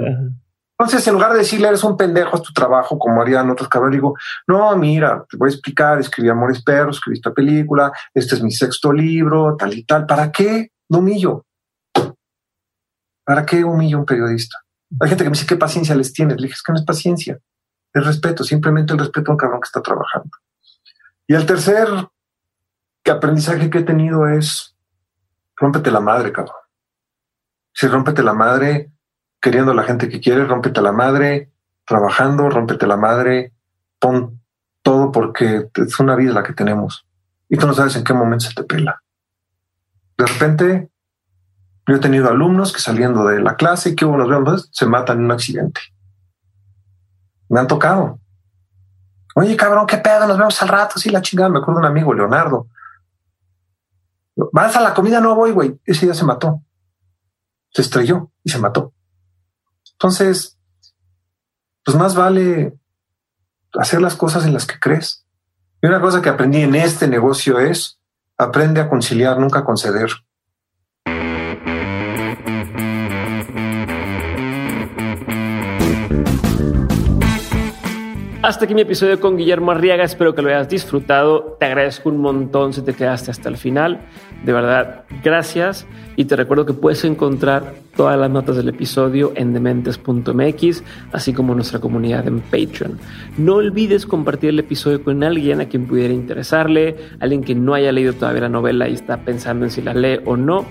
Entonces, 0.80 1.08
en 1.08 1.14
lugar 1.16 1.32
de 1.32 1.40
decirle 1.40 1.68
eres 1.68 1.84
un 1.84 1.98
pendejo, 1.98 2.38
es 2.38 2.44
tu 2.44 2.54
trabajo, 2.54 3.00
como 3.00 3.20
harían 3.22 3.50
otros 3.50 3.68
cabrones, 3.68 3.98
digo, 3.98 4.16
no, 4.48 4.76
mira, 4.78 5.26
te 5.28 5.36
voy 5.36 5.48
a 5.48 5.52
explicar, 5.52 6.00
escribí 6.00 6.30
Amores 6.30 6.64
Perros, 6.64 6.98
escribí 6.98 7.18
esta 7.18 7.34
película, 7.34 7.92
este 8.14 8.36
es 8.36 8.44
mi 8.44 8.52
sexto 8.52 8.94
libro, 8.94 9.56
tal 9.58 9.74
y 9.74 9.84
tal. 9.84 10.06
¿Para 10.06 10.32
qué? 10.32 10.72
No 10.90 11.00
humillo. 11.00 11.46
¿Para 13.26 13.46
qué 13.46 13.64
humillo 13.64 13.98
a 13.98 14.00
un 14.02 14.06
periodista? 14.06 14.58
Hay 15.00 15.10
gente 15.10 15.24
que 15.24 15.30
me 15.30 15.34
dice, 15.34 15.48
¿qué 15.48 15.58
paciencia 15.58 15.96
les 15.96 16.14
tienes? 16.14 16.38
Le 16.38 16.44
dije, 16.44 16.54
es 16.54 16.64
que 16.64 16.72
no 16.72 16.78
es 16.78 16.86
paciencia, 16.86 17.40
es 17.94 18.06
respeto, 18.06 18.44
simplemente 18.44 18.94
el 18.94 19.00
respeto 19.00 19.32
a 19.32 19.34
un 19.34 19.38
cabrón 19.38 19.62
que 19.62 19.68
está 19.68 19.82
trabajando. 19.82 20.30
Y 21.28 21.34
el 21.34 21.46
tercer 21.46 21.88
aprendizaje 23.12 23.70
que 23.70 23.80
he 23.80 23.84
tenido 23.84 24.28
es, 24.28 24.76
rómpete 25.56 25.92
la 25.92 26.00
madre, 26.00 26.32
cabrón. 26.32 26.56
Si 27.74 27.88
rómpete 27.88 28.24
la 28.24 28.34
madre, 28.34 28.92
queriendo 29.40 29.72
a 29.72 29.76
la 29.76 29.84
gente 29.84 30.10
que 30.10 30.20
quiere, 30.20 30.46
rómpete 30.46 30.82
la 30.82 30.92
madre, 30.92 31.52
trabajando, 31.86 32.50
rómpete 32.50 32.88
la 32.88 32.98
madre, 32.98 33.54
pon 34.00 34.42
todo 34.82 35.12
porque 35.12 35.70
es 35.74 36.00
una 36.00 36.16
vida 36.16 36.34
la 36.34 36.44
que 36.44 36.54
tenemos 36.54 37.08
y 37.50 37.58
tú 37.58 37.68
no 37.68 37.74
sabes 37.74 37.96
en 37.96 38.04
qué 38.04 38.14
momento 38.14 38.46
se 38.46 38.54
te 38.54 38.64
pela. 38.64 39.02
De 40.18 40.26
repente, 40.26 40.90
yo 41.88 41.96
he 41.96 42.00
tenido 42.00 42.30
alumnos 42.30 42.74
que 42.74 42.80
saliendo 42.80 43.26
de 43.26 43.40
la 43.40 43.56
clase, 43.56 43.96
que 43.96 44.06
uno 44.06 44.28
vemos, 44.28 44.70
se 44.72 44.86
matan 44.86 45.20
en 45.20 45.26
un 45.26 45.32
accidente. 45.32 45.82
Me 47.50 47.60
han 47.60 47.68
tocado. 47.68 48.20
Oye, 49.36 49.56
cabrón, 49.56 49.86
qué 49.86 49.98
pedo, 49.98 50.28
nos 50.28 50.38
vemos 50.38 50.62
al 50.62 50.68
rato. 50.68 51.00
Sí, 51.00 51.10
la 51.10 51.22
chingada. 51.22 51.50
Me 51.50 51.60
acuerdo 51.60 51.80
de 51.80 51.88
un 51.88 51.92
amigo, 51.92 52.14
Leonardo. 52.14 52.68
¿Vas 54.54 54.76
a 54.76 54.82
la 54.82 54.94
comida? 54.94 55.20
No 55.20 55.36
voy, 55.36 55.52
güey. 55.52 55.80
Ese 55.86 56.06
día 56.06 56.14
se 56.14 56.24
mató. 56.24 56.62
Se 57.72 57.82
estrelló 57.82 58.32
y 58.44 58.50
se 58.50 58.60
mató. 58.60 58.94
Entonces, 59.94 60.58
pues 61.84 61.98
más 61.98 62.16
vale 62.16 62.78
hacer 63.74 64.02
las 64.02 64.16
cosas 64.16 64.46
en 64.46 64.54
las 64.54 64.66
que 64.66 64.80
crees. 64.80 65.26
Y 65.82 65.88
una 65.88 66.02
cosa 66.02 66.22
que 66.22 66.30
aprendí 66.30 66.62
en 66.62 66.76
este 66.76 67.08
negocio 67.08 67.60
es 67.60 68.00
aprende 68.38 68.80
a 68.80 68.90
conciliar, 68.90 69.40
nunca 69.40 69.60
a 69.60 69.66
conceder. 69.66 70.10
Hasta 78.48 78.64
aquí 78.64 78.74
mi 78.74 78.80
episodio 78.80 79.20
con 79.20 79.36
Guillermo 79.36 79.72
Arriaga. 79.72 80.06
Espero 80.06 80.34
que 80.34 80.42
lo 80.42 80.48
hayas 80.48 80.70
disfrutado. 80.70 81.58
Te 81.60 81.66
agradezco 81.66 82.08
un 82.08 82.20
montón 82.20 82.72
si 82.72 82.82
te 82.82 82.94
quedaste 82.94 83.30
hasta 83.30 83.50
el 83.50 83.58
final. 83.58 84.00
De 84.46 84.54
verdad, 84.54 85.04
gracias. 85.22 85.86
Y 86.16 86.24
te 86.24 86.38
recuerdo 86.38 86.66
que 86.66 86.72
puedes 86.72 87.04
encontrar 87.04 87.74
todas 87.98 88.18
las 88.18 88.30
notas 88.30 88.56
del 88.56 88.70
episodio 88.70 89.34
en 89.36 89.52
dementes.mx, 89.52 90.82
así 91.12 91.34
como 91.34 91.56
nuestra 91.56 91.82
comunidad 91.82 92.26
en 92.26 92.40
Patreon. 92.40 92.98
No 93.38 93.56
olvides 93.56 94.06
compartir 94.06 94.52
el 94.52 94.60
episodio 94.60 95.04
con 95.04 95.26
alguien 95.26 95.60
a 95.60 95.66
quien 95.66 95.86
pudiera 95.86 96.14
interesarle, 96.14 96.96
alguien 97.20 97.44
que 97.44 97.54
no 97.54 97.74
haya 97.74 97.92
leído 97.92 98.14
todavía 98.14 98.44
la 98.44 98.50
novela 98.50 98.88
y 98.88 98.94
está 98.94 99.18
pensando 99.26 99.66
en 99.66 99.72
si 99.72 99.82
la 99.82 99.94
lee 99.94 100.22
o 100.24 100.38
no. 100.38 100.66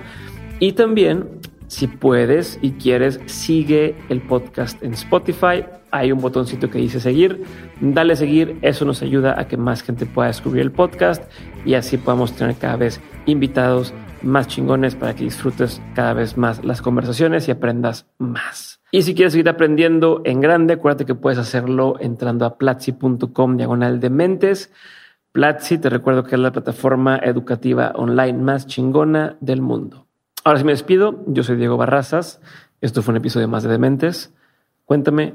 Y 0.60 0.72
también 0.72 1.26
si 1.68 1.88
puedes 1.88 2.58
y 2.62 2.70
quieres, 2.72 3.20
sigue 3.26 3.96
el 4.08 4.22
podcast 4.22 4.82
en 4.82 4.94
Spotify. 4.94 5.64
Hay 5.96 6.12
un 6.12 6.20
botoncito 6.20 6.70
que 6.70 6.78
dice 6.78 7.00
seguir. 7.00 7.42
Dale 7.80 8.16
seguir. 8.16 8.58
Eso 8.62 8.84
nos 8.84 9.02
ayuda 9.02 9.40
a 9.40 9.48
que 9.48 9.56
más 9.56 9.82
gente 9.82 10.06
pueda 10.06 10.28
descubrir 10.28 10.62
el 10.62 10.72
podcast 10.72 11.22
y 11.64 11.74
así 11.74 11.96
podamos 11.96 12.32
tener 12.32 12.56
cada 12.56 12.76
vez 12.76 13.00
invitados 13.26 13.94
más 14.22 14.48
chingones 14.48 14.94
para 14.94 15.14
que 15.14 15.24
disfrutes 15.24 15.80
cada 15.94 16.12
vez 16.12 16.36
más 16.36 16.64
las 16.64 16.82
conversaciones 16.82 17.48
y 17.48 17.50
aprendas 17.50 18.06
más. 18.18 18.80
Y 18.90 19.02
si 19.02 19.14
quieres 19.14 19.32
seguir 19.32 19.48
aprendiendo 19.48 20.22
en 20.24 20.40
grande, 20.40 20.74
acuérdate 20.74 21.06
que 21.06 21.14
puedes 21.14 21.38
hacerlo 21.38 21.96
entrando 22.00 22.44
a 22.44 22.58
platzi.com 22.58 23.56
diagonal 23.56 24.00
de 24.00 24.10
mentes. 24.10 24.72
Platzi, 25.32 25.78
te 25.78 25.90
recuerdo 25.90 26.24
que 26.24 26.34
es 26.34 26.40
la 26.40 26.52
plataforma 26.52 27.18
educativa 27.18 27.92
online 27.94 28.38
más 28.38 28.66
chingona 28.66 29.36
del 29.40 29.60
mundo. 29.60 30.06
Ahora 30.44 30.58
sí 30.58 30.64
me 30.64 30.72
despido. 30.72 31.24
Yo 31.26 31.42
soy 31.42 31.56
Diego 31.56 31.76
Barrazas. 31.76 32.40
Esto 32.80 33.02
fue 33.02 33.12
un 33.12 33.18
episodio 33.18 33.48
más 33.48 33.62
de 33.62 33.70
Dementes. 33.70 34.32
Cuéntame 34.84 35.34